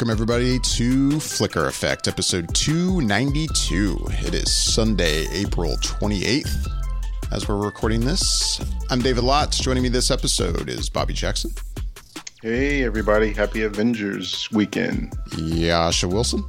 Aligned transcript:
Hello 0.00 0.12
and 0.12 0.18
welcome 0.18 0.30
everybody 0.30 0.58
to 0.60 1.20
Flicker 1.20 1.66
Effect, 1.66 2.08
episode 2.08 2.54
292. 2.54 3.98
It 4.24 4.32
is 4.32 4.50
Sunday, 4.50 5.26
April 5.30 5.76
28th 5.76 6.68
as 7.32 7.46
we're 7.46 7.58
recording 7.58 8.00
this. 8.00 8.62
I'm 8.88 9.00
David 9.00 9.24
Lotz. 9.24 9.60
Joining 9.60 9.82
me 9.82 9.90
this 9.90 10.10
episode 10.10 10.70
is 10.70 10.88
Bobby 10.88 11.12
Jackson. 11.12 11.50
Hey 12.40 12.82
everybody, 12.82 13.34
happy 13.34 13.64
Avengers 13.64 14.50
weekend. 14.52 15.12
Yasha 15.36 16.08
Wilson. 16.08 16.48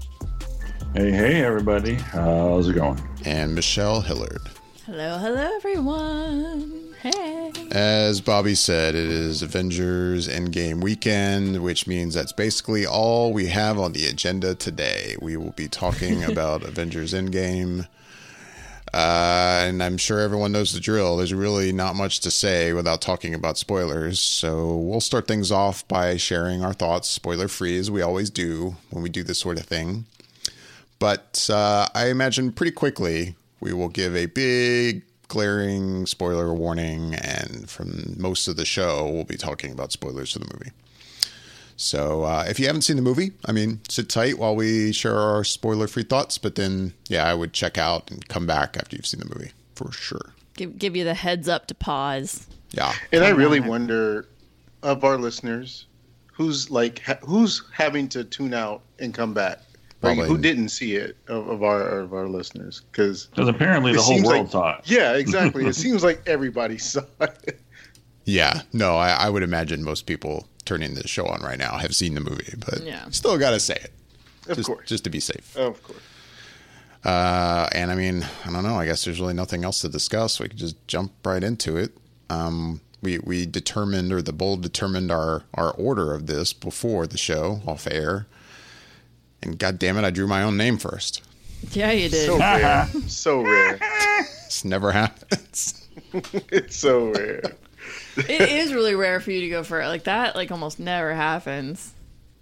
Hey, 0.95 1.11
hey 1.11 1.43
everybody. 1.43 1.97
Uh, 2.13 2.21
how's 2.21 2.69
it 2.69 2.75
going? 2.75 3.01
And 3.25 3.53
Michelle 3.53 3.99
Hillard. 3.99 4.49
Hello, 4.85 5.17
hello 5.17 5.55
everyone. 5.57 6.80
Hey. 7.01 7.51
As 7.71 8.21
Bobby 8.21 8.53
said, 8.53 8.93
it 8.93 9.07
is 9.07 9.41
Avengers 9.41 10.27
Endgame 10.27 10.83
weekend, 10.83 11.63
which 11.63 11.87
means 11.87 12.13
that's 12.13 12.31
basically 12.31 12.85
all 12.85 13.33
we 13.33 13.47
have 13.47 13.79
on 13.79 13.93
the 13.93 14.05
agenda 14.05 14.53
today. 14.53 15.15
We 15.19 15.35
will 15.35 15.53
be 15.53 15.67
talking 15.67 16.23
about 16.31 16.61
Avengers 16.61 17.13
Endgame. 17.13 17.87
Uh, 18.93 19.63
and 19.63 19.81
I'm 19.81 19.97
sure 19.97 20.19
everyone 20.19 20.51
knows 20.51 20.73
the 20.73 20.79
drill. 20.79 21.17
There's 21.17 21.33
really 21.33 21.71
not 21.71 21.95
much 21.95 22.19
to 22.19 22.29
say 22.29 22.71
without 22.73 23.01
talking 23.01 23.33
about 23.33 23.57
spoilers. 23.57 24.19
So 24.19 24.77
we'll 24.77 25.01
start 25.01 25.27
things 25.27 25.51
off 25.51 25.87
by 25.87 26.17
sharing 26.17 26.63
our 26.63 26.73
thoughts, 26.73 27.07
spoiler 27.07 27.47
free, 27.47 27.79
as 27.79 27.89
we 27.89 28.03
always 28.03 28.29
do 28.29 28.75
when 28.91 29.01
we 29.01 29.09
do 29.09 29.23
this 29.23 29.39
sort 29.39 29.57
of 29.57 29.65
thing. 29.65 30.05
But 30.99 31.49
uh, 31.51 31.87
I 31.95 32.09
imagine 32.09 32.51
pretty 32.51 32.73
quickly 32.73 33.35
we 33.59 33.73
will 33.73 33.89
give 33.89 34.15
a 34.15 34.27
big 34.27 35.01
glaring 35.31 36.05
spoiler 36.05 36.53
warning, 36.53 37.15
and 37.15 37.69
from 37.69 38.15
most 38.17 38.49
of 38.49 38.57
the 38.57 38.65
show, 38.65 39.09
we'll 39.09 39.23
be 39.23 39.37
talking 39.37 39.71
about 39.71 39.93
spoilers 39.93 40.33
for 40.33 40.39
the 40.39 40.53
movie. 40.53 40.71
So 41.77 42.23
uh, 42.23 42.43
if 42.49 42.59
you 42.59 42.65
haven't 42.67 42.81
seen 42.81 42.97
the 42.97 43.01
movie, 43.01 43.31
I 43.45 43.53
mean, 43.53 43.79
sit 43.87 44.09
tight 44.09 44.37
while 44.37 44.57
we 44.57 44.91
share 44.91 45.17
our 45.17 45.45
spoiler-free 45.45 46.03
thoughts. 46.03 46.37
But 46.37 46.55
then, 46.55 46.93
yeah, 47.07 47.25
I 47.25 47.33
would 47.33 47.53
check 47.53 47.77
out 47.77 48.11
and 48.11 48.27
come 48.27 48.45
back 48.45 48.75
after 48.75 48.97
you've 48.97 49.05
seen 49.05 49.21
the 49.21 49.33
movie 49.33 49.51
for 49.73 49.89
sure. 49.93 50.33
Give 50.57 50.77
give 50.77 50.97
you 50.97 51.05
the 51.05 51.13
heads 51.13 51.47
up 51.47 51.67
to 51.67 51.75
pause. 51.75 52.45
Yeah, 52.71 52.93
And 53.13 53.23
I 53.23 53.29
really 53.29 53.61
wonder 53.61 54.27
of 54.83 55.05
our 55.05 55.17
listeners 55.17 55.85
who's 56.33 56.69
like 56.69 56.99
ha- 56.99 57.19
who's 57.21 57.63
having 57.71 58.09
to 58.09 58.25
tune 58.25 58.53
out 58.53 58.81
and 58.99 59.13
come 59.13 59.33
back. 59.33 59.59
Like, 60.01 60.15
Probably. 60.17 60.27
who 60.35 60.41
didn't 60.41 60.69
see 60.69 60.95
it 60.95 61.15
of, 61.27 61.47
of 61.47 61.63
our 61.63 61.99
of 61.99 62.13
our 62.13 62.27
listeners? 62.27 62.81
Because 62.91 63.27
Because 63.27 63.47
apparently 63.47 63.93
the 63.93 64.01
whole 64.01 64.23
world 64.23 64.49
saw 64.51 64.77
it. 64.77 64.81
Yeah, 64.89 65.13
exactly. 65.13 65.65
it 65.67 65.75
seems 65.75 66.03
like 66.03 66.23
everybody 66.25 66.77
saw 66.79 67.01
it. 67.19 67.59
yeah. 68.25 68.61
No, 68.73 68.95
I, 68.97 69.11
I 69.11 69.29
would 69.29 69.43
imagine 69.43 69.83
most 69.83 70.07
people 70.07 70.47
turning 70.65 70.95
the 70.95 71.07
show 71.07 71.25
on 71.27 71.41
right 71.41 71.59
now 71.59 71.77
have 71.77 71.95
seen 71.95 72.15
the 72.15 72.21
movie, 72.21 72.53
but 72.57 72.81
Yeah. 72.83 73.05
still 73.11 73.37
got 73.37 73.51
to 73.51 73.59
say 73.59 73.75
it, 73.75 73.91
Of 74.49 74.57
just, 74.57 74.67
course, 74.67 74.87
just 74.87 75.03
to 75.03 75.09
be 75.11 75.19
safe. 75.19 75.55
of 75.55 75.81
course. 75.83 75.99
Uh, 77.03 77.67
and 77.73 77.91
I 77.91 77.95
mean, 77.95 78.25
I 78.45 78.51
don't 78.51 78.63
know. 78.63 78.75
I 78.75 78.85
guess 78.85 79.05
there's 79.05 79.19
really 79.19 79.33
nothing 79.33 79.63
else 79.63 79.81
to 79.81 79.89
discuss. 79.89 80.39
We 80.39 80.47
could 80.49 80.57
just 80.57 80.75
jump 80.87 81.11
right 81.25 81.43
into 81.43 81.77
it. 81.77 81.91
Um, 82.29 82.81
we 83.01 83.17
we 83.19 83.45
determined, 83.47 84.13
or 84.13 84.21
the 84.21 84.33
bold 84.33 84.61
determined 84.61 85.11
our 85.11 85.43
our 85.55 85.71
order 85.71 86.13
of 86.13 86.27
this 86.27 86.53
before 86.53 87.07
the 87.07 87.17
show 87.17 87.61
off 87.65 87.87
air. 87.89 88.27
And 89.43 89.57
god 89.57 89.79
damn 89.79 89.97
it, 89.97 90.03
I 90.03 90.09
drew 90.11 90.27
my 90.27 90.43
own 90.43 90.57
name 90.57 90.77
first. 90.77 91.21
Yeah, 91.71 91.91
you 91.91 92.09
did. 92.09 92.25
So 92.27 92.37
rare, 92.39 92.87
so 93.07 93.41
rare. 93.41 93.79
This 94.45 94.63
never 94.65 94.91
happens. 94.91 95.77
It's 96.51 96.75
so 96.75 97.11
rare. 97.13 97.41
it 98.17 98.41
is 98.41 98.73
really 98.73 98.95
rare 98.95 99.19
for 99.21 99.31
you 99.31 99.41
to 99.41 99.49
go 99.49 99.63
for 99.63 99.81
it 99.81 99.87
like 99.87 100.03
that. 100.05 100.35
Like 100.35 100.51
almost 100.51 100.77
never 100.79 101.13
happens. 101.13 101.93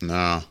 No. 0.01 0.41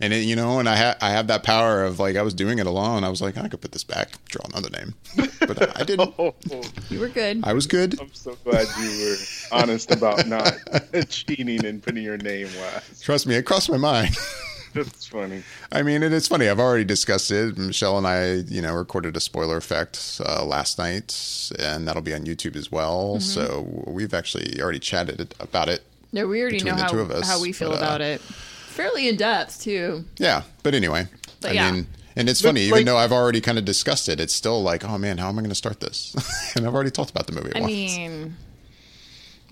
And 0.00 0.12
it, 0.12 0.24
you 0.24 0.34
know, 0.34 0.58
and 0.58 0.68
I 0.68 0.74
ha- 0.76 0.96
I 1.00 1.10
have 1.10 1.28
that 1.28 1.44
power 1.44 1.84
of 1.84 2.00
like 2.00 2.16
I 2.16 2.22
was 2.22 2.34
doing 2.34 2.58
it 2.58 2.66
alone. 2.66 3.04
I 3.04 3.08
was 3.10 3.22
like, 3.22 3.36
I 3.38 3.46
could 3.48 3.60
put 3.60 3.70
this 3.72 3.84
back, 3.84 4.08
draw 4.26 4.44
another 4.46 4.70
name, 4.70 4.94
but 5.40 5.78
I 5.78 5.84
didn't. 5.84 6.14
Oh, 6.18 6.34
You 6.90 6.98
were 7.00 7.08
good. 7.08 7.40
I 7.44 7.52
was 7.52 7.66
good. 7.68 7.98
I'm 8.00 8.12
so 8.12 8.36
glad 8.44 8.66
you 8.80 8.88
were 9.10 9.16
honest 9.60 9.92
about 9.92 10.26
not 10.26 10.52
cheating 11.08 11.64
and 11.64 11.80
putting 11.80 12.02
your 12.02 12.16
name 12.16 12.48
last. 12.60 13.04
Trust 13.04 13.26
me, 13.28 13.36
it 13.36 13.42
crossed 13.46 13.70
my 13.70 13.76
mind. 13.76 14.16
That's 14.84 15.06
funny. 15.06 15.42
I 15.72 15.82
mean, 15.82 16.02
it's 16.02 16.28
funny. 16.28 16.48
I've 16.48 16.58
already 16.60 16.84
discussed 16.84 17.30
it. 17.30 17.56
Michelle 17.56 17.96
and 17.98 18.06
I, 18.06 18.32
you 18.52 18.60
know, 18.60 18.74
recorded 18.74 19.16
a 19.16 19.20
spoiler 19.20 19.56
effect 19.56 20.20
uh, 20.24 20.44
last 20.44 20.78
night, 20.78 21.50
and 21.58 21.86
that'll 21.86 22.02
be 22.02 22.14
on 22.14 22.24
YouTube 22.24 22.56
as 22.56 22.70
well. 22.72 23.20
So 23.20 23.62
we've 23.86 24.12
actually 24.14 24.60
already 24.60 24.80
chatted 24.80 25.34
about 25.40 25.68
it. 25.68 25.82
No, 26.12 26.26
we 26.26 26.40
already 26.42 26.58
know 26.62 26.74
the 26.76 26.82
how 26.82 26.88
two 26.88 27.00
of 27.00 27.10
us, 27.10 27.26
how 27.28 27.40
we 27.40 27.52
feel 27.52 27.70
but, 27.70 27.76
uh, 27.82 27.84
about 27.84 28.00
it. 28.00 28.20
Fairly 28.20 29.08
in 29.08 29.16
depth 29.16 29.60
too. 29.62 30.04
Yeah, 30.18 30.42
but 30.62 30.74
anyway, 30.74 31.06
But 31.40 31.52
I 31.52 31.54
yeah. 31.54 31.70
mean, 31.70 31.86
and 32.16 32.28
it's 32.28 32.42
But, 32.42 32.48
funny. 32.48 32.62
Even 32.62 32.72
like- 32.78 32.86
though 32.86 32.96
I've 32.96 33.12
already 33.12 33.40
kind 33.40 33.58
of 33.58 33.64
discussed 33.64 34.08
it, 34.08 34.20
it's 34.20 34.32
still 34.34 34.62
like, 34.62 34.84
oh 34.84 34.98
man, 34.98 35.18
how 35.18 35.28
am 35.28 35.38
I 35.38 35.42
going 35.42 35.48
to 35.50 35.54
start 35.56 35.80
this? 35.80 36.14
and 36.56 36.66
I've 36.66 36.74
already 36.74 36.90
talked 36.90 37.10
about 37.10 37.26
the 37.26 37.32
movie. 37.32 37.52
I 37.54 37.60
once. 37.60 37.72
mean, 37.72 38.36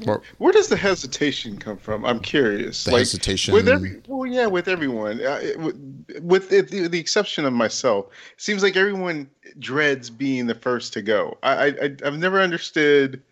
Or- 0.07 0.23
Where 0.39 0.53
does 0.53 0.69
the 0.69 0.77
hesitation 0.77 1.59
come 1.59 1.77
from? 1.77 2.05
I'm 2.05 2.21
curious. 2.21 2.85
The 2.85 2.93
hesitation- 2.93 3.55
with 3.55 3.69
every 3.69 4.01
well, 4.07 4.27
yeah, 4.27 4.47
with 4.47 4.69
everyone, 4.69 5.21
uh, 5.25 5.41
with, 5.59 6.21
with 6.23 6.49
the, 6.51 6.63
the, 6.63 6.89
the 6.89 6.99
exception 6.99 7.45
of 7.45 7.53
myself, 7.53 8.07
it 8.35 8.41
seems 8.43 8.63
like 8.63 8.77
everyone 8.77 9.29
dreads 9.59 10.11
being 10.11 10.47
the 10.47 10.55
first 10.55 10.93
to 10.95 11.03
go. 11.03 11.37
I, 11.43 11.67
I 11.69 11.97
I've 12.05 12.19
never 12.19 12.41
understood 12.41 13.23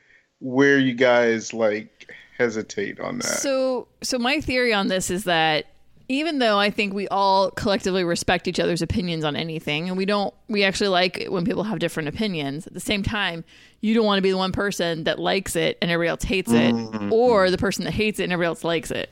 where 0.41 0.79
you 0.79 0.95
guys 0.95 1.53
like 1.55 2.13
hesitate 2.39 2.99
on 3.01 3.19
that. 3.19 3.25
so 3.25 3.87
so 4.03 4.19
my 4.19 4.41
theory 4.41 4.73
on 4.73 4.89
this 4.89 5.11
is 5.11 5.25
that 5.25 5.67
even 6.11 6.41
though 6.41 6.59
I 6.59 6.71
think 6.71 6.93
we 6.93 7.07
all 7.09 7.53
collectively 7.53 8.03
respect 8.03 8.49
each 8.49 8.59
other's 8.59 8.83
opinions 8.83 9.25
on 9.25 9.37
anything, 9.37 9.89
and 9.89 9.97
we 9.97 10.05
don't, 10.05 10.35
we 10.49 10.65
actually 10.65 10.89
like 10.89 11.19
it 11.19 11.31
when 11.31 11.45
people 11.45 11.63
have 11.63 11.79
different 11.79 12.09
opinions. 12.09 12.67
At 12.67 12.75
the 12.75 12.81
same 12.81 13.05
time, 13.05 13.45
you 13.81 13.95
don't 13.95 14.05
want 14.05 14.19
to 14.19 14.23
be 14.23 14.33
the 14.33 14.37
one 14.37 14.51
person 14.51 15.05
that 15.05 15.21
likes 15.21 15.55
it 15.55 15.79
and 15.81 15.89
everybody 15.89 16.11
else 16.11 16.25
hates 16.25 16.51
it, 16.51 16.75
mm-hmm. 16.75 17.13
or 17.13 17.49
the 17.51 17.59
person 17.59 17.85
that 17.85 17.93
hates 17.93 18.19
it 18.19 18.25
and 18.25 18.33
everybody 18.33 18.49
else 18.49 18.65
likes 18.65 18.91
it. 18.91 19.09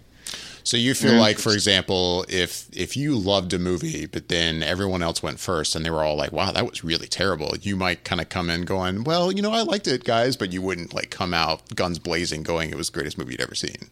So 0.65 0.77
you 0.77 0.93
feel 0.93 1.15
like, 1.15 1.39
for 1.39 1.55
example, 1.55 2.27
if 2.29 2.69
if 2.77 2.95
you 2.95 3.17
loved 3.17 3.55
a 3.55 3.59
movie, 3.59 4.05
but 4.05 4.29
then 4.29 4.63
everyone 4.63 5.03
else 5.03 5.23
went 5.23 5.41
first, 5.41 5.75
and 5.75 5.83
they 5.83 5.89
were 5.89 6.05
all 6.05 6.17
like, 6.17 6.31
"Wow, 6.31 6.53
that 6.53 6.69
was 6.69 6.85
really 6.85 7.07
terrible," 7.07 7.55
you 7.63 7.75
might 7.75 8.05
kind 8.05 8.21
of 8.21 8.29
come 8.29 8.51
in 8.51 8.67
going, 8.67 9.05
"Well, 9.05 9.33
you 9.33 9.41
know, 9.41 9.53
I 9.53 9.63
liked 9.63 9.87
it, 9.87 10.05
guys," 10.05 10.37
but 10.37 10.53
you 10.53 10.61
wouldn't 10.61 10.93
like 10.93 11.09
come 11.09 11.33
out 11.33 11.75
guns 11.75 11.99
blazing, 11.99 12.43
going, 12.43 12.69
"It 12.69 12.77
was 12.77 12.91
the 12.91 12.95
greatest 12.95 13.17
movie 13.17 13.33
you'd 13.33 13.41
ever 13.41 13.55
seen." 13.55 13.89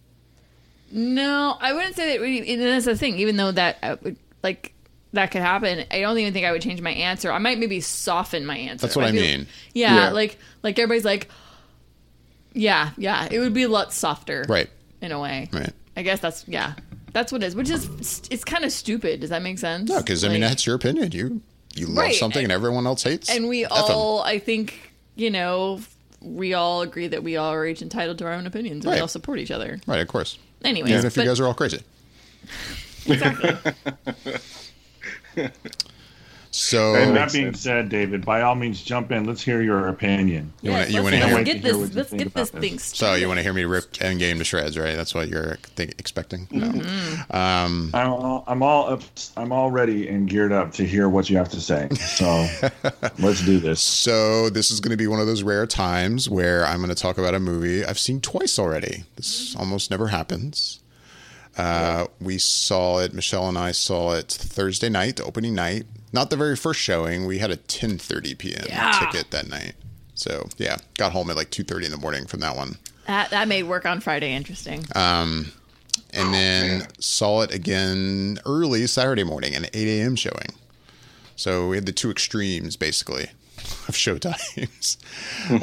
No, 0.93 1.57
I 1.61 1.73
wouldn't 1.73 1.97
say 1.97 2.13
that. 2.13 2.21
Really, 2.23 2.49
and 2.53 2.63
that's 2.63 2.85
the 2.85 2.97
thing. 2.97 3.19
Even 3.19 3.37
though 3.37 3.53
that, 3.53 3.79
uh, 3.83 3.97
like, 4.43 4.73
that 5.13 5.31
could 5.31 5.43
happen, 5.43 5.85
I 5.91 6.01
don't 6.01 6.17
even 6.19 6.33
think 6.33 6.47
I 6.47 6.53
would 6.53 6.63
change 6.63 6.81
my 6.81 6.91
answer. 6.93 7.31
I 7.33 7.39
might 7.39 7.59
maybe 7.59 7.81
soften 7.81 8.47
my 8.47 8.57
answer. 8.57 8.87
That's 8.87 8.97
what 8.97 9.05
I 9.07 9.13
feel- 9.13 9.21
mean. 9.23 9.47
Yeah, 9.75 9.95
Yeah. 9.95 10.11
like, 10.11 10.39
like 10.63 10.79
everybody's 10.79 11.05
like, 11.05 11.29
yeah, 12.53 12.91
yeah. 12.97 13.29
It 13.31 13.39
would 13.39 13.55
be 13.55 13.63
a 13.65 13.69
lot 13.69 13.93
softer, 13.93 14.45
Right. 14.49 14.71
In 15.03 15.13
a 15.13 15.21
way, 15.21 15.49
Right. 15.53 15.73
I 15.97 16.03
guess 16.03 16.21
that's 16.21 16.45
yeah, 16.49 16.73
that's 17.13 17.31
what 17.31 17.43
it 17.43 17.47
is. 17.47 17.55
Which 17.55 17.69
is 17.69 18.23
it's 18.31 18.45
kind 18.45 18.65
of 18.65 18.73
stupid. 18.73 19.21
Does 19.21 19.29
that 19.31 19.43
make 19.43 19.59
sense? 19.59 19.91
No, 19.91 19.99
because 19.99 20.25
I 20.25 20.29
mean 20.29 20.41
that's 20.41 20.67
your 20.67 20.75
opinion. 20.75 21.13
You 21.13 21.43
you 21.75 21.87
love 21.87 21.97
Right, 21.99 22.15
something, 22.15 22.43
and 22.43 22.51
everyone 22.51 22.87
else 22.87 23.03
hates. 23.03 23.29
and 23.29 23.47
we 23.49 23.67
F 23.67 23.71
'em. 23.73 23.85
all, 23.91 24.23
I 24.23 24.39
think, 24.39 24.93
you 25.17 25.31
know, 25.31 25.81
we 26.23 26.55
all 26.55 26.81
agree 26.81 27.07
that 27.09 27.23
we 27.23 27.37
all 27.37 27.53
are 27.53 27.67
each 27.67 27.83
entitled 27.83 28.17
to 28.19 28.25
our 28.25 28.33
own 28.33 28.47
opinions, 28.47 28.85
and 28.85 28.93
Right. 28.93 28.95
we 28.97 29.01
all 29.03 29.09
support 29.09 29.39
each 29.39 29.51
other. 29.51 29.79
right, 29.87 30.01
of 30.01 30.09
course. 30.09 30.39
Anyways, 30.65 30.93
Even 30.93 31.07
if 31.07 31.15
but, 31.15 31.23
you 31.23 31.29
guys 31.29 31.41
are 31.41 31.47
all 31.47 31.55
crazy. 31.55 31.83
exactly. 33.07 33.57
So 36.57 36.95
And 36.95 37.15
that 37.15 37.33
being 37.33 37.53
sense. 37.53 37.61
said, 37.61 37.89
David, 37.91 38.25
by 38.25 38.41
all 38.41 38.55
means, 38.55 38.81
jump 38.83 39.13
in. 39.13 39.27
Let's 39.27 39.43
hear 39.43 39.61
your 39.61 39.89
opinion. 39.89 40.55
You 40.63 40.71
Yes, 40.71 40.91
you 40.91 41.03
wanna 41.03 41.19
hear 41.19 41.35
let's 41.35 41.45
get 41.45 41.63
to 41.63 41.69
hear 41.69 41.87
this. 41.87 41.95
Let's 41.95 42.13
get 42.13 42.33
this 42.33 42.49
about 42.49 42.63
thing. 42.63 42.79
so 42.79 43.15
you 43.15 43.29
want 43.29 43.39
to 43.39 43.43
hear 43.43 43.53
me 43.53 43.65
rip 43.65 43.93
Endgame 43.95 44.39
to 44.39 44.45
shreds, 44.45 44.79
right? 44.79 44.97
That's 44.97 45.15
what 45.15 45.29
you're 45.29 45.57
think, 45.77 45.91
expecting. 45.99 46.49
No. 46.51 46.69
Mm-hmm. 46.69 47.37
Um, 47.37 47.91
I'm 47.93 48.11
all, 48.11 48.45
I'm 48.47 48.63
all 48.63 48.89
up, 48.89 49.03
I'm 49.37 49.53
all 49.53 49.71
ready 49.71 50.09
and 50.09 50.27
geared 50.29 50.51
up 50.51 50.73
to 50.73 50.87
hear 50.87 51.11
what 51.11 51.29
you 51.29 51.37
have 51.37 51.51
to 51.51 51.61
say. 51.61 51.91
So 51.91 52.47
let's 53.19 53.45
do 53.45 53.59
this. 53.59 53.83
So 53.83 54.49
this 54.49 54.71
is 54.71 54.81
going 54.81 54.93
to 54.93 54.97
be 54.97 55.07
one 55.07 55.21
of 55.21 55.27
those 55.27 55.43
rare 55.43 55.67
times 55.67 56.31
where 56.31 56.65
I'm 56.65 56.79
going 56.79 56.89
to 56.89 56.95
talk 56.95 57.19
about 57.19 57.35
a 57.35 57.41
movie 57.41 57.85
I've 57.85 57.99
seen 57.99 58.23
twice 58.23 58.59
already. 58.59 59.05
This 59.17 59.55
almost 59.57 59.91
never 59.91 60.09
happens. 60.09 60.81
Uh, 61.59 62.07
we 62.21 62.39
saw 62.39 62.99
it. 63.01 63.13
Michelle 63.15 63.49
and 63.49 63.59
I 63.59 63.73
saw 63.73 64.13
it 64.15 64.29
Thursday 64.29 64.89
night, 64.89 65.21
opening 65.21 65.55
night. 65.55 65.85
Not 66.17 66.31
the 66.31 66.37
very 66.37 66.57
first 66.57 66.81
showing. 66.81 67.27
We 67.27 67.41
had 67.41 67.51
a 67.51 67.59
10:30 67.59 68.39
p.m. 68.39 68.65
Yeah. 68.71 68.91
ticket 68.99 69.31
that 69.33 69.51
night. 69.51 69.75
So 70.15 70.49
yeah, 70.57 70.79
got 70.97 71.13
home 71.13 71.29
at 71.29 71.37
like 71.37 71.51
2:30 71.51 71.85
in 71.85 71.91
the 71.91 71.99
morning 71.99 72.27
from 72.27 72.41
that 72.41 72.57
one. 72.57 72.79
That 73.07 73.29
that 73.29 73.49
made 73.49 73.65
work 73.65 73.85
on 73.85 74.01
Friday 74.01 74.33
interesting. 74.33 74.83
and 74.95 76.33
then 76.33 76.87
saw 76.99 77.43
it 77.43 77.53
again 77.53 78.39
early 78.47 78.87
Saturday 78.87 79.25
morning, 79.25 79.55
an 79.55 79.67
8 79.75 79.75
a.m. 79.75 80.17
showing. 80.17 80.55
So 81.37 81.69
we 81.69 81.77
had 81.77 81.85
the 81.85 81.93
two 81.93 82.11
extremes 82.11 82.77
basically 82.77 83.27
of 83.87 83.95
show 83.95 84.17
times. 84.17 84.97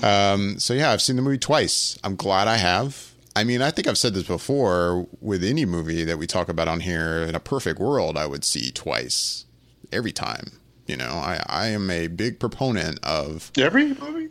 um, 0.03 0.59
so 0.59 0.75
yeah, 0.75 0.91
I've 0.91 1.01
seen 1.01 1.15
the 1.15 1.23
movie 1.23 1.39
twice. 1.39 1.97
I'm 2.03 2.15
glad 2.15 2.47
I 2.47 2.57
have. 2.57 3.11
I 3.35 3.43
mean, 3.43 3.63
I 3.63 3.71
think 3.71 3.87
I've 3.87 3.97
said 3.97 4.13
this 4.13 4.27
before 4.27 5.07
with 5.19 5.43
any 5.43 5.65
movie 5.65 6.03
that 6.03 6.19
we 6.19 6.27
talk 6.27 6.47
about 6.47 6.67
on 6.67 6.81
here. 6.81 7.23
In 7.23 7.33
a 7.33 7.39
perfect 7.39 7.79
world, 7.79 8.17
I 8.17 8.27
would 8.27 8.43
see 8.43 8.69
twice 8.69 9.45
every 9.93 10.11
time. 10.11 10.59
You 10.85 10.97
know, 10.97 11.11
I, 11.11 11.41
I 11.47 11.67
am 11.67 11.89
a 11.89 12.07
big 12.07 12.39
proponent 12.39 12.99
of 13.03 13.51
Every 13.57 13.93
movie? 13.93 14.29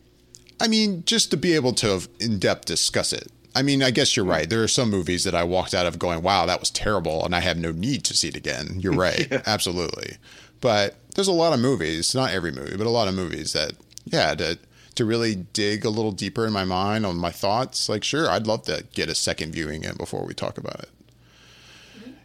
I 0.61 0.69
mean, 0.69 1.03
just 1.07 1.31
to 1.31 1.37
be 1.37 1.55
able 1.55 1.73
to 1.75 2.03
in 2.21 2.39
depth 2.39 2.67
discuss 2.67 3.13
it. 3.13 3.33
I 3.55 3.63
mean, 3.63 3.83
I 3.83 3.91
guess 3.91 4.17
you're 4.17 4.25
right. 4.25 4.49
There 4.49 4.63
are 4.63 4.69
some 4.69 4.91
movies 4.91 5.25
that 5.25 5.35
I 5.35 5.45
walked 5.45 5.75
out 5.75 5.87
of 5.87 5.99
going, 5.99 6.23
wow, 6.23 6.47
that 6.47 6.61
was 6.61 6.71
terrible, 6.71 7.25
and 7.25 7.35
I 7.35 7.41
have 7.41 7.59
no 7.59 7.71
need 7.71 8.05
to 8.05 8.15
see 8.15 8.29
it 8.29 8.37
again. 8.37 8.79
You're 8.81 8.93
right. 8.97 9.31
Absolutely. 9.47 10.17
But 10.61 10.97
there's 11.15 11.29
a 11.29 11.33
lot 11.33 11.53
of 11.53 11.61
movies, 11.61 12.15
not 12.15 12.33
every 12.33 12.53
movie, 12.53 12.77
but 12.77 12.87
a 12.87 12.91
lot 12.91 13.09
of 13.09 13.15
movies 13.15 13.53
that, 13.53 13.73
yeah, 14.05 14.35
to, 14.37 14.59
to 14.95 15.05
really 15.05 15.35
dig 15.35 15.85
a 15.85 15.91
little 15.91 16.13
deeper 16.13 16.47
in 16.47 16.53
my 16.53 16.65
mind 16.65 17.05
on 17.05 17.17
my 17.17 17.31
thoughts, 17.31 17.89
like, 17.89 18.05
sure, 18.05 18.31
I'd 18.31 18.47
love 18.47 18.63
to 18.65 18.85
get 18.95 19.09
a 19.09 19.15
second 19.15 19.53
viewing 19.53 19.85
in 19.85 19.97
before 19.97 20.25
we 20.25 20.35
talk 20.35 20.57
about 20.57 20.81
it. 20.81 20.91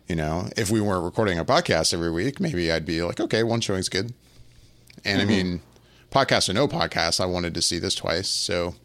You 0.07 0.15
know, 0.15 0.47
if 0.55 0.71
we 0.71 0.79
weren't 0.79 1.03
recording 1.03 1.37
a 1.37 1.43
podcast 1.43 1.93
every 1.93 2.11
week, 2.11 2.39
maybe 2.39 2.71
I'd 2.71 2.85
be 2.85 3.03
like, 3.03 3.19
okay, 3.19 3.43
one 3.43 3.59
showing's 3.59 3.89
good. 3.89 4.13
And 5.03 5.21
I 5.21 5.25
mean, 5.25 5.61
podcast 6.11 6.49
or 6.49 6.53
no 6.53 6.67
podcast, 6.67 7.19
I 7.19 7.25
wanted 7.25 7.53
to 7.53 7.61
see 7.61 7.77
this 7.77 7.93
twice. 7.93 8.29
So, 8.29 8.75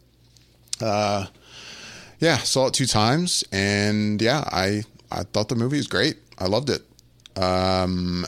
uh, 0.81 1.27
yeah, 2.19 2.39
saw 2.39 2.69
it 2.69 2.75
two 2.75 2.87
times, 2.87 3.43
and 3.51 4.23
yeah, 4.23 4.45
I 4.47 4.85
I 5.11 5.25
thought 5.25 5.49
the 5.49 5.57
movie 5.57 5.77
was 5.79 5.89
great. 5.89 6.19
I 6.39 6.47
loved 6.47 6.71
it. 6.71 6.83
Um, 7.41 8.27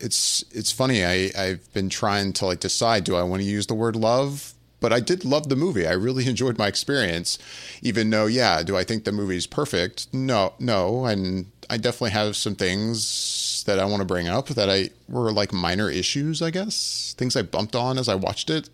it's 0.00 0.44
it's 0.50 0.72
funny. 0.72 1.04
I 1.04 1.30
I've 1.38 1.72
been 1.72 1.88
trying 1.88 2.32
to 2.34 2.46
like 2.46 2.60
decide 2.60 3.04
do 3.04 3.14
I 3.14 3.22
want 3.22 3.42
to 3.42 3.48
use 3.48 3.68
the 3.68 3.74
word 3.74 3.94
love, 3.94 4.54
but 4.80 4.92
I 4.92 4.98
did 4.98 5.24
love 5.24 5.48
the 5.48 5.56
movie. 5.56 5.86
I 5.86 5.92
really 5.92 6.26
enjoyed 6.28 6.58
my 6.58 6.66
experience, 6.66 7.38
even 7.82 8.10
though 8.10 8.26
yeah, 8.26 8.62
do 8.64 8.76
I 8.76 8.82
think 8.82 9.04
the 9.04 9.12
movie's 9.12 9.46
perfect? 9.46 10.12
No, 10.12 10.54
no, 10.58 11.04
and 11.06 11.46
I 11.70 11.76
definitely 11.76 12.10
have 12.10 12.36
some 12.36 12.54
things 12.54 13.64
that 13.66 13.78
I 13.78 13.84
want 13.84 14.00
to 14.00 14.06
bring 14.06 14.28
up 14.28 14.48
that 14.48 14.68
I 14.68 14.90
were 15.08 15.32
like 15.32 15.52
minor 15.52 15.90
issues, 15.90 16.42
I 16.42 16.50
guess, 16.50 17.14
things 17.16 17.36
I 17.36 17.42
bumped 17.42 17.76
on 17.76 17.98
as 17.98 18.08
I 18.08 18.14
watched 18.14 18.50
it. 18.50 18.68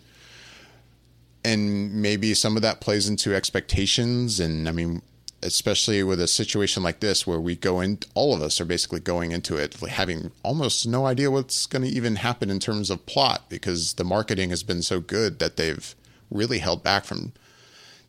And 1.44 1.94
maybe 2.02 2.34
some 2.34 2.56
of 2.56 2.62
that 2.62 2.80
plays 2.80 3.08
into 3.08 3.34
expectations 3.34 4.40
and 4.40 4.68
i 4.68 4.72
mean 4.72 5.00
especially 5.42 6.02
with 6.02 6.20
a 6.20 6.26
situation 6.26 6.82
like 6.82 6.98
this 6.98 7.26
where 7.26 7.40
we 7.40 7.54
go 7.54 7.80
in 7.80 7.98
all 8.14 8.34
of 8.34 8.42
us 8.42 8.60
are 8.60 8.64
basically 8.64 8.98
going 8.98 9.30
into 9.30 9.56
it 9.56 9.74
having 9.74 10.32
almost 10.42 10.86
no 10.86 11.06
idea 11.06 11.30
what's 11.30 11.64
going 11.66 11.82
to 11.82 11.88
even 11.88 12.16
happen 12.16 12.50
in 12.50 12.58
terms 12.58 12.90
of 12.90 13.06
plot 13.06 13.44
because 13.48 13.94
the 13.94 14.04
marketing 14.04 14.50
has 14.50 14.64
been 14.64 14.82
so 14.82 14.98
good 15.00 15.38
that 15.38 15.56
they've 15.56 15.94
really 16.30 16.58
held 16.58 16.82
back 16.82 17.04
from 17.04 17.32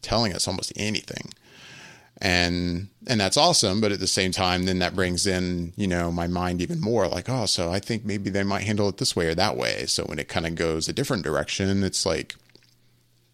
telling 0.01 0.33
us 0.33 0.47
almost 0.47 0.73
anything 0.75 1.29
and 2.21 2.87
and 3.07 3.19
that's 3.19 3.37
awesome 3.37 3.79
but 3.79 3.93
at 3.93 3.99
the 3.99 4.07
same 4.07 4.31
time 4.31 4.65
then 4.65 4.79
that 4.79 4.93
brings 4.93 5.25
in 5.25 5.71
you 5.77 5.87
know 5.87 6.11
my 6.11 6.27
mind 6.27 6.61
even 6.61 6.81
more 6.81 7.07
like 7.07 7.29
oh 7.29 7.45
so 7.45 7.71
i 7.71 7.79
think 7.79 8.03
maybe 8.03 8.29
they 8.29 8.43
might 8.43 8.63
handle 8.63 8.89
it 8.89 8.97
this 8.97 9.15
way 9.15 9.27
or 9.27 9.35
that 9.35 9.55
way 9.55 9.85
so 9.85 10.03
when 10.03 10.19
it 10.19 10.27
kind 10.27 10.45
of 10.45 10.53
goes 10.55 10.89
a 10.89 10.93
different 10.93 11.23
direction 11.23 11.81
it's 11.81 12.05
like 12.05 12.35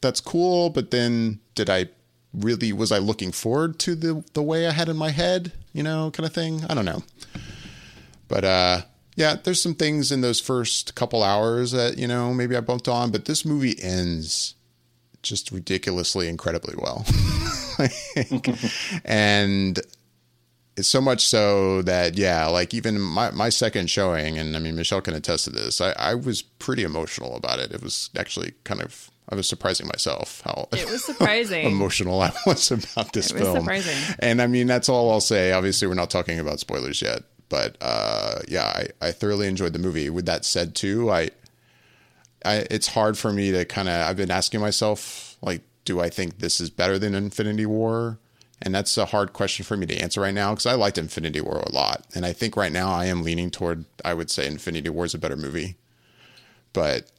that's 0.05 0.21
cool, 0.21 0.69
but 0.69 0.91
then 0.91 1.39
did 1.55 1.69
I 1.69 1.87
really 2.33 2.71
was 2.71 2.91
I 2.91 2.99
looking 2.99 3.31
forward 3.31 3.79
to 3.79 3.95
the 3.95 4.23
the 4.33 4.43
way 4.43 4.67
I 4.67 4.71
had 4.71 4.87
in 4.87 4.97
my 4.97 5.09
head, 5.09 5.51
you 5.73 5.83
know, 5.83 6.11
kind 6.11 6.27
of 6.27 6.33
thing? 6.33 6.63
I 6.69 6.73
don't 6.73 6.85
know. 6.85 7.03
But 8.27 8.43
uh 8.43 8.81
yeah, 9.15 9.35
there's 9.41 9.61
some 9.61 9.75
things 9.75 10.11
in 10.11 10.21
those 10.21 10.41
first 10.41 10.93
couple 10.93 11.23
hours 11.23 11.71
that, 11.71 11.97
you 11.97 12.05
know, 12.07 12.33
maybe 12.33 12.55
I 12.55 12.59
bumped 12.59 12.89
on, 12.89 13.11
but 13.11 13.25
this 13.25 13.45
movie 13.45 13.81
ends 13.81 14.55
just 15.23 15.51
ridiculously 15.51 16.27
incredibly 16.27 16.75
well. 16.77 17.05
and 19.05 19.79
it's 20.77 20.87
so 20.87 21.01
much 21.01 21.25
so 21.25 21.81
that 21.83 22.17
yeah, 22.17 22.47
like 22.47 22.73
even 22.73 22.99
my, 22.99 23.31
my 23.31 23.49
second 23.49 23.89
showing, 23.89 24.37
and 24.37 24.55
I 24.55 24.59
mean 24.59 24.75
Michelle 24.75 25.01
can 25.01 25.13
attest 25.13 25.45
to 25.45 25.51
this, 25.51 25.79
I, 25.81 25.93
I 25.97 26.15
was 26.15 26.41
pretty 26.41 26.83
emotional 26.83 27.35
about 27.35 27.59
it. 27.59 27.71
It 27.71 27.81
was 27.81 28.09
actually 28.17 28.53
kind 28.63 28.81
of 28.81 29.09
I 29.29 29.35
was 29.35 29.47
surprising 29.47 29.87
myself 29.87 30.41
how 30.45 30.67
it 30.71 30.89
was 30.89 31.03
surprising 31.03 31.65
emotional 31.71 32.21
I 32.21 32.31
was 32.45 32.71
about 32.71 33.13
this 33.13 33.31
it 33.31 33.37
film. 33.37 33.61
Surprising. 33.61 34.15
And 34.19 34.41
I 34.41 34.47
mean 34.47 34.67
that's 34.67 34.89
all 34.89 35.11
I'll 35.11 35.21
say. 35.21 35.51
Obviously, 35.51 35.87
we're 35.87 35.93
not 35.93 36.09
talking 36.09 36.39
about 36.39 36.59
spoilers 36.59 37.01
yet, 37.01 37.23
but 37.49 37.77
uh, 37.81 38.39
yeah, 38.47 38.65
I, 38.65 38.87
I 39.07 39.11
thoroughly 39.11 39.47
enjoyed 39.47 39.73
the 39.73 39.79
movie. 39.79 40.09
With 40.09 40.25
that 40.25 40.45
said, 40.45 40.75
too, 40.75 41.11
I, 41.11 41.29
I 42.43 42.65
it's 42.69 42.87
hard 42.87 43.17
for 43.17 43.31
me 43.31 43.51
to 43.51 43.65
kind 43.65 43.87
of. 43.87 44.07
I've 44.07 44.17
been 44.17 44.31
asking 44.31 44.61
myself 44.61 45.37
like, 45.41 45.61
do 45.85 46.01
I 46.01 46.09
think 46.09 46.39
this 46.39 46.59
is 46.59 46.69
better 46.69 46.99
than 46.99 47.15
Infinity 47.15 47.65
War? 47.65 48.19
And 48.61 48.73
that's 48.73 48.97
a 48.97 49.05
hard 49.05 49.33
question 49.33 49.65
for 49.65 49.77
me 49.77 49.85
to 49.85 49.97
answer 49.97 50.21
right 50.21 50.33
now 50.33 50.51
because 50.51 50.65
I 50.65 50.73
liked 50.73 50.97
Infinity 50.97 51.41
War 51.41 51.59
a 51.59 51.71
lot, 51.71 52.05
and 52.15 52.25
I 52.25 52.33
think 52.33 52.57
right 52.57 52.71
now 52.71 52.89
I 52.89 53.05
am 53.05 53.21
leaning 53.21 53.51
toward. 53.51 53.85
I 54.03 54.13
would 54.13 54.31
say 54.31 54.47
Infinity 54.47 54.89
War 54.89 55.05
is 55.05 55.13
a 55.13 55.19
better 55.19 55.35
movie, 55.35 55.75
but 56.73 57.11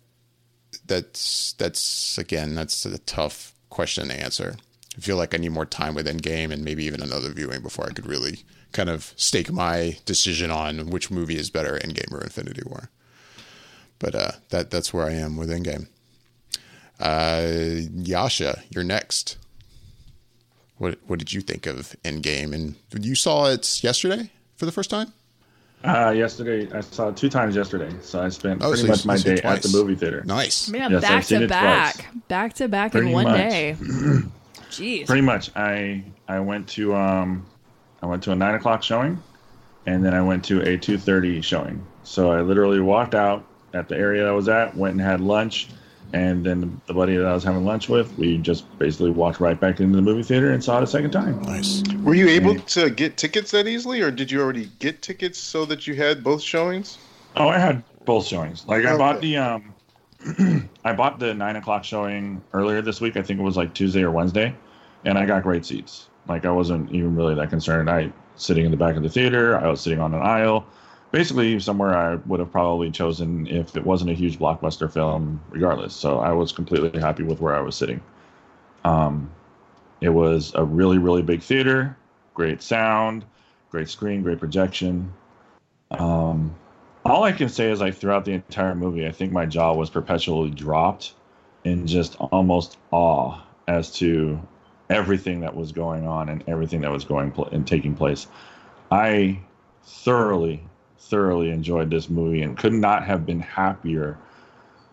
that's 0.86 1.52
that's 1.54 2.18
again 2.18 2.54
that's 2.54 2.86
a 2.86 2.98
tough 2.98 3.52
question 3.68 4.08
to 4.08 4.14
answer. 4.14 4.56
I 4.96 5.00
feel 5.00 5.16
like 5.16 5.34
I 5.34 5.38
need 5.38 5.50
more 5.50 5.66
time 5.66 5.94
with 5.94 6.06
Endgame 6.06 6.50
and 6.50 6.64
maybe 6.64 6.84
even 6.84 7.02
another 7.02 7.30
viewing 7.30 7.62
before 7.62 7.86
I 7.86 7.92
could 7.92 8.06
really 8.06 8.44
kind 8.72 8.88
of 8.88 9.12
stake 9.16 9.52
my 9.52 9.98
decision 10.06 10.50
on 10.50 10.88
which 10.88 11.10
movie 11.10 11.36
is 11.36 11.50
better, 11.50 11.78
Endgame 11.78 12.12
or 12.12 12.22
Infinity 12.22 12.62
War. 12.64 12.88
But 13.98 14.14
uh, 14.14 14.32
that 14.48 14.70
that's 14.70 14.94
where 14.94 15.06
I 15.06 15.12
am 15.12 15.36
with 15.36 15.50
Endgame. 15.50 15.88
Uh, 17.00 17.46
Yasha, 17.94 18.62
you're 18.70 18.84
next. 18.84 19.36
What 20.78 20.98
what 21.06 21.18
did 21.18 21.32
you 21.32 21.40
think 21.40 21.66
of 21.66 21.94
Endgame? 22.04 22.52
And 22.54 22.74
you 23.04 23.14
saw 23.14 23.46
it 23.50 23.82
yesterday 23.82 24.30
for 24.56 24.66
the 24.66 24.72
first 24.72 24.90
time? 24.90 25.12
Uh, 25.84 26.10
yesterday, 26.10 26.68
I 26.76 26.80
saw 26.80 27.08
it 27.08 27.16
two 27.16 27.28
times 27.28 27.54
yesterday, 27.54 27.94
so 28.00 28.20
I 28.20 28.28
spent 28.30 28.62
Oh, 28.62 28.68
pretty 28.70 28.82
so 28.82 28.88
much 28.88 29.04
my 29.06 29.16
day 29.18 29.34
it 29.34 29.44
at 29.44 29.62
the 29.62 29.68
movie 29.68 29.94
theater. 29.94 30.22
Nice. 30.24 30.68
Man, 30.68 30.90
Yes, 30.90 31.04
I've 31.04 31.08
back 31.10 31.24
seen 31.24 31.40
to 31.42 31.48
back, 31.48 31.94
twice. 31.94 32.06
back 32.28 32.52
to 32.54 32.68
back 32.68 32.94
in 32.94 33.12
one 33.12 33.24
much. 33.24 33.36
day. 33.36 33.76
Jeez. 34.70 35.06
Pretty 35.06 35.20
much, 35.22 35.50
I 35.54 36.02
I 36.28 36.40
went 36.40 36.66
to 36.70 36.94
um, 36.94 37.46
I 38.02 38.06
went 38.06 38.22
to 38.24 38.32
a 38.32 38.34
nine 38.36 38.54
o'clock 38.54 38.82
showing, 38.82 39.22
and 39.86 40.04
then 40.04 40.12
I 40.14 40.22
went 40.22 40.44
to 40.46 40.60
a 40.62 40.76
two 40.76 40.98
thirty 40.98 41.40
showing. 41.40 41.86
So 42.04 42.30
I 42.32 42.40
literally 42.40 42.80
walked 42.80 43.14
out 43.14 43.44
at 43.72 43.88
the 43.88 43.96
area 43.96 44.26
I 44.28 44.32
was 44.32 44.48
at, 44.48 44.76
went 44.76 44.92
and 44.92 45.00
had 45.00 45.20
lunch, 45.20 45.68
and 46.12 46.44
then 46.44 46.80
the 46.86 46.94
buddy 46.94 47.16
that 47.16 47.26
I 47.26 47.34
was 47.34 47.44
having 47.44 47.64
lunch 47.64 47.88
with, 47.88 48.16
we 48.18 48.38
just 48.38 48.78
basically 48.78 49.10
walked 49.10 49.40
right 49.40 49.58
back 49.58 49.80
into 49.80 49.96
the 49.96 50.02
movie 50.02 50.22
theater 50.22 50.52
and 50.52 50.62
saw 50.62 50.78
it 50.78 50.84
a 50.84 50.86
second 50.86 51.10
time. 51.10 51.40
Nice. 51.44 51.82
Were 52.02 52.14
you 52.14 52.28
able 52.28 52.54
to 52.56 52.90
get 52.90 53.16
tickets 53.16 53.50
that 53.50 53.66
easily, 53.66 54.00
or 54.00 54.10
did 54.10 54.30
you 54.30 54.40
already 54.40 54.70
get 54.78 55.02
tickets 55.02 55.38
so 55.38 55.64
that 55.66 55.86
you 55.86 55.94
had 55.94 56.22
both 56.22 56.42
showings? 56.42 56.98
Oh, 57.34 57.48
I 57.48 57.58
had 57.58 57.82
both 58.04 58.26
showings. 58.26 58.66
Like 58.66 58.84
I 58.84 58.92
Okay. 58.92 58.98
bought 58.98 59.20
the 59.20 59.36
um, 59.36 59.74
I 60.84 60.92
bought 60.92 61.18
the 61.18 61.34
nine 61.34 61.56
o'clock 61.56 61.84
showing 61.84 62.42
earlier 62.52 62.82
this 62.82 63.00
week. 63.00 63.16
I 63.16 63.22
think 63.22 63.40
it 63.40 63.42
was 63.42 63.56
like 63.56 63.74
Tuesday 63.74 64.02
or 64.02 64.10
Wednesday, 64.10 64.54
and 65.04 65.18
I 65.18 65.26
got 65.26 65.42
great 65.42 65.64
seats. 65.66 66.08
Like 66.26 66.44
I 66.44 66.50
wasn't 66.50 66.90
even 66.90 67.14
really 67.14 67.34
that 67.34 67.50
concerned. 67.50 67.90
I 67.90 68.12
sitting 68.36 68.64
in 68.64 68.70
the 68.70 68.76
back 68.76 68.96
of 68.96 69.02
the 69.02 69.08
theater. 69.08 69.58
I 69.58 69.68
was 69.68 69.80
sitting 69.80 70.00
on 70.00 70.14
an 70.14 70.22
aisle, 70.22 70.66
basically 71.16 71.58
somewhere 71.60 71.96
I 71.96 72.16
would 72.26 72.40
have 72.40 72.52
probably 72.52 72.90
chosen 72.90 73.46
if 73.46 73.74
it 73.74 73.86
wasn't 73.86 74.10
a 74.10 74.12
huge 74.12 74.38
blockbuster 74.38 74.92
film, 74.92 75.40
regardless. 75.48 75.94
So 75.94 76.18
I 76.18 76.32
was 76.32 76.52
completely 76.52 77.00
happy 77.00 77.22
with 77.22 77.40
where 77.40 77.56
I 77.56 77.60
was 77.62 77.74
sitting. 77.74 78.02
Um, 78.84 79.30
it 80.02 80.10
was 80.10 80.52
a 80.54 80.62
really 80.62 80.98
really 80.98 81.22
big 81.22 81.40
theater, 81.40 81.96
great 82.34 82.60
sound, 82.60 83.24
great 83.70 83.88
screen, 83.88 84.22
great 84.22 84.38
projection. 84.38 85.10
Um, 85.90 86.54
all 87.06 87.22
I 87.22 87.32
can 87.32 87.48
say 87.48 87.70
is 87.70 87.80
like 87.80 87.94
throughout 87.94 88.26
the 88.26 88.32
entire 88.32 88.74
movie, 88.74 89.06
I 89.06 89.12
think 89.12 89.32
my 89.32 89.46
jaw 89.46 89.72
was 89.72 89.88
perpetually 89.88 90.50
dropped 90.50 91.14
in 91.64 91.86
just 91.86 92.16
almost 92.16 92.76
awe 92.90 93.40
as 93.68 93.90
to 94.00 94.38
everything 94.90 95.40
that 95.40 95.56
was 95.56 95.72
going 95.72 96.06
on 96.06 96.28
and 96.28 96.44
everything 96.46 96.82
that 96.82 96.90
was 96.90 97.06
going 97.06 97.30
pl- 97.30 97.48
and 97.52 97.66
taking 97.66 97.94
place. 97.94 98.26
I 98.90 99.40
thoroughly, 99.82 100.62
thoroughly 100.98 101.50
enjoyed 101.50 101.90
this 101.90 102.08
movie 102.08 102.42
and 102.42 102.56
could 102.56 102.72
not 102.72 103.04
have 103.04 103.26
been 103.26 103.40
happier 103.40 104.18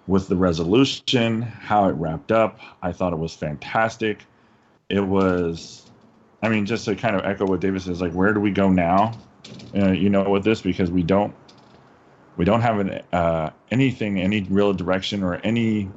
with 0.08 0.28
the 0.28 0.36
resolution, 0.36 1.42
how 1.42 1.88
it 1.88 1.94
wrapped 1.94 2.32
up. 2.32 2.60
I 2.82 2.92
thought 2.92 3.14
it 3.14 3.20
was 3.20 3.34
fantastic. 3.34 4.26
It 4.90 5.00
was, 5.00 5.90
I 6.42 6.50
mean, 6.50 6.66
just 6.66 6.86
to 6.86 6.96
kind 6.96 7.16
of 7.16 7.26
echo 7.26 7.46
what 7.46 7.62
David 7.62 7.82
says, 7.82 8.02
like, 8.02 8.12
where 8.12 8.34
do 8.34 8.40
we 8.40 8.52
go 8.52 8.70
now? 8.70 9.14
Uh, 9.76 9.92
you 9.92 10.10
know, 10.10 10.30
with 10.30 10.44
this 10.44 10.62
because 10.62 10.92
we 10.92 11.04
don't 11.04 11.34
we 12.36 12.46
don't 12.46 12.62
have 12.62 12.80
an, 12.80 13.02
uh, 13.12 13.52
anything, 13.72 14.20
any 14.20 14.42
real 14.44 14.74
direction 14.74 15.24
or 15.24 15.36
any 15.36 15.90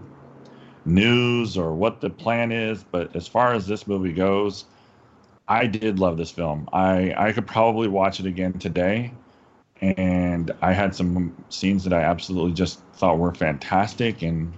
news 0.85 1.57
or 1.57 1.73
what 1.75 2.01
the 2.01 2.11
plan 2.11 2.53
is. 2.53 2.83
But 2.85 3.17
as 3.17 3.27
far 3.27 3.55
as 3.55 3.67
this 3.67 3.87
movie 3.87 4.13
goes, 4.13 4.67
I 5.49 5.67
did 5.67 5.99
love 5.99 6.17
this 6.17 6.31
film. 6.31 6.69
I 6.73 7.15
I 7.17 7.33
could 7.33 7.47
probably 7.47 7.89
watch 7.89 8.21
it 8.21 8.27
again 8.27 8.55
today, 8.59 9.13
and 9.81 10.51
I 10.63 10.73
had 10.73 10.95
some 10.95 11.35
scenes 11.49 11.85
that 11.85 11.93
I 11.93 12.03
absolutely 12.03 12.53
just 12.53 12.81
thought 12.95 13.19
were 13.19 13.35
fantastic, 13.35 14.23
and 14.23 14.53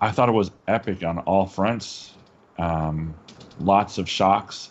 I 0.00 0.10
thought 0.10 0.28
it 0.28 0.32
was 0.32 0.50
epic 0.68 1.02
on 1.02 1.18
all 1.20 1.46
fronts. 1.46 2.12
Um, 2.58 3.14
lots 3.60 3.98
of 3.98 4.08
shocks, 4.08 4.70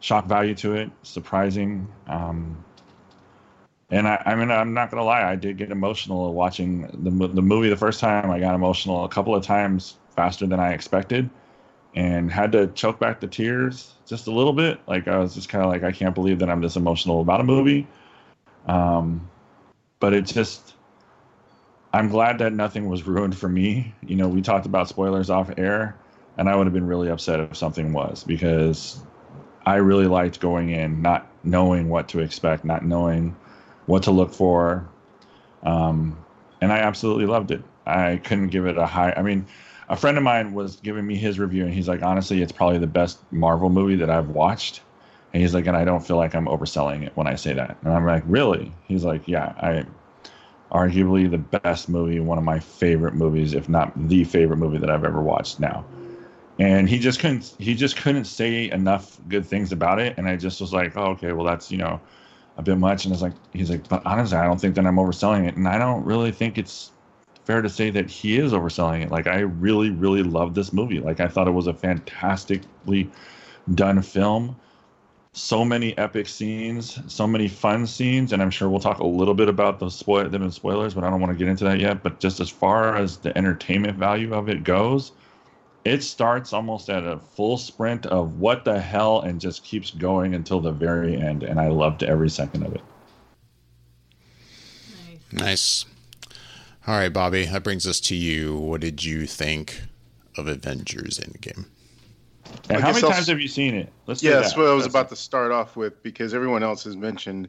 shock 0.00 0.26
value 0.26 0.54
to 0.56 0.74
it, 0.74 0.90
surprising. 1.02 1.88
Um, 2.06 2.64
and 3.90 4.08
I, 4.08 4.22
I 4.24 4.34
mean, 4.34 4.50
I'm 4.50 4.72
not 4.72 4.90
gonna 4.90 5.04
lie, 5.04 5.22
I 5.22 5.36
did 5.36 5.58
get 5.58 5.70
emotional 5.70 6.32
watching 6.32 6.82
the 7.02 7.28
the 7.28 7.42
movie 7.42 7.68
the 7.68 7.76
first 7.76 8.00
time. 8.00 8.30
I 8.30 8.38
got 8.40 8.54
emotional 8.54 9.04
a 9.04 9.08
couple 9.08 9.34
of 9.34 9.44
times 9.44 9.96
faster 10.14 10.46
than 10.46 10.60
I 10.60 10.72
expected, 10.72 11.28
and 11.94 12.30
had 12.30 12.52
to 12.52 12.68
choke 12.68 12.98
back 12.98 13.20
the 13.20 13.26
tears 13.26 13.94
just 14.06 14.26
a 14.28 14.30
little 14.30 14.52
bit. 14.52 14.80
Like 14.86 15.08
I 15.08 15.18
was 15.18 15.34
just 15.34 15.48
kind 15.48 15.64
of 15.64 15.70
like, 15.70 15.82
I 15.82 15.92
can't 15.92 16.14
believe 16.14 16.38
that 16.38 16.48
I'm 16.50 16.60
this 16.60 16.76
emotional 16.76 17.20
about 17.20 17.40
a 17.40 17.44
movie. 17.44 17.86
Um, 18.66 19.28
but 20.00 20.12
it 20.12 20.22
just, 20.26 20.74
I'm 21.92 22.08
glad 22.08 22.38
that 22.38 22.52
nothing 22.52 22.88
was 22.88 23.06
ruined 23.06 23.36
for 23.36 23.48
me. 23.48 23.94
You 24.06 24.16
know, 24.16 24.28
we 24.28 24.42
talked 24.42 24.66
about 24.66 24.88
spoilers 24.88 25.30
off 25.30 25.50
air, 25.56 25.96
and 26.36 26.48
I 26.48 26.56
would 26.56 26.66
have 26.66 26.74
been 26.74 26.86
really 26.86 27.08
upset 27.08 27.40
if 27.40 27.56
something 27.56 27.92
was 27.92 28.24
because 28.24 29.00
I 29.64 29.76
really 29.76 30.06
liked 30.06 30.40
going 30.40 30.70
in 30.70 31.02
not 31.02 31.30
knowing 31.44 31.88
what 31.88 32.08
to 32.08 32.20
expect, 32.20 32.64
not 32.64 32.84
knowing 32.84 33.36
what 33.86 34.04
to 34.04 34.10
look 34.10 34.32
for. 34.32 34.88
Um, 35.62 36.18
and 36.60 36.72
I 36.72 36.78
absolutely 36.78 37.26
loved 37.26 37.50
it. 37.50 37.62
I 37.86 38.16
couldn't 38.16 38.48
give 38.48 38.66
it 38.66 38.78
a 38.78 38.86
high. 38.86 39.12
I 39.16 39.22
mean, 39.22 39.46
a 39.88 39.96
friend 39.96 40.16
of 40.16 40.24
mine 40.24 40.54
was 40.54 40.76
giving 40.76 41.06
me 41.06 41.16
his 41.16 41.38
review, 41.38 41.64
and 41.64 41.74
he's 41.74 41.88
like, 41.88 42.02
honestly, 42.02 42.42
it's 42.42 42.52
probably 42.52 42.78
the 42.78 42.86
best 42.86 43.18
Marvel 43.32 43.68
movie 43.68 43.96
that 43.96 44.10
I've 44.10 44.30
watched. 44.30 44.80
And 45.32 45.42
he's 45.42 45.54
like, 45.54 45.66
and 45.66 45.76
I 45.76 45.84
don't 45.84 46.06
feel 46.06 46.16
like 46.16 46.34
I'm 46.34 46.46
overselling 46.46 47.06
it 47.06 47.16
when 47.16 47.26
I 47.26 47.36
say 47.36 47.52
that. 47.54 47.76
And 47.82 47.92
I'm 47.92 48.04
like, 48.04 48.22
really? 48.26 48.72
He's 48.86 49.04
like, 49.04 49.26
yeah, 49.26 49.54
I 49.58 49.86
arguably 50.72 51.30
the 51.30 51.38
best 51.38 51.88
movie, 51.88 52.20
one 52.20 52.38
of 52.38 52.44
my 52.44 52.58
favorite 52.58 53.14
movies, 53.14 53.54
if 53.54 53.68
not 53.68 53.92
the 54.08 54.24
favorite 54.24 54.56
movie 54.56 54.78
that 54.78 54.90
I've 54.90 55.04
ever 55.04 55.22
watched 55.22 55.60
now. 55.60 55.84
And 56.58 56.88
he 56.88 56.98
just 56.98 57.18
couldn't 57.18 57.54
he 57.58 57.74
just 57.74 57.96
couldn't 57.96 58.24
say 58.24 58.70
enough 58.70 59.18
good 59.28 59.44
things 59.46 59.72
about 59.72 59.98
it. 59.98 60.16
And 60.18 60.28
I 60.28 60.36
just 60.36 60.60
was 60.60 60.72
like, 60.72 60.96
oh, 60.96 61.06
okay, 61.12 61.32
well 61.32 61.44
that's, 61.44 61.70
you 61.70 61.78
know, 61.78 62.00
a 62.58 62.62
bit 62.62 62.76
much. 62.76 63.04
And 63.04 63.12
it's 63.12 63.22
like 63.22 63.32
he's 63.52 63.70
like, 63.70 63.88
but 63.88 64.04
honestly, 64.04 64.36
I 64.36 64.44
don't 64.44 64.60
think 64.60 64.74
that 64.74 64.86
I'm 64.86 64.96
overselling 64.96 65.48
it. 65.48 65.56
And 65.56 65.66
I 65.66 65.78
don't 65.78 66.04
really 66.04 66.30
think 66.30 66.58
it's 66.58 66.90
fair 67.44 67.62
to 67.62 67.68
say 67.68 67.90
that 67.90 68.10
he 68.10 68.38
is 68.38 68.52
overselling 68.52 69.02
it. 69.02 69.10
Like 69.10 69.26
I 69.26 69.40
really, 69.40 69.90
really 69.90 70.22
loved 70.22 70.54
this 70.54 70.72
movie. 70.72 71.00
Like 71.00 71.20
I 71.20 71.28
thought 71.28 71.48
it 71.48 71.52
was 71.52 71.66
a 71.66 71.74
fantastically 71.74 73.10
done 73.74 74.00
film. 74.02 74.56
So 75.34 75.64
many 75.64 75.96
epic 75.96 76.28
scenes, 76.28 76.98
so 77.10 77.26
many 77.26 77.48
fun 77.48 77.86
scenes, 77.86 78.32
and 78.32 78.42
I'm 78.42 78.50
sure 78.50 78.68
we'll 78.68 78.80
talk 78.80 78.98
a 78.98 79.06
little 79.06 79.32
bit 79.32 79.48
about 79.48 79.78
the 79.78 79.88
spoil 79.88 80.28
them 80.28 80.42
in 80.42 80.50
spoilers, 80.50 80.92
but 80.92 81.04
I 81.04 81.10
don't 81.10 81.20
want 81.20 81.32
to 81.32 81.38
get 81.38 81.48
into 81.48 81.64
that 81.64 81.80
yet. 81.80 82.02
But 82.02 82.20
just 82.20 82.38
as 82.38 82.50
far 82.50 82.96
as 82.96 83.16
the 83.16 83.36
entertainment 83.36 83.96
value 83.96 84.34
of 84.34 84.50
it 84.50 84.62
goes, 84.62 85.12
it 85.84 86.02
starts 86.02 86.52
almost 86.52 86.90
at 86.90 87.04
a 87.04 87.18
full 87.18 87.56
sprint 87.56 88.04
of 88.06 88.40
what 88.40 88.64
the 88.66 88.78
hell 88.78 89.22
and 89.22 89.40
just 89.40 89.64
keeps 89.64 89.90
going 89.90 90.34
until 90.34 90.60
the 90.60 90.70
very 90.70 91.16
end, 91.16 91.42
and 91.42 91.58
I 91.58 91.68
loved 91.68 92.02
every 92.02 92.28
second 92.28 92.64
of 92.64 92.74
it. 92.74 92.82
Nice. 95.32 95.86
All 96.86 96.94
right, 96.94 97.12
Bobby, 97.12 97.46
that 97.46 97.64
brings 97.64 97.86
us 97.86 98.00
to 98.00 98.14
you. 98.14 98.58
What 98.58 98.82
did 98.82 99.02
you 99.02 99.26
think 99.26 99.82
of 100.36 100.46
Avengers 100.46 101.18
Endgame? 101.18 101.66
And 102.68 102.80
how 102.80 102.92
many 102.92 103.04
I'll, 103.04 103.10
times 103.12 103.26
have 103.28 103.40
you 103.40 103.48
seen 103.48 103.74
it? 103.74 103.92
Let's 104.06 104.22
yeah, 104.22 104.40
that's 104.40 104.56
what 104.56 104.66
I 104.66 104.72
was 104.72 104.84
that's 104.84 104.92
about 104.92 105.06
it. 105.06 105.10
to 105.10 105.16
start 105.16 105.52
off 105.52 105.76
with 105.76 106.02
because 106.02 106.34
everyone 106.34 106.62
else 106.62 106.84
has 106.84 106.96
mentioned 106.96 107.48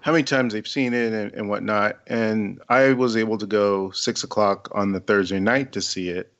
how 0.00 0.12
many 0.12 0.24
times 0.24 0.52
they've 0.52 0.66
seen 0.66 0.94
it 0.94 1.12
and, 1.12 1.32
and 1.32 1.48
whatnot. 1.48 1.98
And 2.06 2.60
I 2.68 2.92
was 2.92 3.16
able 3.16 3.38
to 3.38 3.46
go 3.46 3.90
six 3.90 4.24
o'clock 4.24 4.70
on 4.74 4.92
the 4.92 5.00
Thursday 5.00 5.40
night 5.40 5.72
to 5.72 5.82
see 5.82 6.08
it. 6.08 6.32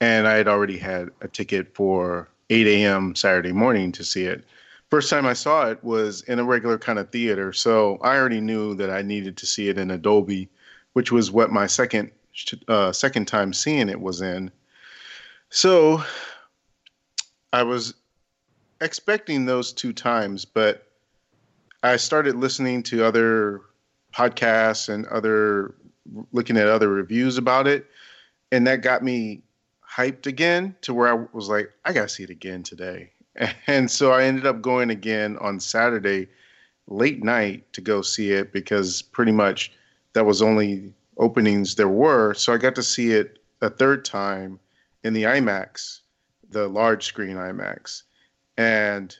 And 0.00 0.28
I 0.28 0.34
had 0.34 0.46
already 0.46 0.78
had 0.78 1.08
a 1.22 1.28
ticket 1.28 1.74
for 1.74 2.28
8 2.50 2.66
a.m. 2.66 3.14
Saturday 3.14 3.52
morning 3.52 3.92
to 3.92 4.04
see 4.04 4.24
it. 4.24 4.44
First 4.90 5.10
time 5.10 5.26
I 5.26 5.32
saw 5.32 5.68
it 5.68 5.82
was 5.82 6.22
in 6.22 6.38
a 6.38 6.44
regular 6.44 6.78
kind 6.78 6.98
of 6.98 7.10
theater. 7.10 7.52
So 7.52 7.98
I 8.02 8.16
already 8.16 8.40
knew 8.40 8.74
that 8.76 8.90
I 8.90 9.02
needed 9.02 9.36
to 9.38 9.46
see 9.46 9.68
it 9.68 9.78
in 9.78 9.88
Dolby, 10.00 10.48
which 10.92 11.12
was 11.12 11.30
what 11.30 11.50
my 11.50 11.66
second 11.66 12.10
uh, 12.68 12.92
second 12.92 13.26
time 13.26 13.52
seeing 13.52 13.88
it 13.88 14.00
was 14.00 14.20
in. 14.20 14.50
So 15.50 16.04
I 17.52 17.62
was 17.62 17.94
expecting 18.80 19.46
those 19.46 19.72
two 19.72 19.92
times, 19.92 20.44
but 20.44 20.86
I 21.82 21.96
started 21.96 22.36
listening 22.36 22.82
to 22.84 23.04
other 23.04 23.62
podcasts 24.12 24.88
and 24.88 25.06
other 25.06 25.74
looking 26.32 26.56
at 26.56 26.68
other 26.68 26.88
reviews 26.88 27.38
about 27.38 27.66
it, 27.66 27.86
and 28.50 28.66
that 28.66 28.82
got 28.82 29.02
me 29.02 29.42
hyped 29.88 30.26
again 30.26 30.74
to 30.82 30.94
where 30.94 31.08
I 31.08 31.26
was 31.32 31.48
like, 31.48 31.72
I 31.84 31.92
gotta 31.92 32.08
see 32.08 32.24
it 32.24 32.30
again 32.30 32.62
today. 32.62 33.10
And 33.68 33.88
so 33.88 34.10
I 34.10 34.24
ended 34.24 34.46
up 34.46 34.60
going 34.60 34.90
again 34.90 35.36
on 35.40 35.60
Saturday 35.60 36.26
late 36.88 37.22
night 37.22 37.72
to 37.72 37.80
go 37.80 38.02
see 38.02 38.32
it 38.32 38.52
because 38.52 39.00
pretty 39.00 39.30
much 39.30 39.70
that 40.14 40.26
was 40.26 40.42
only 40.42 40.92
openings 41.18 41.76
there 41.76 41.88
were. 41.88 42.34
So 42.34 42.52
I 42.52 42.56
got 42.56 42.74
to 42.76 42.82
see 42.82 43.12
it 43.12 43.38
a 43.60 43.70
third 43.70 44.04
time 44.04 44.58
in 45.04 45.12
the 45.12 45.24
IMAX, 45.24 46.00
the 46.50 46.68
large 46.68 47.04
screen 47.04 47.36
IMAX. 47.36 48.02
And 48.56 49.16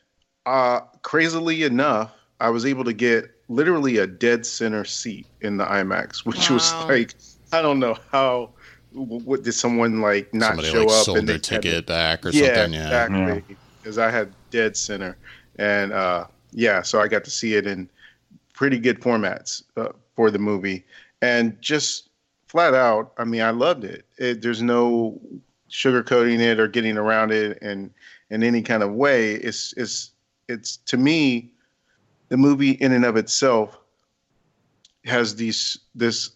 uh, 0.47 0.80
crazily 1.02 1.62
enough, 1.62 2.12
I 2.40 2.50
was 2.50 2.64
able 2.66 2.85
to 2.85 2.92
get 2.92 3.30
literally 3.49 3.99
a 3.99 4.06
dead 4.06 4.47
center 4.47 4.85
seat 4.85 5.26
in 5.40 5.56
the 5.56 5.64
IMAX, 5.64 6.25
which 6.25 6.50
wow. 6.50 6.54
was 6.54 6.73
like, 6.85 7.14
I 7.52 7.62
don't 7.62 7.78
know 7.78 7.97
how. 8.11 8.50
What 8.92 9.42
did 9.42 9.52
someone 9.52 10.00
like 10.00 10.32
not 10.32 10.56
Somebody, 10.56 10.70
show 10.70 10.78
like, 10.80 10.88
up 10.88 11.04
sold 11.04 11.18
and 11.18 11.28
their 11.28 11.38
ticket 11.38 11.87
back 11.87 12.25
or 12.25 12.30
yeah, 12.30 12.54
something? 12.54 12.73
Yeah, 12.73 13.04
exactly. 13.04 13.56
Because 13.82 13.99
yeah. 13.99 14.06
I 14.06 14.11
had 14.11 14.32
dead 14.50 14.76
center, 14.78 15.16
and 15.56 15.92
uh, 15.92 16.26
yeah, 16.52 16.80
so 16.80 17.00
I 17.00 17.06
got 17.06 17.23
to 17.25 17.30
see 17.30 17.54
it 17.54 17.66
in 17.66 17.90
pretty 18.54 18.78
good 18.78 19.00
formats 19.00 19.62
uh, 19.76 19.90
for 20.16 20.30
the 20.30 20.38
movie 20.38 20.85
and 21.23 21.61
just 21.61 22.08
flat 22.47 22.75
out, 22.75 23.12
I 23.18 23.25
mean, 23.25 23.42
I 23.42 23.50
loved 23.50 23.85
it. 23.85 24.04
it 24.18 24.42
there's 24.42 24.62
no 24.62 25.20
sugarcoating 25.71 26.41
it 26.41 26.59
or 26.59 26.69
getting 26.69 26.97
around 26.97 27.33
it 27.33 27.59
and 27.63 27.91
in 28.31 28.43
any 28.43 28.63
kind 28.63 28.83
of 28.83 28.93
way. 28.93 29.35
It's 29.35 29.75
it's 29.77 30.13
it's 30.49 30.79
to 30.79 30.97
me, 30.97 31.51
the 32.29 32.37
movie 32.37 32.73
in 32.73 32.93
and 32.93 33.05
of 33.05 33.17
itself 33.17 33.79
has 35.05 35.37
these 35.37 35.79
this 35.95 36.31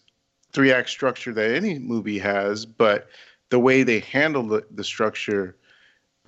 three 0.51 0.71
act 0.71 0.89
structure 0.89 1.33
that 1.33 1.51
any 1.51 1.79
movie 1.79 2.19
has, 2.19 2.65
but 2.65 3.07
the 3.49 3.59
way 3.59 3.83
they 3.83 3.99
handle 3.99 4.43
the, 4.43 4.65
the 4.71 4.83
structure, 4.83 5.55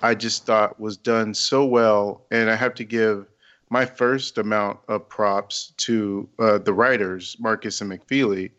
I 0.01 0.15
just 0.15 0.45
thought 0.45 0.79
was 0.79 0.97
done 0.97 1.33
so 1.33 1.65
well. 1.65 2.25
And 2.31 2.49
I 2.49 2.55
have 2.55 2.73
to 2.75 2.83
give 2.83 3.27
my 3.69 3.85
first 3.85 4.37
amount 4.37 4.79
of 4.87 5.07
props 5.09 5.73
to 5.77 6.27
uh, 6.39 6.57
the 6.59 6.73
writers, 6.73 7.35
Markus 7.39 7.81
and 7.81 7.91
McFeely, 7.91 8.51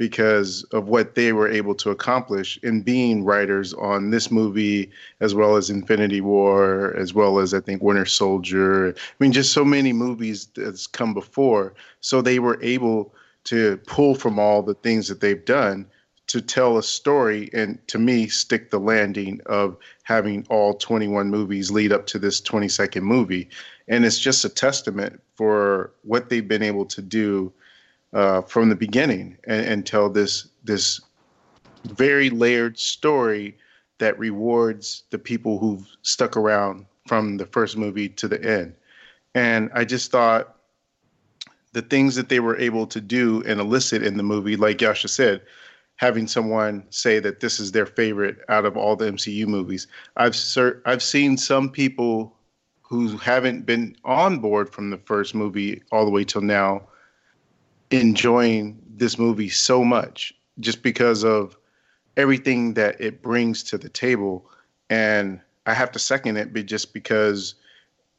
because 0.00 0.62
of 0.72 0.88
what 0.88 1.14
they 1.14 1.30
were 1.30 1.46
able 1.46 1.74
to 1.74 1.90
accomplish 1.90 2.58
in 2.62 2.80
being 2.80 3.22
writers 3.22 3.74
on 3.74 4.08
this 4.08 4.30
movie, 4.30 4.90
as 5.20 5.34
well 5.34 5.56
as 5.56 5.68
Infinity 5.68 6.22
War, 6.22 6.96
as 6.96 7.12
well 7.12 7.38
as 7.38 7.52
I 7.52 7.60
think 7.60 7.82
Winter 7.82 8.06
Soldier. 8.06 8.94
I 8.96 9.14
mean, 9.18 9.30
just 9.30 9.52
so 9.52 9.62
many 9.62 9.92
movies 9.92 10.48
that's 10.56 10.86
come 10.86 11.12
before. 11.12 11.74
So 12.00 12.22
they 12.22 12.38
were 12.38 12.58
able 12.62 13.14
to 13.44 13.76
pull 13.86 14.14
from 14.14 14.38
all 14.38 14.62
the 14.62 14.72
things 14.72 15.06
that 15.08 15.20
they've 15.20 15.44
done 15.44 15.84
to 16.28 16.40
tell 16.40 16.78
a 16.78 16.82
story 16.82 17.50
and 17.52 17.78
to 17.88 17.98
me 17.98 18.26
stick 18.26 18.70
the 18.70 18.80
landing 18.80 19.38
of 19.44 19.76
having 20.04 20.46
all 20.48 20.72
21 20.72 21.28
movies 21.28 21.70
lead 21.70 21.92
up 21.92 22.06
to 22.06 22.18
this 22.18 22.40
22nd 22.40 23.02
movie 23.02 23.50
and 23.88 24.04
it's 24.04 24.18
just 24.18 24.44
a 24.44 24.48
testament 24.48 25.20
for 25.34 25.92
what 26.02 26.28
they've 26.28 26.46
been 26.46 26.62
able 26.62 26.86
to 26.86 27.02
do 27.02 27.52
uh, 28.12 28.42
from 28.42 28.68
the 28.68 28.74
beginning 28.74 29.36
and, 29.44 29.66
and 29.66 29.86
tell 29.86 30.08
this 30.10 30.48
this 30.64 31.00
very 31.84 32.30
layered 32.30 32.78
story 32.78 33.56
that 33.98 34.18
rewards 34.18 35.04
the 35.10 35.18
people 35.18 35.58
who've 35.58 35.86
stuck 36.02 36.36
around 36.36 36.84
from 37.06 37.36
the 37.36 37.46
first 37.46 37.76
movie 37.76 38.08
to 38.08 38.28
the 38.28 38.42
end 38.44 38.74
and 39.34 39.70
i 39.74 39.84
just 39.84 40.10
thought 40.10 40.56
the 41.72 41.82
things 41.82 42.16
that 42.16 42.28
they 42.28 42.40
were 42.40 42.58
able 42.58 42.86
to 42.86 43.00
do 43.00 43.42
and 43.46 43.60
elicit 43.60 44.02
in 44.02 44.16
the 44.16 44.22
movie 44.22 44.56
like 44.56 44.80
yasha 44.80 45.08
said 45.08 45.40
having 46.00 46.26
someone 46.26 46.82
say 46.88 47.18
that 47.18 47.40
this 47.40 47.60
is 47.60 47.72
their 47.72 47.84
favorite 47.84 48.38
out 48.48 48.64
of 48.64 48.74
all 48.74 48.96
the 48.96 49.04
MCU 49.04 49.46
movies. 49.46 49.86
I've 50.16 50.34
ser- 50.34 50.80
I've 50.86 51.02
seen 51.02 51.36
some 51.36 51.68
people 51.68 52.34
who 52.80 53.18
haven't 53.18 53.66
been 53.66 53.94
on 54.02 54.38
board 54.38 54.70
from 54.70 54.88
the 54.88 54.96
first 54.96 55.34
movie 55.34 55.82
all 55.92 56.06
the 56.06 56.10
way 56.10 56.24
till 56.24 56.40
now 56.40 56.88
enjoying 57.90 58.80
this 58.88 59.18
movie 59.18 59.48
so 59.48 59.84
much 59.84 60.34
just 60.58 60.82
because 60.82 61.24
of 61.24 61.56
everything 62.16 62.74
that 62.74 63.00
it 63.00 63.22
brings 63.22 63.62
to 63.62 63.78
the 63.78 63.88
table 63.88 64.48
and 64.90 65.40
I 65.66 65.74
have 65.74 65.92
to 65.92 65.98
second 65.98 66.36
it 66.36 66.52
but 66.52 66.66
just 66.66 66.92
because 66.92 67.54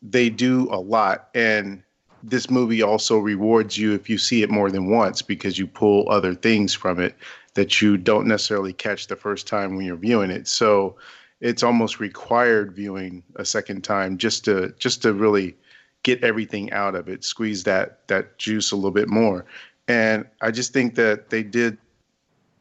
they 0.02 0.30
do 0.30 0.68
a 0.72 0.80
lot 0.80 1.30
and 1.36 1.84
this 2.24 2.50
movie 2.50 2.82
also 2.82 3.18
rewards 3.18 3.78
you 3.78 3.94
if 3.94 4.10
you 4.10 4.18
see 4.18 4.44
it 4.44 4.50
more 4.50 4.70
than 4.70 4.90
once 4.90 5.22
because 5.22 5.58
you 5.58 5.68
pull 5.68 6.10
other 6.10 6.36
things 6.36 6.74
from 6.74 7.00
it 7.00 7.16
that 7.54 7.82
you 7.82 7.98
don't 7.98 8.28
necessarily 8.28 8.74
catch 8.74 9.08
the 9.08 9.16
first 9.16 9.48
time 9.48 9.76
when 9.76 9.86
you're 9.86 9.96
viewing 9.96 10.32
it. 10.32 10.48
So 10.48 10.96
it's 11.42 11.64
almost 11.64 12.00
required 12.00 12.74
viewing 12.74 13.24
a 13.36 13.46
second 13.46 13.84
time 13.84 14.18
just 14.18 14.46
to 14.46 14.74
just 14.78 15.02
to 15.02 15.14
really 15.14 15.56
get 16.04 16.24
everything 16.24 16.72
out 16.72 16.96
of 16.96 17.08
it, 17.08 17.24
squeeze 17.24 17.64
that 17.64 18.08
that 18.08 18.38
juice 18.38 18.72
a 18.72 18.76
little 18.76 18.92
bit 18.92 19.08
more. 19.08 19.46
And 19.88 20.26
I 20.42 20.52
just 20.52 20.74
think 20.74 20.96
that 20.96 21.30
they 21.30 21.44
did 21.44 21.78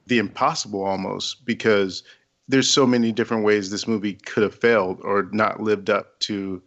the 0.06 0.18
impossible 0.18 0.84
almost 0.84 1.44
because 1.44 2.02
there's 2.48 2.68
so 2.68 2.86
many 2.86 3.12
different 3.12 3.44
ways 3.44 3.70
this 3.70 3.86
movie 3.86 4.14
could 4.14 4.42
have 4.42 4.54
failed 4.54 5.00
or 5.02 5.28
not 5.32 5.60
lived 5.60 5.88
up 5.88 6.18
to 6.20 6.60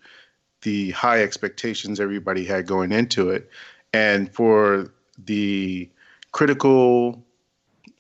the 0.62 0.92
high 0.92 1.22
expectations 1.22 2.00
everybody 2.00 2.46
had 2.46 2.66
going 2.66 2.94
into 2.94 3.30
it. 3.30 3.50
And 3.92 4.34
for 4.34 4.92
the 5.26 5.90
critical, 6.32 7.22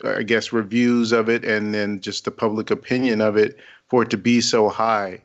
I 0.03 0.23
guess, 0.23 0.53
reviews 0.53 1.11
of 1.11 1.27
it 1.29 1.43
and 1.43 1.73
then 1.73 1.99
just 1.99 2.23
the 2.23 2.31
public 2.31 2.71
opinion 2.71 3.19
of 3.19 3.35
it 3.35 3.57
for 3.89 4.03
it 4.03 4.09
to 4.11 4.17
be 4.17 4.39
so 4.39 4.69
high, 4.69 5.21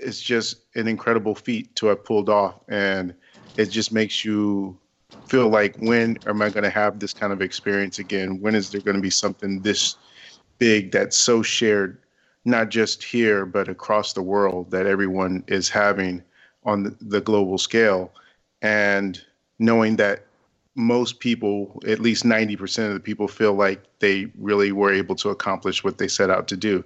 it's 0.00 0.20
just 0.20 0.62
an 0.74 0.88
incredible 0.88 1.34
feat 1.34 1.74
to 1.76 1.86
have 1.86 2.04
pulled 2.04 2.28
off. 2.28 2.60
And 2.68 3.14
it 3.56 3.66
just 3.66 3.92
makes 3.92 4.24
you 4.24 4.78
feel 5.26 5.48
like 5.48 5.76
when 5.78 6.18
am 6.26 6.42
I 6.42 6.50
going 6.50 6.64
to 6.64 6.70
have 6.70 6.98
this 6.98 7.12
kind 7.12 7.32
of 7.32 7.42
experience 7.42 7.98
again? 7.98 8.40
When 8.40 8.54
is 8.54 8.70
there 8.70 8.80
going 8.80 8.96
to 8.96 9.02
be 9.02 9.10
something 9.10 9.60
this 9.60 9.96
big 10.58 10.92
that's 10.92 11.16
so 11.16 11.42
shared, 11.42 11.98
not 12.44 12.68
just 12.68 13.02
here, 13.02 13.46
but 13.46 13.68
across 13.68 14.12
the 14.12 14.22
world 14.22 14.70
that 14.70 14.86
everyone 14.86 15.44
is 15.46 15.68
having 15.68 16.22
on 16.64 16.96
the, 17.00 17.20
global 17.20 17.58
scale? 17.58 18.12
And 18.62 19.20
knowing 19.58 19.96
that 19.96 20.24
most 20.74 21.18
people, 21.18 21.80
at 21.86 21.98
least 22.00 22.24
90% 22.24 22.86
of 22.86 22.94
the 22.94 23.00
people, 23.00 23.26
feel 23.26 23.54
like 23.54 23.82
they 23.98 24.30
really 24.38 24.72
were 24.72 24.92
able 24.92 25.16
to 25.16 25.30
accomplish 25.30 25.82
what 25.82 25.98
they 25.98 26.08
set 26.08 26.30
out 26.30 26.46
to 26.48 26.56
do. 26.56 26.84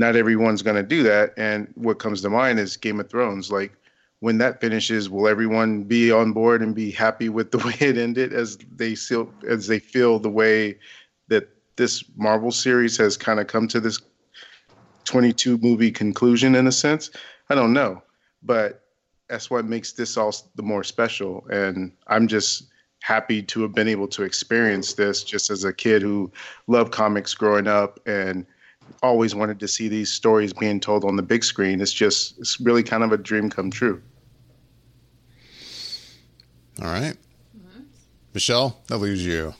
Not 0.00 0.16
everyone's 0.16 0.62
going 0.62 0.76
to 0.76 0.82
do 0.82 1.02
that. 1.02 1.34
And 1.36 1.70
what 1.74 1.98
comes 1.98 2.22
to 2.22 2.30
mind 2.30 2.58
is 2.58 2.74
Game 2.78 3.00
of 3.00 3.10
Thrones. 3.10 3.52
Like, 3.52 3.70
when 4.20 4.38
that 4.38 4.58
finishes, 4.58 5.10
will 5.10 5.28
everyone 5.28 5.82
be 5.82 6.10
on 6.10 6.32
board 6.32 6.62
and 6.62 6.74
be 6.74 6.90
happy 6.90 7.28
with 7.28 7.50
the 7.50 7.58
way 7.66 7.76
it 7.80 7.98
ended 7.98 8.32
as 8.32 8.56
they 8.74 8.94
feel 8.94 9.30
as 9.46 9.66
they 9.66 9.78
feel 9.78 10.18
the 10.18 10.30
way 10.30 10.78
that 11.28 11.50
this 11.76 12.02
Marvel 12.16 12.50
series 12.50 12.96
has 12.96 13.18
kind 13.18 13.40
of 13.40 13.46
come 13.46 13.68
to 13.68 13.78
this 13.78 14.00
22 15.04 15.58
movie 15.58 15.90
conclusion 15.90 16.54
in 16.54 16.66
a 16.66 16.72
sense? 16.72 17.10
I 17.50 17.54
don't 17.54 17.74
know, 17.74 18.02
but 18.42 18.86
that's 19.28 19.50
what 19.50 19.66
makes 19.66 19.92
this 19.92 20.16
all 20.16 20.34
the 20.54 20.62
more 20.62 20.82
special. 20.82 21.46
And 21.50 21.92
I'm 22.06 22.26
just 22.26 22.70
happy 23.02 23.42
to 23.42 23.60
have 23.60 23.74
been 23.74 23.88
able 23.88 24.08
to 24.08 24.22
experience 24.22 24.94
this 24.94 25.22
just 25.24 25.50
as 25.50 25.64
a 25.64 25.74
kid 25.74 26.00
who 26.00 26.32
loved 26.68 26.90
comics 26.90 27.34
growing 27.34 27.66
up 27.66 28.00
and 28.06 28.46
always 29.02 29.34
wanted 29.34 29.60
to 29.60 29.68
see 29.68 29.88
these 29.88 30.12
stories 30.12 30.52
being 30.52 30.80
told 30.80 31.04
on 31.04 31.16
the 31.16 31.22
big 31.22 31.44
screen. 31.44 31.80
It's 31.80 31.92
just, 31.92 32.38
it's 32.38 32.60
really 32.60 32.82
kind 32.82 33.02
of 33.02 33.12
a 33.12 33.18
dream 33.18 33.50
come 33.50 33.70
true. 33.70 34.02
All 36.82 36.88
right. 36.88 37.16
Michelle, 38.32 38.80
that 38.86 38.98
leaves 38.98 39.24
you. 39.24 39.54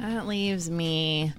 That 0.00 0.26
leaves 0.26 0.70
me. 0.70 1.32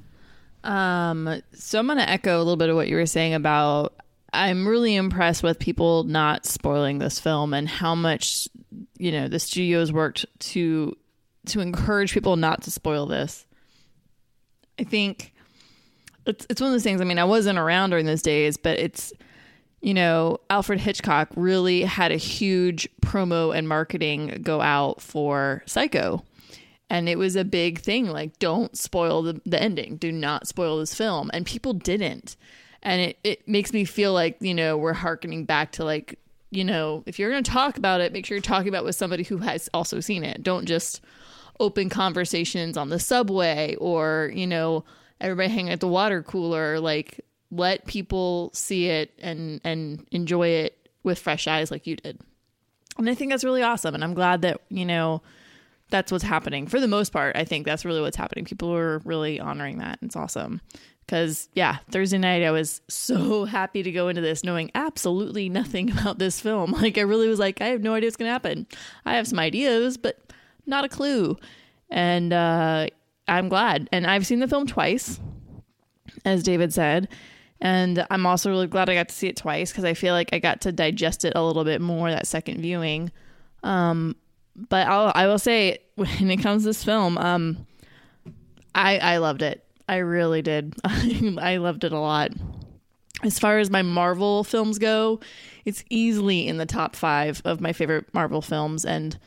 Um, 0.64 1.42
so 1.54 1.80
I'm 1.80 1.88
going 1.88 1.98
to 1.98 2.10
echo 2.10 2.38
a 2.38 2.40
little 2.40 2.56
bit 2.56 2.70
of 2.70 2.76
what 2.76 2.88
you 2.88 2.96
were 2.96 3.06
saying 3.06 3.34
about. 3.34 3.94
I'm 4.32 4.68
really 4.68 4.96
impressed 4.96 5.44
with 5.44 5.60
people 5.60 6.04
not 6.04 6.46
spoiling 6.46 7.00
this 7.00 7.20
film 7.20 7.54
and 7.54 7.68
how 7.68 7.94
much 7.96 8.48
you 8.98 9.12
know 9.12 9.28
the 9.28 9.40
studios 9.40 9.92
worked 9.92 10.26
to 10.40 10.98
to 11.48 11.60
encourage 11.60 12.14
people 12.14 12.36
not 12.36 12.64
to 12.64 12.72
spoil 12.72 13.06
this. 13.06 13.46
I 14.80 14.84
think 14.86 15.33
it's 16.26 16.46
it's 16.50 16.62
one 16.62 16.70
of 16.70 16.74
those 16.74 16.84
things. 16.84 17.02
I 17.02 17.04
mean, 17.04 17.20
I 17.20 17.24
wasn't 17.24 17.60
around 17.60 17.92
during 17.92 18.06
those 18.06 18.22
days, 18.22 18.58
but 18.58 18.80
it's 18.80 19.14
you 19.84 19.94
know, 19.94 20.40
Alfred 20.50 20.80
Hitchcock 20.80 21.28
really 21.36 21.82
had 21.82 22.14
a 22.14 22.18
huge 22.18 22.88
promo 23.02 23.56
and 23.56 23.68
marketing 23.68 24.40
go 24.42 24.62
out 24.62 25.02
for 25.02 25.62
Psycho. 25.66 26.24
And 26.90 27.10
it 27.10 27.18
was 27.18 27.36
a 27.36 27.44
big 27.44 27.80
thing 27.80 28.08
like, 28.08 28.40
don't 28.40 28.78
spoil 28.78 29.24
the, 29.24 29.42
the 29.46 29.62
ending. 29.62 29.98
Do 29.98 30.10
not 30.10 30.48
spoil 30.48 30.80
this 30.80 30.96
film. 30.96 31.30
And 31.34 31.46
people 31.46 31.74
didn't. 31.74 32.38
And 32.82 33.02
it, 33.02 33.20
it 33.26 33.48
makes 33.48 33.74
me 33.74 33.84
feel 33.84 34.14
like, 34.14 34.38
you 34.40 34.54
know, 34.54 34.78
we're 34.78 34.94
harkening 34.94 35.44
back 35.44 35.74
to 35.74 35.84
like, 35.84 36.18
you 36.50 36.64
know, 36.64 37.04
if 37.06 37.20
you're 37.20 37.32
going 37.32 37.44
to 37.44 37.52
talk 37.52 37.78
about 37.78 38.00
it, 38.00 38.14
make 38.14 38.26
sure 38.26 38.38
you're 38.38 38.42
talking 38.42 38.70
about 38.70 38.86
with 38.86 38.96
somebody 38.96 39.24
who 39.24 39.40
has 39.40 39.70
also 39.74 40.00
seen 40.00 40.24
it. 40.24 40.44
Don't 40.44 40.66
just 40.66 41.02
open 41.60 41.90
conversations 41.90 42.78
on 42.78 42.88
the 42.88 43.00
subway 43.00 43.76
or, 43.82 44.32
you 44.34 44.48
know, 44.48 44.86
everybody 45.24 45.50
hanging 45.50 45.72
at 45.72 45.80
the 45.80 45.88
water 45.88 46.22
cooler. 46.22 46.80
Like, 46.80 47.22
let 47.56 47.86
people 47.86 48.52
see 48.54 48.88
it 48.88 49.12
and 49.20 49.62
and 49.64 50.06
enjoy 50.12 50.48
it 50.48 50.90
with 51.04 51.20
fresh 51.20 51.48
eyes 51.48 51.72
like 51.72 51.86
you 51.88 51.96
did. 51.96 52.20
And 52.98 53.10
I 53.10 53.16
think 53.16 53.32
that's 53.32 53.44
really 53.44 53.64
awesome 53.64 53.96
and 53.96 54.04
I'm 54.04 54.14
glad 54.14 54.42
that, 54.44 54.62
you 54.70 54.86
know, 54.86 55.22
that's 55.90 56.12
what's 56.12 56.24
happening. 56.24 56.68
For 56.68 56.80
the 56.80 56.88
most 56.88 57.12
part, 57.12 57.36
I 57.36 57.44
think 57.44 57.66
that's 57.66 57.86
really 57.86 58.02
what's 58.02 58.18
happening. 58.18 58.46
People 58.46 58.74
are 58.74 59.00
really 59.00 59.40
honoring 59.40 59.80
that. 59.80 60.00
It's 60.02 60.16
awesome. 60.16 60.62
Cuz 61.08 61.50
yeah, 61.54 61.78
Thursday 61.92 62.18
night 62.18 62.44
I 62.44 62.52
was 62.52 62.82
so 62.88 63.46
happy 63.60 63.84
to 63.84 63.92
go 63.92 64.08
into 64.08 64.22
this 64.22 64.44
knowing 64.44 64.72
absolutely 64.74 65.50
nothing 65.50 65.92
about 65.98 66.20
this 66.20 66.40
film. 66.40 66.72
Like 66.84 66.98
I 66.98 67.02
really 67.02 67.28
was 67.28 67.40
like 67.40 67.62
I 67.62 67.68
have 67.68 67.82
no 67.82 67.94
idea 67.94 68.08
what's 68.08 68.18
going 68.18 68.30
to 68.30 68.34
happen. 68.34 68.68
I 69.06 69.16
have 69.16 69.28
some 69.28 69.40
ideas, 69.40 69.98
but 69.98 70.20
not 70.66 70.86
a 70.86 70.90
clue. 70.90 71.38
And 71.90 72.34
uh 72.34 72.88
I'm 73.28 73.50
glad. 73.50 73.90
And 73.92 74.06
I've 74.06 74.26
seen 74.26 74.40
the 74.40 74.48
film 74.48 74.68
twice 74.68 75.20
as 76.26 76.44
David 76.44 76.74
said 76.74 77.08
and 77.64 78.06
I'm 78.10 78.26
also 78.26 78.50
really 78.50 78.68
glad 78.68 78.90
I 78.90 78.94
got 78.94 79.08
to 79.08 79.16
see 79.16 79.30
it 79.30 79.38
twice 79.38 79.72
because 79.72 79.86
I 79.86 79.94
feel 79.94 80.14
like 80.14 80.34
I 80.34 80.40
got 80.40 80.60
to 80.62 80.74
digest 80.74 81.24
it 81.24 81.32
a 81.34 81.42
little 81.42 81.64
bit 81.64 81.80
more 81.80 82.12
that 82.12 82.28
second 82.28 82.60
viewing. 82.60 83.10
Um, 83.64 84.18
but 84.54 84.86
I'll, 84.86 85.14
I 85.16 85.28
will 85.28 85.40
say, 85.40 85.80
when 85.96 86.30
it 86.30 86.42
comes 86.42 86.64
to 86.64 86.70
this 86.70 86.84
film, 86.84 87.18
um, 87.18 87.66
I, 88.76 88.98
I 88.98 89.18
loved 89.18 89.42
it. 89.42 89.64
I 89.88 89.98
really 89.98 90.42
did. 90.42 90.76
I 90.84 91.58
loved 91.58 91.86
it 91.86 91.94
a 91.94 92.00
lot. 92.00 92.32
As 93.24 93.40
far 93.40 93.60
as 93.60 93.70
my 93.70 93.82
Marvel 93.82 94.44
films 94.44 94.78
go, 94.78 95.22
it's 95.64 95.86
easily 95.90 96.46
in 96.46 96.58
the 96.58 96.66
top 96.66 96.98
five 96.98 97.42
of 97.46 97.62
my 97.62 97.72
favorite 97.72 98.14
Marvel 98.14 98.42
films. 98.42 98.84
And 98.84 99.18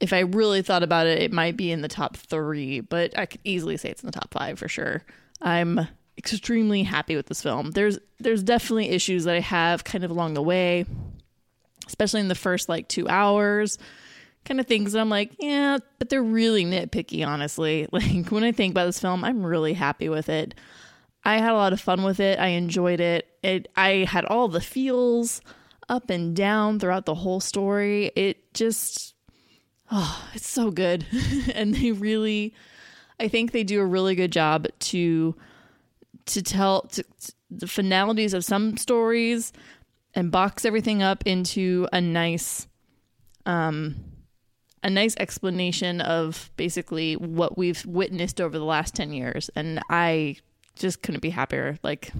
if 0.00 0.12
I 0.12 0.20
really 0.20 0.62
thought 0.62 0.82
about 0.82 1.06
it, 1.06 1.20
it 1.22 1.32
might 1.32 1.56
be 1.56 1.72
in 1.72 1.80
the 1.80 1.88
top 1.88 2.16
three, 2.16 2.80
but 2.80 3.18
I 3.18 3.26
could 3.26 3.40
easily 3.44 3.76
say 3.76 3.90
it's 3.90 4.02
in 4.02 4.06
the 4.06 4.12
top 4.12 4.32
five 4.32 4.58
for 4.58 4.68
sure. 4.68 5.02
I'm 5.40 5.88
extremely 6.16 6.82
happy 6.82 7.16
with 7.16 7.26
this 7.26 7.42
film. 7.42 7.72
There's 7.72 7.98
there's 8.18 8.42
definitely 8.42 8.90
issues 8.90 9.24
that 9.24 9.34
I 9.34 9.40
have 9.40 9.84
kind 9.84 10.04
of 10.04 10.10
along 10.10 10.34
the 10.34 10.42
way, 10.42 10.84
especially 11.86 12.20
in 12.20 12.28
the 12.28 12.34
first 12.34 12.68
like 12.68 12.88
2 12.88 13.08
hours. 13.08 13.78
Kind 14.44 14.60
of 14.60 14.66
things 14.66 14.92
that 14.92 15.00
I'm 15.00 15.10
like, 15.10 15.32
yeah, 15.40 15.78
but 15.98 16.08
they're 16.08 16.22
really 16.22 16.64
nitpicky 16.64 17.26
honestly. 17.26 17.88
Like 17.92 18.28
when 18.30 18.44
I 18.44 18.52
think 18.52 18.72
about 18.72 18.86
this 18.86 19.00
film, 19.00 19.24
I'm 19.24 19.44
really 19.44 19.74
happy 19.74 20.08
with 20.08 20.28
it. 20.28 20.54
I 21.24 21.38
had 21.38 21.52
a 21.52 21.56
lot 21.56 21.72
of 21.72 21.80
fun 21.80 22.04
with 22.04 22.20
it. 22.20 22.38
I 22.38 22.48
enjoyed 22.48 23.00
it. 23.00 23.28
It 23.42 23.68
I 23.76 24.06
had 24.08 24.24
all 24.24 24.48
the 24.48 24.60
feels 24.60 25.40
up 25.88 26.10
and 26.10 26.36
down 26.36 26.78
throughout 26.78 27.06
the 27.06 27.14
whole 27.14 27.40
story. 27.40 28.12
It 28.14 28.54
just 28.54 29.14
oh, 29.90 30.28
it's 30.34 30.48
so 30.48 30.70
good. 30.70 31.06
and 31.54 31.74
they 31.74 31.92
really 31.92 32.54
I 33.20 33.28
think 33.28 33.52
they 33.52 33.64
do 33.64 33.80
a 33.80 33.86
really 33.86 34.14
good 34.14 34.32
job 34.32 34.66
to 34.78 35.34
to 36.26 36.42
tell 36.42 36.82
to, 36.82 37.02
to 37.02 37.32
the 37.50 37.66
finalities 37.66 38.34
of 38.34 38.44
some 38.44 38.76
stories 38.76 39.52
and 40.14 40.30
box 40.30 40.64
everything 40.64 41.02
up 41.02 41.26
into 41.26 41.88
a 41.92 42.00
nice 42.00 42.66
um 43.46 43.96
a 44.82 44.90
nice 44.90 45.16
explanation 45.16 46.00
of 46.00 46.50
basically 46.56 47.14
what 47.16 47.58
we've 47.58 47.84
witnessed 47.84 48.40
over 48.40 48.56
the 48.56 48.64
last 48.64 48.94
10 48.94 49.12
years. 49.12 49.50
And 49.56 49.80
i 49.90 50.36
just 50.76 51.02
couldn't 51.02 51.20
be 51.22 51.30
happier. 51.30 51.78
Like 51.82 52.12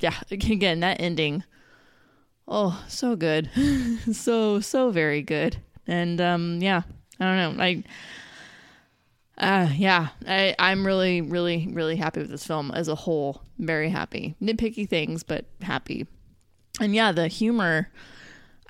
yeah 0.00 0.18
again 0.30 0.80
that 0.80 1.00
ending. 1.00 1.44
Oh 2.48 2.82
so 2.88 3.14
good. 3.14 3.50
So 4.12 4.60
so 4.60 4.90
very 4.90 5.22
good. 5.22 5.58
And 5.86 6.20
um 6.20 6.58
yeah 6.60 6.82
i 7.20 7.24
don't 7.24 7.56
know 7.56 7.62
i 7.62 7.84
uh, 9.40 9.70
yeah, 9.74 10.08
I, 10.28 10.54
I'm 10.58 10.86
really, 10.86 11.22
really, 11.22 11.66
really 11.72 11.96
happy 11.96 12.20
with 12.20 12.28
this 12.30 12.46
film 12.46 12.70
as 12.72 12.88
a 12.88 12.94
whole. 12.94 13.40
Very 13.58 13.88
happy. 13.88 14.36
Nitpicky 14.40 14.86
things, 14.86 15.22
but 15.22 15.46
happy. 15.62 16.06
And 16.78 16.94
yeah, 16.94 17.10
the 17.10 17.26
humor, 17.26 17.88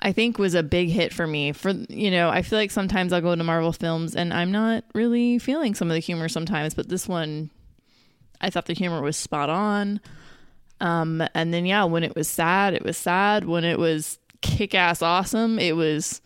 I 0.01 0.13
think, 0.13 0.39
was 0.39 0.55
a 0.55 0.63
big 0.63 0.87
hit 0.87 1.13
for 1.13 1.27
me. 1.27 1.51
For 1.51 1.71
you 1.71 2.09
know, 2.09 2.29
I 2.29 2.41
feel 2.41 2.57
like 2.57 2.71
sometimes 2.71 3.11
I'll 3.11 3.19
go 3.19 3.35
to 3.35 3.43
Marvel 3.43 3.73
films 3.73 4.15
and 4.15 4.33
I'm 4.33 4.51
not 4.51 4.85
really 4.95 5.39
feeling 5.39 5.75
some 5.75 5.89
of 5.89 5.93
the 5.93 5.99
humor 5.99 6.29
sometimes, 6.29 6.73
but 6.73 6.87
this 6.87 7.05
one, 7.05 7.51
I 8.39 8.49
thought 8.49 8.65
the 8.65 8.73
humor 8.73 9.01
was 9.01 9.17
spot 9.17 9.49
on. 9.49 9.99
Um, 10.79 11.21
and 11.35 11.53
then 11.53 11.65
yeah, 11.65 11.83
when 11.83 12.05
it 12.05 12.15
was 12.15 12.29
sad, 12.29 12.73
it 12.73 12.83
was 12.83 12.97
sad. 12.97 13.45
When 13.45 13.65
it 13.65 13.77
was 13.77 14.19
kick 14.39 14.73
ass 14.73 15.01
awesome, 15.01 15.59
it 15.59 15.75
was 15.75 16.21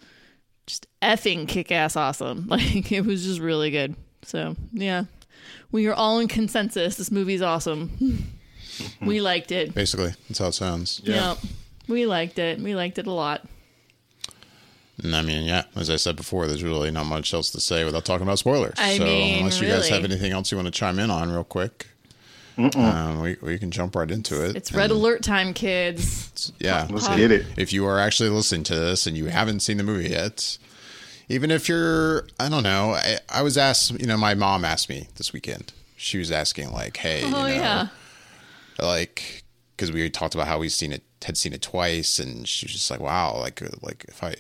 just 0.66 0.88
effing 1.02 1.48
kick 1.48 1.72
ass 1.72 1.96
awesome. 1.96 2.48
Like 2.50 2.92
it 2.92 3.06
was 3.06 3.24
just 3.26 3.40
really 3.40 3.72
good. 3.72 3.96
So 4.24 4.56
yeah, 4.72 5.06
we 5.72 5.88
are 5.88 5.94
all 5.94 6.20
in 6.20 6.28
consensus. 6.28 6.96
This 6.96 7.12
movie's 7.12 7.42
awesome. 7.42 7.90
Mm-hmm. 7.90 9.06
we 9.06 9.22
liked 9.22 9.52
it. 9.52 9.74
Basically, 9.74 10.14
that's 10.28 10.40
how 10.40 10.48
it 10.48 10.54
sounds. 10.54 11.02
Yeah. 11.04 11.36
We 11.88 12.06
liked 12.06 12.40
it. 12.40 12.60
We 12.60 12.76
liked 12.76 12.98
it 12.98 13.08
a 13.08 13.12
lot. 13.12 13.46
And 15.04 15.16
I 15.16 15.22
mean, 15.22 15.46
yeah, 15.46 15.64
as 15.76 15.90
I 15.90 15.98
said 15.98 16.16
before, 16.16 16.48
there's 16.48 16.64
really 16.64 16.90
not 16.90 17.06
much 17.06 17.34
else 17.34 17.52
to 17.52 17.60
say 17.60 17.84
without 17.84 18.06
talking 18.06 18.26
about 18.26 18.40
spoilers. 18.40 18.76
I 18.78 18.98
so 18.98 19.04
mean, 19.04 19.40
unless 19.40 19.60
you 19.62 19.68
guys 19.68 19.90
have 19.90 20.04
anything 20.04 20.32
else 20.32 20.52
you 20.52 20.58
want 20.58 20.68
to 20.68 20.72
chime 20.72 21.00
in 21.00 21.12
on 21.12 21.30
real 21.32 21.44
quick, 21.44 21.88
um, 22.58 23.22
we, 23.22 23.38
we 23.42 23.58
can 23.60 23.72
jump 23.72 23.96
right 23.96 24.10
into 24.10 24.44
it. 24.44 24.56
It's 24.56 24.72
red 24.74 24.92
And 24.92 25.00
alert 25.00 25.24
time, 25.24 25.54
kids. 25.54 26.52
Yeah. 26.60 26.88
Let's 26.90 27.08
Pop- 27.08 27.18
get 27.18 27.32
it. 27.32 27.46
If 27.58 27.74
you 27.74 27.86
are 27.86 28.00
actually 28.00 28.30
listening 28.30 28.64
to 28.66 28.76
this 28.76 29.06
and 29.08 29.18
you 29.18 29.26
haven't 29.26 29.60
seen 29.62 29.78
the 29.78 29.84
movie 29.84 30.10
yet, 30.10 30.58
even 31.28 31.52
if 31.52 31.68
you're, 31.68 32.28
I 32.40 32.50
don't 32.50 32.64
know, 32.64 32.92
I, 32.92 33.18
I 33.30 33.42
was 33.42 33.58
asked, 33.58 34.00
you 34.00 34.08
know, 34.08 34.18
my 34.18 34.34
mom 34.36 34.64
asked 34.64 34.90
me 34.90 35.08
this 35.16 35.34
weekend. 35.34 35.74
She 35.98 36.18
was 36.18 36.32
asking, 36.32 36.72
like, 36.72 36.98
hey, 36.98 37.22
you 37.22 37.28
Oh 37.28 37.32
know, 37.32 37.46
yeah. 37.48 37.88
like 38.80 39.44
because 39.76 39.92
we 39.92 40.10
talked 40.10 40.36
about 40.36 40.48
how 40.48 40.60
we've 40.60 40.72
seen 40.72 40.92
it 40.94 41.04
had 41.26 41.38
seen 41.38 41.54
it 41.54 41.62
twice 41.62 42.20
and 42.20 42.48
she 42.48 42.66
was 42.68 42.74
just 42.74 42.92
like 42.92 43.00
wow 43.00 43.36
like 43.40 43.60
uh, 43.62 43.68
like 43.82 44.06
if 44.08 44.24
i 44.24 44.36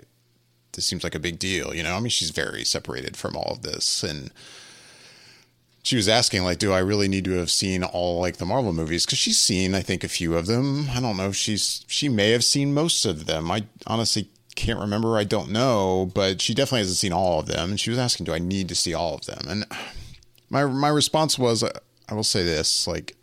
this 0.73 0.85
seems 0.85 1.03
like 1.03 1.15
a 1.15 1.19
big 1.19 1.39
deal 1.39 1.73
you 1.73 1.81
know 1.81 1.95
i 1.95 1.99
mean 1.99 2.09
she's 2.09 2.29
very 2.29 2.63
separated 2.63 3.17
from 3.17 3.35
all 3.35 3.51
of 3.53 3.63
this 3.63 4.03
and 4.03 4.29
she 5.85 5.95
was 5.95 6.09
asking 6.09 6.43
like 6.43 6.57
do 6.57 6.73
i 6.73 6.79
really 6.79 7.07
need 7.07 7.25
to 7.25 7.33
have 7.33 7.51
seen 7.51 7.83
all 7.83 8.19
like 8.19 8.37
the 8.37 8.45
marvel 8.45 8.73
movies? 8.73 9.05
Because 9.05 9.19
she's 9.19 9.39
seen 9.39 9.75
i 9.75 9.81
think 9.81 10.03
a 10.03 10.09
few 10.09 10.35
of 10.35 10.47
them. 10.47 10.87
I 10.91 10.99
don't 10.99 11.17
know 11.17 11.29
if 11.29 11.35
she's 11.35 11.85
she 11.87 12.09
may 12.09 12.31
have 12.31 12.43
seen 12.43 12.73
most 12.73 13.05
of 13.05 13.25
them. 13.27 13.51
I 13.51 13.65
honestly 13.85 14.29
can't 14.55 14.79
remember. 14.79 15.17
I 15.17 15.23
don't 15.23 15.51
know 15.51 16.11
but 16.13 16.41
she 16.41 16.53
definitely 16.53 16.79
hasn't 16.79 16.97
seen 16.97 17.13
all 17.13 17.39
of 17.39 17.45
them. 17.45 17.71
And 17.71 17.79
she 17.79 17.91
was 17.91 17.99
asking 17.99 18.25
do 18.25 18.33
i 18.33 18.39
need 18.39 18.67
to 18.69 18.75
see 18.75 18.93
all 18.93 19.15
of 19.15 19.25
them? 19.25 19.45
And 19.47 19.65
my 20.49 20.65
my 20.65 20.89
response 20.89 21.37
was 21.37 21.63
uh, 21.63 21.71
i 22.09 22.13
will 22.13 22.23
say 22.23 22.43
this 22.43 22.87
like 22.87 23.15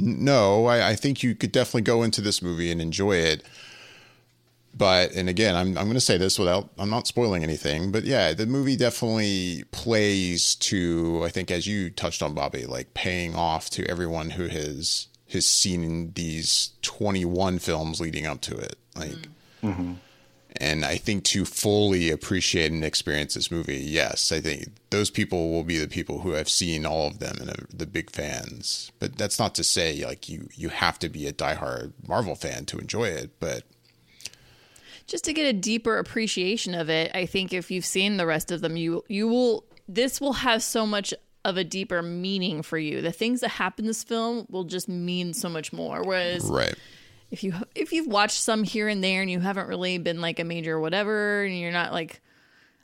no, 0.00 0.66
I, 0.66 0.90
I 0.90 0.94
think 0.94 1.22
you 1.22 1.34
could 1.34 1.50
definitely 1.50 1.82
go 1.82 2.04
into 2.04 2.20
this 2.20 2.40
movie 2.40 2.70
and 2.70 2.80
enjoy 2.80 3.16
it. 3.16 3.42
But 4.78 5.12
and 5.12 5.28
again, 5.28 5.56
I'm 5.56 5.76
I'm 5.76 5.84
going 5.84 5.94
to 5.94 6.00
say 6.00 6.16
this 6.16 6.38
without 6.38 6.70
I'm 6.78 6.88
not 6.88 7.08
spoiling 7.08 7.42
anything, 7.42 7.90
but 7.90 8.04
yeah, 8.04 8.32
the 8.32 8.46
movie 8.46 8.76
definitely 8.76 9.64
plays 9.72 10.54
to 10.56 11.22
I 11.24 11.30
think 11.30 11.50
as 11.50 11.66
you 11.66 11.90
touched 11.90 12.22
on 12.22 12.32
Bobby, 12.32 12.64
like 12.64 12.94
paying 12.94 13.34
off 13.34 13.68
to 13.70 13.84
everyone 13.90 14.30
who 14.30 14.46
has 14.46 15.08
has 15.30 15.46
seen 15.46 16.12
these 16.12 16.70
21 16.82 17.58
films 17.58 18.00
leading 18.00 18.24
up 18.24 18.40
to 18.42 18.56
it. 18.56 18.78
Like 18.94 19.10
mm-hmm. 19.62 19.68
Mm-hmm. 19.68 19.92
and 20.58 20.84
I 20.84 20.96
think 20.96 21.24
to 21.24 21.44
fully 21.44 22.10
appreciate 22.10 22.70
and 22.70 22.84
experience 22.84 23.34
this 23.34 23.50
movie, 23.50 23.78
yes, 23.78 24.30
I 24.30 24.40
think 24.40 24.68
those 24.90 25.10
people 25.10 25.50
will 25.50 25.64
be 25.64 25.78
the 25.78 25.88
people 25.88 26.20
who 26.20 26.30
have 26.30 26.48
seen 26.48 26.86
all 26.86 27.08
of 27.08 27.18
them 27.18 27.36
and 27.40 27.50
are 27.50 27.66
the 27.74 27.86
big 27.86 28.12
fans. 28.12 28.92
But 29.00 29.18
that's 29.18 29.40
not 29.40 29.56
to 29.56 29.64
say 29.64 30.04
like 30.06 30.28
you 30.28 30.48
you 30.54 30.68
have 30.68 31.00
to 31.00 31.08
be 31.08 31.26
a 31.26 31.32
diehard 31.32 31.94
Marvel 32.06 32.36
fan 32.36 32.64
to 32.66 32.78
enjoy 32.78 33.08
it. 33.08 33.40
But 33.40 33.64
just 35.08 35.24
to 35.24 35.32
get 35.32 35.46
a 35.46 35.52
deeper 35.52 35.98
appreciation 35.98 36.74
of 36.74 36.88
it, 36.88 37.10
I 37.14 37.26
think 37.26 37.52
if 37.52 37.70
you've 37.70 37.86
seen 37.86 38.18
the 38.18 38.26
rest 38.26 38.52
of 38.52 38.60
them, 38.60 38.76
you 38.76 39.02
you 39.08 39.26
will 39.26 39.64
this 39.88 40.20
will 40.20 40.34
have 40.34 40.62
so 40.62 40.86
much 40.86 41.12
of 41.44 41.56
a 41.56 41.64
deeper 41.64 42.02
meaning 42.02 42.62
for 42.62 42.76
you. 42.78 43.00
The 43.00 43.10
things 43.10 43.40
that 43.40 43.48
happen 43.48 43.84
in 43.84 43.86
this 43.88 44.04
film 44.04 44.46
will 44.50 44.64
just 44.64 44.88
mean 44.88 45.32
so 45.32 45.48
much 45.48 45.72
more. 45.72 46.02
Whereas 46.02 46.44
right, 46.44 46.74
if 47.30 47.42
you 47.42 47.54
if 47.74 47.92
you've 47.92 48.06
watched 48.06 48.40
some 48.40 48.62
here 48.62 48.86
and 48.86 49.02
there 49.02 49.22
and 49.22 49.30
you 49.30 49.40
haven't 49.40 49.66
really 49.66 49.98
been 49.98 50.20
like 50.20 50.38
a 50.38 50.44
major 50.44 50.78
whatever 50.78 51.42
and 51.42 51.58
you're 51.58 51.72
not 51.72 51.92
like 51.92 52.20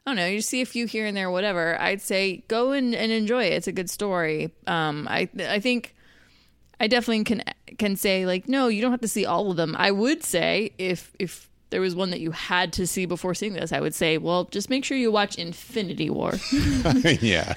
I 0.07 0.11
don't 0.11 0.17
know, 0.17 0.27
you 0.27 0.41
see 0.41 0.61
a 0.61 0.67
few 0.67 0.87
here 0.87 1.07
and 1.07 1.17
there, 1.17 1.31
whatever. 1.31 1.81
I'd 1.81 2.03
say 2.03 2.45
go 2.49 2.73
and, 2.73 2.95
and 2.95 3.11
enjoy 3.13 3.45
it. 3.45 3.55
It's 3.55 3.69
a 3.69 3.73
good 3.73 3.89
story. 3.91 4.51
Um, 4.67 5.07
I 5.11 5.29
I 5.39 5.61
think 5.61 5.95
I 6.81 6.89
definitely 6.89 7.25
can 7.25 7.43
can 7.77 7.97
say 7.97 8.25
like 8.25 8.49
no, 8.49 8.69
you 8.69 8.81
don't 8.81 8.93
have 8.93 9.03
to 9.03 9.09
see 9.09 9.27
all 9.27 9.51
of 9.51 9.59
them. 9.59 9.77
I 9.79 9.91
would 9.91 10.25
say 10.25 10.73
if 10.79 11.13
if 11.19 11.51
there 11.75 11.81
was 11.81 11.97
one 11.97 12.11
that 12.11 12.21
you 12.21 12.31
had 12.31 12.73
to 12.75 12.87
see 12.87 13.05
before 13.05 13.35
seeing 13.35 13.55
this, 13.55 13.73
I 13.73 13.81
would 13.81 13.97
say, 13.97 14.17
well, 14.17 14.45
just 14.45 14.71
make 14.71 14.85
sure 14.85 14.97
you 14.97 15.11
watch 15.11 15.35
Infinity 15.35 16.09
War. 16.09 16.35
yeah, 17.21 17.55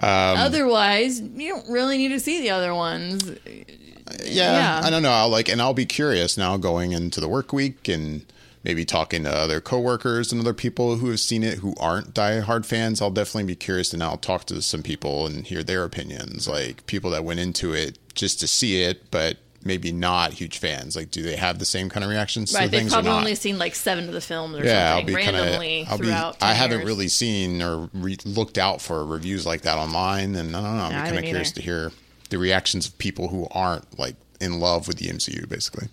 um, 0.00 0.36
Otherwise, 0.36 1.22
you 1.22 1.54
don't 1.54 1.66
really 1.70 1.96
need 1.96 2.08
to 2.08 2.20
see 2.20 2.42
the 2.42 2.50
other 2.50 2.74
ones. 2.74 3.26
yeah, 3.26 4.20
Yeah. 4.26 4.80
I 4.84 4.90
don't 4.90 5.02
know. 5.02 5.12
I'll 5.12 5.30
like, 5.30 5.48
and 5.48 5.62
I'll 5.62 5.72
be 5.72 5.86
curious 5.86 6.36
now 6.36 6.58
going 6.58 6.92
into 6.92 7.22
the 7.22 7.28
work 7.28 7.54
week 7.54 7.88
and 7.88 8.26
maybe 8.62 8.84
talking 8.84 9.22
to 9.22 9.30
other 9.30 9.62
coworkers 9.62 10.30
and 10.30 10.42
other 10.42 10.52
people 10.52 10.96
who 10.96 11.08
have 11.08 11.20
seen 11.20 11.42
it 11.42 11.60
who 11.60 11.74
aren't 11.80 12.12
diehard 12.12 12.66
fans. 12.66 13.00
I'll 13.00 13.10
definitely 13.10 13.44
be 13.44 13.56
curious 13.56 13.88
to 13.90 13.96
now 13.96 14.16
talk 14.16 14.44
to 14.44 14.60
some 14.60 14.82
people 14.82 15.26
and 15.26 15.46
hear 15.46 15.62
their 15.62 15.84
opinions, 15.84 16.46
like 16.46 16.84
people 16.84 17.10
that 17.12 17.24
went 17.24 17.40
into 17.40 17.72
it 17.72 17.98
just 18.14 18.40
to 18.40 18.46
see 18.46 18.82
it, 18.82 19.10
but 19.10 19.38
maybe 19.64 19.92
not 19.92 20.32
huge 20.32 20.58
fans. 20.58 20.94
Like, 20.96 21.10
do 21.10 21.22
they 21.22 21.36
have 21.36 21.58
the 21.58 21.64
same 21.64 21.88
kind 21.88 22.04
of 22.04 22.10
reactions 22.10 22.52
Right, 22.54 22.64
to 22.64 22.70
they've 22.70 22.80
things 22.80 22.92
probably 22.92 23.10
or 23.10 23.14
not? 23.14 23.18
only 23.20 23.34
seen 23.34 23.58
like 23.58 23.74
seven 23.74 24.06
of 24.08 24.12
the 24.14 24.20
films 24.20 24.56
or 24.58 24.64
yeah, 24.64 24.90
I'll 24.92 24.98
something 24.98 25.14
be 25.16 25.22
kind 25.22 25.36
of. 25.36 25.42
randomly 25.42 25.86
I'll 25.88 25.98
be. 25.98 26.04
throughout. 26.06 26.36
I 26.42 26.48
10 26.48 26.56
haven't 26.56 26.78
years. 26.78 26.86
really 26.86 27.08
seen 27.08 27.62
or 27.62 27.90
re- 27.92 28.16
looked 28.24 28.58
out 28.58 28.80
for 28.80 29.04
reviews 29.04 29.44
like 29.46 29.62
that 29.62 29.76
online, 29.78 30.34
and 30.36 30.54
I 30.56 30.62
don't 30.62 30.76
know. 30.76 30.84
I'm 30.84 30.94
I 31.02 31.06
kind 31.06 31.18
of 31.18 31.24
curious 31.24 31.48
either. 31.50 31.54
to 31.56 31.62
hear 31.62 31.92
the 32.30 32.38
reactions 32.38 32.86
of 32.86 32.96
people 32.98 33.28
who 33.28 33.48
aren't 33.50 33.98
like 33.98 34.16
in 34.40 34.60
love 34.60 34.86
with 34.88 34.98
the 34.98 35.06
MCU, 35.08 35.48
basically. 35.48 35.88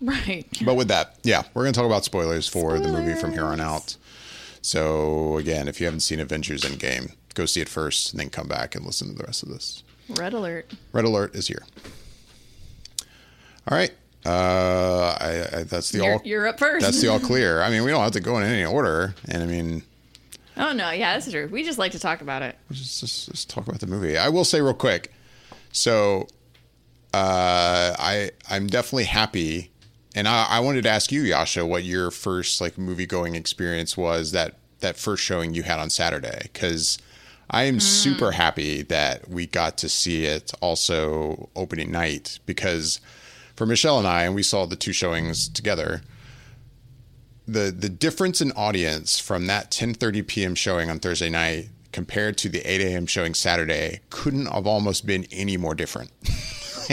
right. 0.00 0.46
But 0.64 0.74
with 0.74 0.88
that, 0.88 1.18
yeah, 1.22 1.42
we're 1.54 1.62
going 1.64 1.72
to 1.74 1.78
talk 1.78 1.86
about 1.86 2.04
spoilers 2.04 2.48
for 2.48 2.78
the 2.78 2.88
movie 2.88 3.14
from 3.20 3.32
here 3.32 3.44
on 3.44 3.60
out. 3.60 3.96
So 4.62 5.36
again, 5.38 5.68
if 5.68 5.80
you 5.80 5.86
haven't 5.86 6.00
seen 6.00 6.20
Avengers 6.20 6.62
Endgame, 6.62 7.14
go 7.34 7.46
see 7.46 7.60
it 7.60 7.68
first 7.68 8.12
and 8.12 8.20
then 8.20 8.30
come 8.30 8.46
back 8.48 8.74
and 8.74 8.84
listen 8.86 9.08
to 9.08 9.14
the 9.14 9.24
rest 9.24 9.42
of 9.42 9.48
this. 9.48 9.82
Red 10.08 10.32
alert. 10.34 10.70
Red 10.92 11.04
alert 11.04 11.34
is 11.34 11.48
here. 11.48 11.64
All 13.68 13.76
right. 13.76 13.90
Uh, 14.24 15.16
I, 15.20 15.58
I 15.58 15.62
that's 15.64 15.90
the 15.90 15.98
You're, 15.98 16.12
all. 16.12 16.22
you're 16.24 16.46
up 16.46 16.58
first. 16.58 16.84
That's 16.84 17.00
the 17.00 17.08
all 17.08 17.20
clear. 17.30 17.60
I 17.62 17.70
mean, 17.70 17.82
we 17.82 17.90
don't 17.90 18.02
have 18.02 18.12
to 18.12 18.20
go 18.20 18.38
in 18.38 18.44
any 18.44 18.64
order, 18.64 19.14
and 19.28 19.42
I 19.42 19.46
mean, 19.46 19.82
oh 20.56 20.72
no, 20.72 20.90
yeah, 20.90 21.14
that's 21.14 21.30
true. 21.30 21.48
We 21.50 21.64
just 21.64 21.78
like 21.78 21.92
to 21.92 21.98
talk 21.98 22.20
about 22.20 22.42
it. 22.42 22.56
just, 22.70 23.00
just, 23.00 23.30
just 23.30 23.50
talk 23.50 23.66
about 23.66 23.80
the 23.80 23.88
movie. 23.88 24.16
I 24.16 24.28
will 24.28 24.44
say 24.44 24.60
real 24.60 24.74
quick. 24.74 25.12
So, 25.72 26.28
uh, 27.12 27.96
I 27.98 28.30
I'm 28.48 28.68
definitely 28.68 29.04
happy, 29.04 29.72
and 30.14 30.28
I, 30.28 30.46
I 30.50 30.60
wanted 30.60 30.82
to 30.82 30.90
ask 30.90 31.10
you, 31.10 31.22
Yasha, 31.22 31.66
what 31.66 31.82
your 31.82 32.12
first 32.12 32.60
like 32.60 32.78
movie 32.78 33.06
going 33.06 33.34
experience 33.34 33.96
was 33.96 34.30
that 34.30 34.54
that 34.80 34.96
first 34.96 35.24
showing 35.24 35.52
you 35.52 35.64
had 35.64 35.80
on 35.80 35.90
Saturday, 35.90 36.42
because 36.44 36.98
I 37.50 37.64
am 37.64 37.80
super 37.80 38.32
happy 38.32 38.82
that 38.82 39.28
we 39.28 39.46
got 39.46 39.76
to 39.78 39.88
see 39.88 40.26
it 40.26 40.52
also 40.60 41.50
opening 41.56 41.90
night 41.90 42.38
because 42.46 43.00
for 43.62 43.66
Michelle 43.66 43.98
and 43.98 44.08
I, 44.08 44.24
and 44.24 44.34
we 44.34 44.42
saw 44.42 44.66
the 44.66 44.74
two 44.74 44.92
showings 44.92 45.48
together 45.48 46.02
the 47.46 47.70
the 47.70 47.88
difference 47.88 48.40
in 48.40 48.50
audience 48.52 49.20
from 49.20 49.46
that 49.46 49.70
10:30 49.70 50.26
p.m. 50.26 50.54
showing 50.56 50.90
on 50.90 50.98
Thursday 50.98 51.30
night 51.30 51.68
compared 51.92 52.36
to 52.38 52.48
the 52.48 52.60
8 52.60 52.80
a.m. 52.80 53.06
showing 53.06 53.34
Saturday 53.34 54.00
couldn't 54.10 54.46
have 54.46 54.66
almost 54.66 55.06
been 55.06 55.28
any 55.30 55.56
more 55.56 55.76
different. 55.76 56.10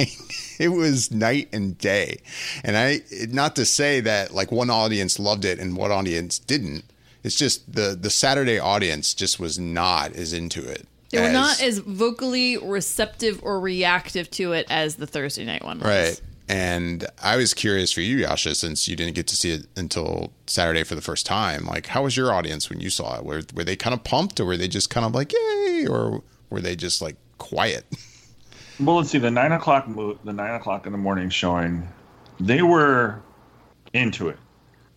it 0.59 0.69
was 0.69 1.09
night 1.09 1.49
and 1.51 1.75
day, 1.79 2.21
and 2.63 2.77
I 2.77 3.01
not 3.29 3.55
to 3.55 3.65
say 3.65 3.99
that 4.01 4.31
like 4.31 4.51
one 4.51 4.69
audience 4.69 5.17
loved 5.17 5.45
it 5.45 5.57
and 5.57 5.75
one 5.75 5.91
audience 5.91 6.37
didn't. 6.37 6.83
It's 7.23 7.35
just 7.35 7.73
the 7.73 7.97
the 7.99 8.11
Saturday 8.11 8.59
audience 8.59 9.15
just 9.15 9.39
was 9.39 9.57
not 9.57 10.13
as 10.13 10.33
into 10.33 10.69
it. 10.69 10.87
They 11.09 11.19
were 11.19 11.25
as- 11.25 11.33
not 11.33 11.61
as 11.63 11.79
vocally 11.79 12.57
receptive 12.57 13.39
or 13.41 13.59
reactive 13.59 14.29
to 14.31 14.53
it 14.53 14.67
as 14.69 14.97
the 14.97 15.07
Thursday 15.07 15.45
night 15.45 15.63
one 15.65 15.79
was. 15.79 15.87
Right. 15.87 16.21
And 16.49 17.05
I 17.21 17.35
was 17.37 17.53
curious 17.53 17.91
for 17.91 18.01
you, 18.01 18.17
Yasha, 18.17 18.55
since 18.55 18.87
you 18.87 18.95
didn't 18.95 19.13
get 19.13 19.27
to 19.27 19.35
see 19.35 19.51
it 19.51 19.67
until 19.77 20.33
Saturday 20.47 20.83
for 20.83 20.95
the 20.95 21.01
first 21.01 21.27
time. 21.27 21.65
Like, 21.65 21.85
how 21.85 22.03
was 22.03 22.17
your 22.17 22.33
audience 22.33 22.71
when 22.71 22.79
you 22.79 22.89
saw 22.89 23.19
it? 23.19 23.23
Were 23.23 23.43
were 23.53 23.63
they 23.63 23.75
kind 23.75 23.93
of 23.93 24.03
pumped, 24.03 24.39
or 24.39 24.45
were 24.45 24.57
they 24.57 24.67
just 24.67 24.89
kind 24.89 25.05
of 25.05 25.13
like, 25.13 25.31
"Yay," 25.31 25.85
or 25.87 26.23
were 26.49 26.59
they 26.59 26.75
just 26.75 27.01
like 27.01 27.15
quiet? 27.37 27.85
Well, 28.81 28.95
let's 28.95 29.09
see. 29.09 29.17
The 29.17 29.29
nine 29.29 29.51
o'clock 29.51 29.89
mo- 29.89 30.17
the 30.23 30.31
nine 30.31 30.55
o'clock 30.55 30.85
in 30.85 30.93
the 30.93 30.97
morning 30.97 31.29
showing, 31.29 31.85
they 32.39 32.61
were 32.61 33.19
into 33.91 34.29
it. 34.29 34.37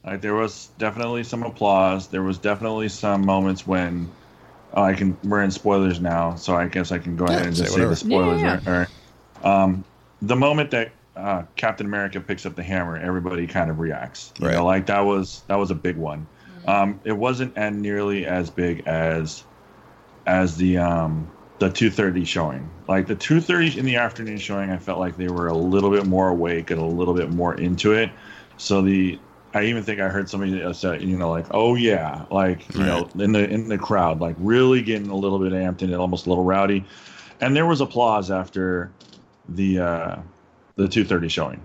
Like 0.07 0.21
there 0.21 0.37
was 0.37 0.71
definitely 0.79 1.25
some 1.25 1.43
applause. 1.43 2.07
There 2.07 2.23
was 2.23 2.39
definitely 2.39 2.91
some 2.91 3.27
moments 3.27 3.67
when 3.67 4.09
oh, 4.75 4.85
I 4.85 4.95
can. 4.95 5.19
We're 5.25 5.43
in 5.43 5.51
spoilers 5.51 6.01
now, 6.01 6.37
so 6.37 6.55
I 6.55 6.69
guess 6.69 6.93
I 6.93 6.99
can 6.99 7.17
go 7.17 7.25
ahead 7.25 7.45
and 7.45 7.57
say 7.57 7.65
just 7.65 7.75
say 7.75 7.85
the 7.85 7.97
spoilers. 7.97 8.41
Yeah, 8.41 8.51
All 8.51 8.73
right. 8.73 8.89
all 9.43 9.53
right. 9.53 9.63
Um, 9.65 9.85
the 10.21 10.37
moment 10.37 10.71
that 10.71 10.93
uh, 11.17 11.45
Captain 11.57 11.87
America 11.87 12.21
picks 12.21 12.47
up 12.47 12.57
the 12.57 12.63
hammer, 12.63 12.97
everybody 12.97 13.47
kind 13.47 13.71
of 13.71 13.79
reacts. 13.79 14.33
You 14.39 14.47
Right. 14.47 14.55
know, 14.57 14.65
like 14.65 14.87
that 14.87 15.01
was 15.01 15.45
that 15.49 15.57
was 15.59 15.71
a 15.71 15.75
big 15.75 15.97
one. 15.97 16.29
Um, 16.65 17.01
it 17.05 17.13
wasn't 17.13 17.55
and 17.57 17.83
nearly 17.83 18.27
as 18.27 18.51
big 18.51 18.83
as 18.87 19.45
as 20.27 20.57
the 20.57 20.79
um 20.79 21.33
the 21.59 21.71
2:30 21.71 22.25
showing. 22.25 22.73
Like 22.89 23.07
the 23.07 23.17
2:30 23.17 23.77
in 23.79 23.85
the 23.85 23.97
afternoon 23.97 24.39
showing, 24.39 24.71
I 24.71 24.79
felt 24.79 24.99
like 24.99 25.17
they 25.17 25.29
were 25.29 25.49
a 25.49 25.57
little 25.57 25.91
bit 25.91 26.07
more 26.07 26.29
awake 26.29 26.71
and 26.71 26.81
a 26.81 26.85
little 26.85 27.15
bit 27.15 27.31
more 27.31 27.55
into 27.55 27.93
it. 27.93 28.11
So 28.57 28.83
the 28.83 29.23
I 29.55 29.65
even 29.65 29.83
think 29.83 30.01
I 30.01 30.09
heard 30.09 30.31
somebody 30.31 30.73
say, 30.75 31.01
you 31.03 31.19
know, 31.19 31.31
like, 31.31 31.47
oh 31.51 31.75
yeah, 31.75 32.25
like 32.31 32.75
you 32.75 32.85
know, 32.85 33.11
in 33.19 33.33
the 33.33 33.49
in 33.49 33.69
the 33.69 33.79
crowd, 33.79 34.21
like 34.21 34.37
really 34.39 34.83
getting 34.83 35.11
a 35.11 35.17
little 35.17 35.39
bit 35.39 35.53
amped 35.53 35.83
and 35.83 35.95
almost 35.95 36.27
a 36.27 36.29
little 36.31 36.45
rowdy. 36.45 36.87
And 37.41 37.57
there 37.57 37.67
was 37.67 37.81
applause 37.81 38.31
after 38.31 38.97
the 39.49 39.79
uh 39.81 40.23
the 40.83 40.89
the 40.89 41.05
2:30 41.05 41.31
showing. 41.31 41.61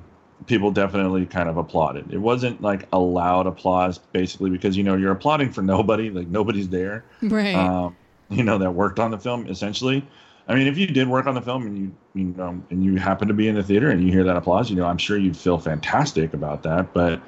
People 0.45 0.71
definitely 0.71 1.25
kind 1.25 1.49
of 1.49 1.58
applauded. 1.58 2.13
It 2.13 2.19
wasn't 2.19 2.62
like 2.62 2.88
a 2.93 2.99
loud 2.99 3.47
applause, 3.47 3.97
basically, 3.97 4.49
because 4.49 4.77
you 4.77 4.84
know 4.84 4.95
you're 4.95 5.12
applauding 5.12 5.51
for 5.51 5.62
nobody, 5.62 6.10
like 6.10 6.27
nobody's 6.27 6.69
there, 6.69 7.03
Right. 7.21 7.56
um, 7.56 7.95
you 8.30 8.43
know, 8.43 8.58
that 8.60 8.71
worked 8.71 8.99
on 8.99 9.12
the 9.12 9.17
film. 9.17 9.47
Essentially, 9.47 10.06
I 10.47 10.56
mean, 10.56 10.67
if 10.67 10.77
you 10.77 10.88
did 10.88 11.08
work 11.08 11.25
on 11.25 11.36
the 11.36 11.41
film 11.41 11.65
and 11.65 11.77
you 11.77 11.91
you 12.13 12.23
know 12.38 12.62
and 12.69 12.84
you 12.86 12.97
happen 12.97 13.27
to 13.27 13.34
be 13.34 13.47
in 13.47 13.56
the 13.56 13.63
theater 13.63 13.89
and 13.89 14.03
you 14.03 14.12
hear 14.12 14.23
that 14.23 14.38
applause, 14.38 14.69
you 14.69 14.75
know, 14.75 14.86
I'm 14.86 14.97
sure 14.99 15.17
you'd 15.17 15.36
feel 15.36 15.58
fantastic 15.58 16.34
about 16.34 16.63
that. 16.63 16.93
But 16.93 17.19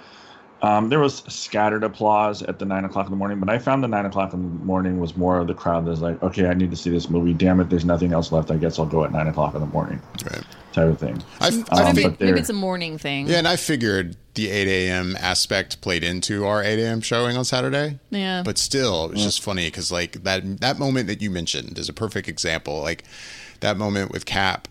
um, 0.62 0.90
there 0.90 1.00
was 1.00 1.24
scattered 1.28 1.84
applause 1.84 2.42
at 2.44 2.60
the 2.60 2.66
nine 2.66 2.84
o'clock 2.86 3.06
in 3.06 3.12
the 3.12 3.18
morning, 3.18 3.40
but 3.40 3.50
I 3.50 3.58
found 3.60 3.84
the 3.84 3.88
nine 3.88 4.06
o'clock 4.06 4.34
in 4.34 4.42
the 4.42 4.66
morning 4.66 5.00
was 5.00 5.16
more 5.16 5.38
of 5.40 5.48
the 5.48 5.54
crowd 5.54 5.86
that's 5.88 6.02
like, 6.02 6.22
okay, 6.22 6.48
I 6.48 6.54
need 6.54 6.70
to 6.72 6.78
see 6.78 6.90
this 6.90 7.10
movie. 7.10 7.34
Damn 7.34 7.60
it, 7.60 7.70
there's 7.70 7.86
nothing 7.86 8.12
else 8.14 8.32
left. 8.32 8.52
I 8.52 8.58
guess 8.58 8.78
I'll 8.80 8.86
go 8.86 9.04
at 9.06 9.12
nine 9.12 9.28
o'clock 9.28 9.54
in 9.56 9.62
the 9.62 9.68
morning, 9.68 10.02
Right. 10.26 10.44
type 10.74 10.88
of 10.90 11.00
thing. 11.00 11.22
I, 11.40 11.48
I 11.72 11.84
Um, 11.90 11.96
think, 11.96 12.20
maybe, 12.20 12.26
maybe 12.32 12.40
it's 12.42 12.50
a 12.50 12.54
morning 12.54 12.98
thing. 12.98 13.28
yeah, 13.28 13.38
and 13.38 13.48
I 13.48 13.56
figured 13.56 14.18
the 14.36 14.50
8 14.50 14.68
a.m. 14.68 15.16
aspect 15.20 15.82
played 15.82 16.04
into 16.04 16.46
our 16.46 16.64
8 16.64 16.80
a.m. 16.80 17.02
showing 17.02 17.36
on 17.38 17.46
Saturday. 17.46 18.00
Yeah. 18.10 18.42
But 18.44 18.58
still, 18.58 19.06
it 19.06 19.12
was 19.12 19.24
just 19.24 19.42
funny 19.42 19.68
because 19.68 19.92
like 19.92 20.24
that 20.24 20.60
that 20.62 20.78
moment 20.80 21.08
that 21.08 21.22
you 21.22 21.30
mentioned 21.32 21.78
is 21.78 21.90
a 21.90 21.94
perfect 21.94 22.28
example. 22.28 22.82
Like 22.82 23.04
that 23.62 23.76
moment 23.78 24.12
with 24.12 24.26
Cap 24.26 24.68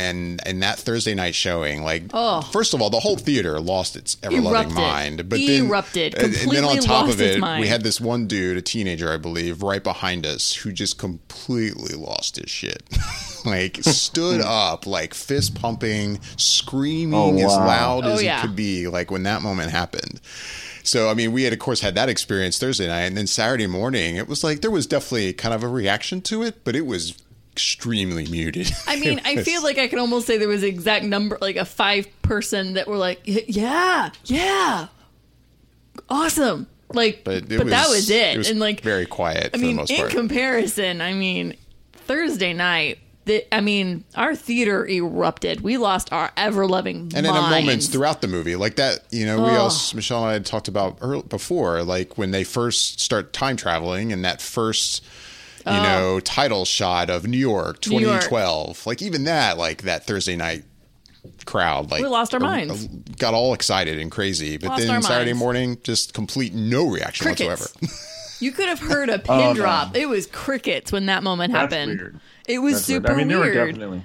and 0.00 0.40
and 0.46 0.62
that 0.62 0.78
Thursday 0.78 1.14
night 1.14 1.34
showing. 1.34 1.82
Like, 1.82 2.04
Oh. 2.12 2.40
first 2.40 2.74
of 2.74 2.80
all, 2.82 2.90
the 2.90 3.00
whole 3.00 3.16
theater 3.16 3.60
lost 3.60 3.96
its 3.96 4.16
ever 4.22 4.40
loving 4.40 4.74
mind. 4.74 5.28
But 5.28 5.38
then, 5.38 5.66
Erupted. 5.66 6.14
and, 6.14 6.34
and 6.34 6.34
then 6.34 6.64
on 6.64 6.76
Completely 6.76 6.86
top 6.86 7.06
lost 7.06 7.14
of 7.14 7.20
it, 7.20 7.38
mind. 7.38 7.60
we 7.60 7.68
had 7.68 7.82
this 7.82 8.00
one 8.00 8.26
dude, 8.26 8.56
a 8.56 8.62
teenager, 8.62 9.12
I 9.12 9.16
believe, 9.16 9.62
right 9.62 9.82
behind 9.82 10.26
us, 10.26 10.54
who 10.54 10.72
just 10.72 10.98
completely 10.98 11.94
lost 11.94 12.36
his 12.36 12.50
shit. 12.50 12.82
like 13.44 13.78
stood 13.82 14.40
hmm. 14.40 14.46
up, 14.48 14.86
like 14.86 15.14
fist 15.14 15.54
pumping, 15.54 16.20
screaming 16.36 17.14
Oh, 17.14 17.36
as 17.36 17.56
loud 17.56 18.04
Oh, 18.04 18.12
as 18.12 18.22
yeah. 18.22 18.36
he 18.40 18.46
could 18.46 18.56
be. 18.56 18.88
Like 18.88 19.10
when 19.10 19.22
that 19.24 19.42
moment 19.42 19.70
happened. 19.70 20.20
So 20.82 21.10
I 21.10 21.14
mean, 21.14 21.32
we 21.32 21.42
had 21.44 21.52
of 21.52 21.58
course 21.58 21.80
had 21.80 21.94
that 21.94 22.08
experience 22.08 22.58
Thursday 22.58 22.86
night, 22.86 23.02
and 23.02 23.16
then 23.16 23.26
Saturday 23.26 23.66
morning, 23.66 24.16
it 24.16 24.26
was 24.28 24.42
like 24.42 24.60
there 24.62 24.70
was 24.70 24.86
definitely 24.86 25.32
kind 25.34 25.54
of 25.54 25.62
a 25.62 25.68
reaction 25.68 26.20
to 26.22 26.42
it, 26.42 26.64
but 26.64 26.74
it 26.74 26.86
was 26.86 27.14
extremely 27.52 28.26
muted. 28.26 28.70
I 28.86 28.96
mean, 28.96 29.18
It 29.18 29.26
I 29.26 29.42
feel 29.42 29.62
like 29.62 29.78
I 29.78 29.88
can 29.88 29.98
almost 29.98 30.26
say 30.26 30.38
there 30.38 30.48
was 30.48 30.62
an 30.62 30.68
exact 30.68 31.04
number, 31.04 31.38
like 31.40 31.56
a 31.56 31.64
five 31.64 32.06
person 32.22 32.74
that 32.74 32.86
were 32.88 32.96
like, 32.96 33.20
yeah, 33.24 34.10
yeah, 34.24 34.86
awesome. 36.08 36.66
Like, 36.92 37.22
but, 37.24 37.48
but, 37.48 37.60
it 37.60 37.66
that 37.66 37.88
was 37.88 38.10
it. 38.10 38.36
was 38.36 38.50
and 38.50 38.58
like, 38.58 38.80
very 38.80 39.06
quiet 39.06 39.50
I 39.54 39.58
for 39.58 39.62
mean, 39.62 39.76
the 39.76 39.82
most 39.82 39.90
in 39.90 39.96
part. 39.98 40.10
comparison, 40.10 41.00
I 41.00 41.12
mean, 41.14 41.56
Thursday 41.92 42.52
night, 42.52 42.98
I 43.52 43.60
mean, 43.60 44.02
our 44.16 44.34
theater 44.34 44.88
erupted. 44.88 45.60
We 45.60 45.76
lost 45.76 46.12
our 46.12 46.32
ever 46.36 46.66
loving 46.66 47.12
and 47.14 47.24
in 47.26 47.32
moments 47.32 47.86
throughout 47.86 48.22
the 48.22 48.26
movie, 48.26 48.56
like 48.56 48.74
that, 48.76 49.04
you 49.12 49.24
know, 49.24 49.36
we 49.36 49.50
Oh. 49.50 49.60
also 49.60 49.94
Michelle 49.94 50.22
and 50.24 50.30
I 50.30 50.32
had 50.32 50.46
talked 50.46 50.66
about 50.66 51.28
before, 51.28 51.84
like 51.84 52.18
when 52.18 52.32
they 52.32 52.42
first 52.42 52.98
start 53.00 53.32
time 53.32 53.56
traveling 53.56 54.12
and 54.12 54.24
that 54.24 54.40
first, 54.40 55.04
you 55.66 55.72
know, 55.72 56.20
title 56.20 56.64
shot 56.64 57.10
of 57.10 57.26
New 57.26 57.38
York, 57.38 57.78
Oh. 57.86 57.90
New 57.90 58.00
York. 58.00 58.22
2012, 58.22 58.86
like 58.86 59.02
even 59.02 59.24
that, 59.24 59.58
like 59.58 59.82
that 59.82 60.04
Thursday 60.06 60.36
night 60.36 60.64
crowd, 61.44 61.90
like 61.90 62.02
We 62.02 62.08
lost 62.08 62.32
our 62.34 62.40
minds. 62.40 62.86
got 63.18 63.34
all 63.34 63.52
excited 63.54 63.98
and 63.98 64.10
crazy, 64.10 64.56
but 64.56 64.70
Lost 64.70 64.86
then 64.86 65.02
Saturday 65.02 65.32
minds. 65.32 65.38
morning, 65.40 65.78
just 65.82 66.14
complete 66.14 66.54
no 66.54 66.86
reaction 66.88 67.24
Crickets. 67.26 67.48
whatsoever. 67.74 67.94
You 68.42 68.52
could 68.52 68.68
have 68.70 68.78
heard 68.80 69.10
a 69.10 69.18
pin 69.18 69.34
Oh, 69.34 69.52
no. 69.52 69.54
drop. 69.54 69.94
It 69.94 70.08
was 70.08 70.26
crickets 70.26 70.90
when 70.90 71.04
that 71.06 71.22
moment 71.22 71.52
That's 71.52 71.74
happened. 71.74 72.00
weird. 72.00 72.20
It 72.48 72.58
was 72.60 72.72
That's 72.76 72.88
weird. 72.88 73.02
super 73.02 73.12
I 73.12 73.16
mean, 73.18 73.28
there 73.28 73.38
weird. 73.38 73.54
were 73.54 73.64
definitely 73.66 74.04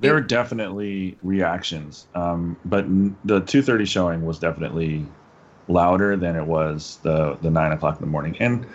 there 0.00 0.12
were 0.14 0.20
definitely 0.20 1.16
reactions, 1.22 2.06
um, 2.16 2.56
but 2.64 2.84
n- 2.86 3.16
the 3.24 3.42
two 3.42 3.62
thirty 3.62 3.84
showing 3.84 4.26
was 4.26 4.40
definitely 4.40 5.06
louder 5.68 6.16
than 6.16 6.34
it 6.34 6.44
was 6.46 6.98
the 7.04 7.36
the 7.42 7.50
nine 7.50 7.70
o'clock 7.70 7.94
in 7.94 8.00
the 8.00 8.10
morning. 8.10 8.36
And 8.40 8.66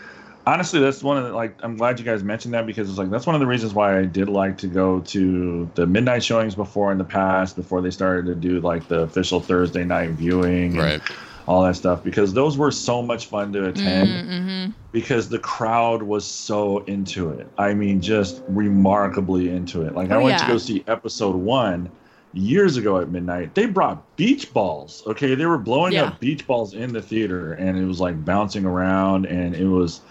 honestly, 0.45 0.79
that's 0.79 1.03
one 1.03 1.17
of 1.17 1.23
the 1.25 1.33
like 1.33 1.59
I'm 1.63 1.75
glad 1.77 1.99
you 1.99 2.05
guys 2.05 2.23
mentioned 2.23 2.53
that 2.53 2.65
because 2.65 2.89
it's 2.89 2.97
like 2.97 3.09
that's 3.09 3.25
one 3.25 3.35
of 3.35 3.41
the 3.41 3.47
reasons 3.47 3.73
why 3.73 3.99
I 3.99 4.05
did 4.05 4.29
like 4.29 4.57
to 4.59 4.67
go 4.67 4.99
to 5.01 5.71
the 5.75 5.85
midnight 5.87 6.23
showings 6.23 6.55
before 6.55 6.91
in 6.91 6.97
the 6.97 7.03
past 7.03 7.55
before 7.55 7.81
they 7.81 7.91
started 7.91 8.25
to 8.27 8.35
do 8.35 8.59
like 8.61 8.87
the 8.87 9.01
official 9.01 9.39
Thursday 9.41 9.83
night 9.83 10.11
viewing, 10.11 10.77
and 10.77 10.77
Right. 10.77 11.01
All 11.47 11.63
that 11.63 11.75
stuff 11.75 12.03
because 12.03 12.33
those 12.33 12.57
were 12.57 12.71
so 12.71 13.01
much 13.01 13.25
fun 13.25 13.51
to 13.53 13.65
attend 13.67 14.09
Mm-hmm. 14.09 14.71
because 14.91 15.29
the 15.29 15.39
crowd 15.39 16.03
was 16.03 16.25
so 16.25 16.79
into 16.85 17.31
it. 17.31 17.51
I 17.57 17.73
mean, 17.73 18.01
just 18.01 18.41
remarkably 18.47 19.49
into 19.49 19.81
it. 19.83 19.95
Like 19.95 20.11
I 20.11 20.17
Oh, 20.17 20.23
went 20.23 20.37
to 20.39 20.45
go 20.45 20.57
see 20.57 20.83
episode 20.87 21.35
one 21.35 21.91
years 22.33 22.77
ago 22.77 22.99
at 22.99 23.09
midnight. 23.09 23.55
They 23.55 23.65
brought 23.65 24.15
beach 24.15 24.53
balls. 24.53 25.03
Okay, 25.07 25.35
they 25.35 25.45
were 25.45 25.57
blowing 25.57 25.93
Yeah. 25.93 26.03
up 26.03 26.19
beach 26.19 26.45
balls 26.47 26.73
in 26.73 26.93
the 26.93 27.01
theater, 27.01 27.53
and 27.53 27.77
it 27.77 27.85
was 27.85 27.99
like 27.99 28.23
bouncing 28.23 28.65
around, 28.65 29.25
and 29.25 29.55
it 29.55 29.67
was 29.67 30.01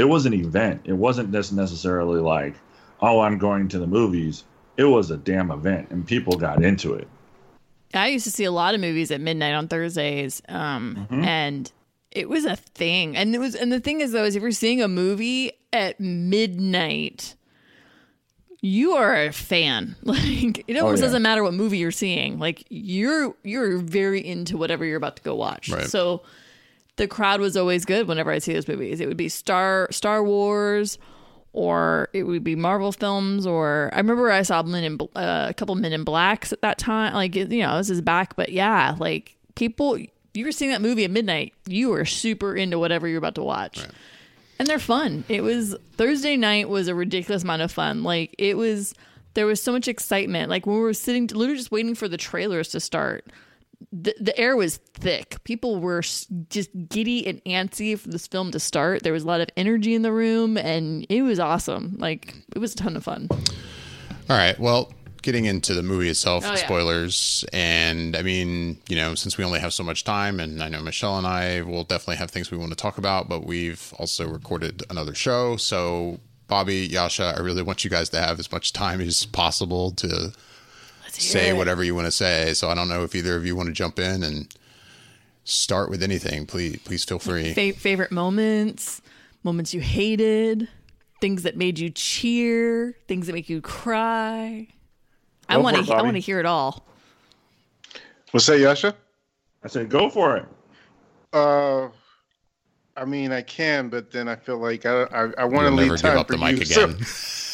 it 0.00 0.08
was 0.08 0.24
an 0.24 0.32
event. 0.32 0.80
It 0.84 0.94
wasn't 0.94 1.30
just 1.30 1.52
necessarily 1.52 2.20
like, 2.20 2.54
oh, 3.00 3.20
I'm 3.20 3.36
going 3.36 3.68
to 3.68 3.78
the 3.78 3.86
movies. 3.86 4.44
It 4.78 4.84
was 4.84 5.10
a 5.10 5.18
damn 5.18 5.50
event, 5.50 5.90
and 5.90 6.06
people 6.06 6.38
got 6.38 6.64
into 6.64 6.94
it. 6.94 7.06
I 7.92 8.08
used 8.08 8.24
to 8.24 8.30
see 8.30 8.44
a 8.44 8.52
lot 8.52 8.74
of 8.74 8.80
movies 8.80 9.10
at 9.10 9.20
midnight 9.20 9.52
on 9.52 9.68
Thursdays, 9.68 10.40
um, 10.48 11.06
and 11.10 11.70
it 12.10 12.30
was 12.30 12.46
a 12.46 12.56
thing. 12.56 13.14
And 13.14 13.34
it 13.34 13.38
was, 13.38 13.54
and 13.54 13.70
the 13.70 13.80
thing 13.80 14.00
is, 14.00 14.12
though, 14.12 14.24
is 14.24 14.36
if 14.36 14.42
you're 14.42 14.52
seeing 14.52 14.80
a 14.80 14.88
movie 14.88 15.52
at 15.70 16.00
midnight, 16.00 17.34
you 18.62 18.92
are 18.92 19.14
a 19.14 19.32
fan. 19.32 19.96
Like 20.04 20.64
it 20.66 20.78
almost 20.78 21.00
yeah. 21.00 21.06
doesn't 21.08 21.22
matter 21.22 21.42
what 21.42 21.52
movie 21.52 21.78
you're 21.78 21.90
seeing. 21.90 22.38
Like 22.38 22.64
you're 22.70 23.34
you're 23.44 23.78
very 23.78 24.26
into 24.26 24.56
whatever 24.56 24.84
you're 24.84 24.96
about 24.96 25.16
to 25.16 25.22
go 25.22 25.34
watch. 25.34 25.68
Right. 25.68 25.86
So 25.86 26.22
the 27.00 27.08
crowd 27.08 27.40
was 27.40 27.56
always 27.56 27.86
good 27.86 28.06
whenever 28.06 28.30
I'd 28.30 28.42
see 28.42 28.52
those 28.52 28.68
movies. 28.68 29.00
It 29.00 29.08
would 29.08 29.16
be 29.16 29.30
Star 29.30 29.88
Star 29.90 30.22
Wars, 30.22 30.98
or 31.54 32.10
it 32.12 32.24
would 32.24 32.44
be 32.44 32.54
Marvel 32.54 32.92
films, 32.92 33.46
or 33.46 33.88
I 33.94 33.96
remember 33.96 34.30
I 34.30 34.42
saw 34.42 34.62
Men 34.62 34.84
in 34.84 35.00
uh, 35.16 35.46
a 35.48 35.54
couple 35.54 35.74
Men 35.76 35.94
in 35.94 36.04
Blacks 36.04 36.52
at 36.52 36.60
that 36.60 36.76
time. 36.76 37.14
Like 37.14 37.34
you 37.34 37.46
know, 37.46 37.78
this 37.78 37.88
is 37.88 38.02
back, 38.02 38.36
but 38.36 38.52
yeah, 38.52 38.96
like 38.98 39.34
people, 39.54 39.98
you 40.34 40.44
were 40.44 40.52
seeing 40.52 40.70
that 40.72 40.82
movie 40.82 41.04
at 41.04 41.10
midnight. 41.10 41.54
You 41.66 41.88
were 41.88 42.04
super 42.04 42.54
into 42.54 42.78
whatever 42.78 43.08
you're 43.08 43.16
about 43.16 43.36
to 43.36 43.42
watch, 43.42 43.82
and 44.58 44.68
they're 44.68 44.78
fun. 44.78 45.24
It 45.30 45.42
was 45.42 45.74
Thursday 45.96 46.36
night 46.36 46.68
was 46.68 46.86
a 46.86 46.94
ridiculous 46.94 47.44
amount 47.44 47.62
of 47.62 47.72
fun. 47.72 48.02
Like 48.02 48.34
it 48.36 48.58
was, 48.58 48.92
there 49.32 49.46
was 49.46 49.62
so 49.62 49.72
much 49.72 49.88
excitement. 49.88 50.50
Like 50.50 50.66
when 50.66 50.76
we 50.76 50.82
were 50.82 50.92
sitting, 50.92 51.28
literally 51.28 51.56
just 51.56 51.72
waiting 51.72 51.94
for 51.94 52.08
the 52.08 52.18
trailers 52.18 52.68
to 52.68 52.78
start 52.80 53.24
the, 53.92 54.14
the 54.20 54.38
air 54.38 54.56
was 54.56 54.76
thick. 54.94 55.42
People 55.44 55.80
were 55.80 56.02
just 56.02 56.70
giddy 56.88 57.26
and 57.26 57.42
antsy 57.44 57.98
for 57.98 58.08
this 58.08 58.26
film 58.26 58.50
to 58.52 58.60
start. 58.60 59.02
There 59.02 59.12
was 59.12 59.24
a 59.24 59.26
lot 59.26 59.40
of 59.40 59.48
energy 59.56 59.94
in 59.94 60.02
the 60.02 60.12
room, 60.12 60.56
and 60.56 61.06
it 61.08 61.22
was 61.22 61.38
awesome. 61.40 61.96
Like 61.98 62.34
it 62.54 62.58
was 62.58 62.74
a 62.74 62.76
ton 62.76 62.96
of 62.96 63.04
fun. 63.04 63.28
All 63.30 64.36
right. 64.36 64.58
Well, 64.60 64.92
getting 65.22 65.44
into 65.44 65.74
the 65.74 65.82
movie 65.82 66.08
itself, 66.08 66.44
Oh, 66.46 66.50
yeah. 66.50 66.54
spoilers, 66.56 67.44
and 67.52 68.16
I 68.16 68.22
mean, 68.22 68.78
you 68.88 68.96
know, 68.96 69.14
since 69.14 69.36
we 69.36 69.44
only 69.44 69.60
have 69.60 69.74
so 69.74 69.82
much 69.82 70.04
time, 70.04 70.40
and 70.40 70.62
I 70.62 70.68
know 70.68 70.80
Michelle 70.82 71.18
and 71.18 71.26
I 71.26 71.62
will 71.62 71.84
definitely 71.84 72.16
have 72.16 72.30
things 72.30 72.50
we 72.50 72.56
want 72.58 72.70
to 72.70 72.76
talk 72.76 72.96
about, 72.98 73.28
but 73.28 73.44
we've 73.44 73.92
also 73.98 74.28
recorded 74.28 74.82
another 74.88 75.14
show. 75.14 75.56
So, 75.56 76.20
Bobby, 76.46 76.86
Yasha, 76.86 77.34
I 77.36 77.40
really 77.40 77.62
want 77.62 77.84
you 77.84 77.90
guys 77.90 78.08
to 78.10 78.20
have 78.20 78.38
as 78.38 78.50
much 78.50 78.72
time 78.72 79.00
as 79.00 79.26
possible 79.26 79.90
to 79.92 80.32
say 81.12 81.50
it. 81.50 81.56
whatever 81.56 81.82
you 81.84 81.94
want 81.94 82.06
to 82.06 82.12
say. 82.12 82.54
So, 82.54 82.68
I 82.68 82.74
don't 82.74 82.88
know 82.88 83.02
if 83.04 83.14
either 83.14 83.36
of 83.36 83.44
you 83.46 83.56
want 83.56 83.68
to 83.68 83.72
jump 83.72 83.98
in 83.98 84.22
and 84.22 84.54
start 85.44 85.90
with 85.90 86.02
anything. 86.02 86.46
Please, 86.46 86.78
please 86.84 87.04
feel 87.04 87.18
free. 87.18 87.52
Fa- 87.54 87.72
favorite 87.78 88.12
moments, 88.12 89.02
moments 89.42 89.72
you 89.74 89.80
hated, 89.80 90.68
things 91.20 91.42
that 91.42 91.56
made 91.56 91.78
you 91.78 91.90
cheer, 91.90 92.96
things 93.08 93.26
that 93.26 93.32
make 93.32 93.48
you 93.48 93.60
cry. 93.60 94.68
I 95.48 95.56
want 95.58 95.84
to. 95.84 95.92
I 95.92 96.02
want 96.02 96.14
to 96.14 96.20
hear 96.20 96.38
it 96.38 96.46
all. 96.46 96.86
What's 98.30 98.46
that, 98.46 98.60
Yasha? 98.60 98.94
I 99.64 99.68
said, 99.68 99.88
go 99.90 100.08
for 100.08 100.36
it. 100.36 100.46
Uh, 101.32 101.88
I 102.96 103.04
mean, 103.04 103.32
I 103.32 103.42
can, 103.42 103.88
but 103.88 104.10
then 104.10 104.28
I 104.28 104.36
feel 104.36 104.58
like 104.58 104.86
I 104.86 105.02
I, 105.04 105.32
I 105.38 105.44
want 105.44 105.66
to 105.66 105.70
You'll 105.70 105.72
leave 105.74 105.86
never 105.88 105.96
time 105.98 106.12
give 106.12 106.20
up 106.20 106.26
for 106.28 106.32
the 106.34 106.38
mic 106.38 106.58
you. 106.58 106.64
So- 106.64 106.84
again. 106.84 107.04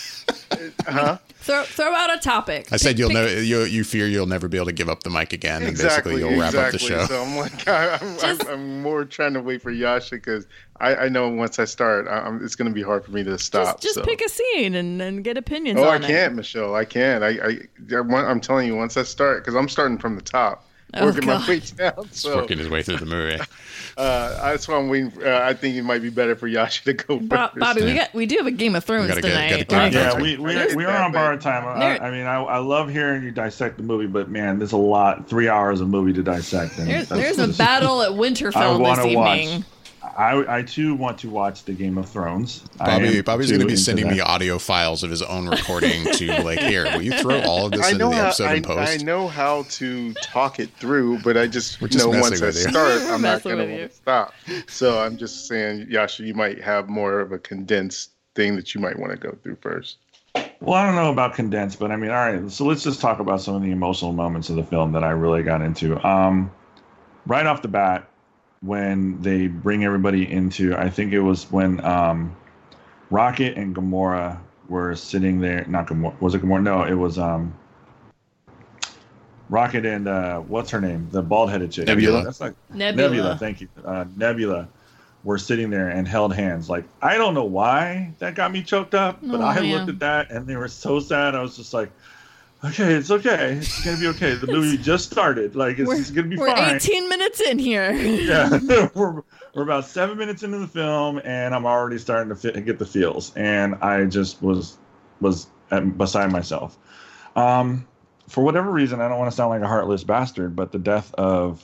huh? 0.87 1.19
Throw 1.39 1.63
throw 1.63 1.95
out 1.95 2.13
a 2.13 2.19
topic. 2.19 2.73
I 2.73 2.77
said 2.77 2.99
you'll 2.99 3.09
pick- 3.11 3.15
never. 3.17 3.43
You, 3.43 3.61
you 3.63 3.85
fear 3.85 4.07
you'll 4.09 4.27
never 4.27 4.49
be 4.49 4.57
able 4.57 4.67
to 4.67 4.73
give 4.73 4.89
up 4.89 5.03
the 5.05 5.11
mic 5.11 5.33
again, 5.33 5.63
and 5.63 5.71
Exactly. 5.71 6.15
basically 6.15 6.31
you'll 6.31 6.41
wrap 6.41 6.55
exactly. 6.55 6.77
up 6.95 7.01
the 7.01 7.07
show. 7.07 7.07
So 7.07 7.23
I'm 7.23 7.37
like, 7.37 7.69
I, 7.69 7.95
I'm, 8.01 8.19
Just- 8.19 8.45
I'm, 8.47 8.51
I'm 8.51 8.83
more 8.83 9.05
trying 9.05 9.35
to 9.35 9.41
wait 9.41 9.63
for 9.63 9.71
Yasha 9.71 10.17
because 10.17 10.47
I, 10.81 10.95
I 10.97 11.09
know 11.09 11.29
once 11.29 11.59
I 11.59 11.65
start, 11.65 12.09
I, 12.09 12.19
I'm, 12.19 12.45
it's 12.45 12.57
going 12.57 12.69
to 12.69 12.75
be 12.75 12.83
hard 12.83 13.05
for 13.05 13.13
me 13.13 13.23
to 13.25 13.39
stop. 13.39 13.81
Just, 13.81 13.83
just 13.83 13.95
so. 13.95 14.03
pick 14.05 14.21
a 14.21 14.29
scene 14.29 14.75
and, 14.75 15.01
and 15.01 15.23
get 15.25 15.37
opinions 15.39 15.79
Oh, 15.81 15.85
I 15.85 15.95
on 15.97 16.05
it. 16.05 16.09
can't, 16.09 16.35
Michelle. 16.35 16.75
I 16.75 16.85
can't. 16.85 17.23
I, 17.23 17.29
I, 17.39 17.97
I 17.97 17.97
I'm 18.25 18.41
telling 18.41 18.67
you, 18.67 18.77
once 18.77 18.97
I 18.97 19.03
start, 19.05 19.43
because 19.43 19.55
I'm 19.55 19.69
starting 19.69 19.99
from 19.99 20.17
the 20.17 20.23
top. 20.23 20.66
Oh, 20.95 21.05
working 21.05 21.27
my 21.27 21.47
way 21.49 21.61
down. 21.61 22.09
So 22.13 22.37
working 22.37 22.59
his 22.59 22.69
way 22.69 22.83
through 22.83 22.99
the 22.99 23.07
movie. 23.07 23.41
uh, 23.97 24.51
that's 24.51 24.69
why 24.69 24.77
I'm 24.77 24.89
waiting. 24.89 25.11
For, 25.11 25.27
uh, 25.27 25.47
I 25.49 25.53
think 25.53 25.77
it 25.77 25.83
might 25.83 26.01
be 26.01 26.11
better 26.11 26.37
for 26.37 26.47
Yasha 26.47 26.85
to 26.85 26.93
go 26.95 27.19
Bo- 27.19 27.37
first. 27.49 27.57
Bobby, 27.59 27.85
we 27.85 27.95
got 27.95 28.15
we 28.15 28.25
do 28.27 28.37
have 28.37 28.47
a 28.47 28.53
Game 28.53 28.77
of 28.77 28.85
Thrones 28.85 29.09
gotta 29.09 29.21
get- 29.21 29.29
tonight. 29.29 29.69
get 29.69 29.73
right? 29.73 29.93
Yeah, 29.93 30.13
Yeah, 30.13 30.21
we 30.21 30.37
we 30.37 30.75
we 30.77 30.85
are 30.85 31.03
on 31.03 31.13
borrowed 31.13 31.41
time. 31.41 31.67
I, 31.67 31.99
I 31.99 32.11
mean, 32.11 32.25
I, 32.27 32.37
I 32.41 32.59
love 32.59 32.89
hearing 32.89 33.25
you 33.25 33.31
dissect 33.33 33.77
the 33.79 33.83
movie, 33.83 34.07
but 34.07 34.31
man, 34.31 34.59
there's 34.59 34.73
a 34.73 34.77
lot, 34.77 35.29
three 35.29 35.49
hours 35.49 35.81
of 35.81 35.89
movie 35.89 36.13
to 36.15 36.23
dissect. 36.23 36.77
There's, 36.77 37.09
there's 37.09 37.39
a 37.41 37.49
battle 37.49 38.03
at 38.03 38.13
Winterfell 38.13 38.79
this 38.97 39.05
evening. 39.07 39.17
watch. 39.51 39.65
Evening. 40.13 40.49
I, 40.49 40.59
I 40.59 40.63
too 40.63 40.95
want 40.95 41.19
to 41.19 41.31
watch 41.31 41.65
the 41.65 41.73
Game 41.73 41.99
of 41.99 42.09
Thrones. 42.09 42.65
I 42.81 42.87
Bobby 42.87 43.21
Bobby's 43.23 43.51
going 43.51 43.61
to 43.61 43.67
be 43.67 43.77
sending 43.77 44.07
that. 44.07 44.15
me 44.15 44.21
audio 44.21 44.59
files 44.59 45.03
of 45.03 45.11
his 45.11 45.23
own 45.23 45.49
recording 45.49 46.05
to 46.13 46.43
like 46.43 46.61
here. 46.61 46.85
Will 46.85 47.03
you 47.03 47.13
throw 47.13 47.41
all 47.43 47.67
of 47.67 47.73
this 47.73 47.85
I 47.85 47.91
into 47.91 47.99
know 47.99 48.11
the 48.11 48.17
how 48.17 48.25
episode 48.27 48.45
I, 48.45 48.55
and 48.55 48.65
post? 48.65 49.01
I 49.01 49.05
know 49.05 49.29
how 49.29 49.63
to 49.71 50.15
talk 50.15 50.61
it 50.61 50.71
through, 50.79 51.21
but 51.21 51.37
I 51.37 51.47
just, 51.47 51.79
just 51.81 51.99
know 51.99 52.13
messing 52.13 52.21
once 52.21 52.43
I 52.43 52.47
you. 52.47 52.71
start, 52.71 53.03
I'm 53.03 53.23
not 53.23 53.43
going 53.43 53.59
to 53.59 53.65
with 53.65 53.73
you. 53.73 53.79
want 53.81 53.91
to 53.91 53.97
stop. 53.97 54.35
So 54.69 54.99
I'm 54.99 55.17
just 55.17 55.47
saying, 55.47 55.87
Yasha, 55.91 56.25
you 56.25 56.35
might 56.35 56.61
have 56.63 56.89
more 56.89 57.21
of 57.21 57.33
a 57.33 57.39
condensed 57.39 58.11
thing 58.35 58.57
that 58.57 58.75
you 58.75 58.81
might 58.81 58.99
want 58.99 59.13
to 59.13 59.19
go 59.19 59.37
through 59.43 59.57
first. 59.61 59.97
Well, 60.61 60.75
I 60.75 60.87
don't 60.87 60.95
know 60.95 61.11
about 61.11 61.35
condensed, 61.35 61.79
but 61.79 61.91
I 61.91 61.97
mean, 61.97 62.11
all 62.11 62.17
right. 62.17 62.51
So 62.51 62.65
let's 62.65 62.83
just 62.83 63.01
talk 63.01 63.21
about 63.21 63.41
some 63.41 63.55
of 63.55 63.63
the 63.63 63.71
emotional 63.71 64.13
moments 64.13 64.51
of 64.51 64.57
the 64.57 64.65
film 64.65 64.93
that 64.93 65.03
I 65.03 65.11
really 65.11 65.43
got 65.43 65.63
into. 65.63 66.05
Um, 66.07 66.51
right 67.27 67.47
off 67.47 67.63
the 67.63 67.69
bat, 67.69 68.09
when 68.61 69.21
they 69.23 69.47
bring 69.49 69.85
everybody 69.85 70.31
into, 70.31 70.75
I 70.77 70.91
think 70.91 71.13
it 71.13 71.21
was 71.21 71.51
when 71.51 71.85
um, 71.85 72.37
Rocket 73.11 73.57
and 73.57 73.75
Gamora 73.75 74.39
were 74.69 74.95
sitting 74.97 75.41
there. 75.41 75.65
Not 75.69 75.87
Gamora. 75.89 76.21
Was 76.21 76.35
it 76.35 76.43
Gamora? 76.43 76.63
No, 76.63 76.83
it 76.85 76.95
was 76.95 77.19
um, 77.19 77.55
Rocket 79.49 79.87
and 79.87 80.09
uh, 80.09 80.41
what's 80.41 80.71
her 80.71 80.81
name? 80.81 81.09
The 81.13 81.23
bald-headed 81.23 81.71
chick. 81.71 81.87
Nebula. 81.87 82.25
That's 82.25 82.41
like 82.41 82.55
Nebula. 82.75 83.09
Nebula, 83.09 83.37
thank 83.39 83.61
you. 83.61 83.69
Uh, 83.85 84.05
Nebula 84.17 84.69
were 85.23 85.39
sitting 85.39 85.71
there 85.71 85.89
and 85.89 86.07
held 86.07 86.35
hands. 86.35 86.69
Like 86.69 86.85
I 87.01 87.17
don't 87.17 87.35
know 87.35 87.45
why 87.45 88.13
that 88.19 88.35
got 88.35 88.51
me 88.51 88.63
choked 88.63 88.95
up, 88.95 89.19
but 89.23 89.41
Oh, 89.41 89.45
I 89.45 89.61
man. 89.61 89.73
looked 89.73 89.89
at 89.89 89.99
that 90.01 90.31
and 90.31 90.47
they 90.47 90.57
were 90.57 90.69
so 90.69 90.99
sad. 90.99 91.35
I 91.37 91.43
was 91.43 91.57
just 91.57 91.73
like, 91.73 91.91
okay, 92.65 92.95
it's 92.95 93.11
okay. 93.11 93.55
It's 93.55 93.85
gonna 93.85 93.99
be 93.99 94.07
okay. 94.09 94.35
The 94.35 94.47
movie 94.47 94.79
just 94.79 95.11
started. 95.11 95.57
Like 95.57 95.79
it's, 95.79 95.91
it's 95.91 96.11
gonna 96.11 96.29
be 96.29 96.37
we're 96.37 96.55
fine. 96.55 96.77
18 96.77 97.09
minutes 97.09 97.41
in 97.41 97.59
here. 97.59 97.93
Yeah, 98.27 98.59
we're 98.95 99.23
we're 99.55 99.63
about 99.63 99.85
seven 99.85 100.19
minutes 100.19 100.43
into 100.43 100.59
the 100.59 100.67
film 100.67 101.21
and 101.25 101.55
I'm 101.55 101.67
already 101.67 101.99
starting 101.99 102.29
to 102.31 102.37
fit, 102.37 102.63
get 102.65 102.79
the 102.79 102.87
feels, 102.87 103.35
and 103.37 103.77
I 103.77 104.05
just 104.05 104.43
was 104.43 104.79
was 105.21 105.47
beside 105.97 106.33
myself. 106.33 106.77
Um, 107.35 107.87
for 108.29 108.43
whatever 108.43 108.71
reason, 108.71 109.01
I 109.01 109.09
don't 109.09 109.19
want 109.19 109.31
to 109.31 109.37
sound 109.37 109.51
like 109.51 109.63
a 109.63 109.69
heartless 109.69 110.05
bastard, 110.05 110.57
but 110.57 110.73
the 110.73 110.79
death 110.79 111.15
of 111.15 111.63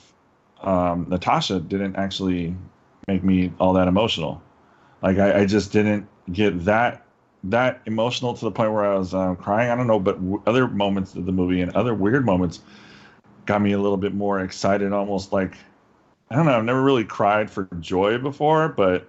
um, 0.61 1.07
Natasha 1.09 1.59
didn't 1.59 1.95
actually 1.97 2.55
make 3.07 3.23
me 3.23 3.51
all 3.59 3.73
that 3.73 3.87
emotional. 3.87 4.41
Like 5.01 5.17
I, 5.17 5.41
I 5.41 5.45
just 5.45 5.71
didn't 5.71 6.07
get 6.31 6.65
that 6.65 7.05
that 7.45 7.81
emotional 7.85 8.33
to 8.33 8.45
the 8.45 8.51
point 8.51 8.71
where 8.71 8.85
I 8.85 8.97
was 8.97 9.13
um, 9.13 9.35
crying. 9.35 9.69
I 9.69 9.75
don't 9.75 9.87
know, 9.87 9.99
but 9.99 10.15
w- 10.15 10.41
other 10.45 10.67
moments 10.67 11.15
of 11.15 11.25
the 11.25 11.31
movie 11.31 11.61
and 11.61 11.75
other 11.75 11.93
weird 11.93 12.25
moments 12.25 12.61
got 13.45 13.61
me 13.61 13.73
a 13.73 13.79
little 13.79 13.97
bit 13.97 14.13
more 14.13 14.39
excited, 14.39 14.93
almost 14.93 15.33
like 15.33 15.57
I 16.29 16.35
don't 16.35 16.45
know. 16.45 16.57
I've 16.57 16.63
never 16.63 16.81
really 16.81 17.03
cried 17.03 17.51
for 17.51 17.67
joy 17.79 18.17
before, 18.17 18.69
but 18.69 19.07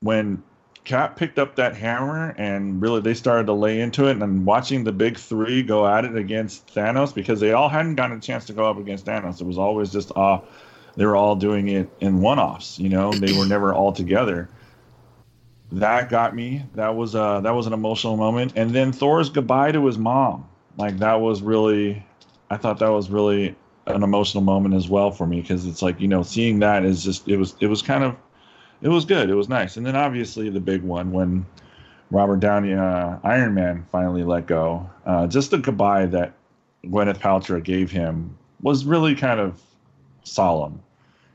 when 0.00 0.42
Cap 0.84 1.16
picked 1.16 1.38
up 1.38 1.54
that 1.56 1.76
hammer 1.76 2.34
and 2.36 2.82
really 2.82 3.00
they 3.00 3.14
started 3.14 3.46
to 3.46 3.52
lay 3.52 3.80
into 3.80 4.08
it, 4.08 4.12
and 4.12 4.22
then 4.22 4.44
watching 4.44 4.82
the 4.82 4.92
big 4.92 5.16
three 5.16 5.62
go 5.62 5.86
at 5.86 6.04
it 6.04 6.16
against 6.16 6.74
Thanos 6.74 7.14
because 7.14 7.38
they 7.38 7.52
all 7.52 7.68
hadn't 7.68 7.94
gotten 7.94 8.16
a 8.16 8.20
chance 8.20 8.46
to 8.46 8.52
go 8.52 8.68
up 8.68 8.78
against 8.78 9.06
Thanos. 9.06 9.40
It 9.40 9.46
was 9.46 9.58
always 9.58 9.92
just 9.92 10.10
uh 10.16 10.40
they 10.96 11.06
were 11.06 11.16
all 11.16 11.36
doing 11.36 11.68
it 11.68 11.88
in 12.00 12.20
one-offs. 12.20 12.78
You 12.78 12.88
know, 12.88 13.12
they 13.12 13.32
were 13.32 13.46
never 13.46 13.72
all 13.72 13.92
together. 13.92 14.48
That 15.72 16.10
got 16.10 16.36
me. 16.36 16.64
That 16.74 16.96
was 16.96 17.14
uh 17.14 17.40
that 17.40 17.52
was 17.52 17.66
an 17.66 17.72
emotional 17.72 18.16
moment. 18.18 18.52
And 18.56 18.70
then 18.72 18.92
Thor's 18.92 19.30
goodbye 19.30 19.72
to 19.72 19.86
his 19.86 19.96
mom, 19.96 20.46
like 20.76 20.98
that 20.98 21.20
was 21.20 21.40
really, 21.40 22.04
I 22.50 22.58
thought 22.58 22.78
that 22.80 22.90
was 22.90 23.08
really 23.08 23.56
an 23.86 24.02
emotional 24.02 24.44
moment 24.44 24.74
as 24.74 24.88
well 24.88 25.10
for 25.10 25.26
me 25.26 25.40
because 25.40 25.66
it's 25.66 25.80
like 25.80 25.98
you 25.98 26.08
know 26.08 26.22
seeing 26.22 26.58
that 26.60 26.84
is 26.84 27.02
just 27.02 27.26
it 27.26 27.38
was 27.38 27.56
it 27.60 27.68
was 27.68 27.80
kind 27.80 28.04
of 28.04 28.14
it 28.82 28.88
was 28.88 29.06
good. 29.06 29.30
It 29.30 29.34
was 29.34 29.48
nice. 29.48 29.78
And 29.78 29.86
then 29.86 29.96
obviously 29.96 30.50
the 30.50 30.60
big 30.60 30.82
one 30.82 31.10
when 31.10 31.46
Robert 32.10 32.40
Downey 32.40 32.74
uh, 32.74 33.16
Iron 33.24 33.54
Man 33.54 33.86
finally 33.90 34.24
let 34.24 34.46
go 34.46 34.90
uh, 35.06 35.26
just 35.26 35.52
the 35.52 35.58
goodbye 35.58 36.04
that 36.06 36.34
Gwyneth 36.84 37.18
Paltrow 37.18 37.64
gave 37.64 37.90
him 37.90 38.36
was 38.60 38.84
really 38.84 39.14
kind 39.14 39.40
of 39.40 39.58
solemn. 40.22 40.82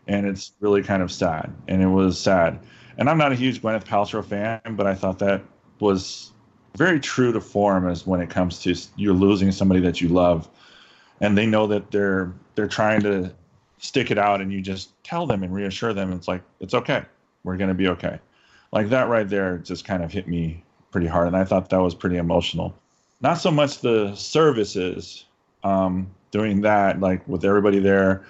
And 0.08 0.28
it's 0.28 0.54
really 0.60 0.84
kind 0.84 1.02
of 1.02 1.12
sad. 1.12 1.52
And 1.68 1.82
it 1.82 1.88
was 1.88 2.20
sad 2.20 2.60
and 2.98 3.10
I'm 3.10 3.18
not 3.18 3.32
a 3.32 3.36
huge 3.36 3.62
Gwyneth 3.62 3.86
Paltrow 3.86 4.24
fan 4.24 4.62
but 4.76 4.88
I 4.88 4.96
thought 4.96 5.20
that 5.20 5.42
was 5.80 6.32
very 6.78 7.00
true 7.00 7.32
to 7.32 7.42
form 7.42 7.90
as 7.90 8.06
when 8.06 8.22
it 8.22 8.30
comes 8.30 8.60
to 8.60 8.76
you're 8.96 9.14
losing 9.14 9.52
somebody 9.52 9.82
that 9.82 10.00
you 10.00 10.10
love. 10.10 10.48
And 11.20 11.36
they 11.36 11.48
know 11.48 11.66
that 11.68 11.90
they're 11.90 12.32
they're 12.56 12.68
trying 12.68 13.02
to 13.02 13.34
stick 13.80 14.12
it 14.12 14.18
out 14.18 14.42
and 14.42 14.54
you 14.54 14.62
just 14.62 14.92
tell 15.04 15.26
them 15.26 15.44
and 15.44 15.54
reassure 15.54 15.94
them. 15.94 16.14
It's 16.14 16.28
like 16.28 16.44
it's 16.60 16.76
okay. 16.76 17.04
We're 17.44 17.58
going 17.58 17.70
to 17.70 17.74
be 17.74 17.88
okay. 17.90 18.20
Like 18.72 18.90
that 18.90 19.08
right 19.10 19.28
there 19.28 19.58
just 19.58 19.86
kind 19.86 20.04
of 20.04 20.12
hit 20.12 20.28
me 20.28 20.64
pretty 20.92 21.08
hard 21.08 21.28
and 21.28 21.36
i 21.36 21.44
thought 21.44 21.70
that 21.70 21.82
was 21.82 21.96
pretty 21.96 22.18
emotional. 22.18 22.76
Not 23.22 23.36
so 23.36 23.50
much 23.50 23.80
the 23.80 24.14
services 24.16 25.26
um 25.64 26.12
doing 26.30 26.62
that 26.62 27.00
like 27.00 27.28
with 27.28 27.44
everybody 27.44 27.80
there 27.80 28.24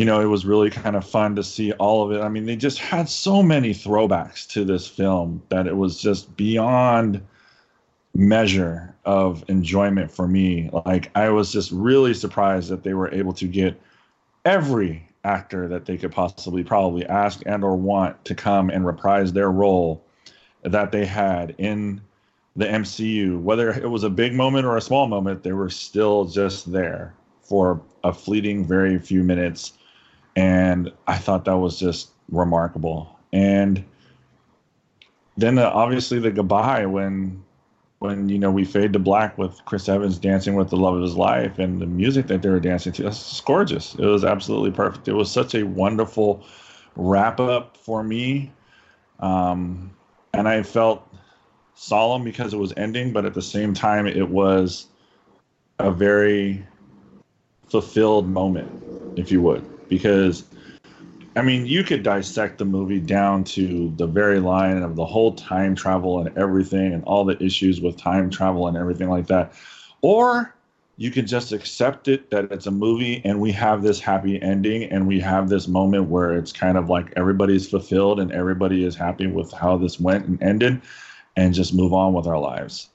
you 0.00 0.06
know 0.06 0.20
it 0.20 0.26
was 0.26 0.46
really 0.46 0.70
kind 0.70 0.96
of 0.96 1.06
fun 1.06 1.36
to 1.36 1.44
see 1.44 1.72
all 1.72 2.02
of 2.02 2.10
it 2.10 2.22
i 2.22 2.28
mean 2.28 2.46
they 2.46 2.56
just 2.56 2.78
had 2.78 3.08
so 3.08 3.42
many 3.42 3.74
throwbacks 3.74 4.48
to 4.48 4.64
this 4.64 4.86
film 4.86 5.42
that 5.50 5.66
it 5.66 5.76
was 5.76 6.00
just 6.00 6.34
beyond 6.36 7.20
measure 8.14 8.94
of 9.04 9.44
enjoyment 9.48 10.10
for 10.10 10.26
me. 10.26 10.70
Like 10.86 11.10
I 11.16 11.30
was 11.30 11.52
just 11.52 11.70
really 11.70 12.14
surprised 12.14 12.68
that 12.70 12.82
they 12.82 12.94
were 12.94 13.12
able 13.12 13.32
to 13.34 13.46
get 13.46 13.80
every 14.44 15.06
actor 15.24 15.68
that 15.68 15.84
they 15.84 15.96
could 15.96 16.12
possibly 16.12 16.64
probably 16.64 17.06
ask 17.06 17.42
and 17.46 17.62
or 17.62 17.76
want 17.76 18.24
to 18.24 18.34
come 18.34 18.70
and 18.70 18.86
reprise 18.86 19.32
their 19.32 19.50
role 19.50 20.04
that 20.62 20.92
they 20.92 21.04
had 21.04 21.54
in 21.58 22.00
the 22.56 22.66
MCU. 22.66 23.40
Whether 23.40 23.70
it 23.70 23.88
was 23.88 24.04
a 24.04 24.10
big 24.10 24.34
moment 24.34 24.66
or 24.66 24.76
a 24.76 24.80
small 24.80 25.06
moment, 25.06 25.42
they 25.42 25.52
were 25.52 25.70
still 25.70 26.24
just 26.24 26.70
there 26.70 27.14
for 27.42 27.80
a 28.02 28.12
fleeting 28.12 28.64
very 28.64 28.98
few 28.98 29.22
minutes 29.22 29.74
and 30.36 30.92
I 31.06 31.16
thought 31.16 31.44
that 31.44 31.58
was 31.58 31.78
just 31.78 32.10
remarkable. 32.30 33.18
And 33.32 33.84
then 35.36 35.58
uh, 35.58 35.70
obviously 35.72 36.18
the 36.18 36.30
goodbye 36.30 36.86
when 36.86 37.42
when 38.00 38.30
you 38.30 38.38
know 38.38 38.50
we 38.50 38.64
fade 38.64 38.92
to 38.94 38.98
black 38.98 39.36
with 39.36 39.62
Chris 39.66 39.88
Evans 39.88 40.18
dancing 40.18 40.54
with 40.54 40.70
the 40.70 40.76
love 40.76 40.96
of 40.96 41.02
his 41.02 41.16
life 41.16 41.58
and 41.58 41.80
the 41.80 41.86
music 41.86 42.26
that 42.28 42.42
they 42.42 42.48
were 42.48 42.60
dancing 42.60 42.92
to. 42.94 43.02
That's 43.04 43.40
gorgeous. 43.42 43.94
It 43.94 44.06
was 44.06 44.24
absolutely 44.24 44.70
perfect. 44.70 45.06
It 45.06 45.12
was 45.12 45.30
such 45.30 45.54
a 45.54 45.64
wonderful 45.64 46.44
wrap 46.96 47.40
up 47.40 47.76
for 47.76 48.02
me, 48.02 48.52
um, 49.20 49.94
and 50.32 50.48
I 50.48 50.62
felt 50.62 51.06
solemn 51.74 52.24
because 52.24 52.52
it 52.52 52.58
was 52.58 52.72
ending, 52.76 53.12
but 53.12 53.24
at 53.24 53.34
the 53.34 53.42
same 53.42 53.74
time, 53.74 54.06
it 54.06 54.28
was 54.28 54.86
a 55.78 55.90
very 55.90 56.66
fulfilled 57.68 58.28
moment, 58.28 58.70
if 59.16 59.30
you 59.30 59.40
would, 59.40 59.64
because 59.90 60.44
I 61.36 61.42
mean, 61.42 61.64
you 61.66 61.84
could 61.84 62.02
dissect 62.02 62.58
the 62.58 62.64
movie 62.64 62.98
down 62.98 63.44
to 63.44 63.92
the 63.96 64.06
very 64.06 64.40
line 64.40 64.82
of 64.82 64.96
the 64.96 65.04
whole 65.04 65.34
time 65.34 65.76
travel 65.76 66.20
and 66.20 66.36
everything 66.36 66.92
and 66.92 67.04
all 67.04 67.24
the 67.24 67.40
issues 67.42 67.80
with 67.80 67.96
time 67.96 68.30
travel 68.30 68.66
and 68.66 68.76
everything 68.76 69.08
like 69.08 69.26
that. 69.28 69.52
Or 70.02 70.54
you 71.00 71.10
could 71.10 71.26
just 71.26 71.52
accept 71.52 72.08
it 72.08 72.30
that 72.30 72.52
it's 72.52 72.66
a 72.66 72.70
movie 72.70 73.22
and 73.24 73.40
we 73.40 73.52
have 73.52 73.82
this 73.82 73.98
happy 73.98 74.42
ending 74.42 74.84
and 74.84 75.06
we 75.06 75.18
have 75.18 75.48
this 75.48 75.66
moment 75.66 76.10
where 76.10 76.36
it's 76.36 76.52
kind 76.52 76.76
of 76.76 76.90
like 76.90 77.10
everybody's 77.16 77.66
fulfilled 77.66 78.20
and 78.20 78.30
everybody 78.32 78.84
is 78.84 78.94
happy 78.94 79.26
with 79.26 79.50
how 79.50 79.78
this 79.78 79.98
went 79.98 80.26
and 80.26 80.42
ended 80.42 80.78
and 81.36 81.54
just 81.54 81.72
move 81.72 81.94
on 81.94 82.12
with 82.12 82.26
our 82.26 82.38
lives 82.38 82.89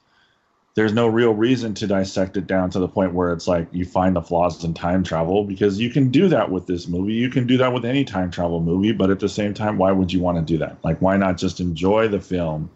there's 0.75 0.93
no 0.93 1.07
real 1.07 1.33
reason 1.33 1.73
to 1.73 1.87
dissect 1.87 2.35
it 2.35 2.47
down 2.47 2.69
to 2.69 2.79
the 2.79 2.87
point 2.87 3.13
where 3.13 3.31
it's 3.31 3.47
like 3.47 3.67
you 3.71 3.85
find 3.85 4.15
the 4.15 4.21
flaws 4.21 4.61
in 4.63 4.73
time 4.73 5.03
travel 5.03 5.45
because 5.45 5.79
you 5.79 5.89
can 5.89 6.11
do 6.11 6.27
that 6.27 6.51
with 6.51 6.67
this 6.67 6.87
movie. 6.87 7.13
You 7.13 7.29
can 7.29 7.47
do 7.47 7.57
that 7.57 7.71
with 7.71 7.85
any 7.85 8.03
time 8.03 8.29
travel 8.29 8.59
movie, 8.59 8.91
but 8.91 9.09
at 9.09 9.21
the 9.21 9.29
same 9.29 9.53
time, 9.53 9.77
why 9.77 9.93
would 9.93 10.11
you 10.11 10.19
want 10.19 10.37
to 10.37 10.43
do 10.43 10.57
that? 10.59 10.77
Like, 10.83 11.01
why 11.01 11.15
not 11.15 11.37
just 11.37 11.61
enjoy 11.61 12.09
the 12.09 12.19
film? 12.19 12.69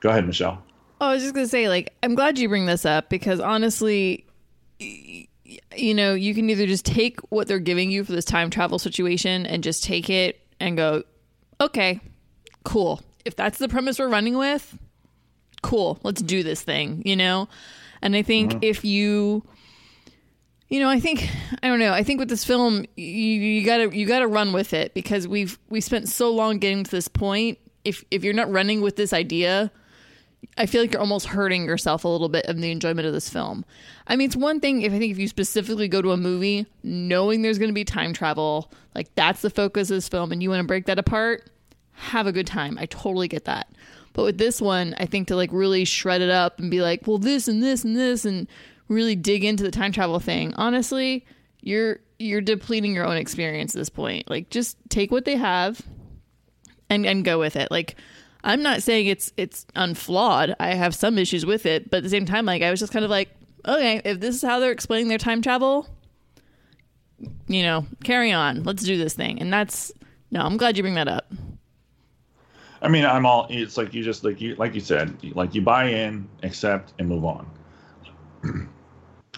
Go 0.00 0.10
ahead, 0.10 0.26
Michelle. 0.26 0.62
Oh, 1.00 1.08
I 1.08 1.14
was 1.14 1.22
just 1.22 1.34
gonna 1.34 1.48
say, 1.48 1.68
like, 1.68 1.94
I'm 2.02 2.14
glad 2.14 2.38
you 2.38 2.48
bring 2.48 2.66
this 2.66 2.84
up 2.84 3.08
because 3.08 3.40
honestly, 3.40 4.26
you 4.78 5.94
know, 5.94 6.12
you 6.12 6.34
can 6.34 6.50
either 6.50 6.66
just 6.66 6.84
take 6.84 7.20
what 7.30 7.48
they're 7.48 7.58
giving 7.58 7.90
you 7.90 8.04
for 8.04 8.12
this 8.12 8.26
time 8.26 8.50
travel 8.50 8.78
situation 8.78 9.46
and 9.46 9.64
just 9.64 9.82
take 9.82 10.10
it 10.10 10.40
and 10.60 10.76
go, 10.76 11.02
okay, 11.58 12.00
cool. 12.64 13.00
If 13.24 13.34
that's 13.34 13.56
the 13.56 13.68
premise 13.68 13.98
we're 13.98 14.08
running 14.08 14.36
with, 14.36 14.78
cool. 15.64 15.98
Let's 16.02 16.22
do 16.22 16.42
this 16.42 16.62
thing, 16.62 17.02
you 17.04 17.16
know. 17.16 17.48
And 18.02 18.14
I 18.14 18.22
think 18.22 18.52
mm-hmm. 18.52 18.62
if 18.62 18.84
you 18.84 19.42
You 20.68 20.80
know, 20.80 20.88
I 20.88 20.98
think 20.98 21.28
I 21.62 21.68
don't 21.68 21.78
know. 21.78 21.92
I 21.92 22.02
think 22.02 22.18
with 22.18 22.28
this 22.28 22.44
film, 22.44 22.84
you, 22.96 23.04
you 23.06 23.64
gotta 23.64 23.96
you 23.96 24.06
gotta 24.06 24.26
run 24.26 24.52
with 24.52 24.72
it 24.72 24.94
because 24.94 25.28
we've 25.28 25.58
we 25.68 25.80
spent 25.80 26.08
so 26.08 26.30
long 26.30 26.58
getting 26.58 26.84
to 26.84 26.90
this 26.90 27.06
point. 27.06 27.58
If 27.84 28.04
if 28.10 28.24
you're 28.24 28.34
not 28.34 28.50
running 28.50 28.80
with 28.80 28.96
this 28.96 29.12
idea, 29.12 29.70
I 30.56 30.66
feel 30.66 30.80
like 30.80 30.92
you're 30.92 31.00
almost 31.00 31.26
hurting 31.26 31.64
yourself 31.66 32.04
a 32.04 32.08
little 32.08 32.28
bit 32.30 32.46
of 32.46 32.56
the 32.60 32.70
enjoyment 32.70 33.06
of 33.06 33.12
this 33.12 33.28
film. 33.28 33.64
I 34.06 34.16
mean, 34.16 34.26
it's 34.26 34.36
one 34.36 34.58
thing 34.58 34.82
if 34.82 34.92
I 34.92 34.98
think 34.98 35.12
if 35.12 35.18
you 35.18 35.28
specifically 35.28 35.86
go 35.86 36.02
to 36.02 36.12
a 36.12 36.16
movie 36.16 36.66
knowing 36.82 37.42
there's 37.42 37.58
going 37.58 37.70
to 37.70 37.74
be 37.74 37.84
time 37.84 38.12
travel, 38.12 38.72
like 38.94 39.14
that's 39.14 39.42
the 39.42 39.50
focus 39.50 39.90
of 39.90 39.96
this 39.98 40.08
film, 40.08 40.32
and 40.32 40.42
you 40.42 40.50
want 40.50 40.60
to 40.60 40.66
break 40.66 40.86
that 40.86 40.98
apart, 40.98 41.50
have 41.92 42.26
a 42.26 42.32
good 42.32 42.46
time. 42.46 42.78
I 42.80 42.86
totally 42.86 43.28
get 43.28 43.44
that. 43.44 43.68
But 44.14 44.24
with 44.24 44.38
this 44.38 44.60
one, 44.62 44.94
I 44.98 45.04
think 45.04 45.28
to 45.28 45.36
like 45.36 45.50
really 45.52 45.84
shred 45.84 46.22
it 46.22 46.30
up 46.30 46.58
and 46.58 46.70
be 46.70 46.80
like, 46.80 47.06
well, 47.06 47.18
this 47.18 47.46
and 47.46 47.62
this 47.62 47.84
and 47.84 47.94
this, 47.94 48.24
and 48.24 48.48
really 48.88 49.16
dig 49.16 49.44
into 49.44 49.62
the 49.62 49.70
time 49.70 49.92
travel 49.92 50.18
thing. 50.20 50.54
Honestly, 50.54 51.26
you're 51.60 51.98
you're 52.18 52.40
depleting 52.40 52.94
your 52.94 53.04
own 53.04 53.16
experience 53.16 53.74
at 53.74 53.78
this 53.78 53.90
point. 53.90 54.30
Like, 54.30 54.48
just 54.48 54.78
take 54.88 55.10
what 55.10 55.26
they 55.26 55.36
have 55.36 55.82
and 56.88 57.04
and 57.04 57.24
go 57.24 57.38
with 57.38 57.56
it. 57.56 57.70
Like 57.70 57.96
I'm 58.44 58.62
not 58.62 58.82
saying 58.82 59.06
it's 59.06 59.32
it's 59.36 59.66
unflawed. 59.74 60.54
I 60.60 60.74
have 60.74 60.94
some 60.94 61.18
issues 61.18 61.44
with 61.44 61.66
it, 61.66 61.90
but 61.90 61.98
at 61.98 62.02
the 62.02 62.10
same 62.10 62.26
time, 62.26 62.46
like 62.46 62.62
I 62.62 62.70
was 62.70 62.80
just 62.80 62.92
kind 62.92 63.04
of 63.04 63.10
like, 63.10 63.30
okay, 63.66 64.00
if 64.04 64.20
this 64.20 64.36
is 64.36 64.42
how 64.42 64.60
they're 64.60 64.70
explaining 64.70 65.08
their 65.08 65.18
time 65.18 65.42
travel, 65.42 65.88
you 67.48 67.62
know, 67.62 67.86
carry 68.04 68.32
on. 68.32 68.62
Let's 68.62 68.84
do 68.84 68.96
this 68.96 69.14
thing. 69.14 69.40
And 69.40 69.52
that's 69.52 69.92
no, 70.30 70.40
I'm 70.42 70.56
glad 70.56 70.76
you 70.76 70.82
bring 70.82 70.94
that 70.94 71.08
up. 71.08 71.32
I 72.84 72.88
mean, 72.88 73.06
I'm 73.06 73.24
all. 73.24 73.46
It's 73.48 73.78
like 73.78 73.94
you 73.94 74.04
just 74.04 74.24
like 74.24 74.42
you 74.42 74.56
like 74.56 74.74
you 74.74 74.80
said, 74.80 75.16
like 75.34 75.54
you 75.54 75.62
buy 75.62 75.86
in, 75.86 76.28
accept, 76.42 76.92
and 76.98 77.08
move 77.08 77.24
on. 77.24 77.50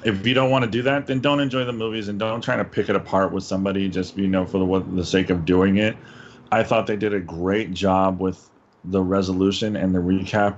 if 0.05 0.27
you 0.27 0.35
don't 0.35 0.51
want 0.51 0.65
to 0.65 0.71
do 0.71 0.83
that, 0.83 1.07
then 1.07 1.21
don't 1.21 1.39
enjoy 1.39 1.65
the 1.65 1.73
movies 1.73 2.09
and 2.09 2.19
don't 2.19 2.43
try 2.43 2.57
to 2.57 2.65
pick 2.65 2.89
it 2.89 2.97
apart 2.97 3.31
with 3.31 3.45
somebody 3.45 3.89
just 3.89 4.17
you 4.19 4.27
know 4.27 4.45
for 4.45 4.59
the 4.59 4.97
the 4.97 5.05
sake 5.05 5.31
of 5.31 5.45
doing 5.45 5.77
it. 5.77 5.97
I 6.51 6.65
thought 6.65 6.89
they 6.89 6.97
did 6.97 7.15
a 7.15 7.21
great 7.21 7.73
job 7.73 8.21
with 8.21 8.51
the 8.85 9.01
resolution 9.01 9.77
and 9.77 9.95
the 9.95 10.01
recap, 10.01 10.57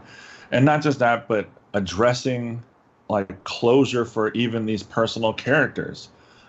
and 0.51 0.65
not 0.65 0.81
just 0.81 0.99
that, 1.01 1.29
but 1.29 1.47
addressing 1.75 2.63
like 3.11 3.45
closure 3.45 4.07
for 4.07 4.33
even 4.33 4.65
these 4.65 4.83
personal 4.83 5.35
characters. 5.35 6.09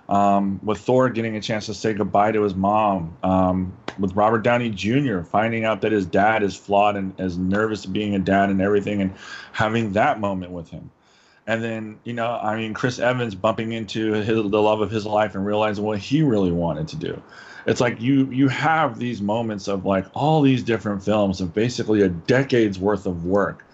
Um, 0.10 0.60
with 0.64 0.80
Thor 0.80 1.10
getting 1.10 1.36
a 1.36 1.42
chance 1.42 1.68
to 1.68 1.74
say 1.74 1.94
goodbye 1.94 2.32
to 2.32 2.42
his 2.42 2.56
mom, 2.56 3.16
um, 3.22 3.78
with 4.00 4.16
Robert 4.16 4.40
Downey 4.40 4.70
Jr. 4.72 5.22
finding 5.22 5.66
out 5.66 5.82
that 5.82 5.92
his 5.92 6.06
dad 6.06 6.42
is 6.42 6.56
flawed 6.56 6.96
and 6.96 7.14
as 7.20 7.38
nervous 7.38 7.86
being 7.86 8.16
a 8.16 8.20
dad 8.20 8.50
and 8.50 8.60
everything, 8.62 9.02
and 9.02 9.14
having 9.52 9.94
that 9.94 10.20
moment 10.20 10.52
with 10.52 10.70
him. 10.70 10.90
And 11.46 11.64
then, 11.64 12.00
you 12.04 12.14
know, 12.14 12.28
I 12.28 12.56
mean, 12.58 12.74
Chris 12.74 13.00
Evans 13.00 13.36
bumping 13.36 13.72
into 13.72 14.14
his, 14.14 14.28
the 14.28 14.62
love 14.62 14.82
of 14.82 14.92
his 14.92 15.06
life 15.06 15.36
and 15.36 15.46
realizing 15.46 15.84
what 15.84 16.00
he 16.00 16.24
really 16.24 16.52
wanted 16.52 16.88
to 16.90 16.96
do 16.96 17.22
it's 17.66 17.82
like 17.82 18.02
you 18.02 18.30
you 18.32 18.48
have 18.48 18.98
these 18.98 19.22
moments 19.22 19.68
of 19.68 19.86
like 19.86 20.06
all 20.14 20.42
these 20.42 20.64
different 20.64 21.04
films 21.04 21.42
of 21.42 21.54
basically 21.54 22.02
a 22.02 22.10
decade's 22.10 22.80
worth 22.80 23.06
of 23.06 23.26
work 23.26 23.66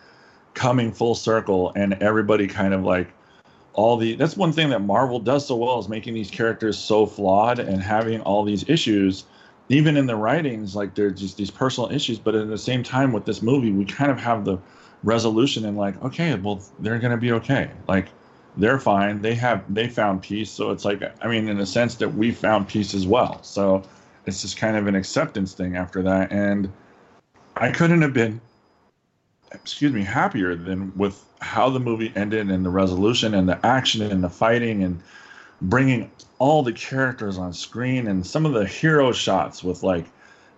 coming 0.53 0.91
full 0.91 1.15
circle 1.15 1.71
and 1.75 1.93
everybody 2.01 2.47
kind 2.47 2.73
of 2.73 2.83
like 2.83 3.13
all 3.75 3.97
the 3.97 4.15
that's 4.15 4.35
one 4.35 4.51
thing 4.51 4.69
that 4.69 4.79
Marvel 4.79 5.19
does 5.19 5.47
so 5.47 5.55
well 5.55 5.79
is 5.79 5.87
making 5.87 6.13
these 6.13 6.31
characters 6.31 6.77
so 6.77 7.05
flawed 7.05 7.59
and 7.59 7.81
having 7.81 8.21
all 8.21 8.43
these 8.43 8.67
issues 8.69 9.25
even 9.69 9.97
in 9.97 10.05
the 10.05 10.15
writings 10.15 10.75
like 10.75 10.93
they're 10.95 11.11
just 11.11 11.37
these 11.37 11.51
personal 11.51 11.91
issues 11.91 12.17
but 12.17 12.35
at 12.35 12.47
the 12.47 12.57
same 12.57 12.83
time 12.83 13.11
with 13.11 13.25
this 13.25 13.41
movie 13.41 13.71
we 13.71 13.85
kind 13.85 14.11
of 14.11 14.19
have 14.19 14.45
the 14.45 14.57
resolution 15.03 15.65
and 15.65 15.77
like 15.77 16.01
okay 16.03 16.35
well 16.35 16.61
they're 16.79 16.99
going 16.99 17.11
to 17.11 17.17
be 17.17 17.31
okay 17.31 17.69
like 17.87 18.07
they're 18.57 18.79
fine. 18.79 19.21
They 19.21 19.35
have 19.35 19.63
they 19.73 19.87
found 19.87 20.21
peace. 20.21 20.49
So 20.49 20.71
it's 20.71 20.85
like 20.85 21.01
I 21.21 21.27
mean, 21.27 21.47
in 21.47 21.59
a 21.59 21.65
sense 21.65 21.95
that 21.95 22.13
we 22.13 22.31
found 22.31 22.67
peace 22.67 22.93
as 22.93 23.05
well. 23.05 23.41
So 23.43 23.83
it's 24.25 24.41
just 24.41 24.57
kind 24.57 24.77
of 24.77 24.87
an 24.87 24.95
acceptance 24.95 25.53
thing 25.53 25.75
after 25.75 26.01
that. 26.03 26.31
And 26.31 26.71
I 27.57 27.71
couldn't 27.71 28.01
have 28.01 28.13
been, 28.13 28.41
excuse 29.51 29.91
me, 29.91 30.03
happier 30.03 30.55
than 30.55 30.95
with 30.95 31.23
how 31.45 31.69
the 31.69 31.79
movie 31.79 32.11
ended 32.15 32.49
and 32.49 32.65
the 32.65 32.69
resolution 32.69 33.35
and 33.35 33.47
the 33.47 33.63
action 33.63 34.01
and 34.01 34.23
the 34.23 34.29
fighting 34.29 34.83
and 34.83 35.01
bringing 35.61 36.09
all 36.39 36.63
the 36.63 36.73
characters 36.73 37.37
on 37.37 37.53
screen 37.53 38.07
and 38.07 38.25
some 38.25 38.47
of 38.47 38.53
the 38.53 38.65
hero 38.65 39.11
shots 39.11 39.63
with 39.63 39.83
like 39.83 40.05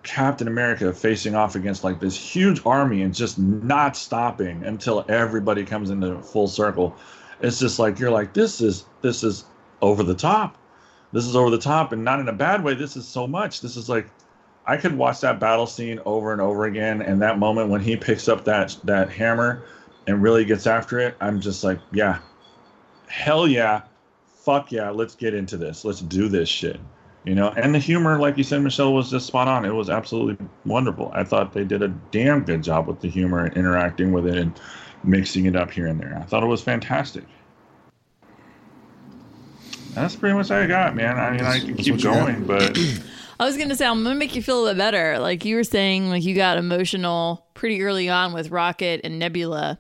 Captain 0.04 0.48
America 0.48 0.94
facing 0.94 1.36
off 1.36 1.56
against 1.56 1.84
like 1.84 2.00
this 2.00 2.16
huge 2.16 2.62
army 2.66 3.02
and 3.02 3.14
just 3.14 3.38
not 3.38 3.98
stopping 3.98 4.64
until 4.64 5.06
everybody 5.10 5.66
comes 5.66 5.90
into 5.90 6.18
full 6.20 6.48
circle. 6.48 6.96
It's 7.42 7.60
just 7.60 7.80
like 7.80 8.00
you're 8.00 8.10
like 8.10 8.32
this 8.34 8.62
is 8.62 8.86
this 9.02 9.26
is 9.26 9.44
over 9.82 10.04
the 10.04 10.16
top. 10.16 10.58
This 11.12 11.26
is 11.26 11.36
over 11.36 11.50
the 11.50 11.60
top 11.60 11.92
and 11.92 12.04
not 12.04 12.22
in 12.22 12.30
a 12.30 12.34
bad 12.34 12.64
way. 12.64 12.74
This 12.76 12.96
is 12.96 13.06
so 13.06 13.28
much. 13.28 13.60
This 13.60 13.76
is 13.76 13.90
like 13.90 14.08
i 14.66 14.76
could 14.76 14.98
watch 14.98 15.22
that 15.22 15.40
battle 15.40 15.68
scene 15.68 16.00
over 16.06 16.32
and 16.32 16.42
over 16.42 16.66
again. 16.66 17.02
And 17.02 17.22
that 17.22 17.38
moment 17.38 17.70
when 17.70 17.82
he 17.82 17.98
picks 17.98 18.30
up 18.30 18.46
that 18.46 18.78
that 18.86 19.12
hammer 19.12 19.64
and 20.08 20.22
really 20.22 20.46
gets 20.46 20.66
after 20.66 21.00
it 21.00 21.16
i'm 21.22 21.40
just 21.40 21.64
like 21.64 21.80
yeah 21.92 22.20
hell 23.08 23.48
yeah 23.48 23.82
fuck 24.26 24.72
yeah 24.72 24.90
let's 24.90 25.16
get 25.16 25.34
into 25.34 25.58
this 25.58 25.86
let's 25.86 26.02
do 26.02 26.28
this 26.28 26.50
shit 26.50 26.80
you 27.26 27.36
know 27.36 27.50
and 27.58 27.76
the 27.76 27.80
humor 27.80 28.18
like 28.18 28.38
you 28.38 28.44
said 28.44 28.62
michelle 28.62 28.94
was 28.94 29.12
just 29.12 29.28
spot 29.28 29.48
on 29.48 29.66
it 29.66 29.74
was 29.74 29.90
absolutely 29.90 30.46
wonderful 30.66 31.12
i 31.14 31.24
thought 31.24 31.54
they 31.54 31.64
did 31.64 31.84
a 31.84 31.90
damn 32.12 32.44
good 32.44 32.64
job 32.64 32.88
with 32.88 33.00
the 33.02 33.10
humor 33.10 33.46
and 33.46 33.56
interacting 33.56 34.12
with 34.12 34.26
it 34.26 34.38
and 34.38 34.60
mixing 35.04 35.46
it 35.46 35.56
up 35.56 35.72
here 35.72 35.88
and 35.88 36.00
there. 36.00 36.18
I 36.18 36.26
thought 36.26 36.44
it 36.44 36.48
was 36.48 36.62
fantastic. 36.62 37.24
That's 39.94 40.16
pretty 40.16 40.36
much 40.36 40.52
all 40.52 40.58
I 40.58 40.68
got, 40.68 40.96
man. 40.96 41.18
I 41.18 41.32
mean, 41.32 41.42
I 41.42 41.60
can 41.60 41.76
keep 41.76 42.02
going, 42.02 42.46
but 42.46 42.78
I 43.40 43.46
was 43.46 43.58
gonna 43.58 43.76
say 43.76 43.88
I'm 43.88 44.04
gonna 44.04 44.16
make 44.16 44.36
you 44.36 44.44
feel 44.44 44.68
a 44.68 44.72
bit 44.72 44.78
better. 44.78 45.18
Like 45.18 45.44
you 45.44 45.56
were 45.56 45.64
saying, 45.64 46.10
like 46.10 46.24
you 46.24 46.36
got 46.36 46.58
emotional 46.58 47.48
pretty 47.56 47.82
early 47.82 48.08
on 48.08 48.34
with 48.34 48.52
Rocket 48.52 49.02
and 49.04 49.18
Nebula. 49.18 49.80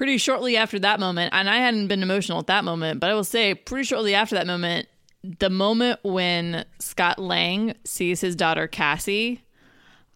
Pretty 0.00 0.16
shortly 0.16 0.56
after 0.56 0.78
that 0.78 0.98
moment, 0.98 1.34
and 1.34 1.50
I 1.50 1.58
hadn't 1.58 1.88
been 1.88 2.02
emotional 2.02 2.38
at 2.38 2.46
that 2.46 2.64
moment, 2.64 3.00
but 3.00 3.10
I 3.10 3.14
will 3.14 3.22
say, 3.22 3.54
pretty 3.54 3.84
shortly 3.84 4.14
after 4.14 4.34
that 4.34 4.46
moment, 4.46 4.88
the 5.22 5.50
moment 5.50 6.00
when 6.02 6.64
Scott 6.78 7.18
Lang 7.18 7.74
sees 7.84 8.22
his 8.22 8.34
daughter 8.34 8.66
Cassie 8.66 9.42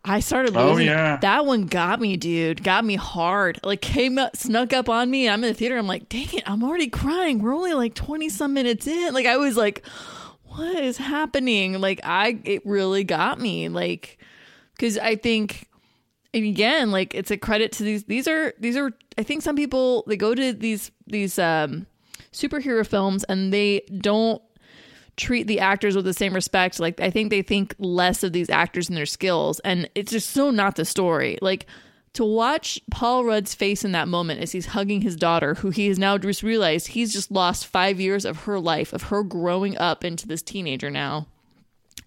I 0.05 0.21
started 0.21 0.55
oh, 0.57 0.73
losing. 0.73 0.89
Oh, 0.91 0.93
yeah. 0.93 1.17
That 1.17 1.47
one 1.47 1.67
got 1.67 1.99
me, 1.99 2.17
dude. 2.17 2.63
Got 2.63 2.85
me 2.85 2.95
hard. 2.95 3.59
Like 3.65 3.81
came 3.81 4.19
up, 4.19 4.37
snuck 4.37 4.73
up 4.73 4.89
on 4.89 5.11
me. 5.11 5.29
I'm 5.29 5.43
in 5.43 5.49
the 5.49 5.55
theater. 5.55 5.79
I'm 5.79 5.87
like, 5.87 6.09
dang 6.11 6.29
it, 6.35 6.43
I'm 6.47 6.63
already 6.63 6.89
crying. 6.89 7.39
We're 7.39 7.55
only 7.55 7.73
like 7.73 7.95
20 7.95 8.29
some 8.29 8.53
minutes 8.53 8.87
in. 8.87 9.15
Like 9.15 9.27
I 9.27 9.39
was 9.39 9.57
like, 9.57 9.85
what 10.45 10.77
is 10.77 10.99
happening? 10.99 11.81
Like 11.81 12.01
I, 12.05 12.39
it 12.45 12.67
really 12.67 13.05
got 13.05 13.41
me. 13.41 13.71
Like, 13.71 14.19
because 14.77 14.99
I 14.99 15.17
think, 15.17 15.69
and 16.35 16.45
again, 16.45 16.91
like 16.91 17.15
it's 17.15 17.31
a 17.31 17.37
credit 17.37 17.73
to 17.73 17.85
these. 17.85 18.05
These 18.05 18.27
are 18.27 18.53
these 18.59 18.77
are. 18.77 18.93
I 19.17 19.23
think 19.23 19.43
some 19.43 19.55
people 19.55 20.03
they 20.09 20.17
go 20.17 20.35
to 20.35 20.53
these 20.53 20.91
these 21.07 21.39
um 21.39 21.87
superhero 22.33 22.85
films 22.85 23.23
and 23.25 23.53
they 23.53 23.83
don't 23.99 24.43
treat 25.17 25.47
the 25.47 25.61
actors 25.61 25.95
with 25.95 26.05
the 26.05 26.13
same 26.13 26.35
respect. 26.35 26.81
Like 26.81 27.01
I 27.01 27.11
think 27.11 27.31
they 27.31 27.43
think 27.43 27.77
less 27.79 28.25
of 28.25 28.33
these 28.33 28.51
actors 28.51 28.89
and 28.89 28.99
their 28.99 29.07
skills, 29.07 29.61
and 29.61 29.89
it's 29.95 30.11
just 30.11 30.31
so 30.31 30.51
not 30.51 30.75
the 30.75 30.85
story. 30.85 31.39
Like 31.41 31.67
to 32.15 32.25
watch 32.25 32.81
Paul 32.91 33.25
Rudd's 33.25 33.55
face 33.55 33.85
in 33.85 33.93
that 33.93 34.09
moment 34.09 34.41
as 34.41 34.51
he's 34.51 34.67
hugging 34.67 35.03
his 35.03 35.15
daughter, 35.15 35.55
who 35.55 35.71
he 35.71 35.87
has 35.87 36.01
now 36.01 36.19
just 36.19 36.43
realized 36.43 36.89
he's 36.89 37.13
just 37.13 37.31
lost 37.31 37.67
five 37.67 38.01
years 38.01 38.25
of 38.25 38.43
her 38.45 38.59
life, 38.59 38.93
of 38.93 39.05
her 39.05 39.23
growing 39.23 39.79
up 39.79 40.05
into 40.05 40.27
this 40.27 40.43
teenager 40.43 40.91
now. 40.91 41.29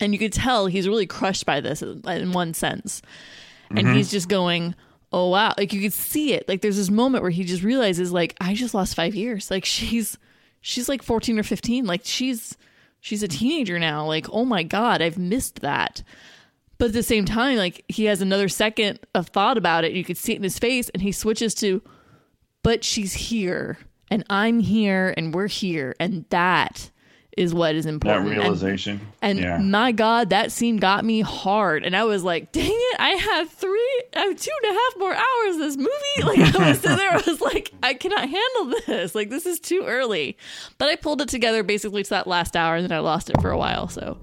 And 0.02 0.12
you 0.12 0.20
could 0.20 0.34
tell 0.34 0.68
he's 0.68 0.88
really 0.88 1.08
crushed 1.08 1.46
by 1.46 1.62
this 1.62 1.82
in 1.82 2.32
one 2.34 2.54
sense. 2.54 3.02
And 3.70 3.80
mm-hmm. 3.80 3.94
he's 3.94 4.12
just 4.12 4.30
going, 4.30 4.76
oh 5.12 5.30
wow. 5.30 5.54
Like 5.58 5.74
you 5.74 5.82
could 5.82 5.94
see 5.94 6.34
it. 6.34 6.48
Like 6.48 6.62
there's 6.62 6.78
this 6.78 6.90
moment 6.90 7.22
where 7.22 7.32
he 7.32 7.44
just 7.44 7.64
realizes, 7.64 8.12
like, 8.12 8.36
I 8.40 8.54
just 8.54 8.74
lost 8.74 8.96
five 8.96 9.16
years. 9.16 9.52
Like 9.52 9.66
she's 9.66 10.18
she's 10.62 10.90
like 10.90 11.04
14 11.04 11.40
or 11.40 11.44
15. 11.44 11.86
Like 11.86 12.02
she's 12.04 12.58
she's 13.00 13.24
a 13.24 13.28
teenager 13.28 13.80
now. 13.80 14.06
Like, 14.06 14.28
oh 14.32 14.46
my 14.46 14.64
God, 14.64 15.02
I've 15.02 15.18
missed 15.18 15.62
that. 15.62 16.04
But 16.78 16.88
at 16.88 16.94
the 16.94 17.04
same 17.04 17.26
time, 17.26 17.58
like 17.58 17.84
he 17.88 18.06
has 18.06 18.22
another 18.22 18.50
second 18.50 19.00
of 19.16 19.28
thought 19.28 19.58
about 19.58 19.84
it. 19.84 19.94
You 19.94 20.04
could 20.04 20.18
see 20.18 20.34
it 20.34 20.38
in 20.38 20.44
his 20.44 20.60
face, 20.60 20.90
and 20.90 21.02
he 21.02 21.12
switches 21.12 21.56
to, 21.56 21.82
but 22.62 22.84
she's 22.84 23.14
here, 23.14 23.80
and 24.12 24.24
I'm 24.30 24.60
here, 24.60 25.14
and 25.18 25.34
we're 25.34 25.48
here, 25.48 25.96
and 26.00 26.26
that 26.30 26.92
is 27.38 27.54
what 27.54 27.76
is 27.76 27.86
important. 27.86 28.30
That 28.30 28.36
realization. 28.36 29.00
And, 29.22 29.40
and 29.40 29.40
yeah. 29.40 29.58
my 29.60 29.92
God, 29.92 30.32
that 30.32 30.52
scene 30.52 30.78
got 30.78 31.06
me 31.06 31.22
hard. 31.22 31.86
And 31.86 31.96
I 31.96 32.04
was 32.04 32.24
like, 32.24 32.52
dang 32.52 32.66
it, 32.70 33.00
I 33.00 33.10
have 33.12 33.50
three, 33.52 34.04
I 34.16 34.22
have 34.22 34.36
two 34.36 34.52
and 34.64 34.72
a 34.72 34.74
half 34.74 34.94
more 34.98 35.14
hours 35.14 35.58
this 35.58 35.78
movie. 35.78 35.92
Like 36.24 36.56
I 36.56 36.70
was 36.70 36.80
sitting 36.80 36.98
there, 36.98 37.12
I 37.12 37.22
was 37.26 37.40
like, 37.40 37.72
I 37.84 37.94
cannot 37.94 38.28
handle 38.28 38.80
this. 38.88 39.14
Like 39.14 39.30
this 39.30 39.46
is 39.46 39.60
too 39.60 39.84
early. 39.86 40.36
But 40.78 40.90
I 40.90 40.96
pulled 40.96 41.22
it 41.22 41.30
together 41.30 41.64
basically 41.64 42.04
to 42.04 42.10
that 42.10 42.28
last 42.28 42.56
hour 42.56 42.76
and 42.76 42.84
then 42.84 42.92
I 42.92 43.00
lost 43.00 43.30
it 43.30 43.40
for 43.40 43.52
a 43.52 43.58
while. 43.58 43.88
So, 43.88 44.18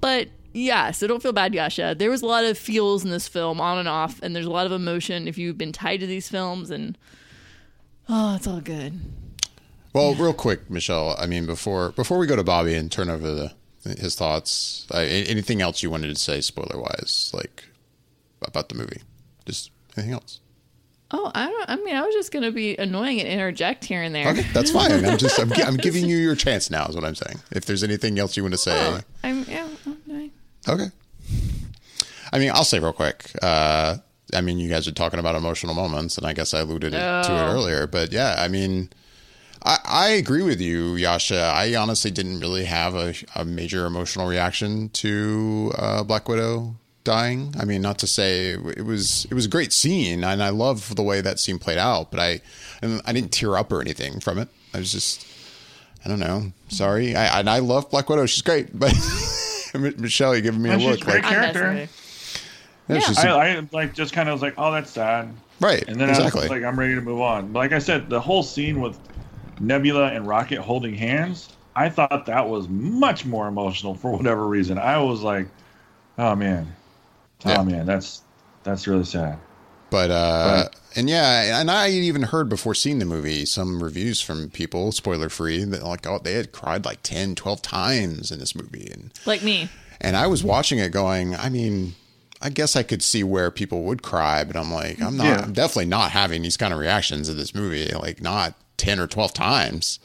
but 0.00 0.28
yeah, 0.52 0.90
so 0.90 1.06
don't 1.06 1.22
feel 1.22 1.32
bad, 1.32 1.54
Yasha. 1.54 1.96
There 1.98 2.10
was 2.10 2.22
a 2.22 2.26
lot 2.26 2.44
of 2.44 2.58
feels 2.58 3.04
in 3.04 3.10
this 3.10 3.26
film, 3.26 3.60
on 3.60 3.78
and 3.78 3.88
off, 3.88 4.20
and 4.22 4.36
there's 4.36 4.46
a 4.46 4.50
lot 4.50 4.66
of 4.66 4.72
emotion 4.72 5.26
if 5.26 5.36
you've 5.38 5.58
been 5.58 5.72
tied 5.72 6.00
to 6.00 6.06
these 6.06 6.28
films, 6.28 6.70
and 6.70 6.96
oh, 8.08 8.36
it's 8.36 8.46
all 8.46 8.60
good. 8.60 9.00
Well, 9.94 10.14
real 10.14 10.34
quick, 10.34 10.68
Michelle. 10.68 11.14
I 11.18 11.26
mean, 11.26 11.46
before 11.46 11.92
before 11.92 12.18
we 12.18 12.26
go 12.26 12.36
to 12.36 12.42
Bobby 12.44 12.74
and 12.74 12.90
turn 12.90 13.08
over 13.08 13.30
the 13.30 13.52
his 13.98 14.14
thoughts, 14.14 14.86
uh, 14.92 14.98
anything 14.98 15.62
else 15.62 15.82
you 15.82 15.90
wanted 15.90 16.08
to 16.08 16.16
say, 16.20 16.40
spoiler 16.40 16.80
wise, 16.80 17.30
like 17.32 17.64
about 18.42 18.68
the 18.68 18.74
movie? 18.74 19.02
Just 19.46 19.70
anything 19.96 20.14
else? 20.14 20.40
Oh, 21.10 21.30
I 21.34 21.46
don't. 21.46 21.70
I 21.70 21.76
mean, 21.76 21.94
I 21.94 22.00
was 22.00 22.12
just 22.14 22.32
gonna 22.32 22.50
be 22.50 22.76
annoying 22.76 23.20
and 23.20 23.28
interject 23.28 23.84
here 23.84 24.02
and 24.02 24.12
there. 24.14 24.28
Okay, 24.30 24.44
that's 24.52 24.72
fine. 24.72 24.90
I'm 25.04 25.16
just 25.18 25.38
I'm, 25.38 25.52
I'm 25.52 25.76
giving 25.76 26.06
you 26.06 26.16
your 26.16 26.34
chance 26.34 26.70
now. 26.70 26.86
Is 26.86 26.96
what 26.96 27.04
I'm 27.04 27.14
saying. 27.14 27.38
If 27.52 27.66
there's 27.66 27.84
anything 27.84 28.18
else 28.18 28.36
you 28.36 28.42
want 28.42 28.54
to 28.54 28.58
say, 28.58 28.76
Oh, 28.76 29.00
I'm. 29.22 29.44
Yeah, 29.44 29.68
okay. 30.08 30.30
okay. 30.68 30.86
I 32.32 32.38
mean, 32.40 32.50
I'll 32.52 32.64
say 32.64 32.80
real 32.80 32.92
quick. 32.92 33.30
Uh, 33.40 33.98
I 34.34 34.40
mean, 34.40 34.58
you 34.58 34.68
guys 34.68 34.88
are 34.88 34.92
talking 34.92 35.20
about 35.20 35.36
emotional 35.36 35.74
moments, 35.74 36.18
and 36.18 36.26
I 36.26 36.32
guess 36.32 36.52
I 36.52 36.60
alluded 36.60 36.94
it, 36.94 36.98
to 36.98 37.32
it 37.32 37.42
Oh. 37.42 37.52
earlier. 37.52 37.86
But 37.86 38.10
yeah, 38.10 38.34
I 38.38 38.48
mean, 38.48 38.90
I, 39.64 39.78
I 39.84 40.08
agree 40.10 40.42
with 40.42 40.60
you, 40.60 40.94
Yasha. 40.96 41.40
I 41.54 41.74
honestly 41.74 42.10
didn't 42.10 42.40
really 42.40 42.64
have 42.66 42.94
a, 42.94 43.14
a 43.34 43.44
major 43.44 43.86
emotional 43.86 44.26
reaction 44.28 44.90
to 44.90 45.72
uh, 45.78 46.04
Black 46.04 46.28
Widow 46.28 46.76
dying. 47.04 47.54
I 47.58 47.64
mean, 47.64 47.80
not 47.82 47.98
to 48.00 48.06
say 48.06 48.50
it 48.50 48.84
was 48.84 49.26
it 49.30 49.34
was 49.34 49.46
a 49.46 49.48
great 49.48 49.72
scene, 49.72 50.22
and 50.24 50.42
I 50.42 50.50
love 50.50 50.94
the 50.96 51.02
way 51.02 51.20
that 51.22 51.38
scene 51.38 51.58
played 51.58 51.78
out. 51.78 52.10
But 52.10 52.20
I 52.20 52.40
and 52.82 53.00
I 53.06 53.12
didn't 53.12 53.32
tear 53.32 53.56
up 53.56 53.72
or 53.72 53.80
anything 53.80 54.20
from 54.20 54.38
it. 54.38 54.48
I 54.74 54.78
was 54.78 54.92
just 54.92 55.26
I 56.04 56.08
don't 56.08 56.20
know. 56.20 56.52
Sorry, 56.68 57.16
I 57.16 57.40
and 57.40 57.48
I 57.48 57.60
love 57.60 57.90
Black 57.90 58.08
Widow. 58.10 58.26
She's 58.26 58.42
great, 58.42 58.78
but 58.78 58.92
Michelle, 59.98 60.34
you're 60.34 60.42
giving 60.42 60.60
me 60.62 60.70
And 60.70 60.80
a 60.80 60.84
she's 60.84 60.90
look 60.90 61.00
great. 61.00 61.14
like 61.22 61.24
I'm 61.24 61.32
Character. 61.32 61.60
messing 61.60 61.76
with 61.80 61.90
you. 62.88 62.96
it's 62.96 63.08
Yeah. 63.08 63.14
just- 63.14 63.24
I, 63.24 63.56
I 63.58 63.68
like 63.72 63.94
just 63.94 64.12
kind 64.12 64.28
of 64.28 64.34
was 64.34 64.42
like, 64.42 64.54
oh, 64.58 64.70
that's 64.72 64.90
sad. 64.90 65.32
right, 65.60 65.82
And 65.88 65.98
then 66.00 66.10
exactly. 66.10 66.40
I 66.40 66.44
was 66.44 66.50
like, 66.50 66.62
I'm 66.64 66.78
ready 66.78 66.94
to 66.94 67.00
move 67.00 67.20
on. 67.20 67.50
But 67.52 67.58
like 67.60 67.72
I 67.72 67.78
said, 67.78 68.08
the 68.10 68.20
whole 68.20 68.42
scene 68.42 68.80
with 68.80 68.98
Nebula 69.60 70.08
and 70.12 70.26
Rocket 70.26 70.60
holding 70.60 70.94
hands, 70.94 71.50
I 71.76 71.88
thought 71.88 72.26
that 72.26 72.48
was 72.48 72.68
much 72.68 73.24
more 73.26 73.48
emotional 73.48 73.94
for 73.94 74.12
whatever 74.16 74.46
reason. 74.46 74.78
I 74.78 74.98
was 74.98 75.22
like, 75.22 75.48
oh 76.18 76.34
man, 76.36 76.76
oh 77.44 77.50
Yeah. 77.50 77.62
man, 77.64 77.86
that's 77.86 78.22
that's 78.62 78.86
really 78.86 79.04
sad. 79.04 79.38
But 79.90 80.10
uh 80.10 80.64
Right. 80.64 80.76
and 80.96 81.08
yeah, 81.08 81.60
and 81.60 81.70
I 81.70 81.90
even 81.90 82.22
heard 82.22 82.48
before 82.48 82.74
seeing 82.74 82.98
the 82.98 83.04
movie 83.04 83.44
some 83.44 83.82
reviews 83.82 84.20
from 84.20 84.50
people, 84.50 84.92
spoiler 84.92 85.28
free, 85.28 85.64
that 85.64 85.82
like 85.82 86.06
oh 86.06 86.18
they 86.22 86.34
had 86.34 86.52
cried 86.52 86.84
like 86.84 87.02
10, 87.02 87.34
12 87.34 87.62
times 87.62 88.30
in 88.30 88.38
this 88.38 88.54
movie 88.54 88.88
and 88.92 89.12
Like 89.26 89.42
me. 89.42 89.68
and 90.00 90.16
I 90.16 90.26
was 90.26 90.42
watching 90.44 90.78
it 90.78 90.92
going, 90.92 91.34
I 91.36 91.48
mean, 91.48 91.94
I 92.42 92.50
guess 92.50 92.76
I 92.76 92.82
could 92.82 93.02
see 93.02 93.22
where 93.24 93.50
people 93.50 93.82
would 93.84 94.02
cry, 94.02 94.44
but 94.44 94.56
I'm 94.56 94.72
like, 94.72 95.00
I'm 95.02 95.16
not 95.16 95.26
Yeah. 95.26 95.44
I'm 95.44 95.52
definitely 95.52 95.86
not 95.86 96.10
having 96.12 96.42
these 96.42 96.56
kind 96.56 96.72
of 96.72 96.78
reactions 96.80 97.28
in 97.28 97.36
this 97.36 97.54
movie, 97.54 97.86
like 97.94 98.20
not 98.22 98.54
10 98.84 99.00
or 99.00 99.06
12 99.06 99.32
times 99.32 99.98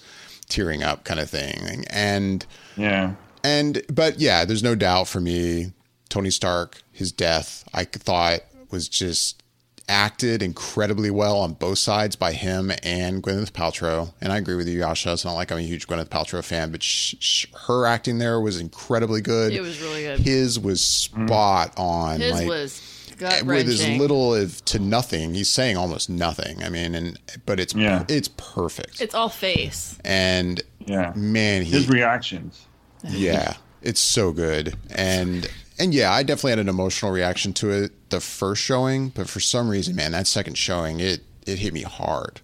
tearing 0.48 0.84
up 0.84 1.04
kind 1.04 1.20
of 1.20 1.30
thing. 1.30 1.84
And 1.90 2.46
Yeah, 2.78 3.16
and 3.44 3.84
but 3.90 4.20
yeah, 4.20 4.46
there's 4.46 4.64
no 4.64 4.74
doubt 4.74 5.10
for 5.10 5.20
me, 5.20 5.74
Tony 6.08 6.30
Stark, 6.30 6.82
his 6.92 7.12
death, 7.12 7.68
I 7.74 7.84
thought 7.84 8.40
was 8.72 8.88
just 8.88 9.44
acted 9.90 10.42
incredibly 10.42 11.10
well 11.10 11.40
on 11.40 11.54
both 11.54 11.80
sides 11.80 12.16
by 12.16 12.32
him 12.32 12.72
and 12.84 13.22
Gwyneth 13.22 13.52
Paltrow. 13.52 14.14
And 14.22 14.32
I 14.32 14.38
agree 14.38 14.56
with 14.56 14.68
you, 14.70 14.80
Yasha. 14.80 15.14
It's 15.14 15.26
not 15.26 15.34
like 15.34 15.52
I'm 15.52 15.58
a 15.58 15.62
huge 15.62 15.88
Gwyneth 15.88 16.10
Paltrow 16.10 16.44
fan, 16.44 16.72
but 16.72 16.84
sh- 16.84 17.16
sh- 17.20 17.48
her 17.68 17.86
acting 17.86 18.20
there 18.20 18.40
was 18.40 18.60
incredibly 18.60 19.20
good. 19.20 19.52
It 19.52 19.62
was 19.62 19.82
really 19.82 20.04
good. 20.04 20.20
His 20.20 20.60
was 20.60 20.80
spot 20.80 21.74
on. 21.76 22.22
His 22.22 22.34
like, 22.34 22.48
was 22.48 22.99
gut 23.20 23.44
with 23.44 23.68
as 23.68 23.88
little 23.88 24.34
of 24.34 24.64
to 24.66 24.80
nothing. 24.80 25.34
He's 25.36 25.50
saying 25.50 25.78
almost 25.78 26.10
nothing. 26.10 26.64
I 26.64 26.70
mean, 26.70 26.96
and 26.96 27.20
but 27.46 27.60
it's 27.60 27.76
Yeah. 27.76 28.06
it's 28.08 28.30
perfect. 28.30 29.02
It's 29.02 29.14
all 29.14 29.30
face. 29.30 29.98
and 30.04 30.62
yeah. 30.86 31.14
man, 31.16 31.62
he 31.64 31.72
His 31.72 31.88
reactions. 31.90 32.66
yeah, 33.04 33.54
it's 33.82 34.00
so 34.00 34.32
good. 34.32 34.76
And 34.90 35.48
and 35.78 35.94
yeah, 35.94 36.12
I 36.12 36.24
definitely 36.24 36.52
had 36.52 36.60
an 36.60 36.70
emotional 36.70 37.12
reaction 37.12 37.54
to 37.54 37.70
it 37.72 38.10
the 38.10 38.20
first 38.20 38.62
showing, 38.62 39.10
but 39.10 39.30
for 39.30 39.40
some 39.40 39.70
reason, 39.70 39.96
man, 39.96 40.12
that 40.14 40.28
second 40.28 40.58
showing, 40.58 41.00
it 41.00 41.22
it 41.46 41.60
hit 41.60 41.74
me 41.74 41.84
hard. 41.84 42.42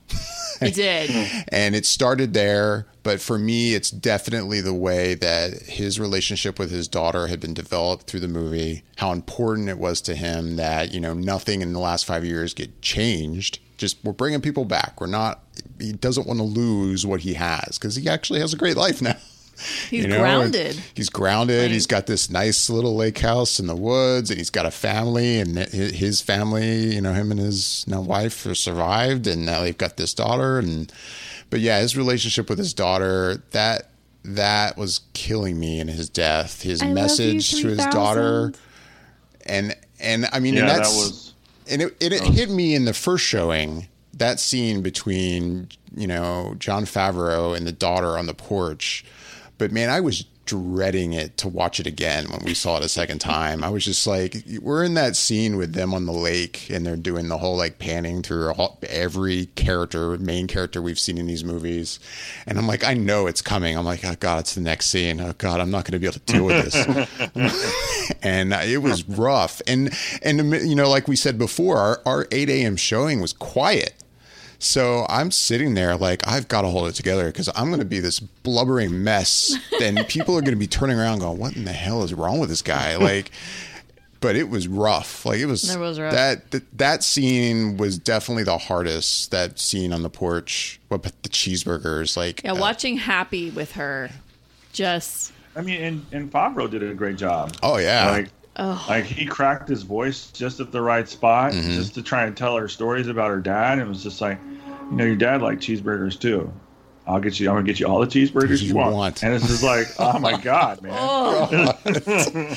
It 0.61 0.73
did. 0.75 1.09
and 1.49 1.75
it 1.75 1.85
started 1.85 2.33
there, 2.33 2.85
but 3.05 3.21
for 3.21 3.37
me, 3.37 3.75
it's 3.75 3.91
definitely 3.91 4.61
the 4.61 4.73
way 4.73 5.13
that 5.13 5.61
his 5.61 5.99
relationship 5.99 6.57
with 6.57 6.71
his 6.71 6.87
daughter 6.87 7.27
had 7.27 7.39
been 7.39 7.53
developed 7.53 8.07
through 8.07 8.21
the 8.21 8.27
movie, 8.27 8.81
how 8.97 9.11
important 9.11 9.69
it 9.69 9.77
was 9.77 10.01
to 10.01 10.15
him 10.15 10.55
that, 10.55 10.91
you 10.91 10.99
know, 10.99 11.13
nothing 11.13 11.61
in 11.61 11.71
the 11.71 11.79
last 11.79 12.03
5 12.05 12.25
years 12.25 12.55
get 12.55 12.81
changed. 12.81 13.59
Just 13.77 14.03
we're 14.03 14.11
bringing 14.11 14.41
people 14.41 14.65
back. 14.65 14.99
We're 14.99 15.05
not 15.05 15.43
he 15.79 15.93
doesn't 15.93 16.25
want 16.25 16.39
to 16.39 16.43
lose 16.45 17.05
what 17.05 17.19
he 17.19 17.35
has 17.35 17.77
cuz 17.77 17.95
he 17.95 18.09
actually 18.09 18.39
has 18.39 18.53
a 18.53 18.57
great 18.57 18.75
life 18.75 19.03
now. 19.03 19.17
He's 19.89 20.03
You 20.03 20.07
know, 20.09 20.19
grounded. 20.19 20.75
He's 20.95 21.09
grounded. 21.09 21.61
Like- 21.61 21.71
he's 21.71 21.87
got 21.87 22.07
this 22.07 22.29
nice 22.29 22.69
little 22.69 22.95
lake 22.95 23.19
house 23.19 23.57
in 23.57 23.67
the 23.67 23.75
woods, 23.75 24.29
and 24.29 24.37
he's 24.37 24.49
got 24.49 24.65
a 24.65 24.71
family, 24.71 25.39
and 25.39 25.57
his 25.57 26.19
family, 26.21 26.93
you 26.95 26.99
know, 26.99 27.13
him 27.13 27.31
and 27.31 27.39
his 27.39 27.85
now 27.87 28.01
wife 28.01 28.43
have 28.43 28.57
survived, 28.57 29.27
and 29.27 29.45
now 29.45 29.61
they've 29.61 29.77
got 29.77 29.95
this 29.95 30.13
daughter. 30.13 30.59
And 30.59 30.91
but 31.49 31.59
yeah, 31.59 31.79
his 31.79 31.95
relationship 31.97 32.49
with 32.49 32.57
his 32.57 32.73
daughter 32.73 33.43
that 33.51 33.89
that 34.23 34.77
was 34.77 35.01
killing 35.13 35.59
me 35.59 35.79
in 35.79 35.87
his 35.87 36.09
death. 36.09 36.61
His 36.63 36.81
I 36.81 36.85
love 36.85 36.89
you, 36.89 36.95
message 36.95 37.51
to 37.61 37.67
his 37.67 37.85
daughter, 37.87 38.53
and 39.45 39.75
and 39.99 40.27
I 40.31 40.39
mean, 40.39 40.55
Yeah, 40.55 40.61
and 40.61 40.69
that 40.69 40.79
was. 40.79 41.33
and 41.69 41.81
it, 41.81 41.95
it, 41.99 42.13
it 42.13 42.23
hit 42.23 42.49
me 42.49 42.75
in 42.75 42.85
the 42.85 42.93
first 42.93 43.23
showing 43.23 43.87
that 44.13 44.39
scene 44.39 44.81
between 44.81 45.69
you 45.95 46.07
know 46.07 46.55
Jon 46.57 46.85
Favreau 46.85 47.55
and 47.55 47.67
the 47.67 47.71
daughter 47.71 48.17
on 48.17 48.27
the 48.27 48.33
porch 48.33 49.03
but 49.57 49.71
man 49.71 49.89
I 49.89 49.99
was 49.99 50.25
dreading 50.45 51.13
it 51.13 51.37
to 51.37 51.47
watch 51.47 51.79
it 51.79 51.87
again 51.87 52.25
when 52.29 52.43
we 52.43 52.53
saw 52.53 52.77
it 52.77 52.83
a 52.83 52.89
second 52.89 53.19
time 53.19 53.63
I 53.63 53.69
was 53.69 53.85
just 53.85 54.05
like 54.05 54.37
we're 54.61 54.83
in 54.83 54.93
that 54.95 55.15
scene 55.15 55.57
with 55.57 55.73
them 55.73 55.93
on 55.93 56.05
the 56.05 56.11
lake 56.11 56.69
and 56.69 56.85
they're 56.85 56.95
doing 56.95 57.27
the 57.27 57.37
whole 57.37 57.57
like 57.57 57.79
panning 57.79 58.21
through 58.21 58.51
all, 58.53 58.79
every 58.89 59.47
character 59.47 60.17
main 60.17 60.47
character 60.47 60.81
we've 60.81 60.99
seen 60.99 61.17
in 61.17 61.27
these 61.27 61.43
movies 61.43 61.99
and 62.45 62.57
I'm 62.57 62.67
like 62.67 62.83
I 62.83 62.93
know 62.93 63.27
it's 63.27 63.41
coming 63.41 63.77
I'm 63.77 63.85
like 63.85 64.05
oh 64.05 64.15
god 64.19 64.39
it's 64.39 64.55
the 64.55 64.61
next 64.61 64.87
scene 64.87 65.19
oh 65.19 65.33
god 65.37 65.59
I'm 65.59 65.71
not 65.71 65.85
going 65.85 65.93
to 65.93 65.99
be 65.99 66.07
able 66.07 66.19
to 66.19 66.33
deal 66.33 66.45
with 66.45 66.65
this 66.65 67.95
and 68.21 68.53
uh, 68.53 68.61
it 68.63 68.77
was 68.77 69.07
rough. 69.07 69.61
And 69.67 69.93
and 70.21 70.51
you 70.67 70.75
know, 70.75 70.89
like 70.89 71.07
we 71.07 71.15
said 71.15 71.37
before, 71.37 71.77
our, 71.77 72.01
our 72.05 72.27
eight 72.31 72.49
a.m. 72.49 72.75
showing 72.75 73.21
was 73.21 73.33
quiet. 73.33 73.93
So 74.65 75.05
I'm 75.09 75.29
sitting 75.29 75.75
there 75.75 75.95
like 75.95 76.27
I've 76.27 76.47
got 76.47 76.63
to 76.63 76.69
hold 76.69 76.87
it 76.87 76.95
together 76.95 77.27
because 77.27 77.49
I'm 77.55 77.67
going 77.67 77.79
to 77.79 77.85
be 77.85 77.99
this 77.99 78.19
blubbering 78.19 79.03
mess, 79.03 79.55
and 79.81 80.07
people 80.07 80.35
are 80.35 80.41
going 80.41 80.55
to 80.55 80.59
be 80.59 80.65
turning 80.67 80.97
around 80.97 81.19
going, 81.19 81.37
"What 81.37 81.55
in 81.55 81.65
the 81.65 81.71
hell 81.71 82.03
is 82.03 82.13
wrong 82.13 82.39
with 82.39 82.49
this 82.49 82.61
guy?" 82.63 82.95
Like, 83.05 83.29
but 84.21 84.35
it 84.35 84.49
was 84.49 84.67
rough. 84.67 85.23
Like 85.23 85.37
it 85.37 85.45
was, 85.45 85.69
It 85.73 85.79
was 85.79 85.99
rough. 85.99 86.13
that 86.13 86.49
that 86.49 86.77
that 86.79 87.03
scene 87.03 87.77
was 87.77 87.99
definitely 87.99 88.43
the 88.43 88.57
hardest. 88.57 89.29
That 89.29 89.59
scene 89.59 89.93
on 89.93 90.01
the 90.01 90.09
porch, 90.09 90.79
what 90.87 91.03
but 91.03 91.13
the 91.21 91.29
cheeseburgers, 91.29 92.17
like 92.17 92.41
Yeah, 92.43 92.53
uh, 92.53 92.55
watching 92.55 92.97
Happy 92.97 93.51
with 93.51 93.73
her, 93.73 94.09
just 94.73 95.31
I 95.55 95.61
mean, 95.61 95.79
and, 95.81 96.05
and 96.11 96.31
Favreau 96.31 96.69
did 96.69 96.81
a 96.81 96.93
great 96.95 97.17
job. 97.17 97.55
oh 97.61 97.77
yeah, 97.77 98.09
Like, 98.09 98.29
like 98.87 99.05
he 99.05 99.25
cracked 99.27 99.69
his 99.69 99.83
voice 99.83 100.31
just 100.31 100.59
at 100.59 100.71
the 100.71 100.81
right 100.81 101.07
spot, 101.07 101.51
just 101.53 101.93
to 101.93 102.01
try 102.01 102.23
and 102.23 102.35
tell 102.35 102.57
her 102.57 102.67
stories 102.67 103.07
about 103.07 103.29
her 103.29 103.39
dad. 103.39 103.73
And 103.73 103.81
it 103.81 103.87
was 103.87 104.01
just 104.01 104.21
like, 104.21 104.39
you 104.91 104.97
know, 104.97 105.03
your 105.05 105.15
dad 105.15 105.41
liked 105.41 105.61
cheeseburgers 105.61 106.19
too. 106.19 106.51
I'll 107.07 107.19
get 107.19 107.39
you. 107.39 107.49
I'm 107.49 107.55
gonna 107.55 107.67
get 107.67 107.79
you 107.79 107.87
all 107.87 107.99
the 107.99 108.07
cheeseburgers 108.07 108.61
you, 108.61 108.69
You 108.69 108.75
want. 108.75 108.95
want. 108.95 109.23
And 109.23 109.33
it's 109.33 109.47
just 109.47 109.63
like, 109.63 109.87
oh 109.99 110.17
my 110.19 110.39
god, 110.41 110.81
man! 110.81 110.93
oh, 110.95 111.47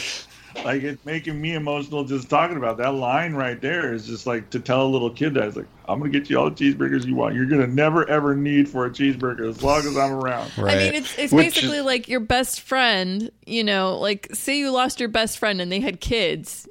like 0.64 0.82
it's 0.82 1.04
making 1.04 1.38
me 1.40 1.54
emotional 1.54 2.02
just 2.04 2.30
talking 2.30 2.56
about 2.56 2.78
that 2.78 2.94
line 2.94 3.34
right 3.34 3.60
there. 3.60 3.92
Is 3.92 4.06
just 4.06 4.26
like 4.26 4.48
to 4.50 4.60
tell 4.60 4.86
a 4.86 4.88
little 4.88 5.10
kid 5.10 5.34
that 5.34 5.44
it's 5.48 5.56
like, 5.56 5.66
I'm 5.86 5.98
gonna 5.98 6.10
get 6.10 6.30
you 6.30 6.38
all 6.38 6.48
the 6.50 6.56
cheeseburgers 6.56 7.04
you 7.06 7.14
want. 7.14 7.34
You're 7.34 7.44
gonna 7.46 7.66
never 7.66 8.08
ever 8.08 8.34
need 8.34 8.68
for 8.68 8.86
a 8.86 8.90
cheeseburger 8.90 9.48
as 9.48 9.62
long 9.62 9.80
as 9.80 9.96
I'm 9.98 10.12
around. 10.12 10.50
right. 10.56 10.74
I 10.76 10.78
mean, 10.78 10.94
it's 10.94 11.18
it's 11.18 11.32
Which 11.32 11.54
basically 11.54 11.78
is- 11.78 11.84
like 11.84 12.08
your 12.08 12.20
best 12.20 12.62
friend. 12.62 13.30
You 13.46 13.64
know, 13.64 13.98
like 13.98 14.28
say 14.32 14.58
you 14.58 14.70
lost 14.70 14.98
your 14.98 15.10
best 15.10 15.38
friend 15.38 15.60
and 15.60 15.70
they 15.70 15.80
had 15.80 16.00
kids. 16.00 16.66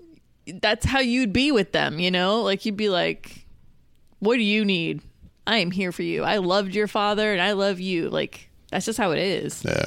That's 0.61 0.85
how 0.85 0.99
you'd 0.99 1.31
be 1.33 1.51
with 1.51 1.73
them. 1.73 1.99
You 1.99 2.09
know, 2.09 2.41
like 2.41 2.65
you'd 2.65 2.77
be 2.77 2.89
like, 2.89 3.45
"What 4.19 4.37
do 4.37 4.43
you 4.43 4.65
need? 4.65 5.01
I 5.47 5.57
am 5.57 5.71
here 5.71 5.91
for 5.91 6.03
you. 6.03 6.23
I 6.23 6.37
loved 6.37 6.75
your 6.75 6.87
father 6.87 7.31
and 7.33 7.41
I 7.41 7.53
love 7.53 7.79
you." 7.79 8.09
Like 8.09 8.49
that's 8.71 8.85
just 8.85 8.99
how 8.99 9.11
it 9.11 9.19
is. 9.19 9.63
yeah. 9.65 9.85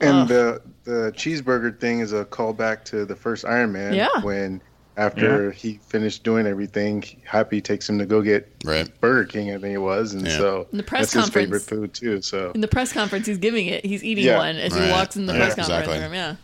And 0.00 0.28
the 0.28 0.60
the 0.84 1.12
cheeseburger 1.16 1.78
thing 1.78 2.00
is 2.00 2.12
a 2.12 2.24
callback 2.24 2.84
to 2.86 3.04
the 3.04 3.16
first 3.16 3.44
Iron 3.44 3.72
Man. 3.72 3.94
Yeah. 3.94 4.08
When 4.22 4.60
after 4.96 5.52
he 5.52 5.74
finished 5.88 6.24
doing 6.24 6.46
everything, 6.46 7.04
Happy 7.24 7.60
takes 7.60 7.88
him 7.88 7.98
to 8.00 8.06
go 8.06 8.20
get 8.20 8.48
Right. 8.64 8.88
Burger 9.00 9.24
King, 9.24 9.54
I 9.54 9.58
think 9.58 9.74
it 9.74 9.78
was, 9.78 10.12
and 10.14 10.26
Yeah. 10.26 10.36
so 10.36 10.66
In 10.72 10.78
the 10.78 10.84
press 10.84 11.12
that's 11.12 11.26
his 11.26 11.32
favorite 11.34 11.60
conference. 11.66 11.98
food 12.00 12.06
too. 12.16 12.22
So 12.22 12.50
In 12.52 12.60
the 12.60 12.68
press 12.68 12.92
conference, 12.92 13.26
he's 13.26 13.38
giving 13.38 13.66
it. 13.66 13.84
He's 13.86 14.02
eating 14.04 14.24
Yeah. 14.24 14.38
one 14.38 14.56
as 14.56 14.74
he 14.74 14.90
walks 14.90 15.16
in 15.16 15.26
the 15.26 15.32
Yeah, 15.34 15.38
press 15.38 15.54
conference 15.56 15.86
exactly. 15.88 16.00
room. 16.04 16.14
Yeah, 16.14 16.34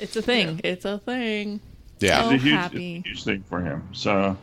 it's 0.00 0.16
a 0.16 0.22
thing. 0.22 0.60
It's 0.64 0.84
a 0.84 0.98
thing. 0.98 1.60
Yeah. 2.00 2.22
Oh, 2.24 2.30
it's 2.30 2.42
a 2.42 2.46
huge, 2.46 2.54
happy. 2.54 2.96
it's 2.98 3.06
a 3.06 3.08
huge 3.08 3.24
thing 3.24 3.44
for 3.48 3.60
him. 3.60 3.82
So, 3.92 4.36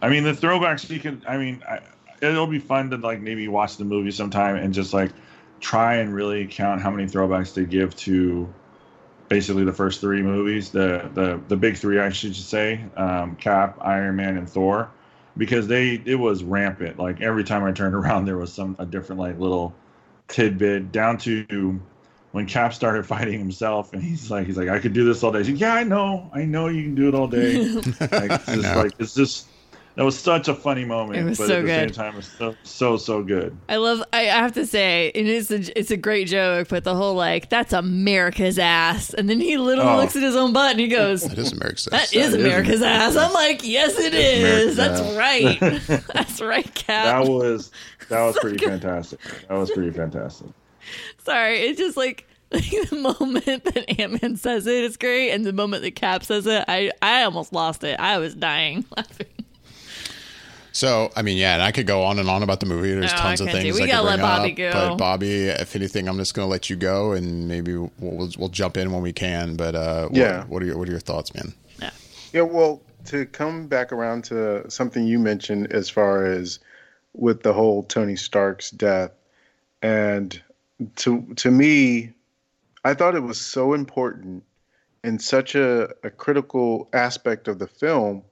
I 0.00 0.08
mean, 0.08 0.22
the 0.24 0.32
throwbacks. 0.32 0.88
You 0.90 1.00
can. 1.00 1.22
I 1.26 1.38
mean, 1.38 1.62
I, 1.68 1.80
it'll 2.22 2.46
be 2.46 2.58
fun 2.58 2.90
to 2.90 2.96
like 2.96 3.20
maybe 3.20 3.48
watch 3.48 3.76
the 3.76 3.84
movie 3.84 4.12
sometime 4.12 4.56
and 4.56 4.72
just 4.72 4.94
like 4.94 5.10
try 5.60 5.96
and 5.96 6.14
really 6.14 6.46
count 6.46 6.80
how 6.80 6.90
many 6.90 7.08
throwbacks 7.08 7.54
they 7.54 7.64
give 7.64 7.94
to 7.96 8.52
basically 9.28 9.64
the 9.64 9.72
first 9.72 10.00
three 10.00 10.22
movies, 10.22 10.70
the 10.70 11.10
the 11.14 11.40
the 11.48 11.56
big 11.56 11.76
three, 11.76 11.98
I 11.98 12.10
should 12.10 12.36
say, 12.36 12.84
um, 12.96 13.36
Cap, 13.36 13.78
Iron 13.80 14.16
Man, 14.16 14.36
and 14.36 14.48
Thor, 14.48 14.90
because 15.36 15.66
they 15.66 16.02
it 16.04 16.16
was 16.16 16.44
rampant. 16.44 16.98
Like 16.98 17.20
every 17.20 17.44
time 17.44 17.64
I 17.64 17.72
turned 17.72 17.94
around, 18.00 18.26
there 18.26 18.36
was 18.36 18.52
some 18.52 18.76
a 18.78 18.86
different 18.86 19.20
like 19.20 19.38
little 19.38 19.74
tidbit 20.28 20.92
down 20.92 21.18
to 21.18 21.80
when 22.32 22.46
Cap 22.46 22.74
started 22.74 23.06
fighting 23.14 23.38
himself, 23.38 23.92
and 23.92 24.02
he's 24.02 24.30
like, 24.30 24.46
he's 24.46 24.56
like, 24.56 24.68
I 24.68 24.78
could 24.78 24.92
do 24.92 25.04
this 25.04 25.22
all 25.22 25.32
day. 25.32 25.38
He's 25.38 25.48
like, 25.48 25.60
yeah, 25.60 25.74
I 25.74 25.82
know, 25.82 26.30
I 26.32 26.44
know, 26.44 26.68
you 26.68 26.82
can 26.82 26.94
do 26.94 27.08
it 27.08 27.14
all 27.14 27.28
day. 27.28 27.58
like, 28.00 28.30
it's 28.30 28.46
just 28.46 28.76
like 28.76 28.92
it's 28.98 29.14
just 29.14 29.46
that 29.94 30.04
was 30.04 30.18
such 30.18 30.48
a 30.48 30.54
funny 30.54 30.84
moment, 30.84 31.18
It 31.18 31.24
was 31.24 31.38
but 31.38 31.48
so 31.48 31.54
at 31.58 31.60
the 31.62 31.66
good. 31.66 31.94
same 31.94 32.04
time, 32.04 32.16
it's 32.18 32.28
so 32.38 32.54
so 32.62 32.96
so 32.96 33.22
good. 33.22 33.56
I 33.68 33.76
love. 33.76 34.02
I 34.12 34.22
I 34.22 34.38
have 34.38 34.52
to 34.52 34.66
say, 34.66 35.12
it 35.14 35.26
is. 35.26 35.50
A, 35.50 35.78
it's 35.78 35.90
a 35.90 35.96
great 35.96 36.28
joke, 36.28 36.68
but 36.68 36.84
the 36.84 36.94
whole 36.94 37.14
like 37.14 37.50
that's 37.50 37.72
America's 37.72 38.58
ass, 38.58 39.12
and 39.14 39.28
then 39.28 39.40
he 39.40 39.56
literally 39.58 39.90
Oh. 39.90 39.96
looks 39.96 40.16
at 40.16 40.22
his 40.22 40.34
own 40.36 40.52
butt 40.52 40.72
and 40.72 40.80
he 40.80 40.88
goes, 40.88 41.22
"That 41.24 41.36
is 41.38 41.52
America's 41.52 41.84
"That 41.86 42.02
Ass. 42.04 42.12
is 42.14 42.28
is 42.28 42.34
America's 42.34 42.82
ass." 42.82 43.16
I'm 43.16 43.32
like, 43.32 43.60
"Yes, 43.64 43.98
it 43.98 44.14
is. 44.14 44.76
America's 44.76 44.76
That's 44.76 45.00
ass. 45.00 45.16
right. 45.16 46.04
that's 46.14 46.40
right, 46.40 46.74
Cap." 46.74 47.24
That 47.26 47.30
was 47.30 47.70
that 48.08 48.22
was 48.24 48.38
pretty 48.40 48.64
fantastic. 48.64 49.20
That 49.48 49.54
was 49.58 49.70
pretty 49.70 49.90
fantastic. 49.90 50.48
Sorry, 51.24 51.58
it's 51.60 51.78
just 51.78 51.96
like. 51.96 52.26
Like 52.54 52.68
the 52.90 52.96
moment 52.96 53.46
that 53.64 53.98
Ant 53.98 54.20
Man 54.20 54.36
says 54.36 54.66
it 54.66 54.84
is 54.84 54.98
great, 54.98 55.30
and 55.30 55.42
the 55.42 55.54
moment 55.54 55.84
that 55.84 55.92
Cap 55.92 56.22
says 56.22 56.46
it, 56.46 56.62
I 56.68 56.90
I 57.00 57.22
almost 57.22 57.54
lost 57.54 57.82
it. 57.82 57.98
I 57.98 58.18
was 58.18 58.34
dying 58.34 58.84
laughing. 58.94 59.26
So, 60.72 61.12
I 61.14 61.22
mean, 61.22 61.36
yeah, 61.36 61.54
and 61.54 61.62
I 61.62 61.70
could 61.70 61.86
go 61.86 62.02
on 62.02 62.18
and 62.18 62.28
on 62.30 62.42
about 62.42 62.60
the 62.60 62.66
movie. 62.66 62.92
There's 62.94 63.12
No, 63.12 63.18
tons 63.18 63.40
of 63.42 63.50
things 63.50 63.74
we 63.76 63.82
I 63.82 63.86
gotta 63.86 63.98
could 63.98 64.06
let 64.06 64.16
bring 64.16 64.26
Bobby 64.26 64.50
up. 64.50 64.56
go. 64.56 64.72
But 64.72 64.96
Bobby, 64.96 65.44
if 65.48 65.76
anything, 65.76 66.08
I'm 66.08 66.16
just 66.16 66.34
going 66.34 66.46
to 66.46 66.50
let 66.50 66.70
you 66.70 66.76
go, 66.76 67.12
and 67.12 67.46
maybe 67.46 67.76
we'll, 67.76 67.90
we'll 67.98 68.30
we'll 68.38 68.48
jump 68.48 68.76
in 68.78 68.90
when 68.90 69.02
we 69.02 69.12
can. 69.12 69.54
But 69.56 69.74
uh, 69.74 70.08
what, 70.08 70.16
Yeah. 70.16 70.44
what 70.44 70.62
are 70.62 70.66
your 70.66 70.78
what 70.78 70.88
are 70.88 70.90
your 70.92 71.00
thoughts, 71.00 71.34
man? 71.34 71.52
Yeah. 71.80 71.90
Yeah, 72.32 72.40
well, 72.42 72.80
to 73.06 73.26
come 73.26 73.66
back 73.66 73.92
around 73.92 74.24
to 74.24 74.68
something 74.70 75.06
you 75.06 75.18
mentioned 75.18 75.70
as 75.72 75.90
far 75.90 76.24
as 76.24 76.58
with 77.14 77.42
the 77.42 77.52
whole 77.52 77.82
Tony 77.82 78.16
Stark's 78.16 78.70
death, 78.70 79.10
and 79.82 80.40
to 80.96 81.22
to 81.36 81.50
me, 81.50 82.12
I 82.84 82.94
thought 82.94 83.14
it 83.14 83.22
was 83.22 83.38
so 83.40 83.74
important 83.74 84.42
and 85.04 85.20
such 85.20 85.54
a, 85.54 85.90
a 86.04 86.10
critical 86.10 86.88
aspect 86.92 87.46
of 87.48 87.58
the 87.58 87.66
film 87.66 88.22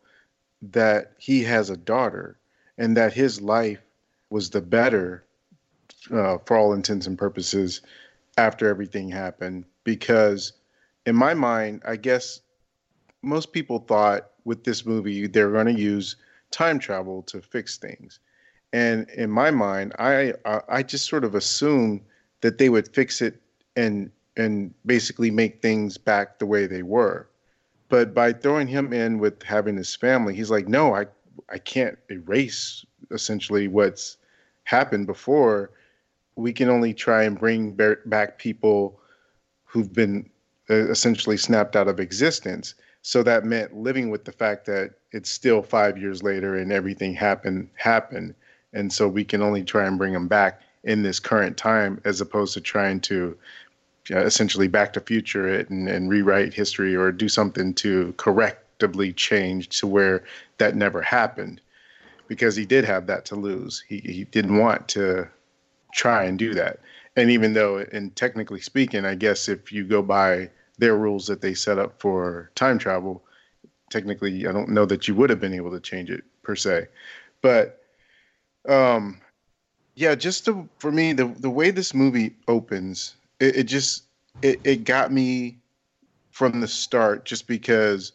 that 0.63 1.13
he 1.19 1.43
has 1.45 1.71
a 1.71 1.77
daughter 1.77 2.39
and 2.79 2.97
that 2.97 3.13
his 3.13 3.41
life 3.41 3.81
was 4.31 4.51
the 4.51 4.61
better 4.61 5.25
uh, 6.13 6.39
for 6.45 6.57
all 6.57 6.73
intents 6.73 7.07
and 7.07 7.19
purposes 7.19 7.81
after 8.39 8.69
everything 8.69 9.09
happened. 9.09 9.65
Because 9.85 10.53
in 11.07 11.17
my 11.17 11.35
mind 11.35 11.83
i 11.87 11.97
guess 11.97 12.41
most 13.23 13.53
people 13.53 13.81
thought 13.81 14.31
with 14.45 14.65
this 14.65 14.87
movie 14.87 15.27
they 15.27 15.43
were 15.43 15.53
going 15.53 15.75
to 15.75 15.81
use 15.81 16.17
time 16.51 16.79
travel 16.79 17.23
to 17.23 17.41
fix 17.41 17.77
things. 17.77 18.19
And 18.73 19.09
in 19.11 19.31
my 19.31 19.51
mind 19.51 19.95
i 19.99 20.35
i, 20.45 20.61
I 20.69 20.83
just 20.83 21.07
sort 21.07 21.25
of 21.25 21.35
assumed 21.35 22.01
that 22.41 22.59
they 22.59 22.69
would 22.69 22.89
fix 22.89 23.21
it 23.21 23.41
and 23.77 24.11
and 24.37 24.73
basically 24.87 25.31
make 25.31 25.61
things 25.61 25.99
back 25.99 26.39
the 26.39 26.47
way 26.47 26.67
they 26.67 26.83
were 26.83 27.29
but 27.91 28.15
by 28.15 28.33
throwing 28.33 28.67
him 28.67 28.93
in 28.93 29.19
with 29.19 29.43
having 29.43 29.77
his 29.77 29.95
family 29.95 30.35
he's 30.35 30.51
like 30.51 30.67
no 30.69 30.95
i 30.95 31.05
i 31.51 31.59
can't 31.59 31.99
erase 32.11 32.87
essentially 33.11 33.69
what's 33.69 34.17
happened 34.65 35.07
before. 35.07 35.73
We 36.37 36.53
can 36.53 36.69
only 36.69 36.95
try 36.95 37.25
and 37.25 37.39
bring 37.39 37.77
back 38.07 38.39
people 38.39 39.01
who've 39.65 39.93
been 39.93 40.31
uh, 40.71 40.89
essentially 40.89 41.37
snapped 41.37 41.77
out 41.77 41.89
of 41.89 42.01
existence. 42.01 42.75
So 43.03 43.23
that 43.25 43.45
meant 43.45 43.77
living 43.77 44.11
with 44.11 44.25
the 44.25 44.33
fact 44.33 44.67
that 44.67 44.93
it's 45.13 45.31
still 45.31 45.63
five 45.63 45.99
years 45.99 46.23
later 46.23 46.57
and 46.57 46.73
everything 46.73 47.15
happened 47.15 47.69
happened. 47.75 48.35
And 48.73 48.93
so 48.93 49.09
we 49.09 49.25
can 49.25 49.43
only 49.43 49.65
try 49.65 49.87
and 49.87 49.99
bring 49.99 50.13
them 50.13 50.29
back 50.29 50.61
in 50.85 51.03
this 51.03 51.19
current 51.19 51.57
time 51.57 52.01
as 52.05 52.21
opposed 52.21 52.55
to 52.55 52.61
trying 52.61 53.01
to 53.01 53.37
essentially 54.09 54.69
back 54.69 54.93
to 54.95 55.01
future 55.01 55.49
it 55.49 55.69
and, 55.71 55.89
and 55.89 56.09
rewrite 56.09 56.55
history 56.55 56.97
or 56.97 57.13
do 57.13 57.29
something 57.29 57.75
to 57.75 58.15
correctably 58.17 59.13
change 59.13 59.69
to 59.81 59.87
where 59.87 60.25
that 60.59 60.75
never 60.75 61.03
happened. 61.03 61.61
Because 62.29 62.55
he 62.55 62.65
did 62.65 62.85
have 62.85 63.09
that 63.09 63.25
to 63.27 63.37
lose. 63.37 63.83
He, 63.89 63.99
he 63.99 64.25
didn't 64.25 64.57
want 64.57 64.89
to 64.89 65.29
try 65.93 66.25
and 66.25 66.39
do 66.39 66.55
that. 66.55 66.79
And 67.17 67.31
even 67.31 67.53
though 67.53 67.79
and 67.79 68.15
technically 68.15 68.61
speaking 68.61 69.05
i 69.05 69.15
guess 69.15 69.49
if 69.49 69.73
you 69.73 69.85
go 69.85 70.01
by 70.01 70.49
their 70.79 70.97
rules 70.97 71.27
that 71.27 71.41
they 71.41 71.55
set 71.55 71.79
up 71.79 72.01
for 72.01 72.51
time 72.55 72.79
travel 72.79 73.25
technically 73.91 74.47
i 74.47 74.53
don't 74.53 74.69
know 74.69 74.87
that 74.87 75.09
you 75.09 75.15
would 75.15 75.29
have 75.29 75.41
been 75.41 75.53
able 75.53 75.73
to 75.73 75.81
change 75.81 76.11
it 76.11 76.23
per 76.43 76.55
se. 76.55 76.87
But 77.43 77.83
um 78.69 79.21
yeah 79.97 80.15
just 80.15 80.45
the, 80.45 80.67
for 80.79 80.93
me 80.93 81.13
the 81.13 81.27
the 81.27 81.51
way 81.51 81.71
this 81.71 81.95
movie 81.95 82.37
opens 82.47 83.17
it, 83.41 83.57
it 83.57 83.65
just 83.65 84.05
it, 84.43 84.61
it 84.65 84.85
got 84.85 85.13
me 85.13 85.59
from 86.31 86.61
the 86.61 86.69
start 86.69 87.25
just 87.25 87.47
because 87.47 88.13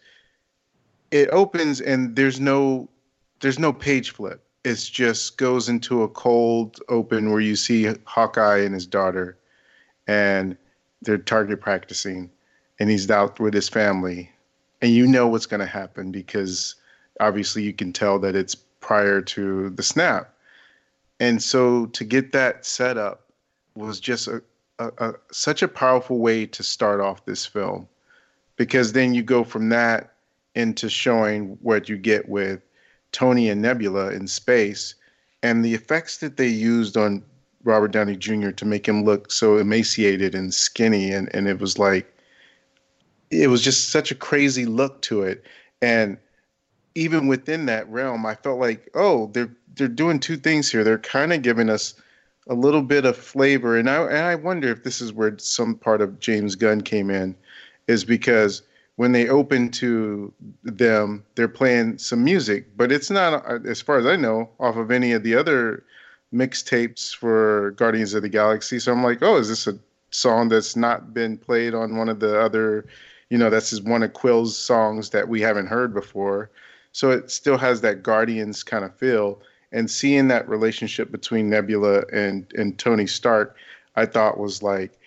it 1.11 1.30
opens 1.30 1.82
and 1.82 2.15
there's 2.15 2.39
no 2.39 2.89
there's 3.41 3.59
no 3.59 3.73
page 3.73 4.11
flip. 4.11 4.41
It 4.63 4.76
just 4.78 5.38
goes 5.38 5.69
into 5.69 6.01
a 6.03 6.09
cold 6.09 6.80
open 6.89 7.32
where 7.32 7.41
you 7.41 7.55
see 7.55 7.93
hawkeye 8.05 8.59
and 8.59 8.73
his 8.73 8.88
daughter 8.88 9.38
and 10.07 10.57
they're 11.01 11.17
target 11.17 11.61
practicing 11.61 12.32
and 12.80 12.89
he's 12.89 13.09
out 13.11 13.39
with 13.39 13.53
his 13.53 13.69
family. 13.69 14.32
And 14.82 14.91
you 14.91 15.05
know 15.05 15.28
what's 15.28 15.45
going 15.45 15.59
to 15.59 15.65
happen 15.65 16.11
because 16.11 16.76
obviously 17.19 17.63
you 17.63 17.73
can 17.73 17.93
tell 17.93 18.17
that 18.19 18.36
it's 18.36 18.55
prior 18.55 19.21
to 19.21 19.69
the 19.69 19.84
snap. 19.84 20.34
And 21.19 21.41
so 21.41 21.86
to 21.88 22.03
get 22.03 22.32
that 22.32 22.65
set 22.65 22.97
up 22.97 23.30
was 23.76 23.99
just 23.99 24.28
a, 24.28 24.41
a, 24.80 24.91
a 24.97 25.13
such 25.32 25.61
a 25.61 25.67
powerful 25.67 26.19
way 26.19 26.45
to 26.45 26.63
start 26.63 26.99
off 26.99 27.26
this 27.26 27.45
film 27.45 27.88
because 28.55 28.93
then 28.93 29.13
you 29.13 29.23
go 29.23 29.43
from 29.43 29.69
that 29.69 30.13
into 30.55 30.89
showing 30.89 31.57
what 31.61 31.89
you 31.89 31.97
get 31.97 32.28
with 32.30 32.61
Tony 33.11 33.49
and 33.49 33.61
Nebula 33.61 34.11
in 34.11 34.28
space 34.28 34.95
and 35.43 35.63
the 35.63 35.73
effects 35.73 36.17
that 36.17 36.38
they 36.38 36.47
used 36.47 36.97
on 36.97 37.23
Robert 37.63 37.91
Downey 37.91 38.15
Jr. 38.15 38.51
to 38.51 38.65
make 38.65 38.88
him 38.88 39.03
look 39.03 39.32
so 39.32 39.57
emaciated 39.57 40.36
and 40.36 40.53
skinny 40.53 41.11
and, 41.11 41.34
and 41.34 41.47
it 41.47 41.59
was 41.59 41.78
like 41.80 42.11
it 43.32 43.47
was 43.47 43.61
just 43.61 43.89
such 43.89 44.11
a 44.11 44.15
crazy 44.15 44.65
look 44.65 45.01
to 45.01 45.23
it 45.23 45.43
and 45.82 46.17
even 46.93 47.28
within 47.28 47.65
that 47.65 47.89
realm 47.89 48.26
I 48.26 48.36
felt 48.36 48.59
like 48.59 48.89
oh 48.93 49.28
they're 49.34 49.51
they're 49.76 49.88
doing 49.88 50.19
two 50.19 50.38
things 50.38 50.71
here 50.71 50.84
they're 50.84 50.97
kind 50.97 51.34
of 51.34 51.41
giving 51.41 51.69
us 51.69 51.95
a 52.48 52.54
little 52.54 52.82
bit 52.82 53.06
of 53.06 53.18
flavor. 53.18 53.78
And 53.78 53.89
I 53.89 54.04
and 54.04 54.18
I 54.18 54.36
wonder 54.36 54.70
if 54.70 54.84
this 54.84 55.02
is 55.02 55.14
where 55.14 55.38
some 55.39 55.76
part 55.76 56.02
of 56.02 56.20
James 56.20 56.56
Gunn 56.56 56.82
came 56.82 57.10
in 57.10 57.36
is 57.88 58.04
because 58.06 58.62
when 58.98 59.12
they 59.12 59.28
open 59.28 59.70
to 59.70 60.34
them 60.64 61.24
they're 61.36 61.48
playing 61.48 61.98
some 61.98 62.24
music 62.24 62.66
but 62.78 62.91
it's 62.91 63.10
not 63.10 63.46
as 63.66 63.82
far 63.82 63.98
as 63.98 64.06
I 64.06 64.16
know 64.16 64.50
off 64.60 64.78
of 64.78 64.89
any 64.89 65.12
of 65.12 65.24
the 65.24 65.36
other 65.36 65.84
mixtapes 66.34 67.14
for 67.16 67.72
Guardians 67.72 68.14
of 68.14 68.22
the 68.22 68.30
Galaxy. 68.30 68.80
So 68.80 68.91
I'm 68.91 69.04
like 69.04 69.22
oh 69.22 69.38
is 69.38 69.50
this 69.50 69.68
a 69.68 69.78
song 70.12 70.50
that's 70.50 70.76
not 70.76 71.14
been 71.14 71.38
played 71.38 71.74
on 71.74 71.98
one 71.98 72.10
of 72.10 72.20
the 72.20 72.39
other 72.39 72.86
you 73.30 73.38
know 73.38 73.50
that's 73.50 73.80
one 73.82 74.04
of 74.04 74.14
Quill's 74.14 74.58
songs 74.58 75.10
that 75.10 75.28
we 75.28 75.41
haven't 75.41 75.68
heard 75.68 75.93
before? 75.93 76.50
So 76.91 77.12
it 77.12 77.30
still 77.30 77.58
has 77.58 77.82
that 77.82 78.04
Guardians 78.04 78.64
kind 78.64 78.86
of 78.86 78.96
feel 78.96 79.41
and 79.76 79.91
seeing 79.91 80.30
that 80.30 80.47
relationship 80.47 81.11
between 81.11 81.49
Nebula 81.49 82.05
and 82.11 82.51
and 82.57 82.80
Tony 82.80 83.05
Stark, 83.05 83.57
I 83.97 84.05
thought 84.05 84.39
was 84.39 84.63
like 84.63 84.97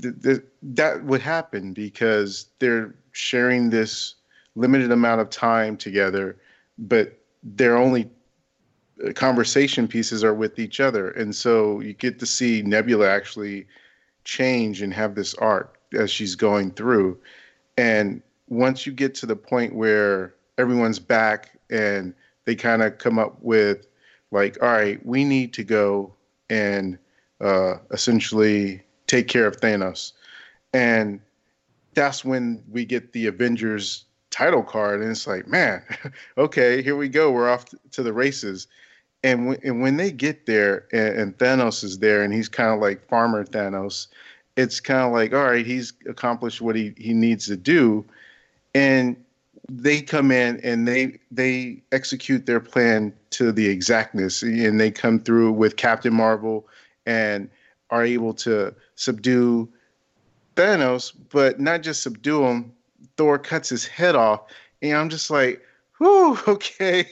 th- 0.00 0.14
th- 0.22 0.42
that 0.62 1.04
would 1.04 1.20
happen 1.20 1.72
because 1.72 2.46
they're 2.60 2.94
sharing 3.10 3.70
this 3.70 4.14
limited 4.54 4.92
amount 4.92 5.20
of 5.20 5.30
time 5.30 5.76
together, 5.76 6.36
but 6.78 7.18
their 7.42 7.76
only 7.76 8.08
uh, 9.04 9.12
conversation 9.12 9.88
pieces 9.88 10.22
are 10.22 10.32
with 10.32 10.60
each 10.60 10.78
other, 10.78 11.10
and 11.10 11.34
so 11.34 11.80
you 11.80 11.92
get 11.92 12.20
to 12.20 12.26
see 12.26 12.62
Nebula 12.62 13.10
actually 13.10 13.66
change 14.22 14.80
and 14.80 14.94
have 14.94 15.16
this 15.16 15.34
arc 15.34 15.76
as 15.92 16.08
she's 16.08 16.36
going 16.36 16.70
through, 16.70 17.18
and 17.76 18.22
once 18.48 18.86
you 18.86 18.92
get 18.92 19.16
to 19.16 19.26
the 19.26 19.34
point 19.34 19.74
where 19.74 20.36
everyone's 20.56 21.00
back 21.00 21.58
and 21.70 22.14
they 22.44 22.54
kind 22.54 22.80
of 22.80 22.98
come 22.98 23.18
up 23.18 23.36
with 23.40 23.88
like 24.34 24.58
all 24.62 24.72
right 24.72 25.04
we 25.06 25.24
need 25.24 25.52
to 25.54 25.64
go 25.64 26.12
and 26.50 26.98
uh, 27.40 27.74
essentially 27.92 28.82
take 29.06 29.28
care 29.28 29.46
of 29.46 29.56
thanos 29.60 30.12
and 30.74 31.20
that's 31.94 32.24
when 32.24 32.62
we 32.70 32.84
get 32.84 33.12
the 33.12 33.26
avengers 33.26 34.04
title 34.30 34.62
card 34.62 35.00
and 35.00 35.10
it's 35.10 35.26
like 35.26 35.46
man 35.48 35.82
okay 36.38 36.82
here 36.82 36.96
we 36.96 37.08
go 37.08 37.30
we're 37.32 37.48
off 37.48 37.64
to 37.92 38.02
the 38.02 38.12
races 38.12 38.66
And, 39.24 39.38
w- 39.48 39.60
and 39.64 39.80
when 39.80 39.96
they 39.96 40.12
get 40.12 40.44
there 40.44 40.84
and, 40.92 41.18
and 41.18 41.38
Thanos 41.38 41.82
is 41.82 41.98
there 41.98 42.22
and 42.22 42.34
he's 42.34 42.50
kind 42.50 42.74
of 42.74 42.78
like 42.80 43.08
farmer 43.08 43.42
Thanos, 43.42 44.08
it's 44.56 44.80
kind 44.80 45.00
of 45.00 45.12
like, 45.12 45.32
all 45.32 45.44
right, 45.48 45.64
he's 45.64 45.94
accomplished 46.06 46.60
what 46.60 46.76
he, 46.76 46.92
he 46.98 47.14
needs 47.14 47.46
to 47.46 47.56
do. 47.56 48.04
And 48.74 49.16
they 49.68 50.02
come 50.02 50.30
in 50.30 50.60
and 50.62 50.86
they 50.86 51.18
they 51.30 51.82
execute 51.92 52.46
their 52.46 52.60
plan 52.60 53.12
to 53.30 53.52
the 53.52 53.66
exactness 53.66 54.42
and 54.42 54.78
they 54.78 54.90
come 54.90 55.18
through 55.18 55.52
with 55.52 55.76
Captain 55.76 56.14
Marvel 56.14 56.66
and 57.06 57.48
are 57.90 58.04
able 58.04 58.34
to 58.34 58.74
subdue 58.96 59.68
Thanos, 60.56 61.12
but 61.30 61.60
not 61.60 61.82
just 61.82 62.02
subdue 62.02 62.44
him. 62.44 62.72
Thor 63.16 63.38
cuts 63.38 63.68
his 63.68 63.86
head 63.86 64.16
off, 64.16 64.42
and 64.82 64.96
I'm 64.96 65.08
just 65.08 65.30
like, 65.30 65.62
whew, 65.98 66.38
okay. 66.48 67.06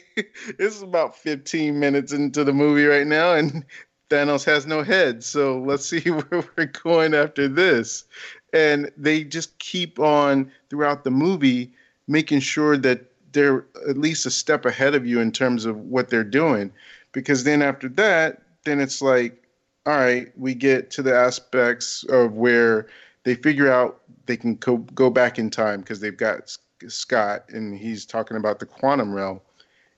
this 0.58 0.76
is 0.76 0.82
about 0.82 1.16
15 1.16 1.78
minutes 1.78 2.12
into 2.12 2.44
the 2.44 2.52
movie 2.52 2.84
right 2.84 3.06
now, 3.06 3.34
and 3.34 3.64
Thanos 4.10 4.44
has 4.44 4.66
no 4.66 4.82
head. 4.82 5.24
So 5.24 5.60
let's 5.60 5.86
see 5.86 6.00
where 6.10 6.44
we're 6.56 6.66
going 6.66 7.14
after 7.14 7.48
this. 7.48 8.04
And 8.52 8.90
they 8.96 9.24
just 9.24 9.58
keep 9.58 9.98
on 9.98 10.50
throughout 10.68 11.04
the 11.04 11.10
movie 11.10 11.72
making 12.12 12.40
sure 12.40 12.76
that 12.76 13.04
they're 13.32 13.64
at 13.88 13.96
least 13.96 14.26
a 14.26 14.30
step 14.30 14.64
ahead 14.66 14.94
of 14.94 15.06
you 15.06 15.18
in 15.18 15.32
terms 15.32 15.64
of 15.64 15.76
what 15.76 16.10
they're 16.10 16.22
doing. 16.22 16.70
Because 17.12 17.44
then 17.44 17.62
after 17.62 17.88
that, 17.88 18.42
then 18.64 18.78
it's 18.78 19.02
like, 19.02 19.42
all 19.86 19.96
right, 19.96 20.30
we 20.38 20.54
get 20.54 20.90
to 20.92 21.02
the 21.02 21.14
aspects 21.14 22.04
of 22.04 22.34
where 22.34 22.86
they 23.24 23.34
figure 23.34 23.72
out 23.72 24.00
they 24.26 24.36
can 24.36 24.56
co- 24.56 24.76
go 24.94 25.10
back 25.10 25.38
in 25.38 25.50
time 25.50 25.80
because 25.80 26.00
they've 26.00 26.16
got 26.16 26.56
Scott 26.86 27.44
and 27.48 27.76
he's 27.76 28.06
talking 28.06 28.36
about 28.36 28.60
the 28.60 28.66
quantum 28.66 29.12
realm. 29.12 29.40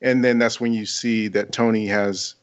And 0.00 0.24
then 0.24 0.38
that's 0.38 0.60
when 0.60 0.72
you 0.72 0.86
see 0.86 1.28
that 1.28 1.52
Tony 1.52 1.86
has 1.86 2.34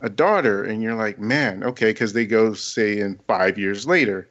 a 0.00 0.08
daughter, 0.08 0.64
and 0.64 0.82
you're 0.82 0.96
like, 0.96 1.18
man, 1.18 1.62
okay, 1.62 1.90
because 1.90 2.12
they 2.12 2.26
go, 2.26 2.54
say, 2.54 2.98
in 2.98 3.18
five 3.28 3.56
years 3.56 3.86
later. 3.86 4.28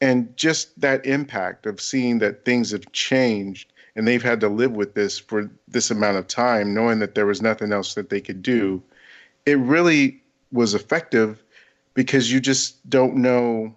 And 0.00 0.36
just 0.36 0.78
that 0.80 1.06
impact 1.06 1.64
of 1.64 1.80
seeing 1.80 2.18
that 2.18 2.44
things 2.44 2.72
have 2.72 2.90
changed 2.90 3.71
and 3.96 4.06
they've 4.06 4.22
had 4.22 4.40
to 4.40 4.48
live 4.48 4.72
with 4.72 4.94
this 4.94 5.18
for 5.18 5.50
this 5.68 5.90
amount 5.90 6.16
of 6.16 6.26
time, 6.26 6.74
knowing 6.74 6.98
that 7.00 7.14
there 7.14 7.26
was 7.26 7.42
nothing 7.42 7.72
else 7.72 7.94
that 7.94 8.10
they 8.10 8.20
could 8.20 8.42
do, 8.42 8.82
it 9.46 9.58
really 9.58 10.22
was 10.50 10.74
effective 10.74 11.42
because 11.94 12.32
you 12.32 12.40
just 12.40 12.88
don't 12.88 13.16
know 13.16 13.74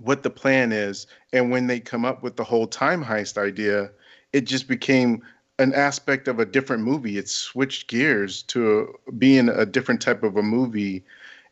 what 0.00 0.22
the 0.22 0.30
plan 0.30 0.72
is. 0.72 1.06
And 1.32 1.50
when 1.50 1.66
they 1.66 1.80
come 1.80 2.04
up 2.04 2.22
with 2.22 2.36
the 2.36 2.44
whole 2.44 2.66
time 2.66 3.04
heist 3.04 3.38
idea, 3.38 3.90
it 4.32 4.42
just 4.42 4.68
became 4.68 5.22
an 5.58 5.72
aspect 5.72 6.26
of 6.26 6.40
a 6.40 6.44
different 6.44 6.82
movie. 6.82 7.16
It 7.16 7.28
switched 7.28 7.88
gears 7.88 8.42
to 8.44 8.92
being 9.16 9.48
a 9.48 9.64
different 9.64 10.02
type 10.02 10.22
of 10.22 10.36
a 10.36 10.42
movie 10.42 11.04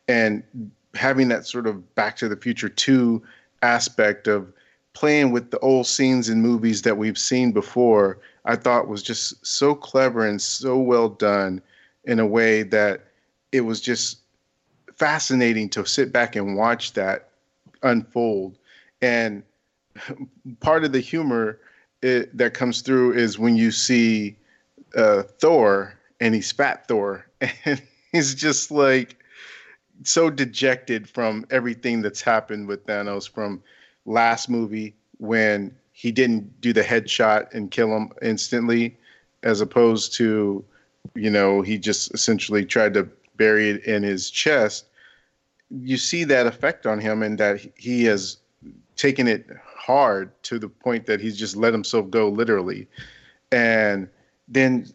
and 0.07 0.43
having 0.93 1.29
that 1.29 1.47
sort 1.47 1.65
of 1.67 1.95
Back 1.95 2.17
to 2.17 2.27
the 2.27 2.35
Future 2.35 2.69
2 2.69 3.23
aspect 3.61 4.27
of 4.27 4.51
playing 4.93 5.31
with 5.31 5.51
the 5.51 5.59
old 5.59 5.87
scenes 5.87 6.29
in 6.29 6.41
movies 6.41 6.83
that 6.83 6.97
we've 6.97 7.17
seen 7.17 7.51
before, 7.51 8.19
I 8.45 8.55
thought 8.55 8.87
was 8.87 9.03
just 9.03 9.45
so 9.45 9.75
clever 9.75 10.25
and 10.25 10.41
so 10.41 10.77
well 10.77 11.09
done 11.09 11.61
in 12.05 12.19
a 12.19 12.27
way 12.27 12.63
that 12.63 13.05
it 13.51 13.61
was 13.61 13.81
just 13.81 14.19
fascinating 14.95 15.69
to 15.69 15.85
sit 15.85 16.11
back 16.11 16.35
and 16.35 16.55
watch 16.55 16.93
that 16.93 17.29
unfold. 17.81 18.57
And 19.01 19.43
part 20.59 20.83
of 20.83 20.91
the 20.91 20.99
humor 20.99 21.59
it, 22.01 22.35
that 22.37 22.53
comes 22.53 22.81
through 22.81 23.13
is 23.13 23.39
when 23.39 23.55
you 23.55 23.71
see 23.71 24.37
uh, 24.95 25.23
Thor 25.23 25.93
and 26.19 26.35
he's 26.35 26.51
fat 26.51 26.87
Thor 26.87 27.25
and 27.65 27.81
he's 28.11 28.35
just 28.35 28.71
like 28.71 29.17
so 30.03 30.29
dejected 30.29 31.09
from 31.09 31.45
everything 31.49 32.01
that's 32.01 32.21
happened 32.21 32.67
with 32.67 32.85
Thanos 32.85 33.29
from 33.29 33.63
last 34.05 34.49
movie 34.49 34.95
when 35.17 35.73
he 35.91 36.11
didn't 36.11 36.59
do 36.61 36.73
the 36.73 36.81
headshot 36.81 37.53
and 37.53 37.71
kill 37.71 37.95
him 37.95 38.11
instantly 38.21 38.97
as 39.43 39.61
opposed 39.61 40.13
to 40.15 40.63
you 41.15 41.29
know 41.29 41.61
he 41.61 41.77
just 41.77 42.13
essentially 42.13 42.65
tried 42.65 42.93
to 42.93 43.07
bury 43.37 43.69
it 43.69 43.83
in 43.85 44.03
his 44.03 44.29
chest. 44.29 44.85
You 45.69 45.97
see 45.97 46.23
that 46.25 46.47
effect 46.47 46.85
on 46.85 46.99
him 46.99 47.23
and 47.23 47.37
that 47.39 47.65
he 47.75 48.03
has 48.05 48.37
taken 48.95 49.27
it 49.27 49.47
hard 49.65 50.31
to 50.43 50.59
the 50.59 50.69
point 50.69 51.05
that 51.07 51.19
he's 51.19 51.37
just 51.37 51.55
let 51.55 51.73
himself 51.73 52.09
go 52.09 52.29
literally. 52.29 52.87
And 53.51 54.07
then 54.47 54.87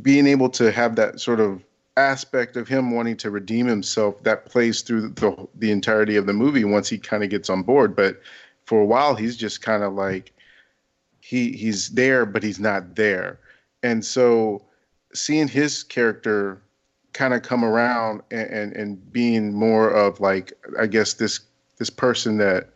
being 0.00 0.26
able 0.26 0.48
to 0.50 0.70
have 0.70 0.96
that 0.96 1.20
sort 1.20 1.40
of 1.40 1.62
aspect 1.96 2.56
of 2.56 2.68
him 2.68 2.90
wanting 2.90 3.16
to 3.18 3.30
redeem 3.30 3.66
himself 3.66 4.22
that 4.22 4.46
plays 4.46 4.82
through 4.82 5.08
the 5.08 5.48
the 5.56 5.70
entirety 5.70 6.16
of 6.16 6.26
the 6.26 6.32
movie 6.32 6.64
once 6.64 6.88
he 6.88 6.98
kind 6.98 7.22
of 7.22 7.30
gets 7.30 7.50
on 7.50 7.62
board. 7.62 7.94
But 7.94 8.20
for 8.64 8.80
a 8.80 8.86
while 8.86 9.14
he's 9.14 9.36
just 9.36 9.62
kind 9.62 9.82
of 9.82 9.92
like 9.92 10.32
he 11.20 11.52
he's 11.52 11.90
there 11.90 12.24
but 12.24 12.42
he's 12.42 12.60
not 12.60 12.96
there. 12.96 13.38
And 13.82 14.04
so 14.04 14.62
seeing 15.12 15.48
his 15.48 15.82
character 15.82 16.62
kind 17.12 17.34
of 17.34 17.42
come 17.42 17.64
around 17.64 18.22
and, 18.30 18.48
and, 18.48 18.72
and 18.72 19.12
being 19.12 19.52
more 19.52 19.90
of 19.90 20.20
like 20.20 20.52
I 20.78 20.86
guess 20.86 21.14
this 21.14 21.40
this 21.76 21.90
person 21.90 22.38
that 22.38 22.70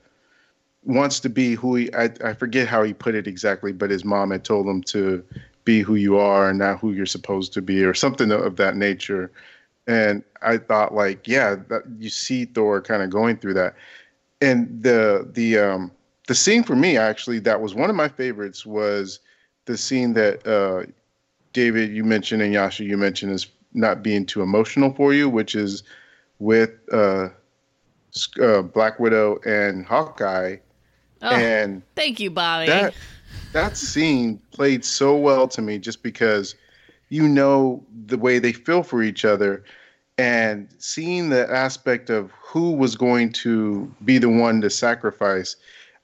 wants 0.85 1.21
to 1.21 1.31
be 1.31 1.55
who 1.55 1.77
he 1.77 1.95
I, 1.95 2.11
I 2.23 2.35
forget 2.35 2.69
how 2.69 2.83
he 2.83 2.93
put 2.93 3.15
it 3.15 3.27
exactly, 3.27 3.73
but 3.73 3.89
his 3.89 4.05
mom 4.05 4.31
had 4.31 4.45
told 4.45 4.67
him 4.67 4.83
to 4.85 5.25
be 5.67 5.83
who 5.83 5.97
you 5.97 6.17
are 6.17 6.49
and 6.49 6.59
not 6.59 6.81
who 6.81 6.93
you're 6.93 7.05
supposed 7.05 7.53
to 7.53 7.61
be 7.61 7.85
or 7.85 7.93
something 7.93 8.31
of 8.33 8.57
that 8.57 8.77
nature. 8.77 9.31
And 9.87 10.25
I 10.41 10.57
thought 10.57 10.95
like, 10.95 11.29
yeah, 11.29 11.57
that, 11.69 11.83
you 11.99 12.09
see 12.09 12.47
Thor 12.47 12.81
kind 12.81 13.03
of 13.03 13.11
going 13.11 13.37
through 13.37 13.55
that. 13.55 13.75
And 14.41 14.83
the 14.83 15.29
the 15.35 15.59
um 15.59 15.91
the 16.27 16.35
scene 16.35 16.63
for 16.63 16.75
me 16.75 16.97
actually 16.97 17.41
that 17.41 17.61
was 17.61 17.75
one 17.75 17.91
of 17.91 17.97
my 17.97 18.09
favorites 18.09 18.65
was 18.65 19.21
the 19.67 19.77
scene 19.77 20.15
that 20.15 20.47
uh 20.47 20.91
David 21.53 21.91
you 21.91 22.05
mentioned 22.05 22.43
and 22.43 22.53
Yasha 22.53 22.85
you 22.85 22.97
mentioned 22.97 23.33
is 23.33 23.47
not 23.77 24.03
being 24.03 24.27
too 24.27 24.43
emotional 24.43 24.93
for 24.95 25.13
you, 25.15 25.29
which 25.29 25.55
is 25.55 25.83
with 26.39 26.71
uh, 26.93 27.29
uh, 28.43 28.63
Black 28.63 28.99
Widow 28.99 29.39
and 29.47 29.85
Hawkeye. 29.85 30.57
Oh, 31.23 31.35
and 31.35 31.83
thank 31.95 32.21
you, 32.21 32.31
Bobby. 32.31 32.67
that 32.67 32.95
that 33.53 33.77
scene 33.77 34.41
played 34.53 34.85
so 34.85 35.17
well 35.17 35.49
to 35.49 35.63
me 35.63 35.79
just 35.79 36.03
because 36.03 36.55
you 37.09 37.29
know 37.29 37.85
the 38.07 38.19
way 38.19 38.39
they 38.39 38.53
feel 38.53 38.83
for 38.83 39.03
each 39.03 39.25
other 39.25 39.65
and 40.19 40.69
seeing 40.79 41.29
the 41.29 41.51
aspect 41.51 42.11
of 42.11 42.31
who 42.33 42.73
was 42.73 42.97
going 42.97 43.33
to 43.33 43.93
be 44.05 44.19
the 44.19 44.29
one 44.29 44.61
to 44.61 44.71
sacrifice 44.71 45.57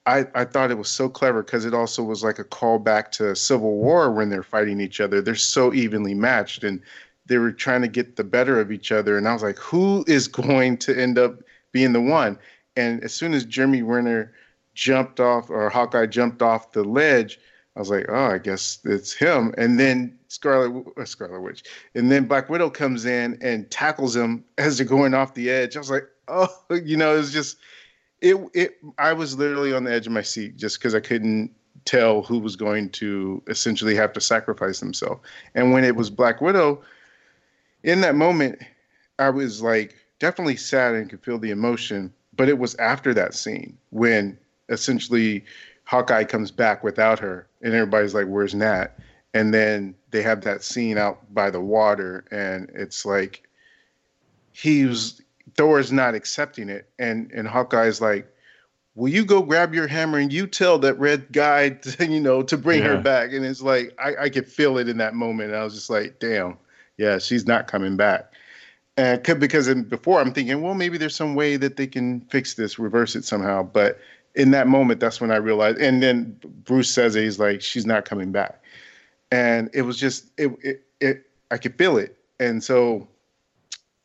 I, 0.07 0.27
I 0.35 0.45
thought 0.45 0.71
it 0.71 0.79
was 0.79 0.89
so 0.89 1.09
clever 1.09 1.43
because 1.43 1.65
it 1.65 1.75
also 1.75 2.03
was 2.03 2.25
like 2.25 2.39
a 2.39 2.45
callback 2.45 3.11
to 3.13 3.37
Civil 3.37 3.77
War 3.77 4.11
when 4.11 4.31
they're 4.31 4.43
fighting 4.43 4.81
each 4.81 5.01
other. 5.01 5.21
They're 5.21 5.37
so 5.37 5.73
evenly 5.73 6.15
matched 6.15 6.65
and 6.65 6.81
they 7.27 7.39
were 7.39 7.53
trying 7.53 7.83
to 7.83 7.89
get 7.89 8.17
the 8.17 8.25
better 8.25 8.61
of 8.61 8.73
each 8.73 8.91
other. 8.91 9.17
And 9.17 9.29
I 9.29 9.33
was 9.33 9.43
like, 9.43 9.59
who 9.59 10.05
is 10.09 10.27
going 10.29 10.77
to 10.79 11.01
end 11.01 11.19
up 11.19 11.41
being 11.71 11.93
the 11.93 12.01
one? 12.01 12.39
And 12.77 13.03
as 13.05 13.13
soon 13.13 13.33
as 13.33 13.45
Jeremy 13.45 13.83
Renner 13.83 14.33
jumped 14.75 15.21
off 15.21 15.51
or 15.51 15.69
Hawkeye 15.71 16.07
jumped 16.07 16.43
off 16.43 16.73
the 16.73 16.85
ledge, 16.85 17.39
I 17.77 17.79
was 17.79 17.91
like, 17.91 18.07
oh, 18.09 18.27
I 18.27 18.39
guess 18.39 18.79
it's 18.85 19.13
him. 19.13 19.55
And 19.57 19.81
then 19.81 20.19
Scarlet 20.29 20.87
uh, 20.99 21.05
Scarlet 21.05 21.41
Witch, 21.41 21.65
and 21.95 22.11
then 22.11 22.27
Black 22.27 22.49
Widow 22.51 22.71
comes 22.71 23.07
in 23.07 23.39
and 23.41 23.71
tackles 23.71 24.15
him 24.15 24.45
as 24.59 24.77
they're 24.77 24.87
going 24.87 25.15
off 25.15 25.35
the 25.35 25.51
edge. 25.51 25.77
I 25.77 25.79
was 25.79 25.91
like, 25.91 26.07
oh, 26.29 26.49
you 26.71 26.97
know, 26.97 27.17
it's 27.17 27.33
just 27.33 27.59
it. 28.21 28.37
It. 28.55 28.79
I 28.99 29.13
was 29.13 29.39
literally 29.39 29.73
on 29.73 29.85
the 29.85 29.93
edge 29.93 30.07
of 30.07 30.13
my 30.13 30.23
seat 30.23 30.57
just 30.57 30.79
because 30.79 30.95
I 30.95 31.01
couldn't 31.01 31.51
tell 31.85 32.23
who 32.23 32.39
was 32.39 32.57
going 32.57 32.91
to 32.91 33.43
essentially 33.49 33.95
have 33.95 34.13
to 34.13 34.21
sacrifice 34.21 34.79
himself. 34.79 35.21
And 35.55 35.73
when 35.73 35.85
it 35.85 35.97
was 35.97 36.11
Black 36.11 36.41
Widow, 36.41 36.83
in 37.83 38.03
that 38.03 38.15
moment, 38.15 38.61
I 39.19 39.31
was 39.31 39.63
like 39.63 39.97
definitely 40.19 40.57
sad 40.57 40.95
and 40.95 41.09
could 41.11 41.23
feel 41.23 41.39
the 41.39 41.51
emotion. 41.51 42.13
But 42.35 42.49
it 42.49 42.59
was 42.59 42.75
after 42.77 43.13
that 43.15 43.35
scene 43.35 43.77
when 43.91 44.39
essentially 44.73 45.45
Hawkeye 45.85 46.25
comes 46.25 46.51
back 46.51 46.83
without 46.83 47.19
her, 47.19 47.47
and 47.61 47.75
everybody's 47.75 48.15
like, 48.15 48.27
"Where's 48.27 48.55
Nat?" 48.55 48.99
And 49.35 49.53
then 49.53 49.95
they 50.11 50.23
have 50.23 50.43
that 50.43 50.63
scene 50.63 50.99
out 50.99 51.33
by 51.35 51.51
the 51.51 51.61
water, 51.61 52.25
and 52.31 52.71
it's 52.75 53.05
like 53.05 53.49
he's 54.53 55.21
Thor's 55.57 55.93
not 55.93 56.15
accepting 56.15 56.69
it, 56.69 56.89
and 56.99 57.31
and 57.33 57.47
Hawkeye's 57.47 58.01
like, 58.01 58.27
"Will 58.95 59.11
you 59.11 59.25
go 59.25 59.43
grab 59.43 59.75
your 59.75 59.87
hammer 59.87 60.19
and 60.19 60.33
you 60.33 60.47
tell 60.47 60.79
that 60.79 60.99
red 60.99 61.31
guy, 61.33 61.69
to, 61.85 62.07
you 62.07 62.21
know, 62.21 62.43
to 62.43 62.57
bring 62.57 62.83
her 62.83 62.99
back?" 62.99 63.33
And 63.33 63.45
it's 63.45 63.63
like 63.63 63.95
I 63.99 64.25
I 64.25 64.29
could 64.31 64.49
feel 64.49 64.79
it 64.79 64.89
in 64.89 64.97
that 64.99 65.15
moment. 65.15 65.51
And 65.51 65.59
I 65.59 65.65
was 65.65 65.75
just 65.75 65.91
like, 65.91 66.19
"Damn, 66.19 66.57
yeah, 66.97 67.19
she's 67.19 67.47
not 67.47 67.67
coming 67.67 67.97
back." 67.97 68.33
And 68.97 69.23
because 69.41 69.73
before 69.85 70.21
I'm 70.21 70.33
thinking, 70.35 70.61
well, 70.61 70.75
maybe 70.75 70.99
there's 70.99 71.17
some 71.17 71.35
way 71.35 71.57
that 71.57 71.77
they 71.77 71.87
can 71.87 72.21
fix 72.23 72.55
this, 72.55 72.79
reverse 72.79 73.17
it 73.17 73.25
somehow. 73.25 73.63
But 73.63 73.99
in 74.35 74.51
that 74.53 74.67
moment, 74.67 75.01
that's 75.01 75.21
when 75.21 75.31
I 75.31 75.37
realized. 75.37 75.79
And 75.79 76.03
then 76.03 76.37
Bruce 76.65 76.91
says 76.91 77.17
it, 77.17 77.25
he's 77.25 77.39
like, 77.39 77.61
she's 77.61 77.87
not 77.87 78.05
coming 78.05 78.33
back, 78.33 78.63
and 79.31 79.69
it 79.75 79.83
was 79.83 79.99
just 79.99 80.31
it 80.39 80.51
it, 80.63 80.85
it 81.01 81.27
I 81.51 81.59
could 81.59 81.77
feel 81.77 81.97
it. 81.99 82.17
And 82.41 82.63
so 82.63 83.09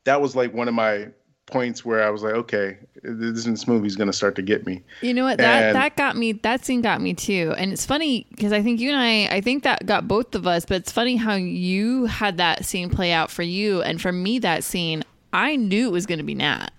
that 0.04 0.22
was 0.22 0.36
like 0.36 0.54
one 0.54 0.68
of 0.68 0.74
my 0.74 1.08
points 1.48 1.86
where 1.86 2.04
I 2.04 2.10
was 2.10 2.24
like, 2.24 2.34
okay, 2.34 2.78
this, 3.04 3.46
this 3.46 3.68
movie's 3.68 3.96
going 3.96 4.08
to 4.08 4.14
start 4.14 4.36
to 4.36 4.42
get 4.42 4.66
me. 4.66 4.84
You 5.02 5.14
know 5.14 5.24
what? 5.24 5.38
That 5.38 5.64
And- 5.64 5.76
that 5.76 5.96
got 5.96 6.18
me. 6.18 6.34
That 6.34 6.66
scene 6.66 6.82
got 6.82 7.00
me 7.02 7.14
too. 7.14 7.54
And 7.58 7.72
it's 7.72 7.86
funny 7.86 8.28
because 8.32 8.52
I 8.52 8.62
think 8.62 8.80
you 8.82 8.90
and 8.90 8.98
I. 9.00 9.38
I 9.38 9.42
think 9.42 9.64
that 9.64 9.86
got 9.86 10.08
both 10.08 10.36
of 10.36 10.46
us. 10.46 10.66
But 10.66 10.78
it's 10.78 10.92
funny 10.92 11.16
how 11.16 11.36
you 11.36 12.06
had 12.06 12.38
that 12.38 12.66
scene 12.66 12.90
play 12.90 13.12
out 13.14 13.32
for 13.32 13.44
you, 13.44 13.82
and 13.82 14.02
for 14.02 14.12
me, 14.12 14.40
that 14.40 14.64
scene, 14.66 15.04
I 15.32 15.56
knew 15.56 15.88
it 15.88 15.92
was 15.92 16.06
going 16.06 16.20
to 16.20 16.24
be 16.26 16.36
Nat. 16.36 16.70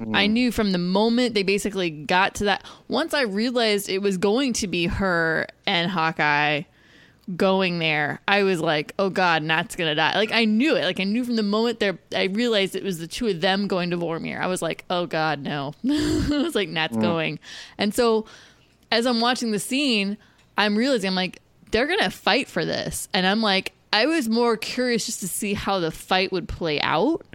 I 0.00 0.26
mm. 0.26 0.30
knew 0.30 0.52
from 0.52 0.72
the 0.72 0.78
moment 0.78 1.34
they 1.34 1.42
basically 1.42 1.90
got 1.90 2.36
to 2.36 2.44
that. 2.44 2.64
Once 2.88 3.12
I 3.12 3.22
realized 3.22 3.90
it 3.90 4.00
was 4.00 4.16
going 4.16 4.54
to 4.54 4.66
be 4.66 4.86
her 4.86 5.46
and 5.66 5.90
Hawkeye 5.90 6.62
going 7.36 7.78
there, 7.78 8.20
I 8.26 8.42
was 8.44 8.60
like, 8.60 8.94
"Oh 8.98 9.10
God, 9.10 9.42
Nat's 9.42 9.76
gonna 9.76 9.94
die!" 9.94 10.14
Like 10.14 10.32
I 10.32 10.46
knew 10.46 10.74
it. 10.74 10.84
Like 10.84 11.00
I 11.00 11.04
knew 11.04 11.22
from 11.22 11.36
the 11.36 11.42
moment 11.42 11.80
there, 11.80 11.98
I 12.14 12.24
realized 12.24 12.74
it 12.74 12.82
was 12.82 12.98
the 12.98 13.06
two 13.06 13.26
of 13.26 13.42
them 13.42 13.68
going 13.68 13.90
to 13.90 13.98
Vormir. 13.98 14.40
I 14.40 14.46
was 14.46 14.62
like, 14.62 14.84
"Oh 14.88 15.04
God, 15.04 15.40
no!" 15.40 15.74
I 15.88 16.42
was 16.42 16.54
like, 16.54 16.70
"Nat's 16.70 16.96
mm. 16.96 17.02
going," 17.02 17.38
and 17.76 17.94
so 17.94 18.24
as 18.90 19.06
I'm 19.06 19.20
watching 19.20 19.50
the 19.50 19.60
scene, 19.60 20.16
I'm 20.56 20.76
realizing 20.76 21.08
I'm 21.08 21.14
like, 21.14 21.40
they're 21.70 21.86
gonna 21.86 22.10
fight 22.10 22.48
for 22.48 22.64
this, 22.64 23.06
and 23.12 23.26
I'm 23.26 23.42
like, 23.42 23.72
I 23.92 24.06
was 24.06 24.30
more 24.30 24.56
curious 24.56 25.04
just 25.04 25.20
to 25.20 25.28
see 25.28 25.52
how 25.52 25.78
the 25.78 25.90
fight 25.90 26.32
would 26.32 26.48
play 26.48 26.80
out, 26.80 27.26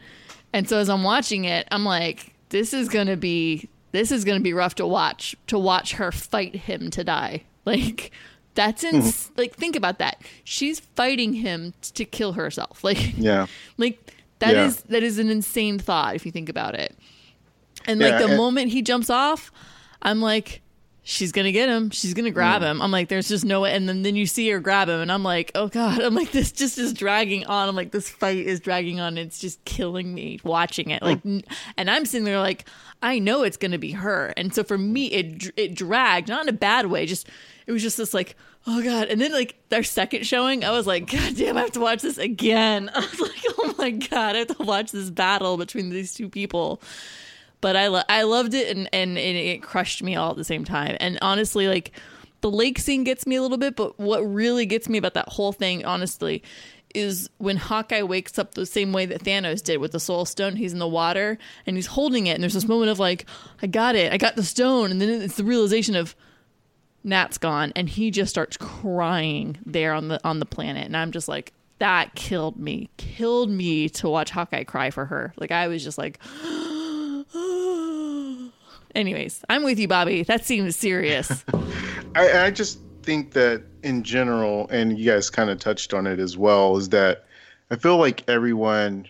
and 0.51 0.67
so 0.67 0.79
as 0.79 0.89
I'm 0.89 1.03
watching 1.03 1.45
it, 1.45 1.67
I'm 1.71 1.85
like, 1.85 2.34
this 2.49 2.73
is 2.73 2.89
gonna 2.89 3.17
be 3.17 3.69
this 3.91 4.11
is 4.11 4.23
gonna 4.25 4.39
be 4.39 4.53
rough 4.53 4.75
to 4.75 4.87
watch 4.87 5.35
to 5.47 5.57
watch 5.57 5.93
her 5.93 6.11
fight 6.11 6.55
him 6.55 6.89
to 6.91 7.03
die, 7.03 7.43
like. 7.65 8.11
That's 8.55 8.83
hmm. 8.83 8.95
ins- 8.95 9.31
like 9.35 9.53
think 9.55 9.75
about 9.75 9.99
that. 9.99 10.21
She's 10.45 10.79
fighting 10.79 11.33
him 11.33 11.73
t- 11.81 11.91
to 11.95 12.05
kill 12.05 12.31
herself. 12.31 12.83
Like 12.85 13.17
Yeah. 13.17 13.47
like 13.77 14.13
that 14.39 14.55
is 14.55 14.77
Yeah. 14.77 14.91
that 14.91 15.03
is 15.03 15.19
an 15.19 15.29
insane 15.29 15.77
thought 15.77 16.15
if 16.15 16.25
you 16.25 16.31
think 16.31 16.47
about 16.47 16.73
it. 16.73 16.97
And 17.85 17.99
like 17.99 18.17
the 18.17 18.27
and- 18.29 18.37
moment 18.37 18.71
he 18.71 18.81
jumps 18.81 19.09
off, 19.09 19.51
I'm 20.01 20.21
like, 20.21 20.61
she's 21.07 21.31
gonna 21.31 21.53
get 21.53 21.69
him. 21.69 21.91
She's 21.91 22.13
gonna 22.13 22.31
grab 22.31 22.61
him. 22.61 22.81
I'm 22.81 22.91
like, 22.91 23.07
there's 23.07 23.29
just 23.29 23.45
no 23.45 23.61
way. 23.61 23.73
And 23.73 23.87
then 23.87 24.01
then 24.01 24.17
you 24.17 24.25
see 24.25 24.49
her 24.49 24.59
grab 24.59 24.89
him, 24.89 24.99
and 24.99 25.09
I'm 25.11 25.23
like, 25.23 25.51
oh 25.55 25.69
god. 25.69 25.99
I'm 26.03 26.13
like, 26.15 26.31
this 26.31 26.51
just 26.51 26.77
is 26.77 26.91
dragging 26.93 27.45
on. 27.45 27.69
I'm 27.69 27.75
like, 27.75 27.91
this 27.91 28.09
fight 28.09 28.39
is 28.39 28.59
dragging 28.59 28.99
on. 28.99 29.17
It's 29.17 29.39
just 29.39 29.63
killing 29.63 30.13
me 30.13 30.41
watching 30.43 30.89
it. 30.89 31.01
Like, 31.01 31.23
Mm. 31.23 31.45
and 31.77 31.89
I'm 31.89 32.05
sitting 32.05 32.25
there 32.25 32.39
like, 32.39 32.65
I 33.01 33.19
know 33.19 33.43
it's 33.43 33.55
gonna 33.57 33.77
be 33.77 33.91
her. 33.91 34.33
And 34.35 34.53
so 34.53 34.63
for 34.65 34.77
me, 34.77 35.05
it 35.07 35.51
it 35.55 35.75
dragged, 35.75 36.27
not 36.27 36.43
in 36.43 36.49
a 36.49 36.53
bad 36.57 36.87
way. 36.87 37.05
Just 37.05 37.29
it 37.67 37.71
was 37.71 37.81
just 37.81 37.95
this 37.95 38.13
like. 38.13 38.35
Oh 38.67 38.81
god! 38.81 39.09
And 39.09 39.21
then 39.21 39.31
like 39.31 39.55
their 39.69 39.83
second 39.83 40.25
showing, 40.25 40.65
I 40.65 40.71
was 40.71 40.87
like, 40.87 41.11
God 41.11 41.35
damn! 41.35 41.55
I 41.55 41.61
have 41.61 41.73
to 41.73 41.79
watch 41.79 42.01
this 42.01 42.17
again. 42.17 42.89
I 42.95 42.99
was 42.99 43.19
like, 43.19 43.43
Oh 43.59 43.75
my 43.77 43.91
god! 43.91 44.35
I 44.35 44.39
have 44.39 44.57
to 44.57 44.63
watch 44.63 44.91
this 44.91 45.11
battle 45.11 45.55
between 45.57 45.91
these 45.91 46.15
two 46.15 46.29
people 46.29 46.81
but 47.65 47.75
I 47.75 47.87
lo- 47.87 48.03
I 48.07 48.21
loved 48.21 48.53
it 48.53 48.77
and, 48.77 48.87
and 48.93 49.17
and 49.17 49.37
it 49.37 49.63
crushed 49.63 50.03
me 50.03 50.15
all 50.15 50.29
at 50.29 50.37
the 50.37 50.43
same 50.43 50.65
time. 50.65 50.97
And 50.99 51.17
honestly, 51.23 51.67
like 51.67 51.93
the 52.41 52.51
lake 52.51 52.77
scene 52.77 53.03
gets 53.03 53.25
me 53.25 53.37
a 53.37 53.41
little 53.41 53.57
bit, 53.57 53.75
but 53.75 53.99
what 53.99 54.19
really 54.19 54.67
gets 54.67 54.87
me 54.87 54.99
about 54.99 55.15
that 55.15 55.29
whole 55.29 55.51
thing, 55.51 55.83
honestly, 55.83 56.43
is 56.93 57.27
when 57.39 57.57
Hawkeye 57.57 58.03
wakes 58.03 58.37
up 58.37 58.53
the 58.53 58.67
same 58.67 58.93
way 58.93 59.07
that 59.07 59.23
Thanos 59.23 59.63
did 59.63 59.79
with 59.79 59.93
the 59.93 59.99
Soul 59.99 60.25
Stone. 60.25 60.57
He's 60.57 60.73
in 60.73 60.77
the 60.77 60.87
water 60.87 61.39
and 61.65 61.75
he's 61.75 61.87
holding 61.87 62.27
it, 62.27 62.35
and 62.35 62.43
there's 62.43 62.53
this 62.53 62.67
moment 62.67 62.91
of 62.91 62.99
like, 62.99 63.25
I 63.63 63.65
got 63.65 63.95
it, 63.95 64.13
I 64.13 64.17
got 64.17 64.35
the 64.35 64.43
stone, 64.43 64.91
and 64.91 65.01
then 65.01 65.09
it's 65.23 65.37
the 65.37 65.43
realization 65.43 65.95
of 65.95 66.15
Nat's 67.03 67.39
gone, 67.39 67.73
and 67.75 67.89
he 67.89 68.11
just 68.11 68.29
starts 68.29 68.57
crying 68.57 69.57
there 69.65 69.93
on 69.93 70.09
the 70.09 70.19
on 70.23 70.37
the 70.37 70.45
planet, 70.45 70.85
and 70.85 70.95
I'm 70.95 71.11
just 71.11 71.27
like. 71.27 71.51
That 71.79 72.15
killed 72.15 72.57
me, 72.57 72.89
killed 72.95 73.49
me 73.49 73.89
to 73.89 74.07
watch 74.07 74.29
Hawkeye 74.29 74.63
cry 74.63 74.91
for 74.91 75.03
her. 75.07 75.33
Like 75.35 75.51
I 75.51 75.67
was 75.67 75.83
just 75.83 75.97
like, 75.97 76.19
Anyways, 78.95 79.43
I'm 79.49 79.63
with 79.63 79.77
you, 79.77 79.87
Bobby. 79.87 80.23
That 80.23 80.45
seems 80.45 80.75
serious. 80.75 81.43
I, 82.15 82.45
I 82.45 82.51
just 82.51 82.79
think 83.03 83.33
that 83.33 83.63
in 83.83 84.03
general, 84.03 84.67
and 84.69 84.97
you 84.97 85.05
guys 85.11 85.29
kind 85.29 85.49
of 85.49 85.59
touched 85.59 85.93
on 85.93 86.07
it 86.07 86.19
as 86.19 86.37
well, 86.37 86.77
is 86.77 86.89
that 86.89 87.25
I 87.69 87.75
feel 87.75 87.97
like 87.97 88.23
everyone 88.29 89.07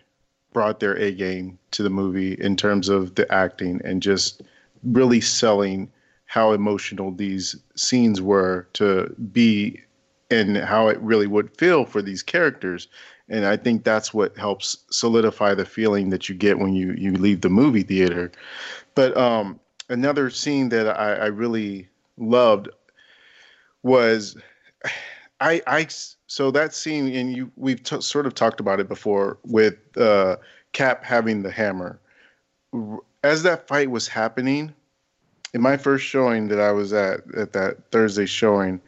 brought 0.54 0.80
their 0.80 0.98
A 0.98 1.12
game 1.12 1.60
to 1.72 1.84
the 1.84 1.90
movie 1.90 2.34
in 2.34 2.56
terms 2.56 2.90
of 2.90 3.16
the 3.16 3.32
acting 3.32 3.82
and 3.84 4.02
just 4.02 4.42
really 4.84 5.22
selling 5.22 5.92
how 6.26 6.54
emotional 6.54 7.12
these 7.12 7.56
scenes 7.76 8.22
were 8.22 8.68
to 8.74 9.14
be 9.32 9.82
and 10.32 10.58
how 10.58 10.88
it 10.88 11.00
really 11.00 11.28
would 11.28 11.56
feel 11.58 11.86
for 11.86 12.02
these 12.02 12.24
characters. 12.24 12.88
And 13.28 13.46
I 13.46 13.58
think 13.58 13.84
that's 13.84 14.14
what 14.14 14.38
helps 14.38 14.78
solidify 14.92 15.56
the 15.56 15.66
feeling 15.66 16.10
that 16.12 16.30
you 16.30 16.36
get 16.36 16.60
when 16.60 16.74
you, 16.76 16.94
you 16.98 17.14
leave 17.14 17.42
the 17.42 17.50
movie 17.50 17.84
theater. 17.84 18.32
But 18.94 19.18
um, 19.18 19.60
another 19.90 20.30
scene 20.30 20.70
that 20.70 20.88
I, 20.88 21.16
I 21.16 21.26
really 21.28 21.90
loved 22.18 22.70
was 23.84 24.38
I 25.40 25.62
I 25.68 25.88
so 26.28 26.52
that 26.52 26.74
scene 26.74 27.14
and 27.14 27.36
you 27.36 27.52
we've 27.56 27.84
t- 27.84 28.02
sort 28.02 28.26
of 28.26 28.34
talked 28.34 28.60
about 28.60 28.80
it 28.80 28.88
before 28.88 29.38
with 29.44 29.76
uh, 29.98 30.38
Cap 30.74 31.04
having 31.04 31.44
the 31.44 31.52
hammer. 31.52 32.00
As 33.24 33.44
that 33.44 33.68
fight 33.68 33.92
was 33.92 34.08
happening, 34.08 34.74
in 35.54 35.62
my 35.62 35.78
first 35.78 36.06
showing 36.06 36.48
that 36.50 36.60
I 36.60 36.72
was 36.72 36.94
at 36.94 37.22
at 37.36 37.54
that 37.54 37.92
Thursday 37.92 38.26
showing, 38.26 38.82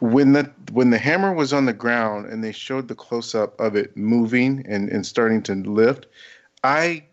when 0.00 0.32
the 0.32 0.50
when 0.72 0.90
the 0.90 0.98
hammer 0.98 1.32
was 1.32 1.52
on 1.52 1.66
the 1.66 1.72
ground 1.72 2.26
and 2.26 2.42
they 2.42 2.52
showed 2.52 2.88
the 2.88 2.94
close 2.94 3.34
up 3.34 3.58
of 3.60 3.76
it 3.76 3.96
moving 3.96 4.64
and 4.66 4.88
and 4.88 5.06
starting 5.06 5.42
to 5.44 5.54
lift, 5.54 6.06
I 6.64 7.04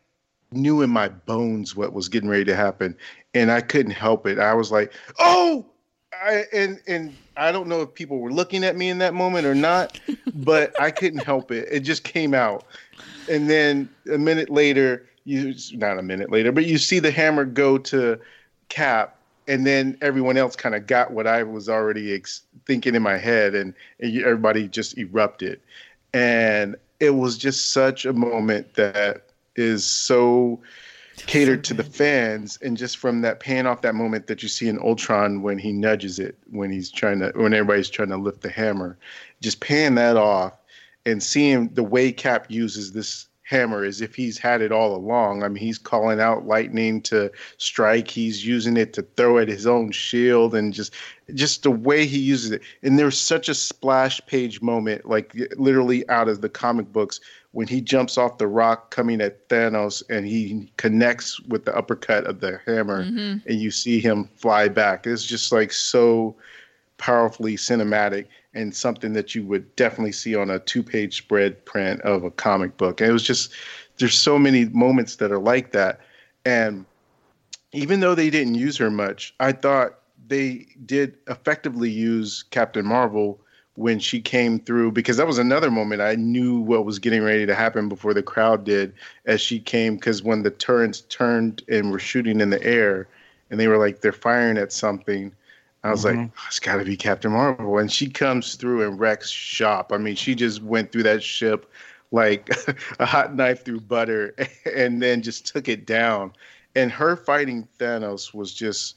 knew 0.51 0.81
in 0.81 0.89
my 0.89 1.09
bones 1.09 1.75
what 1.75 1.93
was 1.93 2.07
getting 2.07 2.29
ready 2.29 2.45
to 2.45 2.55
happen, 2.55 2.95
and 3.33 3.51
I 3.51 3.61
couldn't 3.61 3.91
help 3.91 4.25
it. 4.25 4.39
I 4.39 4.53
was 4.53 4.71
like, 4.71 4.93
"Oh!" 5.19 5.65
I, 6.13 6.45
and 6.53 6.79
and 6.87 7.13
I 7.35 7.51
don't 7.51 7.67
know 7.67 7.81
if 7.81 7.93
people 7.93 8.19
were 8.19 8.31
looking 8.31 8.63
at 8.63 8.75
me 8.75 8.89
in 8.89 8.97
that 8.99 9.13
moment 9.13 9.45
or 9.45 9.55
not, 9.55 9.99
but 10.33 10.79
I 10.81 10.91
couldn't 10.91 11.23
help 11.23 11.51
it. 11.51 11.67
It 11.69 11.81
just 11.81 12.03
came 12.03 12.33
out, 12.33 12.65
and 13.29 13.49
then 13.49 13.89
a 14.11 14.17
minute 14.17 14.49
later, 14.49 15.05
you 15.25 15.53
not 15.73 15.99
a 15.99 16.03
minute 16.03 16.31
later, 16.31 16.53
but 16.53 16.65
you 16.65 16.77
see 16.77 16.99
the 16.99 17.11
hammer 17.11 17.43
go 17.43 17.77
to 17.79 18.17
Cap, 18.69 19.16
and 19.47 19.65
then 19.65 19.97
everyone 20.01 20.37
else 20.37 20.55
kind 20.55 20.75
of 20.75 20.87
got 20.87 21.11
what 21.11 21.27
I 21.27 21.43
was 21.43 21.69
already 21.69 22.13
ex- 22.13 22.41
thinking 22.65 22.95
in 22.95 23.01
my 23.01 23.17
head, 23.17 23.55
and, 23.55 23.73
and 23.99 24.21
everybody 24.21 24.67
just 24.67 24.97
erupted, 24.97 25.59
and 26.13 26.75
it 26.99 27.11
was 27.11 27.37
just 27.37 27.71
such 27.71 28.05
a 28.05 28.13
moment 28.13 28.73
that 28.75 29.23
is 29.55 29.83
so 29.83 30.59
catered 31.25 31.63
to 31.63 31.73
the 31.73 31.83
fans 31.83 32.59
and 32.61 32.77
just 32.77 32.97
from 32.97 33.21
that 33.21 33.39
paying 33.39 33.65
off 33.65 33.81
that 33.81 33.95
moment 33.95 34.27
that 34.27 34.43
you 34.43 34.49
see 34.49 34.67
in 34.67 34.79
Ultron 34.79 35.41
when 35.41 35.57
he 35.57 35.73
nudges 35.73 36.19
it 36.19 36.37
when 36.51 36.71
he's 36.71 36.91
trying 36.91 37.19
to 37.19 37.31
when 37.35 37.53
everybody's 37.53 37.89
trying 37.89 38.09
to 38.09 38.17
lift 38.17 38.41
the 38.41 38.49
hammer 38.49 38.97
just 39.41 39.59
paying 39.59 39.95
that 39.95 40.15
off 40.15 40.53
and 41.05 41.21
seeing 41.21 41.69
the 41.69 41.83
way 41.83 42.11
Cap 42.11 42.45
uses 42.49 42.91
this 42.91 43.27
hammer 43.47 43.85
as 43.85 44.01
if 44.01 44.13
he's 44.13 44.37
had 44.37 44.61
it 44.61 44.73
all 44.73 44.93
along. 44.93 45.41
I 45.41 45.47
mean, 45.47 45.63
he's 45.63 45.77
calling 45.77 46.19
out 46.19 46.45
lightning 46.45 47.01
to 47.03 47.31
strike. 47.57 48.09
He's 48.09 48.45
using 48.45 48.75
it 48.75 48.91
to 48.93 49.03
throw 49.15 49.37
at 49.37 49.47
his 49.47 49.65
own 49.65 49.91
shield, 49.91 50.53
and 50.53 50.73
just 50.73 50.93
just 51.33 51.63
the 51.63 51.71
way 51.71 52.05
he 52.05 52.19
uses 52.19 52.51
it. 52.51 52.61
And 52.83 52.99
there's 52.99 53.17
such 53.17 53.47
a 53.47 53.53
splash 53.53 54.19
page 54.25 54.61
moment, 54.61 55.05
like 55.05 55.33
literally 55.55 56.07
out 56.09 56.27
of 56.27 56.41
the 56.41 56.49
comic 56.49 56.91
books, 56.91 57.21
when 57.51 57.67
he 57.67 57.79
jumps 57.79 58.17
off 58.17 58.37
the 58.37 58.47
rock 58.47 58.91
coming 58.91 59.21
at 59.21 59.47
Thanos, 59.47 60.03
and 60.09 60.27
he 60.27 60.71
connects 60.75 61.39
with 61.41 61.63
the 61.63 61.75
uppercut 61.75 62.25
of 62.25 62.41
the 62.41 62.59
hammer, 62.65 63.05
mm-hmm. 63.05 63.47
and 63.47 63.61
you 63.61 63.71
see 63.71 64.01
him 64.01 64.25
fly 64.35 64.67
back. 64.67 65.07
It's 65.07 65.23
just 65.23 65.53
like 65.53 65.71
so 65.71 66.35
powerfully 66.97 67.55
cinematic 67.55 68.25
and 68.57 68.75
something 68.75 69.13
that 69.13 69.35
you 69.35 69.43
would 69.45 69.75
definitely 69.75 70.11
see 70.11 70.35
on 70.35 70.49
a 70.49 70.59
two-page 70.59 71.15
spread 71.15 71.63
print 71.65 72.01
of 72.01 72.23
a 72.23 72.31
comic 72.31 72.75
book. 72.77 72.99
And 72.99 73.09
it 73.09 73.13
was 73.13 73.23
just 73.23 73.53
there's 73.97 74.17
so 74.17 74.37
many 74.37 74.65
moments 74.65 75.17
that 75.17 75.31
are 75.31 75.39
like 75.39 75.71
that. 75.71 76.01
And 76.45 76.85
even 77.71 77.99
though 77.99 78.15
they 78.15 78.29
didn't 78.29 78.55
use 78.55 78.77
her 78.77 78.89
much, 78.89 79.33
I 79.39 79.51
thought 79.51 79.99
they 80.27 80.67
did 80.85 81.17
effectively 81.27 81.89
use 81.89 82.43
Captain 82.49 82.85
Marvel 82.85 83.39
when 83.75 83.99
she 83.99 84.19
came 84.19 84.59
through 84.59 84.91
because 84.91 85.17
that 85.17 85.27
was 85.27 85.37
another 85.37 85.69
moment 85.69 86.01
I 86.01 86.15
knew 86.15 86.59
what 86.59 86.83
was 86.83 86.97
getting 86.97 87.21
ready 87.21 87.45
to 87.45 87.53
happen 87.53 87.87
before 87.87 88.13
the 88.15 88.23
crowd 88.23 88.63
did 88.63 88.91
as 89.27 89.39
she 89.39 89.59
came 89.59 89.95
because 89.95 90.23
when 90.23 90.41
the 90.41 90.49
turrets 90.49 91.01
turned 91.01 91.61
and 91.69 91.91
were 91.91 91.99
shooting 91.99 92.41
in 92.41 92.49
the 92.49 92.63
air 92.63 93.07
and 93.51 93.59
they 93.59 93.67
were 93.67 93.77
like 93.77 94.01
they're 94.01 94.11
firing 94.11 94.57
at 94.57 94.73
something 94.73 95.31
I 95.87 95.91
was 95.91 96.05
like, 96.05 96.15
mm-hmm. 96.15 96.37
oh, 96.37 96.43
it's 96.47 96.59
got 96.59 96.77
to 96.77 96.85
be 96.85 96.97
Captain 96.97 97.31
Marvel. 97.31 97.77
And 97.77 97.91
she 97.91 98.09
comes 98.09 98.55
through 98.55 98.87
and 98.87 98.99
wrecks 98.99 99.29
shop. 99.29 99.91
I 99.93 99.97
mean, 99.97 100.15
she 100.15 100.35
just 100.35 100.61
went 100.61 100.91
through 100.91 101.03
that 101.03 101.23
ship 101.23 101.71
like 102.11 102.49
a 102.99 103.05
hot 103.05 103.35
knife 103.35 103.63
through 103.63 103.81
butter 103.81 104.35
and 104.75 105.01
then 105.01 105.21
just 105.21 105.47
took 105.47 105.67
it 105.67 105.85
down. 105.85 106.33
And 106.75 106.91
her 106.91 107.15
fighting 107.15 107.67
Thanos 107.79 108.33
was 108.33 108.53
just, 108.53 108.95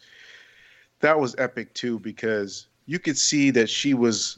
that 1.00 1.18
was 1.18 1.34
epic 1.38 1.72
too, 1.74 1.98
because 1.98 2.66
you 2.86 2.98
could 2.98 3.16
see 3.16 3.50
that 3.50 3.70
she 3.70 3.94
was 3.94 4.36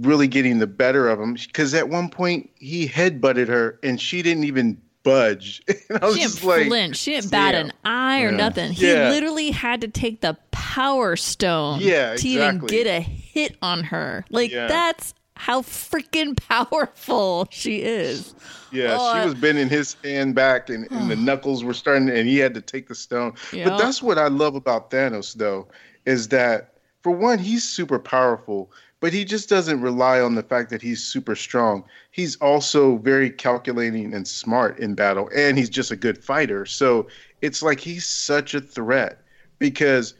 really 0.00 0.28
getting 0.28 0.58
the 0.58 0.66
better 0.66 1.08
of 1.08 1.20
him. 1.20 1.34
Because 1.34 1.72
at 1.74 1.88
one 1.88 2.08
point, 2.08 2.50
he 2.56 2.86
head 2.86 3.20
butted 3.20 3.48
her 3.48 3.78
and 3.82 4.00
she 4.00 4.22
didn't 4.22 4.44
even 4.44 4.80
budge. 5.06 5.62
And 5.88 6.02
I 6.02 6.06
was 6.06 6.16
She 6.16 6.22
just 6.22 6.36
didn't 6.36 6.48
like, 6.48 6.66
flinch. 6.66 6.96
She 6.96 7.12
didn't 7.12 7.30
bat 7.30 7.54
Sam. 7.54 7.66
an 7.66 7.72
eye 7.84 8.22
or 8.22 8.30
Yeah. 8.30 8.36
nothing. 8.36 8.72
He 8.72 8.88
Yeah. 8.92 9.08
literally 9.10 9.50
had 9.52 9.80
to 9.82 9.88
take 9.88 10.20
the 10.20 10.36
power 10.50 11.14
stone 11.16 11.78
Yeah, 11.80 12.16
to 12.16 12.28
even 12.28 12.58
get 12.58 12.86
a 12.86 13.00
hit 13.00 13.56
on 13.62 13.84
her. 13.84 14.24
Like 14.30 14.50
Yeah. 14.50 14.66
that's 14.66 15.14
how 15.36 15.62
freaking 15.62 16.36
powerful 16.48 17.46
she 17.50 17.82
is. 17.82 18.34
Yeah, 18.72 18.96
Oh, 18.98 19.04
I- 19.06 19.20
she 19.22 19.26
was 19.26 19.34
bending 19.36 19.68
his 19.68 19.94
hand 20.02 20.34
back, 20.34 20.68
and, 20.70 20.90
and 20.90 21.08
the 21.10 21.16
knuckles 21.28 21.62
were 21.62 21.74
starting, 21.74 22.08
and 22.10 22.28
he 22.28 22.38
had 22.38 22.52
to 22.54 22.60
take 22.60 22.88
the 22.88 22.94
stone. 22.94 23.34
Yeah. 23.52 23.68
But 23.68 23.78
that's 23.78 24.02
what 24.02 24.18
I 24.18 24.26
love 24.28 24.54
about 24.56 24.90
Thanos, 24.90 25.34
though, 25.34 25.68
is 26.04 26.28
that 26.28 26.72
for 27.02 27.12
one, 27.12 27.38
he's 27.38 27.62
super 27.62 27.98
powerful, 28.00 28.72
but 29.00 29.12
he 29.12 29.24
just 29.24 29.48
doesn't 29.48 29.80
rely 29.80 30.20
on 30.20 30.34
the 30.34 30.42
fact 30.42 30.70
that 30.70 30.82
he's 30.82 31.02
super 31.02 31.36
strong. 31.36 31.84
He's 32.10 32.36
also 32.36 32.96
very 32.98 33.30
calculating 33.30 34.14
and 34.14 34.26
smart 34.26 34.78
in 34.78 34.94
battle, 34.94 35.28
and 35.34 35.58
he's 35.58 35.70
just 35.70 35.90
a 35.90 35.96
good 35.96 36.22
fighter. 36.22 36.66
So 36.66 37.08
it's 37.42 37.62
like 37.62 37.80
he's 37.80 38.06
such 38.06 38.54
a 38.54 38.60
threat 38.60 39.20
because 39.58 40.14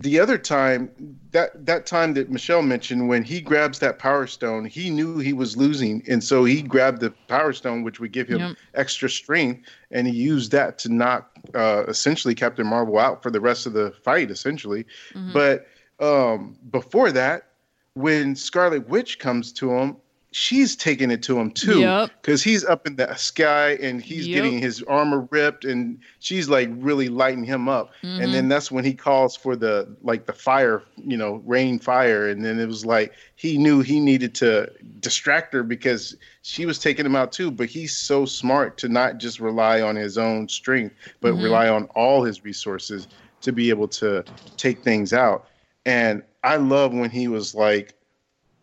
the 0.00 0.18
other 0.18 0.38
time 0.38 0.90
that 1.30 1.66
that 1.66 1.86
time 1.86 2.14
that 2.14 2.28
Michelle 2.28 2.62
mentioned 2.62 3.08
when 3.08 3.22
he 3.22 3.40
grabs 3.40 3.78
that 3.78 3.98
power 3.98 4.26
stone, 4.26 4.64
he 4.64 4.90
knew 4.90 5.18
he 5.18 5.32
was 5.32 5.56
losing, 5.56 6.02
and 6.08 6.22
so 6.22 6.44
he 6.44 6.62
grabbed 6.62 7.00
the 7.00 7.10
power 7.28 7.52
stone, 7.52 7.82
which 7.84 8.00
would 8.00 8.10
give 8.12 8.28
him 8.28 8.40
Yep. 8.40 8.56
extra 8.74 9.08
strength, 9.08 9.68
and 9.92 10.06
he 10.06 10.12
used 10.12 10.50
that 10.52 10.78
to 10.78 10.92
knock 10.92 11.30
uh, 11.54 11.84
essentially 11.86 12.34
Captain 12.34 12.66
Marvel 12.66 12.98
out 12.98 13.22
for 13.22 13.30
the 13.30 13.40
rest 13.40 13.66
of 13.66 13.72
the 13.72 13.92
fight, 14.02 14.30
essentially. 14.30 14.84
But 15.32 15.66
um, 16.00 16.56
before 16.70 17.12
that, 17.12 17.50
when 17.94 18.36
Scarlet 18.36 18.88
Witch 18.88 19.18
comes 19.18 19.52
to 19.54 19.72
him, 19.72 19.96
she's 20.32 20.74
taking 20.74 21.12
it 21.12 21.22
to 21.22 21.38
him 21.38 21.52
too, 21.52 21.78
Yep. 21.78 22.10
because 22.20 22.42
he's 22.42 22.64
up 22.64 22.88
in 22.88 22.96
the 22.96 23.14
sky 23.14 23.78
and 23.80 24.02
he's 24.02 24.26
Yep. 24.26 24.34
getting 24.34 24.58
his 24.58 24.82
armor 24.82 25.28
ripped, 25.30 25.64
and 25.64 26.00
she's 26.18 26.48
like 26.48 26.68
really 26.72 27.08
lighting 27.08 27.44
him 27.44 27.68
up. 27.68 27.92
And 28.02 28.20
then 28.20 28.30
mm-hmm. 28.30 28.48
that's 28.48 28.72
when 28.72 28.84
he 28.84 28.94
calls 28.94 29.36
for 29.36 29.54
the 29.54 29.86
like 30.02 30.26
the 30.26 30.32
fire, 30.32 30.82
you 30.96 31.16
know, 31.16 31.40
rain 31.46 31.78
fire, 31.78 32.28
and 32.28 32.44
then 32.44 32.58
it 32.58 32.66
was 32.66 32.84
like 32.84 33.12
he 33.36 33.56
knew 33.56 33.80
he 33.80 34.00
needed 34.00 34.34
to 34.36 34.68
distract 34.98 35.54
her 35.54 35.62
because 35.62 36.16
she 36.42 36.66
was 36.66 36.80
taking 36.80 37.06
him 37.06 37.14
out 37.14 37.30
too. 37.30 37.52
But 37.52 37.68
he's 37.68 37.96
so 37.96 38.24
smart 38.24 38.76
to 38.78 38.88
not 38.88 39.18
just 39.18 39.38
rely 39.38 39.82
on 39.82 39.94
his 39.94 40.18
own 40.18 40.48
strength, 40.48 40.96
but 41.20 41.34
mm-hmm. 41.34 41.44
rely 41.44 41.68
on 41.68 41.84
all 41.94 42.24
his 42.24 42.44
resources 42.44 43.06
to 43.42 43.52
be 43.52 43.70
able 43.70 43.86
to 43.86 44.24
take 44.56 44.82
things 44.82 45.12
out. 45.12 45.46
And 45.86 46.24
I 46.44 46.56
love 46.56 46.92
when 46.92 47.10
he 47.10 47.26
was 47.26 47.54
like 47.54 47.94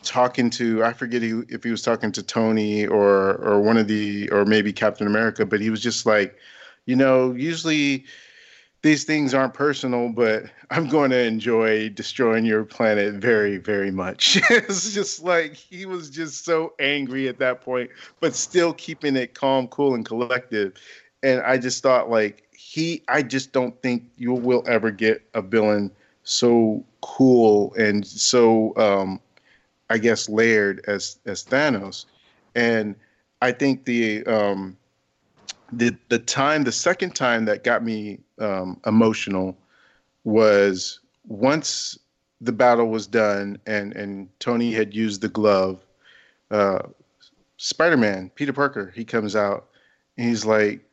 talking 0.03 0.49
to 0.51 0.83
I 0.83 0.93
forget 0.93 1.21
if 1.23 1.63
he 1.63 1.71
was 1.71 1.81
talking 1.81 2.11
to 2.13 2.23
Tony 2.23 2.85
or 2.85 3.35
or 3.35 3.59
one 3.61 3.77
of 3.77 3.87
the 3.87 4.29
or 4.29 4.45
maybe 4.45 4.71
Captain 4.71 5.07
America, 5.07 5.45
but 5.45 5.59
he 5.59 5.69
was 5.69 5.81
just 5.81 6.05
like, 6.05 6.37
you 6.85 6.95
know, 6.95 7.33
usually 7.33 8.05
these 8.83 9.03
things 9.03 9.33
aren't 9.33 9.53
personal, 9.53 10.09
but 10.09 10.43
I'm 10.71 10.87
going 10.87 11.11
to 11.11 11.19
enjoy 11.19 11.89
destroying 11.89 12.45
your 12.45 12.63
planet 12.63 13.15
very, 13.15 13.57
very 13.57 13.91
much. 13.91 14.39
it's 14.49 14.93
just 14.93 15.23
like 15.23 15.55
he 15.55 15.85
was 15.85 16.09
just 16.09 16.45
so 16.45 16.73
angry 16.79 17.27
at 17.27 17.39
that 17.39 17.61
point, 17.61 17.89
but 18.19 18.35
still 18.35 18.73
keeping 18.73 19.15
it 19.15 19.33
calm, 19.33 19.67
cool, 19.67 19.95
and 19.95 20.05
collective. 20.05 20.73
And 21.23 21.41
I 21.41 21.57
just 21.57 21.83
thought, 21.83 22.09
like, 22.09 22.47
he, 22.51 23.03
I 23.07 23.21
just 23.21 23.51
don't 23.51 23.79
think 23.81 24.03
you 24.17 24.33
will 24.33 24.63
ever 24.67 24.89
get 24.89 25.21
a 25.33 25.41
villain 25.41 25.91
so 26.31 26.83
cool 27.01 27.73
and 27.75 28.05
so, 28.07 28.75
um, 28.77 29.19
I 29.89 29.97
guess, 29.97 30.29
layered 30.29 30.83
as 30.87 31.19
as 31.25 31.43
Thanos. 31.43 32.05
And 32.55 32.95
I 33.41 33.51
think 33.51 33.85
the 33.85 34.25
um, 34.25 34.77
the 35.73 35.95
the 36.09 36.19
time 36.19 36.63
the 36.63 36.71
second 36.71 37.15
time 37.15 37.45
that 37.45 37.63
got 37.63 37.83
me 37.83 38.19
um, 38.39 38.79
emotional 38.85 39.57
was 40.23 40.99
once 41.27 41.97
the 42.39 42.51
battle 42.51 42.87
was 42.87 43.07
done 43.07 43.59
and 43.65 43.93
and 43.93 44.29
Tony 44.39 44.71
had 44.71 44.93
used 44.93 45.21
the 45.21 45.29
glove. 45.29 45.85
Uh, 46.49 46.79
Spider-Man, 47.57 48.31
Peter 48.35 48.51
Parker, 48.51 48.91
he 48.95 49.05
comes 49.05 49.35
out 49.35 49.67
and 50.17 50.27
he's 50.27 50.45
like, 50.45 50.83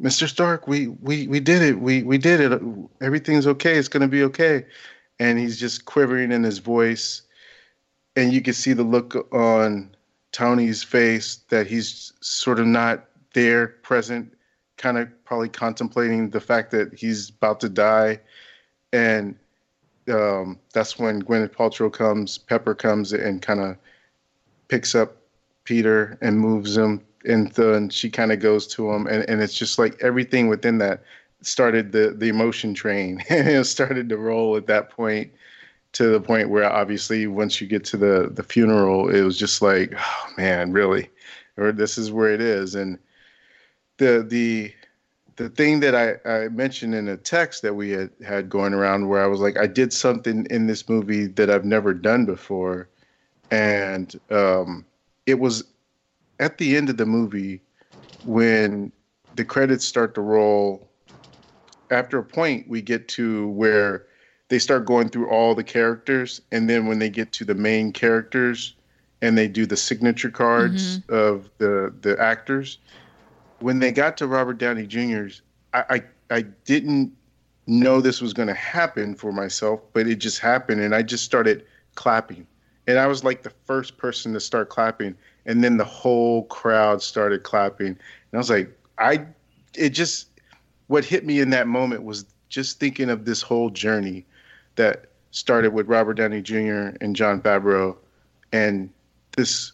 "Mr. 0.00 0.28
Stark, 0.28 0.66
we 0.66 0.88
we 0.88 1.26
we 1.28 1.40
did 1.40 1.62
it. 1.62 1.80
We 1.80 2.02
we 2.02 2.18
did 2.18 2.40
it. 2.40 2.62
Everything's 3.00 3.46
okay. 3.46 3.76
It's 3.76 3.88
gonna 3.88 4.08
be 4.08 4.22
okay." 4.24 4.66
And 5.18 5.38
he's 5.38 5.58
just 5.58 5.86
quivering 5.86 6.30
in 6.30 6.42
his 6.42 6.58
voice, 6.58 7.22
and 8.16 8.32
you 8.32 8.42
can 8.42 8.52
see 8.52 8.74
the 8.74 8.82
look 8.82 9.32
on 9.32 9.94
Tony's 10.32 10.82
face 10.82 11.36
that 11.48 11.66
he's 11.66 12.12
sort 12.20 12.60
of 12.60 12.66
not 12.66 13.06
there, 13.32 13.68
present, 13.68 14.32
kind 14.76 14.98
of 14.98 15.08
probably 15.24 15.48
contemplating 15.48 16.30
the 16.30 16.40
fact 16.40 16.70
that 16.72 16.92
he's 16.94 17.30
about 17.30 17.60
to 17.60 17.68
die. 17.68 18.20
And 18.92 19.36
um, 20.08 20.58
that's 20.72 20.98
when 20.98 21.22
Gwyneth 21.22 21.52
Paltrow 21.54 21.92
comes, 21.92 22.38
Pepper 22.38 22.74
comes 22.74 23.12
and 23.12 23.42
kind 23.42 23.60
of 23.60 23.76
picks 24.68 24.94
up 24.94 25.16
Peter 25.64 26.18
and 26.20 26.38
moves 26.38 26.76
him 26.76 27.04
and 27.26 27.92
she 27.92 28.10
kind 28.10 28.32
of 28.32 28.40
goes 28.40 28.66
to 28.68 28.90
him. 28.90 29.06
And, 29.06 29.28
and 29.28 29.42
it's 29.42 29.54
just 29.54 29.78
like 29.78 29.96
everything 30.02 30.48
within 30.48 30.78
that 30.78 31.02
started 31.42 31.92
the, 31.92 32.14
the 32.16 32.28
emotion 32.28 32.74
train. 32.74 33.22
and 33.28 33.48
it 33.48 33.64
started 33.64 34.08
to 34.08 34.16
roll 34.16 34.56
at 34.56 34.66
that 34.66 34.90
point 34.90 35.32
to 35.92 36.08
the 36.08 36.20
point 36.20 36.50
where 36.50 36.70
obviously 36.70 37.26
once 37.26 37.60
you 37.60 37.66
get 37.66 37.84
to 37.84 37.96
the, 37.96 38.30
the 38.32 38.42
funeral, 38.42 39.08
it 39.08 39.22
was 39.22 39.38
just 39.38 39.62
like, 39.62 39.94
oh 39.96 40.26
man, 40.36 40.72
really? 40.72 41.08
Or 41.56 41.72
this 41.72 41.96
is 41.96 42.12
where 42.12 42.32
it 42.32 42.40
is. 42.40 42.74
And 42.74 42.98
the 43.98 44.24
the 44.28 44.72
the 45.36 45.48
thing 45.50 45.80
that 45.80 45.94
I, 45.94 46.16
I 46.28 46.48
mentioned 46.48 46.94
in 46.94 47.08
a 47.08 47.16
text 47.16 47.62
that 47.62 47.74
we 47.74 47.90
had 47.90 48.10
had 48.26 48.48
going 48.48 48.72
around 48.72 49.08
where 49.08 49.22
I 49.22 49.26
was 49.26 49.40
like, 49.40 49.58
I 49.58 49.66
did 49.66 49.92
something 49.92 50.46
in 50.50 50.66
this 50.66 50.88
movie 50.88 51.26
that 51.26 51.50
I've 51.50 51.64
never 51.64 51.92
done 51.92 52.24
before, 52.24 52.88
and 53.50 54.18
um, 54.30 54.84
it 55.26 55.38
was 55.38 55.64
at 56.40 56.58
the 56.58 56.76
end 56.76 56.88
of 56.88 56.96
the 56.96 57.06
movie 57.06 57.60
when 58.24 58.92
the 59.34 59.44
credits 59.44 59.84
start 59.84 60.14
to 60.14 60.20
roll. 60.20 60.88
After 61.90 62.18
a 62.18 62.24
point, 62.24 62.68
we 62.68 62.82
get 62.82 63.06
to 63.08 63.48
where 63.50 64.06
they 64.48 64.58
start 64.58 64.86
going 64.86 65.08
through 65.08 65.28
all 65.28 65.54
the 65.54 65.64
characters, 65.64 66.40
and 66.50 66.68
then 66.68 66.86
when 66.86 66.98
they 66.98 67.10
get 67.10 67.32
to 67.32 67.44
the 67.44 67.54
main 67.54 67.92
characters, 67.92 68.74
and 69.22 69.38
they 69.38 69.48
do 69.48 69.66
the 69.66 69.76
signature 69.76 70.30
cards 70.30 70.98
mm-hmm. 70.98 71.14
of 71.14 71.50
the 71.58 71.94
the 72.02 72.20
actors 72.20 72.78
when 73.60 73.78
they 73.78 73.92
got 73.92 74.16
to 74.18 74.26
Robert 74.26 74.58
Downey 74.58 74.86
Jr.'s, 74.86 75.42
I, 75.72 75.84
I, 75.88 76.02
I 76.36 76.42
didn't 76.42 77.12
know 77.66 78.00
this 78.00 78.20
was 78.20 78.32
going 78.32 78.48
to 78.48 78.54
happen 78.54 79.14
for 79.14 79.32
myself, 79.32 79.80
but 79.92 80.06
it 80.06 80.16
just 80.16 80.38
happened, 80.38 80.80
and 80.80 80.94
I 80.94 81.02
just 81.02 81.24
started 81.24 81.64
clapping, 81.94 82.46
and 82.86 82.98
I 82.98 83.06
was 83.06 83.24
like 83.24 83.42
the 83.42 83.52
first 83.64 83.96
person 83.98 84.32
to 84.34 84.40
start 84.40 84.68
clapping, 84.68 85.16
and 85.46 85.64
then 85.64 85.76
the 85.76 85.84
whole 85.84 86.44
crowd 86.44 87.02
started 87.02 87.42
clapping, 87.42 87.88
and 87.88 87.98
I 88.34 88.36
was 88.36 88.50
like, 88.50 88.70
I, 88.98 89.24
it 89.74 89.90
just, 89.90 90.28
what 90.88 91.04
hit 91.04 91.24
me 91.24 91.40
in 91.40 91.50
that 91.50 91.66
moment 91.66 92.02
was 92.04 92.26
just 92.48 92.78
thinking 92.78 93.10
of 93.10 93.24
this 93.24 93.42
whole 93.42 93.70
journey 93.70 94.24
that 94.76 95.06
started 95.30 95.72
with 95.72 95.86
Robert 95.86 96.14
Downey 96.14 96.42
Jr. 96.42 96.96
and 97.00 97.14
Jon 97.14 97.40
Favreau, 97.40 97.96
and 98.52 98.90
this 99.36 99.72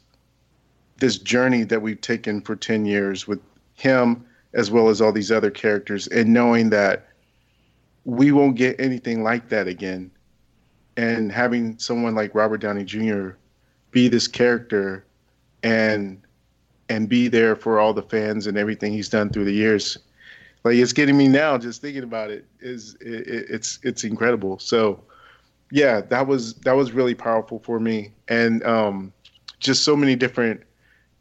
this 0.98 1.18
journey 1.18 1.64
that 1.64 1.82
we've 1.82 2.00
taken 2.00 2.40
for 2.40 2.54
10 2.54 2.86
years 2.86 3.26
with 3.26 3.40
him 3.74 4.24
as 4.54 4.70
well 4.70 4.88
as 4.88 5.00
all 5.00 5.10
these 5.10 5.32
other 5.32 5.50
characters 5.50 6.06
and 6.08 6.32
knowing 6.32 6.70
that 6.70 7.08
we 8.04 8.30
won't 8.30 8.56
get 8.56 8.78
anything 8.78 9.24
like 9.24 9.48
that 9.48 9.66
again 9.66 10.08
and 10.96 11.32
having 11.32 11.76
someone 11.78 12.14
like 12.14 12.36
Robert 12.36 12.58
Downey 12.58 12.84
Jr. 12.84 13.30
be 13.90 14.06
this 14.06 14.28
character 14.28 15.04
and 15.62 16.20
and 16.88 17.08
be 17.08 17.28
there 17.28 17.56
for 17.56 17.78
all 17.80 17.94
the 17.94 18.02
fans 18.02 18.46
and 18.46 18.58
everything 18.58 18.92
he's 18.92 19.08
done 19.08 19.30
through 19.30 19.44
the 19.44 19.52
years. 19.52 19.98
Like 20.64 20.76
it's 20.76 20.92
getting 20.92 21.16
me 21.16 21.28
now 21.28 21.58
just 21.58 21.80
thinking 21.80 22.02
about 22.04 22.30
it. 22.30 22.44
Is 22.60 22.96
it, 23.00 23.26
it- 23.28 23.46
it's 23.50 23.78
it's 23.82 24.04
incredible. 24.04 24.58
So 24.58 25.02
yeah 25.70 26.00
that 26.02 26.26
was 26.26 26.54
that 26.60 26.72
was 26.72 26.92
really 26.92 27.14
powerful 27.14 27.58
for 27.60 27.80
me. 27.80 28.12
And 28.28 28.62
um 28.64 29.12
just 29.60 29.84
so 29.84 29.96
many 29.96 30.16
different 30.16 30.62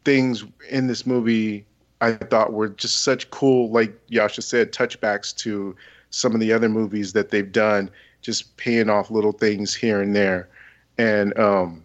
things 0.04 0.44
in 0.68 0.86
this 0.88 1.06
movie 1.06 1.64
I 2.00 2.14
thought 2.14 2.52
were 2.52 2.68
just 2.68 3.02
such 3.04 3.30
cool, 3.30 3.70
like 3.70 3.96
Yasha 4.08 4.42
said, 4.42 4.72
touchbacks 4.72 5.34
to 5.36 5.76
some 6.10 6.34
of 6.34 6.40
the 6.40 6.52
other 6.52 6.68
movies 6.68 7.12
that 7.12 7.30
they've 7.30 7.50
done, 7.50 7.88
just 8.22 8.56
paying 8.56 8.90
off 8.90 9.10
little 9.10 9.30
things 9.30 9.72
here 9.72 10.02
and 10.02 10.14
there. 10.14 10.48
And 10.98 11.38
um, 11.38 11.84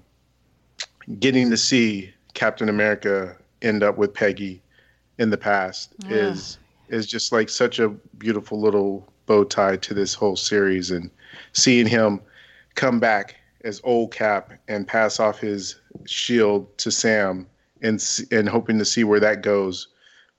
getting 1.20 1.52
to 1.52 1.58
see 1.58 2.12
Captain 2.38 2.70
America 2.70 3.36
end 3.64 3.82
up 3.82 3.98
with 3.98 4.14
Peggy 4.14 4.62
in 5.18 5.32
the 5.32 5.38
past 5.38 5.96
is 6.08 6.60
is 6.88 7.08
just 7.08 7.32
like 7.32 7.50
such 7.50 7.80
a 7.80 7.90
beautiful 7.90 8.62
little 8.62 9.12
bow 9.26 9.44
tie 9.44 9.76
to 9.78 9.94
this 9.96 10.14
whole 10.14 10.36
series 10.36 10.92
and 10.92 11.10
seeing 11.54 11.88
him 11.88 12.22
come 12.76 13.00
back 13.00 13.38
as 13.64 13.82
old 13.84 14.12
Cap 14.14 14.54
and 14.68 14.88
pass 14.88 15.20
off 15.20 15.40
his 15.40 15.82
shield 16.06 16.78
to 16.78 16.92
Sam 16.92 17.48
and 17.82 18.00
and 18.32 18.48
hoping 18.48 18.78
to 18.78 18.86
see 18.86 19.04
where 19.04 19.20
that 19.20 19.42
goes 19.42 19.88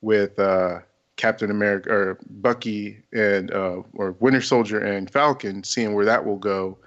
with 0.01 0.39
uh, 0.39 0.79
Captain 1.17 1.51
America 1.51 1.91
or 1.91 2.19
Bucky 2.31 3.03
and 3.13 3.51
uh, 3.51 3.83
or 3.95 4.13
Winter 4.21 4.41
Soldier 4.41 4.79
and 4.79 5.11
Falcon, 5.11 5.65
seeing 5.65 5.95
where 5.95 6.05
that 6.05 6.25
will 6.25 6.39
go, 6.39 6.79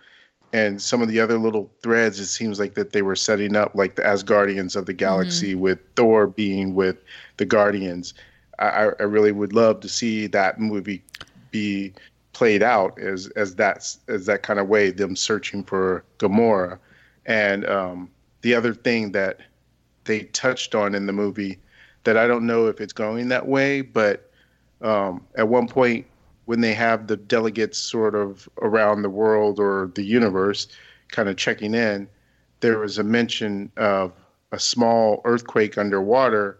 and 0.53 0.81
some 0.81 1.01
of 1.01 1.07
the 1.07 1.19
other 1.19 1.37
little 1.37 1.71
threads. 1.81 2.19
It 2.19 2.27
seems 2.27 2.59
like 2.59 2.73
that 2.75 2.91
they 2.91 3.01
were 3.01 3.15
setting 3.15 3.55
up 3.55 3.73
like 3.75 3.95
the 3.95 4.01
Asgardians 4.01 4.75
of 4.75 4.85
the 4.85 4.93
galaxy, 4.93 5.55
with 5.55 5.79
Thor 5.95 6.27
being 6.27 6.75
with 6.75 6.97
the 7.37 7.45
Guardians. 7.45 8.13
I, 8.59 8.91
I 8.99 9.03
really 9.03 9.31
would 9.31 9.53
love 9.53 9.79
to 9.81 9.89
see 9.89 10.27
that 10.27 10.59
movie 10.59 11.03
be 11.51 11.93
played 12.33 12.63
out 12.63 12.97
as 12.99 13.27
as 13.35 13.55
that 13.55 13.95
as 14.07 14.25
that 14.25 14.43
kind 14.43 14.59
of 14.59 14.67
way, 14.67 14.91
them 14.91 15.15
searching 15.15 15.63
for 15.63 16.03
Gamora, 16.19 16.79
and 17.25 17.65
um, 17.65 18.09
the 18.41 18.55
other 18.55 18.73
thing 18.73 19.11
that 19.13 19.39
they 20.05 20.21
touched 20.21 20.75
on 20.75 20.95
in 20.95 21.05
the 21.05 21.13
movie 21.13 21.59
that 22.03 22.17
I 22.17 22.27
don't 22.27 22.47
know 22.47 22.67
if 22.67 22.81
it's 22.81 22.93
going 22.93 23.29
that 23.29 23.47
way, 23.47 23.81
but 23.81 24.31
um, 24.81 25.25
at 25.35 25.47
one 25.47 25.67
point 25.67 26.05
when 26.45 26.61
they 26.61 26.73
have 26.73 27.07
the 27.07 27.17
delegates 27.17 27.77
sort 27.77 28.15
of 28.15 28.49
around 28.61 29.01
the 29.01 29.09
world 29.09 29.59
or 29.59 29.91
the 29.95 30.03
universe 30.03 30.67
kind 31.09 31.29
of 31.29 31.37
checking 31.37 31.73
in, 31.73 32.07
there 32.61 32.79
was 32.79 32.97
a 32.97 33.03
mention 33.03 33.71
of 33.77 34.13
a 34.51 34.59
small 34.59 35.21
earthquake 35.25 35.77
underwater 35.77 36.57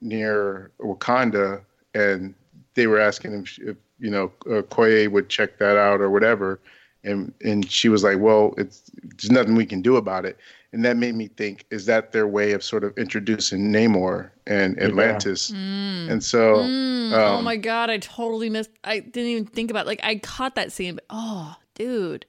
near 0.00 0.70
Wakanda, 0.80 1.62
and 1.94 2.34
they 2.74 2.86
were 2.86 3.00
asking 3.00 3.32
him 3.32 3.44
if 3.60 3.76
you 3.98 4.10
know 4.10 4.32
uh, 4.46 4.62
Koye 4.62 5.10
would 5.10 5.28
check 5.28 5.58
that 5.58 5.76
out 5.76 6.00
or 6.00 6.10
whatever, 6.10 6.60
and 7.04 7.32
and 7.44 7.70
she 7.70 7.88
was 7.88 8.02
like, 8.02 8.18
well, 8.18 8.54
it's 8.56 8.90
there's 9.02 9.30
nothing 9.30 9.54
we 9.54 9.66
can 9.66 9.82
do 9.82 9.96
about 9.96 10.24
it, 10.24 10.38
and 10.72 10.84
that 10.84 10.96
made 10.96 11.14
me 11.14 11.28
think, 11.28 11.64
is 11.70 11.86
that 11.86 12.12
their 12.12 12.26
way 12.26 12.52
of 12.52 12.64
sort 12.64 12.84
of 12.84 12.96
introducing 12.98 13.72
Namor 13.72 14.30
and 14.46 14.80
Atlantis, 14.80 15.50
and 15.50 16.22
so. 16.22 16.56
oh 16.56 17.36
um, 17.38 17.44
my 17.44 17.56
god, 17.56 17.90
I 17.90 17.98
totally 17.98 18.50
missed. 18.50 18.70
I 18.82 19.00
didn't 19.00 19.30
even 19.30 19.46
think 19.46 19.70
about. 19.70 19.86
Like 19.86 20.00
I 20.02 20.16
caught 20.16 20.54
that 20.56 20.72
scene, 20.72 20.96
but 20.96 21.04
oh, 21.10 21.56
dude. 21.74 22.26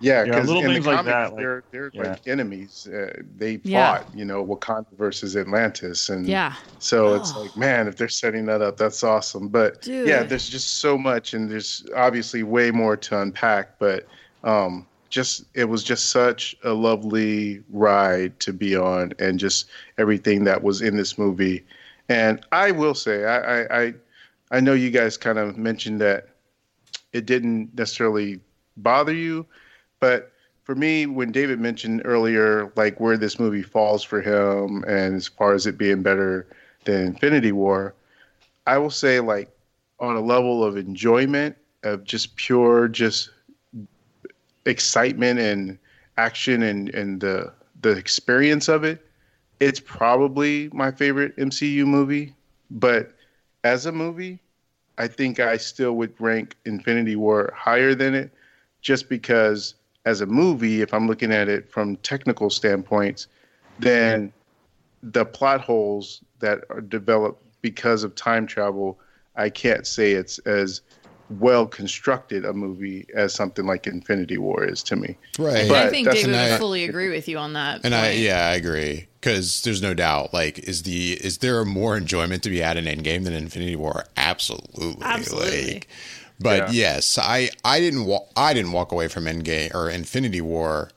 Yeah, 0.00 0.20
Yeah, 0.22 0.24
because 0.26 0.46
little 0.46 0.62
in 0.62 0.68
the 0.68 0.74
things 0.74 0.86
like 0.86 1.04
that, 1.06 1.32
like- 1.32 1.36
they're 1.40 1.64
they're 1.72 1.90
yeah. 1.92 2.10
like 2.10 2.28
enemies. 2.28 2.86
Uh, 2.86 3.12
they 3.36 3.60
Yeah. 3.64 3.98
fought, 3.98 4.08
you 4.14 4.24
know, 4.24 4.44
Wakanda 4.44 4.86
versus 4.96 5.36
Atlantis, 5.36 6.08
and 6.08 6.26
Yeah. 6.26 6.54
So 6.78 7.14
it's 7.14 7.32
Oh. 7.34 7.42
like, 7.42 7.56
man, 7.56 7.88
if 7.88 7.96
they're 7.96 8.08
setting 8.08 8.46
that 8.46 8.62
up, 8.62 8.76
that's 8.76 9.02
awesome. 9.02 9.48
But 9.48 9.86
yeah, 9.86 10.22
there's 10.22 10.48
just 10.48 10.78
so 10.80 10.96
much, 10.96 11.34
and 11.34 11.50
there's 11.50 11.84
obviously 11.96 12.42
way 12.42 12.70
more 12.70 12.96
to 12.96 13.20
unpack. 13.20 13.78
But 13.78 14.06
um, 14.44 14.86
just 15.10 15.44
it 15.54 15.64
was 15.68 15.82
just 15.82 16.10
such 16.10 16.54
a 16.64 16.72
lovely 16.72 17.62
ride 17.70 18.38
to 18.40 18.52
be 18.52 18.76
on, 18.76 19.12
and 19.18 19.38
just 19.38 19.68
everything 19.98 20.44
that 20.44 20.62
was 20.62 20.80
in 20.82 20.96
this 20.96 21.18
movie. 21.18 21.64
And 22.08 22.44
I 22.52 22.70
will 22.70 22.94
say, 22.94 23.24
I 23.24 23.38
I 23.62 23.82
I, 23.82 23.94
I 24.52 24.60
know 24.60 24.74
you 24.74 24.90
guys 24.90 25.16
kind 25.16 25.38
of 25.38 25.58
mentioned 25.58 26.00
that 26.02 26.28
it 27.12 27.26
didn't 27.26 27.76
necessarily 27.76 28.38
bother 28.76 29.12
you, 29.14 29.44
but 30.00 30.32
for 30.64 30.74
me, 30.74 31.06
when 31.06 31.32
David 31.32 31.60
mentioned 31.60 32.02
earlier, 32.04 32.70
like 32.76 33.00
where 33.00 33.16
this 33.16 33.38
movie 33.38 33.62
falls 33.62 34.02
for 34.04 34.20
him, 34.20 34.84
and 34.86 35.16
as 35.16 35.26
far 35.26 35.54
as 35.54 35.66
it 35.66 35.78
being 35.78 36.02
better 36.02 36.46
than 36.84 37.06
Infinity 37.06 37.52
War, 37.52 37.94
I 38.66 38.76
will 38.76 38.90
say, 38.90 39.18
like, 39.20 39.50
on 39.98 40.14
a 40.14 40.20
level 40.20 40.62
of 40.62 40.76
enjoyment, 40.76 41.56
of 41.84 42.04
just 42.04 42.36
pure, 42.36 42.86
just 42.86 43.30
excitement 44.66 45.40
and 45.40 45.78
action 46.18 46.62
and, 46.62 46.90
and 46.90 47.20
the, 47.20 47.52
the 47.80 47.92
experience 47.92 48.68
of 48.68 48.84
it, 48.84 49.04
it's 49.60 49.80
probably 49.80 50.68
my 50.72 50.90
favorite 50.90 51.34
MCU 51.36 51.86
movie. 51.86 52.34
But 52.70 53.12
as 53.64 53.86
a 53.86 53.92
movie, 53.92 54.38
I 54.98 55.08
think 55.08 55.40
I 55.40 55.56
still 55.56 55.92
would 55.94 56.12
rank 56.20 56.56
Infinity 56.66 57.16
War 57.16 57.52
higher 57.56 57.94
than 57.94 58.14
it 58.14 58.30
just 58.82 59.08
because 59.08 59.74
as 60.08 60.22
a 60.22 60.26
movie, 60.26 60.80
if 60.80 60.94
I'm 60.94 61.06
looking 61.06 61.32
at 61.32 61.48
it 61.50 61.70
from 61.70 61.96
technical 61.98 62.48
standpoints, 62.48 63.26
then 63.78 64.32
the 65.02 65.26
plot 65.26 65.60
holes 65.60 66.22
that 66.40 66.60
are 66.70 66.80
developed 66.80 67.44
because 67.60 68.04
of 68.04 68.14
time 68.14 68.46
travel, 68.46 68.98
I 69.36 69.50
can't 69.50 69.86
say 69.86 70.12
it's 70.12 70.38
as 70.40 70.80
well 71.38 71.66
constructed 71.66 72.46
a 72.46 72.54
movie 72.54 73.06
as 73.14 73.34
something 73.34 73.66
like 73.66 73.86
Infinity 73.86 74.38
War 74.38 74.64
is 74.64 74.82
to 74.84 74.96
me. 74.96 75.18
Right. 75.38 75.70
I 75.70 75.90
think 75.90 76.06
that's- 76.06 76.22
David 76.24 76.36
would 76.36 76.52
I- 76.54 76.58
fully 76.58 76.84
agree 76.84 77.10
with 77.10 77.28
you 77.28 77.36
on 77.36 77.52
that. 77.52 77.82
And 77.84 77.94
I 77.94 78.12
yeah, 78.12 78.46
I 78.48 78.54
agree 78.54 79.08
because 79.20 79.60
there's 79.60 79.82
no 79.82 79.92
doubt. 79.92 80.32
Like, 80.32 80.58
is 80.60 80.84
the 80.84 81.12
is 81.22 81.38
there 81.38 81.62
more 81.66 81.98
enjoyment 81.98 82.42
to 82.44 82.48
be 82.50 82.60
had 82.60 82.78
in 82.78 82.86
Endgame 82.86 83.24
than 83.24 83.34
Infinity 83.34 83.76
War? 83.76 84.06
Absolutely. 84.16 84.96
Absolutely. 85.02 85.72
Like, 85.74 85.88
but 86.40 86.58
Yeah. 86.58 86.70
yes, 86.94 87.18
I 87.18 87.50
I 87.64 87.80
didn't 87.80 88.04
wa- 88.06 88.26
I 88.36 88.54
didn't 88.54 88.72
walk 88.72 88.92
away 88.92 89.08
from 89.08 89.24
Endgame 89.24 89.74
or 89.74 89.88
Infinity 89.90 90.40
War 90.40 90.90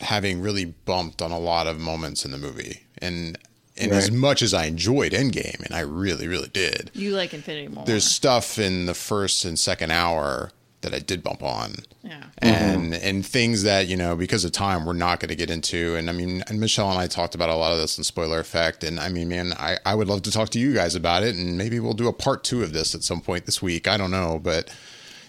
having 0.00 0.40
really 0.40 0.64
bumped 0.64 1.20
on 1.20 1.30
a 1.30 1.38
lot 1.38 1.66
of 1.66 1.78
moments 1.78 2.24
in 2.24 2.30
the 2.30 2.38
movie, 2.38 2.84
and 2.98 3.38
and 3.76 3.92
as 3.92 4.10
much 4.10 4.42
as 4.42 4.52
I 4.52 4.66
enjoyed 4.66 5.12
Endgame, 5.12 5.60
and 5.64 5.74
I 5.74 5.80
really 5.80 6.26
really 6.28 6.48
did, 6.48 6.90
you 6.94 7.14
like 7.16 7.32
Infinity 7.34 7.68
War. 7.68 7.84
there's 7.86 8.04
stuff 8.04 8.58
in 8.58 8.86
the 8.86 8.94
first 8.94 9.44
and 9.44 9.58
second 9.58 9.90
hour 9.90 10.50
that 10.82 10.94
I 10.94 10.98
did 10.98 11.22
bump 11.22 11.42
on. 11.42 11.74
Yeah. 12.02 12.24
and 12.38 12.94
and 12.94 13.24
things 13.24 13.62
that 13.64 13.86
you 13.86 13.96
know 13.96 14.16
because 14.16 14.44
of 14.44 14.52
time 14.52 14.86
we're 14.86 14.94
not 14.94 15.20
going 15.20 15.28
to 15.28 15.36
get 15.36 15.50
into. 15.50 15.96
And 15.96 16.08
i 16.08 16.12
mean 16.12 16.42
and 16.48 16.58
michelle 16.58 16.90
and 16.90 16.98
i 16.98 17.06
talked 17.06 17.34
about 17.34 17.50
a 17.50 17.54
lot 17.54 17.72
of 17.72 17.78
this 17.78 17.98
in 17.98 18.04
spoiler 18.04 18.40
effect. 18.40 18.84
And 18.84 18.98
i 18.98 19.08
mean 19.08 19.28
man 19.28 19.52
i 19.58 19.76
i 19.84 19.94
would 19.94 20.08
love 20.08 20.22
to 20.22 20.30
talk 20.30 20.48
to 20.50 20.58
you 20.58 20.72
guys 20.72 20.94
about 20.94 21.22
it. 21.22 21.34
And 21.34 21.58
maybe 21.58 21.78
we'll 21.80 21.92
do 21.92 22.08
a 22.08 22.12
part 22.12 22.44
two 22.44 22.62
of 22.62 22.72
this 22.72 22.94
at 22.94 23.02
some 23.02 23.20
point 23.20 23.46
this 23.46 23.60
week. 23.60 23.86
I 23.86 23.96
don't 23.96 24.10
know. 24.10 24.40
But 24.42 24.74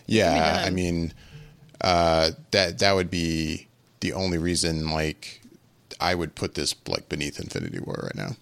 yeah 0.08 0.56
done. 0.56 0.68
i 0.68 0.70
mean 0.72 1.14
uh 1.82 2.32
that 2.52 2.80
that 2.80 2.94
would 2.94 3.10
be 3.10 3.68
the 4.00 4.14
only 4.14 4.38
reason 4.38 4.90
like 4.90 5.42
i 6.00 6.16
would 6.16 6.34
put 6.36 6.56
this 6.56 6.74
like 6.88 7.08
beneath 7.10 7.40
infinity 7.40 7.80
war 7.80 8.00
right 8.04 8.16
now. 8.16 8.36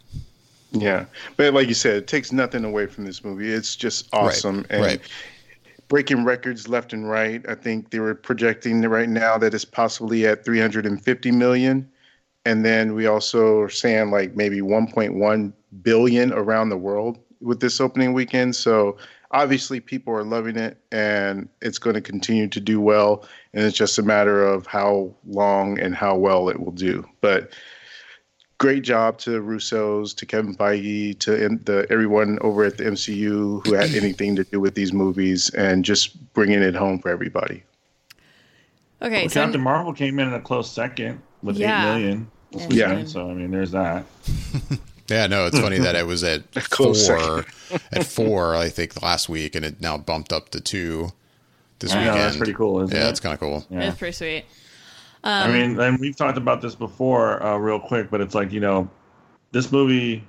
Yeah, 0.71 1.05
but 1.35 1.53
like 1.53 1.67
you 1.67 1.73
said, 1.73 1.95
it 1.95 2.07
takes 2.07 2.31
nothing 2.31 2.63
away 2.63 2.85
from 2.85 3.03
this 3.05 3.23
movie. 3.23 3.51
It's 3.51 3.75
just 3.75 4.07
awesome. 4.13 4.67
And 4.69 4.81
right. 4.83 5.01
Breaking 5.89 6.23
records 6.23 6.69
left 6.69 6.93
and 6.93 7.09
right. 7.09 7.43
I 7.49 7.55
think 7.55 7.89
they 7.89 7.99
were 7.99 8.15
projecting 8.15 8.81
right 8.83 9.09
now 9.09 9.37
that 9.37 9.53
it's 9.53 9.65
possibly 9.65 10.25
at 10.25 10.45
350 10.45 11.31
million, 11.31 11.91
and 12.45 12.63
then 12.63 12.93
we 12.93 13.07
also 13.07 13.59
are 13.59 13.69
saying 13.69 14.11
like 14.11 14.35
maybe 14.35 14.61
1.1 14.61 15.53
billion 15.81 16.31
around 16.31 16.69
the 16.69 16.77
world 16.77 17.19
with 17.41 17.59
this 17.59 17.81
opening 17.81 18.13
weekend. 18.13 18.55
So 18.55 18.97
obviously 19.31 19.79
people 19.79 20.13
are 20.13 20.23
loving 20.23 20.57
it, 20.57 20.77
and 20.91 21.49
it's 21.61 21.79
going 21.79 21.95
to 21.95 22.01
continue 22.01 22.47
to 22.47 22.59
do 22.59 22.79
well. 22.79 23.27
And 23.53 23.65
it's 23.65 23.77
just 23.77 23.99
a 23.99 24.03
matter 24.03 24.43
of 24.43 24.67
how 24.67 25.13
long 25.27 25.79
and 25.79 25.95
how 25.95 26.15
well 26.15 26.49
it 26.49 26.59
will 26.59 26.71
do. 26.71 27.03
But 27.19 27.51
great 28.59 28.83
job 28.83 29.17
to 29.17 29.41
Russo's, 29.41 30.13
to 30.13 30.25
Kevin 30.25 30.55
Feige, 30.55 31.17
to 31.19 31.43
in- 31.45 31.61
the 31.65 31.87
everyone 31.89 32.37
over 32.41 32.63
at 32.63 32.77
the 32.77 32.83
MCU 32.83 33.65
who 33.65 33.73
had 33.73 33.89
anything 33.95 34.35
to 34.35 34.43
do 34.43 34.59
with 34.59 34.75
these 34.75 34.93
movies, 34.93 35.49
and 35.55 35.83
just 35.83 36.31
bringing 36.33 36.61
it 36.61 36.75
home 36.75 36.99
for 36.99 37.09
everybody. 37.09 37.63
Okay, 39.01 39.21
Well, 39.21 39.29
so 39.29 39.41
Captain 39.43 39.61
Marvel 39.61 39.93
came 39.93 40.19
in 40.19 40.27
at 40.27 40.33
a 40.33 40.41
close 40.41 40.69
second 40.71 41.21
with 41.41 41.57
Yeah. 41.57 41.81
eight 41.95 41.99
million. 41.99 42.31
this 42.51 42.67
Yeah. 42.69 42.89
weekend, 42.89 43.09
So 43.09 43.29
I 43.29 43.33
mean, 43.33 43.51
there's 43.51 43.71
that. 43.71 44.05
yeah 45.07 45.25
no 45.25 45.47
it's 45.47 45.59
funny 45.59 45.79
that 45.79 45.95
it 45.95 46.05
was 46.05 46.23
at 46.23 46.51
Close 46.69 47.07
four 47.07 47.43
at 47.91 48.05
four 48.05 48.55
i 48.55 48.69
think 48.69 49.01
last 49.01 49.27
week 49.27 49.55
and 49.55 49.65
it 49.65 49.81
now 49.81 49.97
bumped 49.97 50.31
up 50.31 50.49
to 50.49 50.61
two 50.61 51.11
this 51.79 51.91
I 51.93 51.95
know, 51.95 52.01
weekend 52.11 52.19
that's 52.25 52.37
pretty 52.37 52.53
cool, 52.53 52.81
isn't 52.81 52.95
yeah 52.95 53.01
it? 53.01 53.05
that's 53.05 53.19
kind 53.19 53.33
of 53.33 53.39
cool 53.39 53.65
Yeah. 53.71 53.87
it's 53.89 53.97
pretty 53.97 54.11
sweet. 54.13 54.45
I 55.23 55.51
mean, 55.51 55.79
and 55.79 55.99
we've 55.99 56.15
talked 56.15 56.37
about 56.37 56.61
this 56.61 56.75
before, 56.75 57.43
uh, 57.43 57.57
real 57.57 57.79
quick, 57.79 58.09
but 58.09 58.21
it's 58.21 58.35
like 58.35 58.51
you 58.51 58.59
know, 58.59 58.89
this 59.51 59.71
movie. 59.71 60.23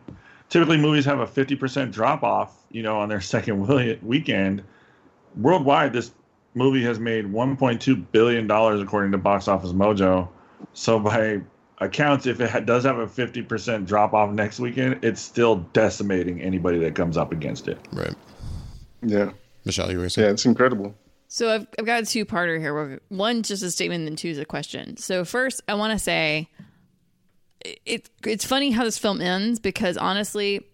Typically, 0.48 0.78
movies 0.78 1.04
have 1.04 1.20
a 1.20 1.26
fifty 1.26 1.54
percent 1.54 1.92
drop 1.92 2.22
off, 2.22 2.56
you 2.70 2.82
know, 2.82 2.98
on 2.98 3.08
their 3.08 3.20
second 3.20 3.66
weekend. 4.02 4.62
Worldwide, 5.36 5.92
this 5.92 6.10
movie 6.54 6.82
has 6.82 6.98
made 6.98 7.26
one 7.26 7.56
point 7.56 7.80
two 7.80 7.96
billion 7.96 8.46
dollars 8.46 8.80
according 8.80 9.12
to 9.12 9.18
Box 9.18 9.46
Office 9.48 9.72
Mojo. 9.72 10.28
So 10.72 10.98
by 10.98 11.40
accounts, 11.78 12.26
if 12.26 12.40
it 12.40 12.50
ha- 12.50 12.60
does 12.60 12.84
have 12.84 12.98
a 12.98 13.06
fifty 13.06 13.42
percent 13.42 13.86
drop 13.86 14.12
off 14.12 14.32
next 14.32 14.58
weekend, 14.58 15.04
it's 15.04 15.20
still 15.20 15.56
decimating 15.72 16.40
anybody 16.42 16.78
that 16.80 16.94
comes 16.94 17.16
up 17.16 17.30
against 17.32 17.68
it. 17.68 17.78
right 17.92 18.14
Yeah, 19.02 19.30
michelle 19.64 19.90
you 19.90 19.98
were 19.98 20.08
gonna 20.08 20.26
yeah, 20.26 20.32
it's 20.32 20.46
incredible. 20.46 20.94
So 21.32 21.54
I've, 21.54 21.68
I've 21.78 21.86
got 21.86 22.02
a 22.02 22.06
two 22.06 22.26
parter 22.26 22.58
here. 22.58 23.00
One's 23.08 23.46
just 23.46 23.62
a 23.62 23.70
statement, 23.70 24.08
and 24.08 24.18
two 24.18 24.30
is 24.30 24.38
a 24.38 24.44
question. 24.44 24.96
So 24.96 25.24
first, 25.24 25.62
I 25.68 25.74
want 25.74 25.92
to 25.92 25.98
say 25.98 26.48
it, 27.64 28.10
it's 28.26 28.44
funny 28.44 28.72
how 28.72 28.82
this 28.82 28.98
film 28.98 29.20
ends 29.20 29.60
because 29.60 29.96
honestly, 29.96 30.66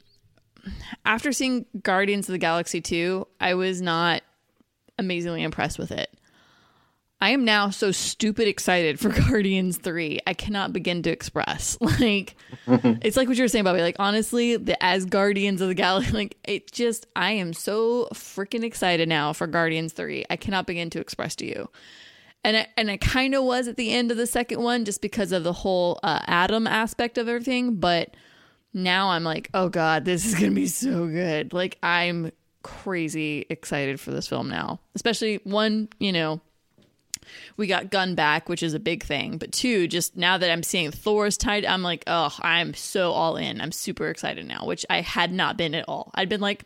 after 1.05 1.31
seeing 1.31 1.67
Guardians 1.83 2.27
of 2.27 2.33
the 2.33 2.39
Galaxy 2.39 2.81
2, 2.81 3.27
I 3.39 3.53
was 3.53 3.83
not 3.83 4.23
amazingly 4.99 5.43
impressed 5.43 5.79
with 5.79 5.93
it. 5.93 6.11
I 7.21 7.31
am 7.31 7.45
now 7.45 7.71
so 7.71 7.93
stupid 7.93 8.47
excited 8.47 9.01
for 9.01 9.09
Guardians 9.29 9.79
3. 9.79 10.21
I 10.27 10.35
cannot 10.35 10.73
begin 10.73 11.03
to 11.03 11.11
express. 11.11 11.79
Like 11.99 12.37
it's 12.67 13.17
like 13.17 13.27
what 13.27 13.39
you 13.39 13.45
were 13.45 13.49
saying, 13.49 13.65
Bobby. 13.65 13.81
Like 13.81 13.97
honestly, 13.99 14.57
the 14.57 14.81
as 14.83 15.07
Guardians 15.07 15.61
of 15.61 15.69
the 15.69 15.75
Galaxy, 15.75 16.13
like 16.13 16.37
it 16.45 16.71
just 16.71 17.07
I 17.17 17.33
am 17.33 17.53
so 17.53 18.09
freaking 18.13 18.65
excited 18.65 19.09
now 19.09 19.33
for 19.33 19.47
Guardians 19.47 19.93
3. 19.95 20.27
I 20.29 20.37
cannot 20.37 20.67
begin 20.67 20.91
to 20.91 21.01
express 21.01 21.35
to 21.37 21.47
you. 21.47 21.71
And 22.45 22.59
I, 22.59 22.67
and 22.77 22.91
I 22.91 22.97
kind 22.99 23.35
of 23.35 23.45
was 23.45 23.67
at 23.67 23.77
the 23.77 23.93
end 23.93 24.11
of 24.11 24.19
the 24.19 24.27
second 24.27 24.63
one 24.63 24.85
just 24.85 25.01
because 25.01 25.33
of 25.33 25.43
the 25.43 25.53
whole 25.53 25.99
uh, 26.03 26.21
Adam 26.27 26.67
aspect 26.67 27.19
of 27.19 27.29
everything, 27.29 27.77
but 27.77 28.15
now 28.75 29.09
I'm 29.11 29.25
like, 29.25 29.49
"Oh 29.55 29.69
god, 29.69 30.05
this 30.05 30.27
is 30.27 30.35
going 30.35 30.51
to 30.51 30.55
be 30.55 30.67
so 30.67 31.07
good." 31.07 31.53
Like 31.53 31.79
I'm 31.83 32.31
crazy 32.63 33.47
excited 33.49 33.99
for 33.99 34.11
this 34.11 34.29
film 34.29 34.49
now. 34.49 34.81
Especially 34.95 35.41
one, 35.45 35.89
you 35.99 36.13
know, 36.13 36.41
we 37.57 37.67
got 37.67 37.91
Gunn 37.91 38.15
back, 38.15 38.49
which 38.49 38.63
is 38.63 38.75
a 38.75 38.81
big 38.81 39.03
thing. 39.03 39.39
But 39.39 39.53
two, 39.53 39.89
just 39.89 40.17
now 40.17 40.39
that 40.39 40.51
I'm 40.51 40.63
seeing 40.63 40.91
Thor's 40.91 41.37
tied, 41.37 41.65
I'm 41.65 41.83
like, 41.83 42.05
oh, 42.07 42.35
I'm 42.41 42.75
so 42.75 43.13
all 43.13 43.37
in. 43.37 43.61
I'm 43.61 43.73
super 43.73 44.09
excited 44.09 44.47
now, 44.47 44.65
which 44.65 44.85
I 44.91 45.01
had 45.01 45.33
not 45.33 45.57
been 45.57 45.75
at 45.75 45.89
all. 45.89 46.11
I'd 46.15 46.29
been 46.29 46.41
like, 46.41 46.65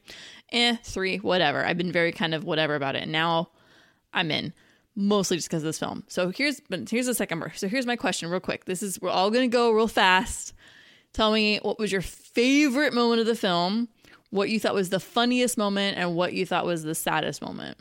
eh, 0.52 0.76
three, 0.82 1.18
whatever. 1.18 1.64
I've 1.64 1.78
been 1.78 1.92
very 1.92 2.12
kind 2.12 2.34
of 2.34 2.44
whatever 2.44 2.74
about 2.74 2.96
it. 2.96 3.02
And 3.02 3.12
now 3.12 3.50
I'm 4.12 4.30
in, 4.30 4.52
mostly 4.96 5.36
just 5.36 5.48
because 5.48 5.62
of 5.62 5.68
this 5.68 5.78
film. 5.78 6.04
So 6.08 6.30
here's 6.30 6.60
here's 6.90 7.06
the 7.06 7.14
second 7.14 7.40
part. 7.40 7.56
So 7.56 7.68
here's 7.68 7.86
my 7.86 7.96
question, 7.96 8.30
real 8.30 8.40
quick. 8.40 8.64
This 8.64 8.82
is 8.82 9.00
we're 9.00 9.10
all 9.10 9.30
gonna 9.30 9.48
go 9.48 9.70
real 9.70 9.88
fast. 9.88 10.54
Tell 11.12 11.32
me 11.32 11.58
what 11.62 11.78
was 11.78 11.90
your 11.90 12.02
favorite 12.02 12.94
moment 12.94 13.20
of 13.20 13.26
the 13.26 13.34
film, 13.34 13.88
what 14.30 14.48
you 14.48 14.60
thought 14.60 14.74
was 14.74 14.90
the 14.90 15.00
funniest 15.00 15.58
moment, 15.58 15.98
and 15.98 16.14
what 16.14 16.32
you 16.32 16.46
thought 16.46 16.64
was 16.64 16.82
the 16.84 16.94
saddest 16.94 17.42
moment. 17.42 17.78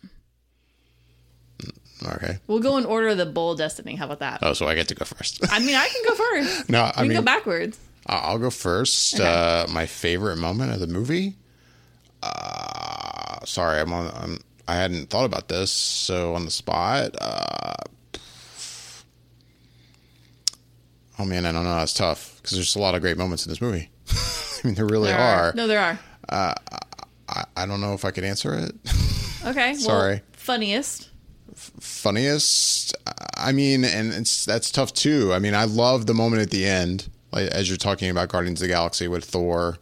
Okay. 2.06 2.38
We'll 2.48 2.60
go 2.60 2.78
in 2.78 2.86
order 2.86 3.10
of 3.10 3.18
the 3.18 3.26
bowl 3.26 3.56
destiny. 3.56 3.96
How 3.96 4.06
about 4.06 4.20
that? 4.20 4.40
Oh, 4.42 4.54
so 4.54 4.68
I 4.68 4.76
get 4.76 4.88
to 4.90 4.96
go 4.96 5.06
first. 5.06 5.40
I 5.52 5.60
mean, 5.60 5.76
I 5.76 5.88
can 5.88 6.04
go 6.08 6.16
first. 6.16 6.70
no, 6.70 6.92
I 6.96 7.04
mean, 7.04 7.14
go 7.14 7.22
backwards. 7.22 7.78
I'll 8.06 8.40
go 8.40 8.50
first. 8.50 9.16
Okay. 9.16 9.26
Uh, 9.26 9.68
my 9.68 9.86
favorite 9.86 10.38
moment 10.38 10.72
of 10.72 10.80
the 10.80 10.88
movie. 10.88 11.36
Uh, 12.24 13.44
sorry, 13.46 13.80
I'm 13.82 13.92
on. 13.94 14.12
I'm, 14.16 14.40
I 14.68 14.76
hadn't 14.76 15.10
thought 15.10 15.26
about 15.26 15.48
this, 15.48 15.72
so 15.72 16.36
on 16.36 16.46
the 16.46 16.52
spot. 16.52 17.16
Uh, 17.20 17.74
oh 21.18 21.26
man, 21.26 21.46
I 21.46 21.52
don't 21.52 21.64
know. 21.64 21.80
It's 21.82 21.94
tough 21.94 22.38
because 22.38 22.52
there's 22.58 22.76
a 22.76 22.80
lot 22.80 22.96
of 22.96 23.02
great 23.02 23.18
moments 23.18 23.46
in 23.46 23.50
this 23.52 23.62
movie. 23.62 23.90
I 24.10 24.68
mean, 24.68 24.76
there 24.76 24.86
really 24.86 25.10
There 25.10 25.20
are. 25.20 25.54
No, 25.56 25.68
there 25.68 25.80
are. 25.80 26.00
I, 26.30 27.46
I 27.56 27.66
don't 27.66 27.82
know 27.82 27.94
if 27.94 28.06
I 28.06 28.12
could 28.12 28.24
answer 28.24 28.54
it. 28.54 28.76
Okay. 29.46 29.74
Sorry. 29.76 30.16
Well, 30.16 30.22
funniest. 30.34 31.09
Funniest 31.60 32.96
i 33.38 33.52
mean 33.52 33.84
and 33.86 34.14
it's 34.14 34.46
that's 34.46 34.72
tough 34.72 34.94
too 34.94 35.34
i 35.34 35.40
mean 35.40 35.54
i 35.54 35.64
love 35.66 36.06
the 36.06 36.14
moment 36.14 36.42
at 36.42 36.50
the 36.52 36.66
end 36.66 37.08
like 37.32 37.48
as 37.50 37.68
you're 37.70 37.78
talking 37.78 38.10
about 38.10 38.30
guardians 38.30 38.62
of 38.62 38.68
the 38.68 38.74
galaxy 38.74 39.08
with 39.08 39.24
thor 39.26 39.78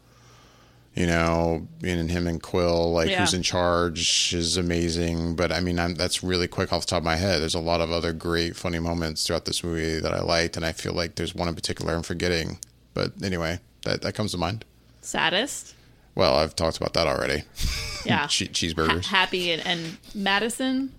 you 0.95 1.05
know 1.05 1.67
being 1.81 2.07
him 2.09 2.27
and 2.27 2.41
quill 2.41 2.91
like 2.93 3.09
Yeah. 3.09 3.19
who's 3.21 3.33
in 3.33 3.43
charge 3.43 4.33
is 4.33 4.57
amazing 4.57 5.35
but 5.35 5.51
i 5.51 5.59
mean 5.59 5.77
I'm, 5.79 5.95
that's 5.95 6.23
really 6.23 6.47
quick 6.47 6.73
off 6.73 6.81
the 6.81 6.87
top 6.87 6.97
of 6.99 7.03
my 7.05 7.15
head 7.15 7.39
there's 7.41 7.55
a 7.55 7.59
lot 7.59 7.81
of 7.81 7.91
other 7.91 8.13
great 8.13 8.55
funny 8.55 8.79
moments 8.79 9.25
throughout 9.27 9.45
this 9.45 9.63
movie 9.63 9.99
that 9.99 10.13
i 10.13 10.19
liked 10.21 10.57
and 10.57 10.65
i 10.65 10.71
feel 10.71 10.93
like 10.93 11.15
there's 11.15 11.35
one 11.35 11.47
in 11.47 11.55
particular 11.55 11.93
i'm 11.93 12.03
forgetting 12.03 12.59
but 12.93 13.11
anyway 13.23 13.59
that, 13.83 14.01
that 14.01 14.13
comes 14.15 14.31
to 14.31 14.37
mind 14.37 14.65
Saddest. 15.01 15.75
well 16.15 16.35
i've 16.35 16.55
talked 16.55 16.77
about 16.77 16.93
that 16.93 17.07
already 17.07 17.43
Yeah. 18.05 18.25
che- 18.27 18.45
Ha- 18.45 18.51
cheeseburgers 18.51 19.05
happy 19.05 19.51
and, 19.51 19.65
and 19.67 19.97
Madison. 20.15 20.93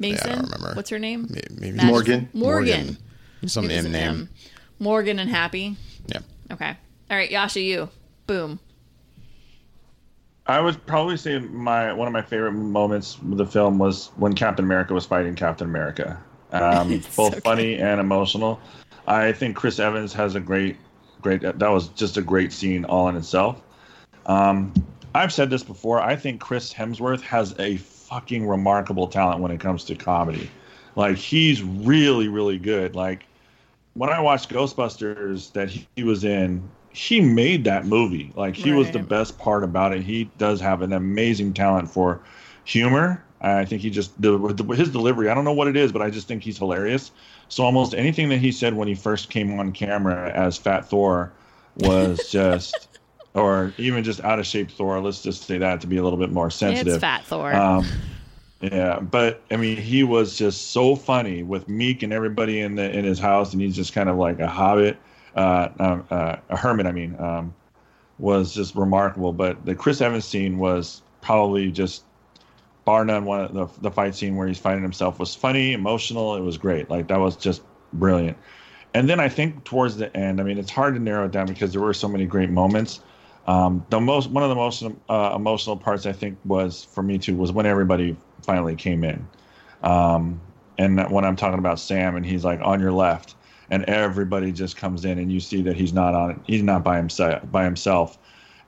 Mason. 0.00 0.40
remember. 0.42 0.72
What's 0.74 0.90
her 0.90 0.98
name? 0.98 1.28
Maybe 1.30 1.76
Madison? 1.76 1.86
Morgan. 1.86 2.28
Morgan. 2.32 2.98
some 3.46 3.70
It 3.70 3.84
m 3.84 3.92
name 3.92 3.94
M. 3.94 4.28
Morgan 4.78 5.18
and 5.18 5.30
Happy. 5.30 5.76
yeah 6.06 6.20
Okay. 6.50 6.74
All 7.10 7.16
right, 7.16 7.30
Yasha, 7.30 7.60
you. 7.60 7.88
Boom. 8.26 8.58
I 10.46 10.60
would 10.60 10.84
probably 10.86 11.16
say 11.16 11.38
my 11.38 11.92
one 11.92 12.08
of 12.08 12.12
my 12.12 12.22
favorite 12.22 12.52
moments 12.52 13.16
of 13.16 13.36
the 13.36 13.46
film 13.46 13.78
was 13.78 14.10
when 14.16 14.32
Captain 14.32 14.64
America 14.64 14.94
was 14.94 15.06
fighting 15.06 15.34
Captain 15.36 15.68
America. 15.68 16.18
Um, 16.52 16.98
both 17.16 17.34
so 17.34 17.40
funny 17.40 17.76
and 17.76 18.00
emotional. 18.00 18.60
I 19.06 19.32
think 19.32 19.56
Chris 19.56 19.78
Evans 19.78 20.12
has 20.14 20.34
a 20.34 20.40
great, 20.40 20.76
great. 21.20 21.42
That 21.42 21.68
was 21.68 21.88
just 21.88 22.16
a 22.16 22.22
great 22.22 22.52
scene 22.52 22.84
all 22.84 23.08
in 23.08 23.16
itself. 23.16 23.62
Um, 24.26 24.72
I've 25.14 25.32
said 25.32 25.50
this 25.50 25.62
before. 25.62 26.00
I 26.00 26.16
think 26.16 26.40
Chris 26.40 26.72
Hemsworth 26.72 27.20
has 27.22 27.54
a 27.58 27.76
fucking 28.10 28.46
remarkable 28.46 29.06
talent 29.06 29.40
when 29.40 29.52
it 29.52 29.60
comes 29.60 29.84
to 29.84 29.94
comedy. 29.94 30.50
Like 30.96 31.16
he's 31.16 31.62
really, 31.62 32.28
really 32.28 32.58
good. 32.58 32.96
Like 32.96 33.24
when 33.94 34.10
I 34.10 34.20
watched 34.20 34.50
Ghostbusters 34.50 35.52
that 35.52 35.70
he, 35.70 35.86
he 35.96 36.02
was 36.02 36.24
in, 36.24 36.68
he 36.90 37.20
made 37.20 37.64
that 37.64 37.86
movie. 37.86 38.32
Like 38.34 38.56
he 38.56 38.72
was 38.72 38.90
the 38.90 38.98
best 38.98 39.38
part 39.38 39.62
about 39.62 39.94
it. 39.94 40.02
He 40.02 40.24
does 40.38 40.60
have 40.60 40.82
an 40.82 40.92
amazing 40.92 41.54
talent 41.54 41.88
for 41.88 42.20
humor. 42.64 43.24
I 43.40 43.64
think 43.64 43.80
he 43.80 43.90
just 43.90 44.20
the, 44.20 44.36
the, 44.52 44.64
his 44.74 44.90
delivery. 44.90 45.30
I 45.30 45.34
don't 45.34 45.44
know 45.44 45.52
what 45.52 45.68
it 45.68 45.76
is, 45.76 45.92
but 45.92 46.02
I 46.02 46.10
just 46.10 46.26
think 46.28 46.42
he's 46.42 46.58
hilarious. 46.58 47.12
So 47.48 47.64
almost 47.64 47.94
anything 47.94 48.28
that 48.28 48.38
he 48.38 48.52
said 48.52 48.74
when 48.74 48.88
he 48.88 48.94
first 48.94 49.30
came 49.30 49.58
on 49.58 49.72
camera 49.72 50.30
as 50.34 50.58
Fat 50.58 50.88
Thor 50.88 51.32
was 51.76 52.28
just, 52.30 52.88
or 53.34 53.72
even 53.78 54.04
just 54.04 54.22
out 54.24 54.38
of 54.38 54.46
shape 54.46 54.70
Thor. 54.70 55.00
Let's 55.00 55.22
just 55.22 55.44
say 55.44 55.58
that 55.58 55.80
to 55.82 55.86
be 55.86 55.96
a 55.96 56.02
little 56.02 56.18
bit 56.18 56.30
more 56.30 56.50
sensitive. 56.50 56.94
It's 56.94 57.00
Fat 57.00 57.24
Thor. 57.24 57.54
Um, 57.54 57.86
yeah, 58.60 59.00
but 59.00 59.42
I 59.50 59.56
mean, 59.56 59.76
he 59.76 60.02
was 60.02 60.36
just 60.36 60.72
so 60.72 60.94
funny 60.94 61.42
with 61.42 61.66
Miek 61.68 62.02
and 62.02 62.12
everybody 62.12 62.60
in 62.60 62.74
the 62.74 62.90
in 62.90 63.04
his 63.04 63.18
house, 63.18 63.52
and 63.52 63.62
he's 63.62 63.74
just 63.74 63.92
kind 63.92 64.08
of 64.08 64.16
like 64.16 64.38
a 64.38 64.48
hobbit, 64.48 64.98
uh, 65.34 65.68
um, 65.78 66.06
uh, 66.10 66.36
a 66.50 66.56
hermit. 66.56 66.86
I 66.86 66.92
mean, 66.92 67.16
um, 67.18 67.54
was 68.18 68.54
just 68.54 68.74
remarkable. 68.74 69.32
But 69.32 69.64
the 69.64 69.74
Chris 69.74 70.00
Evans 70.00 70.26
scene 70.26 70.58
was 70.58 71.02
probably 71.22 71.70
just 71.70 72.04
bar 72.84 73.04
none 73.04 73.24
one 73.24 73.40
of 73.40 73.54
the 73.54 73.66
the 73.80 73.90
fight 73.90 74.14
scene 74.14 74.36
where 74.36 74.46
he's 74.46 74.58
fighting 74.58 74.82
himself 74.82 75.18
was 75.18 75.34
funny, 75.34 75.72
emotional. 75.72 76.36
It 76.36 76.42
was 76.42 76.58
great. 76.58 76.90
Like 76.90 77.08
that 77.08 77.18
was 77.18 77.36
just 77.36 77.62
brilliant. 77.94 78.36
And 78.92 79.08
then 79.08 79.20
I 79.20 79.28
think 79.28 79.64
towards 79.64 79.96
the 79.96 80.14
end, 80.16 80.40
I 80.40 80.44
mean, 80.44 80.58
it's 80.58 80.70
hard 80.70 80.94
to 80.94 81.00
narrow 81.00 81.26
it 81.26 81.32
down 81.32 81.46
because 81.46 81.72
there 81.72 81.80
were 81.80 81.94
so 81.94 82.08
many 82.08 82.26
great 82.26 82.50
moments. 82.50 83.00
Um, 83.46 83.84
the 83.90 84.00
most 84.00 84.30
one 84.30 84.42
of 84.42 84.48
the 84.48 84.54
most 84.54 84.84
uh, 85.08 85.32
emotional 85.34 85.76
parts 85.76 86.06
I 86.06 86.12
think 86.12 86.38
was 86.44 86.84
for 86.84 87.02
me 87.02 87.18
too 87.18 87.34
was 87.34 87.52
when 87.52 87.66
everybody 87.66 88.16
finally 88.42 88.76
came 88.76 89.02
in, 89.02 89.26
um, 89.82 90.40
and 90.78 91.00
when 91.10 91.24
I'm 91.24 91.36
talking 91.36 91.58
about 91.58 91.80
Sam 91.80 92.16
and 92.16 92.24
he's 92.24 92.44
like 92.44 92.60
on 92.62 92.80
your 92.80 92.92
left, 92.92 93.34
and 93.70 93.84
everybody 93.84 94.52
just 94.52 94.76
comes 94.76 95.04
in 95.04 95.18
and 95.18 95.32
you 95.32 95.40
see 95.40 95.62
that 95.62 95.76
he's 95.76 95.92
not 95.92 96.14
on 96.14 96.30
it 96.32 96.36
he's 96.46 96.62
not 96.62 96.84
by 96.84 96.96
himself 96.96 97.50
by 97.50 97.64
himself, 97.64 98.18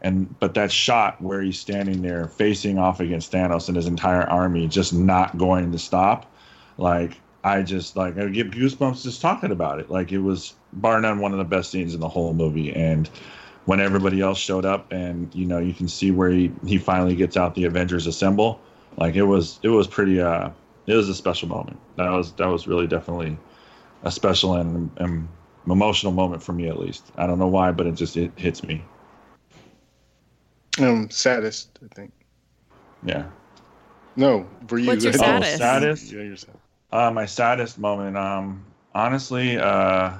and 0.00 0.38
but 0.40 0.54
that 0.54 0.72
shot 0.72 1.20
where 1.20 1.42
he's 1.42 1.58
standing 1.58 2.02
there 2.02 2.26
facing 2.26 2.78
off 2.78 2.98
against 2.98 3.30
Thanos 3.30 3.68
and 3.68 3.76
his 3.76 3.86
entire 3.86 4.28
army 4.28 4.66
just 4.68 4.92
not 4.94 5.36
going 5.38 5.70
to 5.72 5.78
stop, 5.78 6.32
like 6.78 7.20
I 7.44 7.62
just 7.62 7.96
like 7.96 8.16
I 8.18 8.26
get 8.28 8.50
goosebumps 8.50 9.02
just 9.02 9.20
talking 9.20 9.50
about 9.50 9.80
it. 9.80 9.90
Like 9.90 10.12
it 10.12 10.18
was 10.20 10.54
bar 10.72 11.00
none 11.00 11.18
one 11.18 11.32
of 11.32 11.38
the 11.38 11.44
best 11.44 11.70
scenes 11.70 11.94
in 11.94 12.00
the 12.00 12.08
whole 12.08 12.34
movie. 12.34 12.72
And 12.72 13.10
when 13.66 13.80
everybody 13.80 14.20
else 14.20 14.38
showed 14.38 14.64
up, 14.64 14.90
and 14.92 15.32
you 15.34 15.46
know 15.46 15.58
you 15.58 15.72
can 15.72 15.88
see 15.88 16.10
where 16.10 16.30
he 16.30 16.52
he 16.66 16.78
finally 16.78 17.14
gets 17.14 17.36
out 17.36 17.54
the 17.54 17.64
Avengers 17.64 18.06
Assemble, 18.06 18.60
like 18.96 19.14
it 19.14 19.22
was 19.24 19.58
it 19.62 19.68
was 19.68 19.86
pretty 19.86 20.20
uh 20.20 20.50
it 20.86 20.94
was 20.94 21.08
a 21.08 21.14
special 21.14 21.48
moment. 21.48 21.78
That 21.96 22.10
was 22.10 22.32
that 22.34 22.46
was 22.48 22.66
really 22.66 22.86
definitely 22.86 23.36
a 24.02 24.10
special 24.10 24.54
and, 24.54 24.90
and 24.96 25.28
emotional 25.66 26.12
moment 26.12 26.42
for 26.42 26.52
me 26.52 26.68
at 26.68 26.78
least. 26.78 27.12
I 27.16 27.26
don't 27.26 27.38
know 27.38 27.46
why, 27.46 27.70
but 27.70 27.86
it 27.86 27.92
just 27.92 28.16
it 28.16 28.32
hits 28.36 28.62
me. 28.64 28.82
Um, 30.80 31.10
saddest, 31.10 31.78
I 31.84 31.94
think. 31.94 32.12
Yeah. 33.04 33.26
No, 34.16 34.46
for 34.66 34.78
you. 34.78 34.88
What's 34.88 35.04
your 35.04 35.12
Oh, 35.16 35.18
saddest? 35.18 35.58
saddest? 35.58 36.12
Yeah, 36.12 36.22
you're 36.22 36.36
sad. 36.36 36.56
Uh, 36.90 37.10
my 37.10 37.26
saddest 37.26 37.78
moment, 37.78 38.16
um, 38.16 38.64
honestly, 38.94 39.56
uh, 39.56 40.12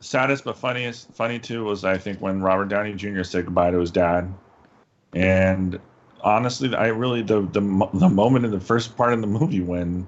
saddest 0.00 0.44
but 0.44 0.56
funniest, 0.56 1.12
funny 1.12 1.38
too 1.38 1.64
was 1.64 1.84
I 1.84 1.98
think 1.98 2.20
when 2.20 2.40
Robert 2.40 2.68
Downey 2.68 2.94
Jr. 2.94 3.22
said 3.22 3.46
goodbye 3.46 3.70
to 3.70 3.78
his 3.78 3.90
dad, 3.90 4.32
and 5.12 5.78
honestly, 6.22 6.74
I 6.74 6.88
really 6.88 7.22
the 7.22 7.42
the 7.42 7.88
the 7.94 8.08
moment 8.08 8.44
in 8.44 8.50
the 8.50 8.60
first 8.60 8.96
part 8.96 9.12
of 9.12 9.20
the 9.20 9.26
movie 9.26 9.60
when 9.60 10.06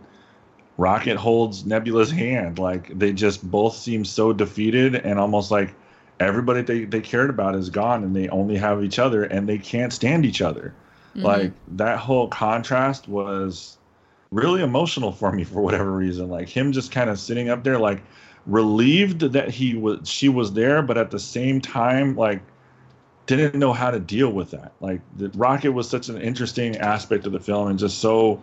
Rocket 0.77 1.17
holds 1.17 1.67
Nebula's 1.67 2.11
hand, 2.11 2.59
like 2.59 2.99
they 2.99 3.13
just 3.13 3.49
both 3.51 3.77
seem 3.77 4.05
so 4.05 4.33
defeated 4.33 4.95
and 4.95 5.19
almost 5.19 5.51
like 5.51 5.75
everybody 6.21 6.63
they, 6.63 6.85
they 6.85 7.01
cared 7.01 7.31
about 7.31 7.55
is 7.55 7.71
gone 7.71 8.05
and 8.05 8.15
they 8.15 8.29
only 8.29 8.57
have 8.57 8.85
each 8.85 8.99
other 8.99 9.25
and 9.25 9.49
they 9.49 9.59
can't 9.59 9.93
stand 9.93 10.25
each 10.25 10.41
other. 10.43 10.75
Mhm. 11.17 11.23
Like 11.23 11.53
that 11.77 11.99
whole 11.99 12.29
contrast 12.29 13.09
was 13.09 13.79
really 14.31 14.63
emotional 14.63 15.13
for 15.13 15.33
me 15.33 15.45
for 15.45 15.61
whatever 15.61 15.91
reason. 15.91 16.29
Like 16.29 16.49
him 16.49 16.73
just 16.73 16.93
kind 16.93 17.11
of 17.11 17.19
sitting 17.19 17.49
up 17.49 17.65
there, 17.65 17.79
like 17.79 18.03
relieved 18.47 19.21
that 19.21 19.51
he 19.51 19.75
was 19.75 20.09
she 20.09 20.29
was 20.29 20.53
there, 20.53 20.83
but 20.83 20.99
at 20.99 21.11
the 21.11 21.19
same 21.19 21.61
time, 21.61 22.17
like 22.17 22.43
didn't 23.27 23.59
know 23.59 23.73
how 23.73 23.91
to 23.91 24.01
deal 24.01 24.31
with 24.31 24.51
that. 24.51 24.73
Like 24.81 25.01
the 25.17 25.29
Rocket 25.31 25.73
was 25.73 25.89
such 25.89 26.09
an 26.09 26.21
interesting 26.21 26.77
aspect 26.77 27.27
of 27.27 27.33
the 27.33 27.41
film 27.41 27.69
and 27.69 27.79
just 27.79 27.99
so 27.99 28.43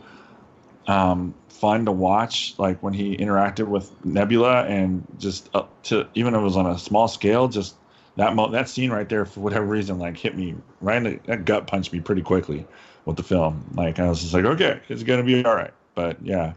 um, 0.88 1.34
fun 1.50 1.86
to 1.86 1.92
watch. 1.92 2.56
Like 2.58 2.82
when 2.82 2.94
he 2.94 3.18
interacted 3.18 3.68
with 3.68 3.92
Nebula, 4.06 4.64
and 4.64 5.06
just 5.18 5.50
up 5.54 5.82
to 5.84 6.08
even 6.14 6.34
if 6.34 6.40
it 6.40 6.44
was 6.44 6.58
on 6.58 6.68
a 6.68 6.78
small 6.78 7.08
scale, 7.08 7.48
just 7.48 7.76
that 8.16 8.36
mo- 8.36 8.50
that 8.52 8.70
scene 8.70 8.92
right 8.92 9.08
there 9.10 9.26
for 9.26 9.42
whatever 9.42 9.66
reason 9.66 10.00
like 10.00 10.18
hit 10.18 10.36
me 10.36 10.56
right 10.82 10.98
in 10.98 11.04
the 11.04 11.20
that 11.26 11.46
gut 11.46 11.68
punched 11.68 11.92
me 11.92 12.00
pretty 12.00 12.22
quickly 12.22 12.66
with 13.06 13.18
the 13.18 13.24
film. 13.24 13.70
Like 13.76 14.00
I 14.00 14.08
was 14.10 14.22
just 14.22 14.34
like, 14.34 14.46
okay, 14.46 14.80
it's 14.90 15.04
gonna 15.04 15.24
be 15.24 15.44
all 15.44 15.56
right. 15.56 15.74
But 15.96 16.22
yeah, 16.24 16.54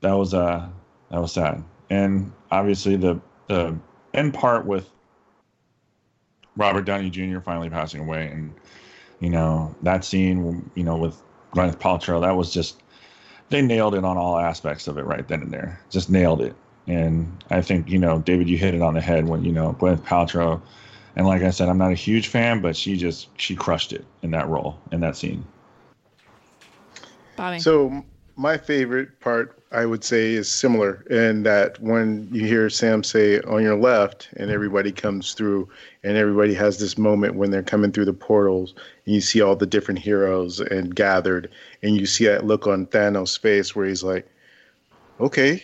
that 0.00 0.14
was 0.14 0.34
uh 0.34 0.68
that 1.10 1.20
was 1.20 1.32
sad. 1.32 1.62
And 1.90 2.32
obviously 2.50 2.96
the 2.96 3.20
the 3.46 3.76
end 4.14 4.34
part 4.34 4.66
with 4.66 4.90
Robert 6.56 6.82
Downey 6.82 7.10
Jr. 7.10 7.40
finally 7.40 7.70
passing 7.70 8.00
away, 8.00 8.26
and 8.26 8.52
you 9.20 9.30
know 9.30 9.74
that 9.82 10.04
scene, 10.04 10.70
you 10.74 10.84
know, 10.84 10.96
with 10.96 11.20
Gwyneth 11.54 11.78
Paltrow, 11.78 12.20
that 12.20 12.36
was 12.36 12.52
just 12.52 12.82
they 13.48 13.62
nailed 13.62 13.94
it 13.94 14.04
on 14.04 14.18
all 14.18 14.38
aspects 14.38 14.88
of 14.88 14.98
it 14.98 15.04
right 15.04 15.26
then 15.26 15.42
and 15.42 15.52
there. 15.52 15.80
Just 15.90 16.10
nailed 16.10 16.42
it. 16.42 16.54
And 16.86 17.42
I 17.50 17.62
think 17.62 17.88
you 17.88 17.98
know, 17.98 18.20
David, 18.20 18.48
you 18.48 18.58
hit 18.58 18.74
it 18.74 18.82
on 18.82 18.94
the 18.94 19.00
head 19.00 19.26
when 19.28 19.44
you 19.44 19.52
know 19.52 19.76
Gwyneth 19.78 20.02
Paltrow 20.02 20.60
and 21.18 21.26
like 21.26 21.42
I 21.42 21.50
said, 21.50 21.68
I'm 21.68 21.78
not 21.78 21.90
a 21.90 21.96
huge 21.96 22.28
fan, 22.28 22.60
but 22.60 22.76
she 22.76 22.96
just 22.96 23.28
she 23.38 23.56
crushed 23.56 23.92
it 23.92 24.04
in 24.22 24.30
that 24.30 24.48
role 24.48 24.78
in 24.92 25.00
that 25.00 25.16
scene. 25.16 25.44
Bobby. 27.36 27.58
So 27.58 28.04
my 28.36 28.56
favorite 28.56 29.18
part, 29.18 29.57
I 29.70 29.84
would 29.84 30.02
say, 30.02 30.32
is 30.32 30.48
similar 30.48 31.02
in 31.10 31.42
that 31.42 31.78
when 31.80 32.28
you 32.32 32.46
hear 32.46 32.70
Sam 32.70 33.04
say 33.04 33.40
"on 33.40 33.62
your 33.62 33.76
left" 33.76 34.30
and 34.36 34.50
everybody 34.50 34.92
comes 34.92 35.34
through, 35.34 35.68
and 36.02 36.16
everybody 36.16 36.54
has 36.54 36.78
this 36.78 36.96
moment 36.96 37.34
when 37.34 37.50
they're 37.50 37.62
coming 37.62 37.92
through 37.92 38.06
the 38.06 38.14
portals, 38.14 38.74
and 39.04 39.14
you 39.14 39.20
see 39.20 39.42
all 39.42 39.56
the 39.56 39.66
different 39.66 40.00
heroes 40.00 40.60
and 40.60 40.94
gathered, 40.94 41.50
and 41.82 41.96
you 42.00 42.06
see 42.06 42.24
that 42.26 42.46
look 42.46 42.66
on 42.66 42.86
Thanos' 42.86 43.38
face 43.38 43.76
where 43.76 43.86
he's 43.86 44.02
like, 44.02 44.26
"Okay, 45.20 45.62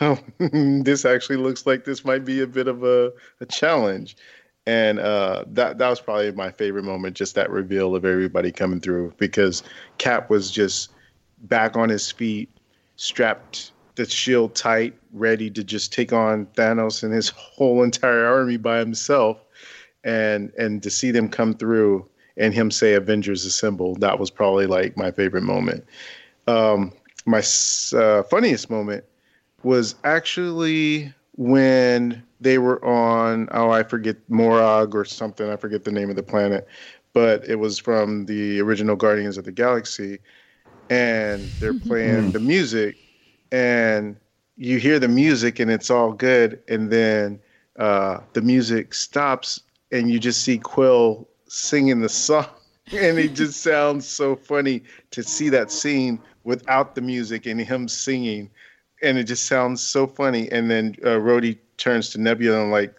this 0.38 1.04
actually 1.06 1.36
looks 1.36 1.66
like 1.66 1.84
this 1.84 2.04
might 2.04 2.24
be 2.24 2.42
a 2.42 2.46
bit 2.46 2.68
of 2.68 2.84
a, 2.84 3.12
a 3.40 3.46
challenge." 3.46 4.16
and 4.66 4.98
uh, 4.98 5.44
that 5.46 5.78
that 5.78 5.88
was 5.88 6.00
probably 6.00 6.32
my 6.32 6.50
favorite 6.50 6.84
moment, 6.84 7.16
just 7.16 7.34
that 7.36 7.50
reveal 7.50 7.94
of 7.94 8.04
everybody 8.04 8.50
coming 8.50 8.80
through 8.80 9.14
because 9.16 9.62
Cap 9.98 10.28
was 10.28 10.50
just 10.50 10.90
back 11.42 11.76
on 11.76 11.88
his 11.88 12.10
feet, 12.10 12.50
strapped 12.96 13.72
the 13.94 14.08
shield 14.08 14.54
tight, 14.54 14.94
ready 15.12 15.50
to 15.50 15.64
just 15.64 15.92
take 15.92 16.12
on 16.12 16.46
Thanos 16.56 17.02
and 17.02 17.12
his 17.12 17.28
whole 17.36 17.82
entire 17.82 18.26
army 18.26 18.56
by 18.56 18.78
himself, 18.78 19.38
and 20.04 20.52
and 20.58 20.82
to 20.82 20.90
see 20.90 21.10
them 21.10 21.28
come 21.28 21.54
through 21.54 22.08
and 22.36 22.52
him 22.52 22.70
say 22.70 22.94
"Avengers 22.94 23.44
Assemble," 23.44 23.94
that 23.96 24.18
was 24.18 24.30
probably 24.30 24.66
like 24.66 24.96
my 24.96 25.10
favorite 25.10 25.42
moment. 25.42 25.84
Um, 26.46 26.92
my 27.24 27.42
uh, 27.94 28.22
funniest 28.24 28.70
moment 28.70 29.04
was 29.62 29.96
actually 30.04 31.12
when 31.36 32.22
they 32.40 32.58
were 32.58 32.82
on 32.84 33.48
oh 33.52 33.70
I 33.70 33.82
forget 33.82 34.16
Morag 34.28 34.94
or 34.94 35.04
something 35.04 35.50
I 35.50 35.56
forget 35.56 35.84
the 35.84 35.92
name 35.92 36.10
of 36.10 36.16
the 36.16 36.22
planet, 36.22 36.66
but 37.12 37.44
it 37.48 37.56
was 37.56 37.78
from 37.78 38.26
the 38.26 38.60
original 38.60 38.96
Guardians 38.96 39.38
of 39.38 39.44
the 39.44 39.52
Galaxy, 39.52 40.18
and 40.90 41.52
they're 41.58 41.74
playing 41.74 42.32
the 42.32 42.40
music, 42.40 42.98
and 43.52 44.16
you 44.56 44.78
hear 44.78 44.98
the 44.98 45.08
music 45.08 45.58
and 45.58 45.70
it's 45.70 45.90
all 45.90 46.12
good, 46.12 46.62
and 46.68 46.90
then 46.90 47.40
uh, 47.78 48.20
the 48.32 48.40
music 48.40 48.94
stops 48.94 49.60
and 49.92 50.10
you 50.10 50.18
just 50.18 50.42
see 50.42 50.58
Quill 50.58 51.28
singing 51.48 52.00
the 52.00 52.08
song. 52.08 52.46
And 52.92 53.18
it 53.18 53.34
just 53.34 53.62
sounds 53.62 54.06
so 54.06 54.36
funny 54.36 54.80
to 55.10 55.24
see 55.24 55.48
that 55.48 55.72
scene 55.72 56.20
without 56.44 56.94
the 56.94 57.00
music 57.00 57.44
and 57.46 57.60
him 57.60 57.88
singing 57.88 58.48
and 59.02 59.18
it 59.18 59.24
just 59.24 59.46
sounds 59.46 59.82
so 59.82 60.06
funny. 60.06 60.50
And 60.50 60.70
then 60.70 60.96
uh, 61.02 61.18
Rhodey 61.18 61.58
turns 61.76 62.10
to 62.10 62.20
Nebula 62.20 62.62
and 62.62 62.70
like, 62.70 62.94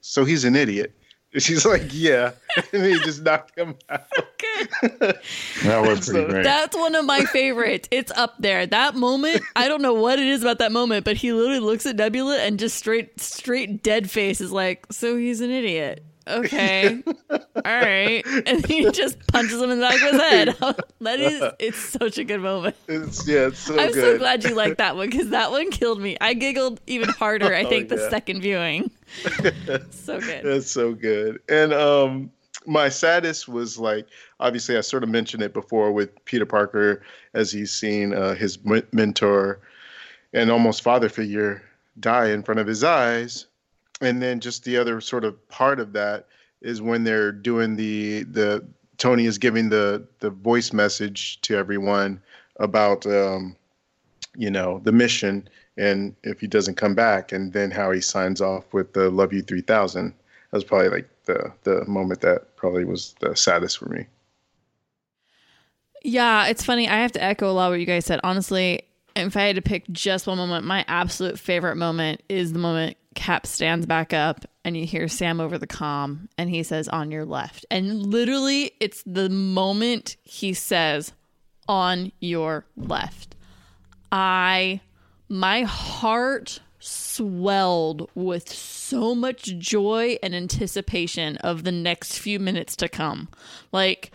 so 0.00 0.24
he's 0.24 0.44
an 0.44 0.56
idiot. 0.56 0.94
And 1.34 1.42
she's 1.42 1.66
like, 1.66 1.82
yeah, 1.90 2.32
and 2.72 2.84
he 2.84 2.98
just 3.00 3.22
knocked 3.22 3.58
him 3.58 3.74
out. 3.90 4.08
that 4.82 5.82
was 5.84 6.08
pretty 6.08 6.30
great. 6.30 6.44
That's 6.44 6.76
one 6.76 6.94
of 6.94 7.04
my 7.04 7.24
favorites. 7.24 7.88
It's 7.90 8.12
up 8.12 8.36
there. 8.38 8.66
That 8.66 8.94
moment, 8.94 9.42
I 9.56 9.68
don't 9.68 9.82
know 9.82 9.94
what 9.94 10.18
it 10.18 10.26
is 10.26 10.42
about 10.42 10.58
that 10.58 10.72
moment, 10.72 11.04
but 11.04 11.16
he 11.16 11.32
literally 11.32 11.58
looks 11.58 11.84
at 11.86 11.96
Nebula 11.96 12.38
and 12.38 12.58
just 12.58 12.76
straight, 12.76 13.20
straight 13.20 13.82
dead 13.82 14.10
face 14.10 14.40
is 14.40 14.52
like, 14.52 14.86
so 14.90 15.16
he's 15.16 15.40
an 15.40 15.50
idiot 15.50 16.04
okay, 16.26 17.02
all 17.30 17.40
right, 17.64 18.22
and 18.46 18.64
he 18.66 18.90
just 18.90 19.18
punches 19.28 19.60
him 19.60 19.70
in 19.70 19.78
the 19.80 19.86
back 19.86 19.94
of 19.96 20.12
his 20.12 20.20
head. 20.20 20.48
that 21.00 21.20
is, 21.20 21.42
it's 21.58 21.78
such 21.78 22.18
a 22.18 22.24
good 22.24 22.40
moment. 22.40 22.76
It's 22.88 23.26
yeah, 23.26 23.46
it's 23.48 23.58
so 23.60 23.78
I'm 23.78 23.92
good. 23.92 24.02
so 24.02 24.18
glad 24.18 24.44
you 24.44 24.54
liked 24.54 24.78
that 24.78 24.96
one 24.96 25.10
because 25.10 25.30
that 25.30 25.50
one 25.50 25.70
killed 25.70 26.00
me. 26.00 26.16
I 26.20 26.34
giggled 26.34 26.80
even 26.86 27.08
harder. 27.08 27.54
I 27.54 27.64
think 27.64 27.90
Oh, 27.92 27.96
the 27.96 28.10
second 28.10 28.40
viewing. 28.40 28.90
so 29.90 30.20
good. 30.20 30.44
That's 30.44 30.70
so 30.70 30.94
good. 30.94 31.40
And 31.48 31.72
um, 31.72 32.30
my 32.66 32.88
saddest 32.88 33.48
was 33.48 33.78
like, 33.78 34.06
obviously, 34.40 34.76
I 34.76 34.80
sort 34.80 35.02
of 35.02 35.08
mentioned 35.10 35.42
it 35.42 35.52
before 35.52 35.92
with 35.92 36.24
Peter 36.24 36.46
Parker 36.46 37.02
as 37.34 37.52
he's 37.52 37.70
seen 37.72 38.14
uh, 38.14 38.34
his 38.34 38.58
m- 38.66 38.82
mentor 38.92 39.60
and 40.32 40.50
almost 40.50 40.82
father 40.82 41.08
figure 41.08 41.62
die 42.00 42.30
in 42.30 42.42
front 42.42 42.58
of 42.60 42.66
his 42.66 42.82
eyes. 42.82 43.46
And 44.04 44.22
then 44.22 44.40
just 44.40 44.64
the 44.64 44.76
other 44.76 45.00
sort 45.00 45.24
of 45.24 45.48
part 45.48 45.80
of 45.80 45.92
that 45.92 46.26
is 46.60 46.80
when 46.80 47.04
they're 47.04 47.32
doing 47.32 47.76
the 47.76 48.24
the 48.24 48.64
Tony 48.98 49.26
is 49.26 49.38
giving 49.38 49.68
the 49.68 50.06
the 50.20 50.30
voice 50.30 50.72
message 50.72 51.40
to 51.42 51.56
everyone 51.56 52.20
about 52.58 53.06
um, 53.06 53.56
you 54.36 54.50
know 54.50 54.80
the 54.84 54.92
mission 54.92 55.48
and 55.76 56.14
if 56.22 56.40
he 56.40 56.46
doesn't 56.46 56.76
come 56.76 56.94
back 56.94 57.32
and 57.32 57.52
then 57.52 57.70
how 57.70 57.90
he 57.90 58.00
signs 58.00 58.40
off 58.40 58.72
with 58.72 58.92
the 58.92 59.10
love 59.10 59.32
you 59.32 59.42
3000 59.42 60.10
that 60.10 60.14
was 60.52 60.64
probably 60.64 60.88
like 60.88 61.08
the 61.24 61.52
the 61.64 61.84
moment 61.86 62.20
that 62.20 62.56
probably 62.56 62.84
was 62.84 63.14
the 63.20 63.34
saddest 63.34 63.78
for 63.78 63.88
me 63.88 64.06
Yeah, 66.02 66.46
it's 66.46 66.64
funny. 66.64 66.88
I 66.88 66.96
have 66.96 67.12
to 67.12 67.22
echo 67.22 67.50
a 67.50 67.52
lot 67.52 67.70
what 67.70 67.80
you 67.80 67.86
guys 67.86 68.04
said. 68.04 68.20
Honestly, 68.22 68.82
if 69.16 69.36
I 69.36 69.42
had 69.42 69.56
to 69.56 69.62
pick 69.62 69.84
just 69.90 70.26
one 70.26 70.36
moment, 70.36 70.64
my 70.64 70.84
absolute 70.86 71.38
favorite 71.38 71.76
moment 71.76 72.22
is 72.28 72.52
the 72.52 72.58
moment 72.58 72.96
Cap 73.14 73.46
stands 73.46 73.86
back 73.86 74.12
up 74.12 74.44
and 74.64 74.76
you 74.76 74.86
hear 74.86 75.08
Sam 75.08 75.40
over 75.40 75.58
the 75.58 75.66
comm 75.66 76.28
and 76.36 76.50
he 76.50 76.62
says, 76.62 76.88
on 76.88 77.10
your 77.10 77.24
left. 77.24 77.64
And 77.70 78.06
literally, 78.06 78.72
it's 78.80 79.02
the 79.06 79.28
moment 79.28 80.16
he 80.22 80.52
says, 80.52 81.12
on 81.68 82.12
your 82.20 82.66
left. 82.76 83.34
I, 84.12 84.80
my 85.28 85.62
heart 85.62 86.60
swelled 86.78 88.10
with 88.14 88.52
so 88.52 89.14
much 89.14 89.58
joy 89.58 90.18
and 90.22 90.34
anticipation 90.34 91.36
of 91.38 91.64
the 91.64 91.72
next 91.72 92.18
few 92.18 92.38
minutes 92.38 92.76
to 92.76 92.88
come. 92.88 93.28
Like, 93.72 94.12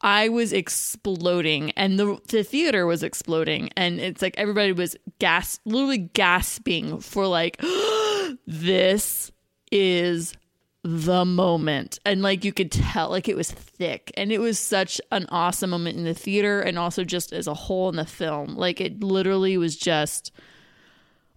I 0.00 0.28
was 0.28 0.52
exploding 0.52 1.72
and 1.72 1.98
the 1.98 2.18
the 2.28 2.44
theater 2.44 2.86
was 2.86 3.02
exploding 3.02 3.70
and 3.76 3.98
it's 3.98 4.22
like 4.22 4.38
everybody 4.38 4.72
was 4.72 4.96
gas 5.18 5.58
literally 5.64 5.98
gasping 5.98 7.00
for 7.00 7.26
like 7.26 7.60
this 8.46 9.32
is 9.72 10.34
the 10.82 11.24
moment. 11.24 11.98
And 12.04 12.22
like 12.22 12.44
you 12.44 12.52
could 12.52 12.70
tell 12.70 13.10
like 13.10 13.28
it 13.28 13.36
was 13.36 13.50
thick 13.50 14.12
and 14.16 14.30
it 14.30 14.38
was 14.38 14.58
such 14.58 15.00
an 15.10 15.26
awesome 15.30 15.70
moment 15.70 15.98
in 15.98 16.04
the 16.04 16.14
theater 16.14 16.60
and 16.60 16.78
also 16.78 17.04
just 17.04 17.32
as 17.32 17.46
a 17.46 17.54
whole 17.54 17.88
in 17.88 17.96
the 17.96 18.06
film. 18.06 18.56
Like 18.56 18.80
it 18.80 19.02
literally 19.02 19.56
was 19.58 19.76
just 19.76 20.32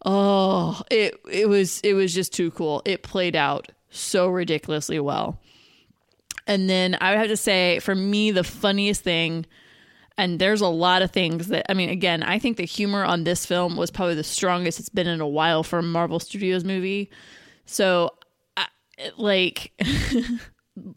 oh 0.06 0.82
it 0.92 1.20
it 1.30 1.50
was 1.50 1.82
it 1.82 1.94
was 1.94 2.14
just 2.14 2.34
too 2.34 2.52
cool. 2.52 2.84
It 2.86 3.02
played 3.02 3.36
out 3.36 3.72
so 3.90 4.30
ridiculously 4.30 5.00
well 5.00 5.40
and 6.52 6.70
then 6.70 6.98
I 7.00 7.12
would 7.12 7.20
have 7.20 7.30
to 7.30 7.38
say, 7.38 7.80
for 7.80 7.96
me, 7.96 8.30
the 8.32 8.44
funniest 8.44 9.04
thing, 9.04 9.46
and 10.18 10.38
there's 10.38 10.60
a 10.60 10.68
lot 10.68 11.02
of 11.02 11.12
things 11.12 11.48
that, 11.48 11.66
I 11.72 11.74
mean, 11.74 11.90
again, 11.90 12.24
I 12.24 12.40
think 12.40 12.58
the 12.58 12.66
humor 12.66 13.06
on 13.06 13.24
this 13.24 13.46
film 13.46 13.78
was 13.78 13.90
probably 13.90 14.16
the 14.16 14.24
strongest 14.26 14.78
it's 14.78 14.90
been 14.90 15.08
in 15.08 15.22
a 15.22 15.28
while 15.28 15.64
for 15.64 15.80
a 15.80 15.84
Marvel 15.84 16.20
Studios 16.20 16.66
movie. 16.66 17.10
So, 17.66 18.16
I, 18.58 18.68
like, 19.16 19.72
it, 19.80 20.42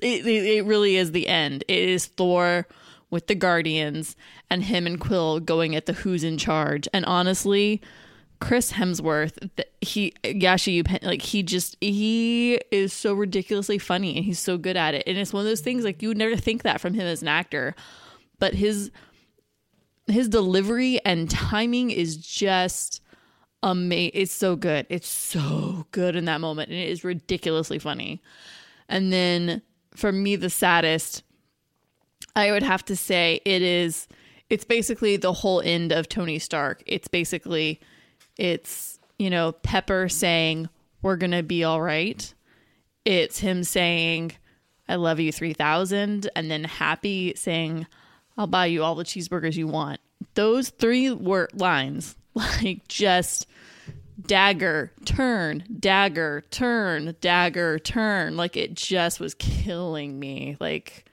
it, 0.01 0.26
it 0.26 0.64
really 0.64 0.97
is 0.97 1.12
the 1.12 1.28
end. 1.28 1.62
It 1.68 1.89
is 1.89 2.06
Thor 2.06 2.66
with 3.10 3.28
the 3.28 3.36
Guardians 3.36 4.16
and 4.51 4.64
him 4.64 4.89
and 4.89 4.98
Quill 4.98 5.39
going 5.39 5.76
at 5.76 5.86
the 5.86 5.93
who's 5.93 6.24
in 6.24 6.36
charge. 6.36 6.89
And 6.93 7.05
honestly, 7.05 7.81
Chris 8.45 8.73
Hemsworth, 8.73 9.39
th- 9.57 9.69
he 9.81 10.12
Yashi, 10.23 10.75
you 10.75 10.83
like 11.01 11.23
he 11.23 11.43
just 11.43 11.79
he 11.81 12.61
is 12.71 12.93
so 12.93 13.15
ridiculously 13.15 13.79
funny 13.79 14.16
and 14.16 14.25
he's 14.27 14.39
so 14.39 14.59
good 14.59 14.77
at 14.77 14.93
it. 14.95 15.03
And 15.07 15.16
it's 15.16 15.33
one 15.33 15.41
of 15.41 15.47
those 15.47 15.62
things 15.62 15.83
like 15.83 16.03
you 16.03 16.09
would 16.09 16.19
never 16.19 16.37
think 16.37 16.62
that 16.62 16.79
from 16.79 16.93
him 16.93 17.07
as 17.07 17.23
an 17.23 17.29
actor, 17.29 17.75
but 18.39 18.53
his 18.53 18.91
his 20.09 20.29
delivery 20.29 21.01
and 21.07 21.31
timing 21.31 21.91
is 21.91 22.19
just 22.19 23.01
amazing. 23.62 24.11
It's 24.12 24.35
so 24.35 24.57
good. 24.57 24.85
It's 24.91 25.09
so 25.09 25.87
good 25.91 26.15
in 26.15 26.27
that 26.27 26.43
moment, 26.43 26.69
and 26.69 26.79
it 26.79 26.91
is 26.91 27.03
ridiculously 27.03 27.79
funny. 27.79 28.21
And 28.91 29.11
then 29.11 29.62
for 29.97 30.12
me, 30.12 30.37
the 30.37 30.51
saddest, 30.51 31.23
I 32.37 32.51
would 32.53 32.62
have 32.62 32.85
to 32.85 32.95
say 32.95 33.41
it 33.47 33.62
is 33.62 34.07
it's 34.51 34.66
basically 34.66 35.16
the 35.16 35.33
whole 35.33 35.62
end 35.62 35.93
of 35.93 36.11
Tony 36.11 36.39
Stark. 36.39 36.83
It's 36.85 37.09
basically 37.09 37.81
it's, 38.36 38.98
you 39.19 39.31
know, 39.31 39.52
Pepper 39.52 40.09
saying 40.09 40.69
we're 41.02 41.16
going 41.16 41.32
to 41.32 41.43
be 41.43 41.65
all 41.65 41.81
right. 41.81 42.32
It's 43.05 43.39
him 43.39 43.65
saying 43.65 44.32
I 44.89 44.97
love 44.97 45.20
you 45.20 45.32
3000 45.32 46.28
and 46.35 46.51
then 46.51 46.65
Happy 46.65 47.35
saying 47.36 47.86
I'll 48.36 48.47
buy 48.47 48.66
you 48.66 48.82
all 48.82 48.94
the 48.94 49.05
cheeseburgers 49.05 49.56
you 49.56 49.66
want. 49.66 50.01
Those 50.35 50.70
three 50.70 51.12
were 51.12 51.48
lines 51.55 52.16
like 52.35 52.89
just 52.89 53.47
dagger 54.20 54.93
turn 55.05 55.65
dagger 55.81 56.44
turn 56.51 57.16
dagger 57.20 57.81
turn 57.81 58.36
like 58.36 58.56
it 58.56 58.74
just 58.74 59.19
was 59.19 59.35
killing 59.35 60.19
me 60.19 60.56
like 60.61 61.05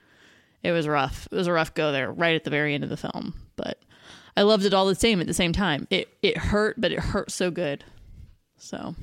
it 0.62 0.70
was 0.70 0.86
rough 0.86 1.26
it 1.30 1.34
was 1.34 1.48
a 1.48 1.52
rough 1.52 1.74
go 1.74 1.90
there 1.90 2.12
right 2.12 2.36
at 2.36 2.44
the 2.44 2.50
very 2.50 2.74
end 2.74 2.84
of 2.84 2.90
the 2.90 2.96
film 2.96 3.34
but 3.56 3.82
i 4.36 4.42
loved 4.42 4.64
it 4.64 4.74
all 4.74 4.86
the 4.86 4.94
same 4.94 5.20
at 5.20 5.26
the 5.26 5.34
same 5.34 5.52
time 5.52 5.86
it 5.90 6.08
it 6.22 6.36
hurt 6.36 6.80
but 6.80 6.92
it 6.92 6.98
hurt 7.00 7.30
so 7.30 7.50
good 7.50 7.84
so 8.58 8.94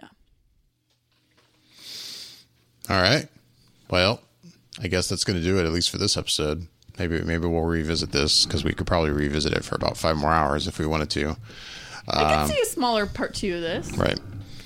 yeah 0.00 0.08
All 2.90 3.00
right. 3.00 3.28
Well, 3.90 4.20
I 4.82 4.88
guess 4.88 5.08
that's 5.08 5.24
going 5.24 5.38
to 5.38 5.44
do 5.44 5.58
it, 5.58 5.66
at 5.66 5.72
least 5.72 5.90
for 5.90 5.98
this 5.98 6.16
episode. 6.16 6.66
Maybe 6.98 7.20
maybe 7.22 7.46
we'll 7.46 7.62
revisit 7.62 8.10
this 8.12 8.44
because 8.46 8.64
we 8.64 8.72
could 8.72 8.86
probably 8.86 9.10
revisit 9.10 9.52
it 9.52 9.64
for 9.64 9.74
about 9.76 9.96
five 9.96 10.16
more 10.16 10.32
hours 10.32 10.66
if 10.66 10.78
we 10.78 10.86
wanted 10.86 11.10
to. 11.10 11.36
i 12.08 12.22
can 12.24 12.40
um, 12.40 12.48
see 12.48 12.60
a 12.60 12.66
smaller 12.66 13.06
part 13.06 13.34
two 13.34 13.54
of 13.56 13.60
this 13.60 13.90
Right. 13.96 14.18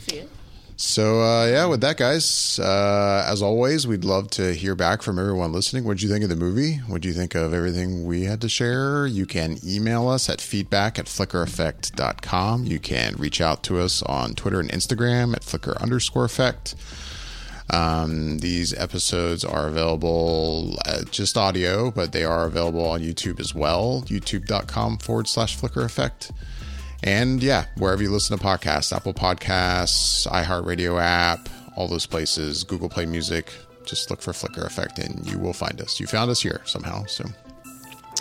see 0.07 0.19
it 0.19 0.31
So 0.79 1.23
uh, 1.23 1.47
yeah, 1.47 1.65
with 1.65 1.81
that, 1.81 1.97
guys, 1.97 2.59
uh, 2.59 3.25
as 3.27 3.41
always, 3.41 3.87
we'd 3.87 4.05
love 4.05 4.29
to 4.33 4.53
hear 4.53 4.75
back 4.75 5.01
from 5.01 5.19
everyone 5.19 5.51
listening. 5.51 5.85
What 5.85 5.97
do 5.97 6.07
you 6.07 6.13
think 6.13 6.23
of 6.23 6.29
the 6.29 6.37
movie? 6.37 6.77
What 6.87 7.01
do 7.01 7.09
you 7.09 7.15
think 7.15 7.35
of 7.35 7.55
everything 7.55 8.05
we 8.05 8.25
had 8.25 8.43
to 8.43 8.49
share? 8.51 9.07
You 9.07 9.25
can 9.25 9.57
email 9.65 10.07
us 10.07 10.29
at 10.29 10.39
feedback 10.39 10.99
at 10.99 11.07
flickereffect.com. 11.07 12.65
You 12.67 12.79
can 12.79 13.15
reach 13.17 13.41
out 13.41 13.63
to 13.65 13.79
us 13.79 14.03
on 14.03 14.35
Twitter 14.35 14.61
and 14.61 14.71
Instagram 14.71 15.35
at 15.35 15.45
flicker 15.45 15.81
underscore 15.81 16.27
effect. 16.27 16.75
Um, 17.71 18.39
these 18.39 18.75
episodes 18.75 19.45
are 19.45 19.69
available 19.69 20.77
uh, 20.85 21.05
just 21.11 21.39
audio, 21.39 21.91
but 21.91 22.13
they 22.13 22.23
are 22.23 22.45
available 22.45 22.85
on 22.85 23.01
YouTube 23.01 23.41
as 23.41 23.55
well. 23.55 24.05
YouTube.com 24.07 24.99
forward 24.99 25.27
slash 25.27 25.57
flicker 25.57 25.83
effect. 25.83 26.33
And 27.07 27.41
yeah, 27.43 27.67
wherever 27.79 28.03
you 28.03 28.11
listen 28.11 28.37
to 28.37 28.43
podcasts, 28.45 28.95
Apple 28.95 29.15
Podcasts, 29.15 30.27
iHeartRadio 30.27 31.01
app, 31.01 31.49
all 31.77 31.87
those 31.87 32.05
places, 32.07 32.65
Google 32.65 32.89
Play 32.89 33.07
Music, 33.07 33.53
just 33.85 34.11
look 34.11 34.21
for 34.21 34.33
Flicker 34.33 34.65
Effect 34.65 34.99
and 34.99 35.25
you 35.31 35.39
will 35.39 35.53
find 35.53 35.81
us. 35.81 36.01
You 36.01 36.07
found 36.09 36.31
us 36.31 36.43
here 36.43 36.61
somehow. 36.65 37.05
So 37.07 37.25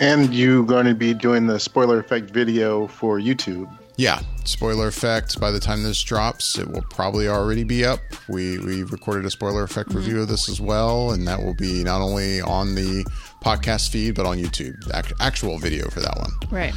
And 0.00 0.32
you're 0.32 0.62
going 0.64 0.86
to 0.86 0.94
be 0.94 1.12
doing 1.14 1.46
the 1.48 1.58
spoiler 1.58 1.98
effect 1.98 2.30
video 2.30 2.86
for 2.86 3.18
YouTube. 3.18 3.68
yeah, 3.96 4.20
spoiler 4.44 4.86
effect. 4.86 5.40
By 5.40 5.50
the 5.50 5.58
time 5.58 5.82
this 5.82 6.00
drops, 6.00 6.56
it 6.56 6.70
will 6.70 6.82
probably 6.90 7.26
already 7.26 7.64
be 7.64 7.84
up. 7.84 7.98
We 8.28 8.58
we 8.60 8.84
recorded 8.84 9.24
a 9.24 9.30
spoiler 9.30 9.64
effect 9.64 9.88
mm-hmm. 9.88 9.98
review 9.98 10.20
of 10.20 10.28
this 10.28 10.48
as 10.48 10.60
well, 10.60 11.10
and 11.10 11.26
that 11.26 11.42
will 11.42 11.54
be 11.54 11.82
not 11.82 12.00
only 12.02 12.40
on 12.40 12.76
the 12.76 13.04
podcast 13.42 13.88
feed 13.90 14.14
but 14.14 14.26
on 14.26 14.36
YouTube. 14.38 14.76
Act- 14.94 15.14
actual 15.18 15.58
video 15.58 15.88
for 15.88 16.00
that 16.00 16.16
one. 16.18 16.30
right 16.52 16.74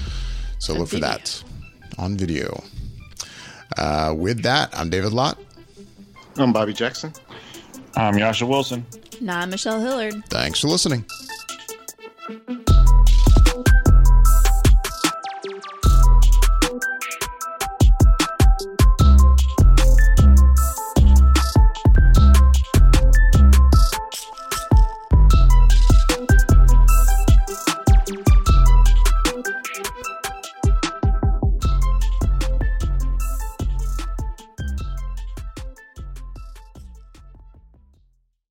So 0.58 0.74
On 0.74 0.80
look 0.80 0.90
for 0.90 0.96
video. 0.96 1.10
that 1.10 1.44
on 2.00 2.18
video. 2.18 2.64
Uh, 3.78 4.14
with 4.18 4.42
that, 4.44 4.70
I'm 4.74 4.90
David 4.90 5.14
Lott. 5.14 5.38
I'm 6.38 6.54
Bobby 6.54 6.74
Jackson. 6.74 7.14
I'm 7.96 8.18
Yasha 8.18 8.46
Wilson. 8.46 8.86
I'm 9.28 9.50
michelle 9.50 9.82
hillard 9.82 10.26
Thanks 10.28 10.62
for 10.62 10.68
listening. 10.70 11.06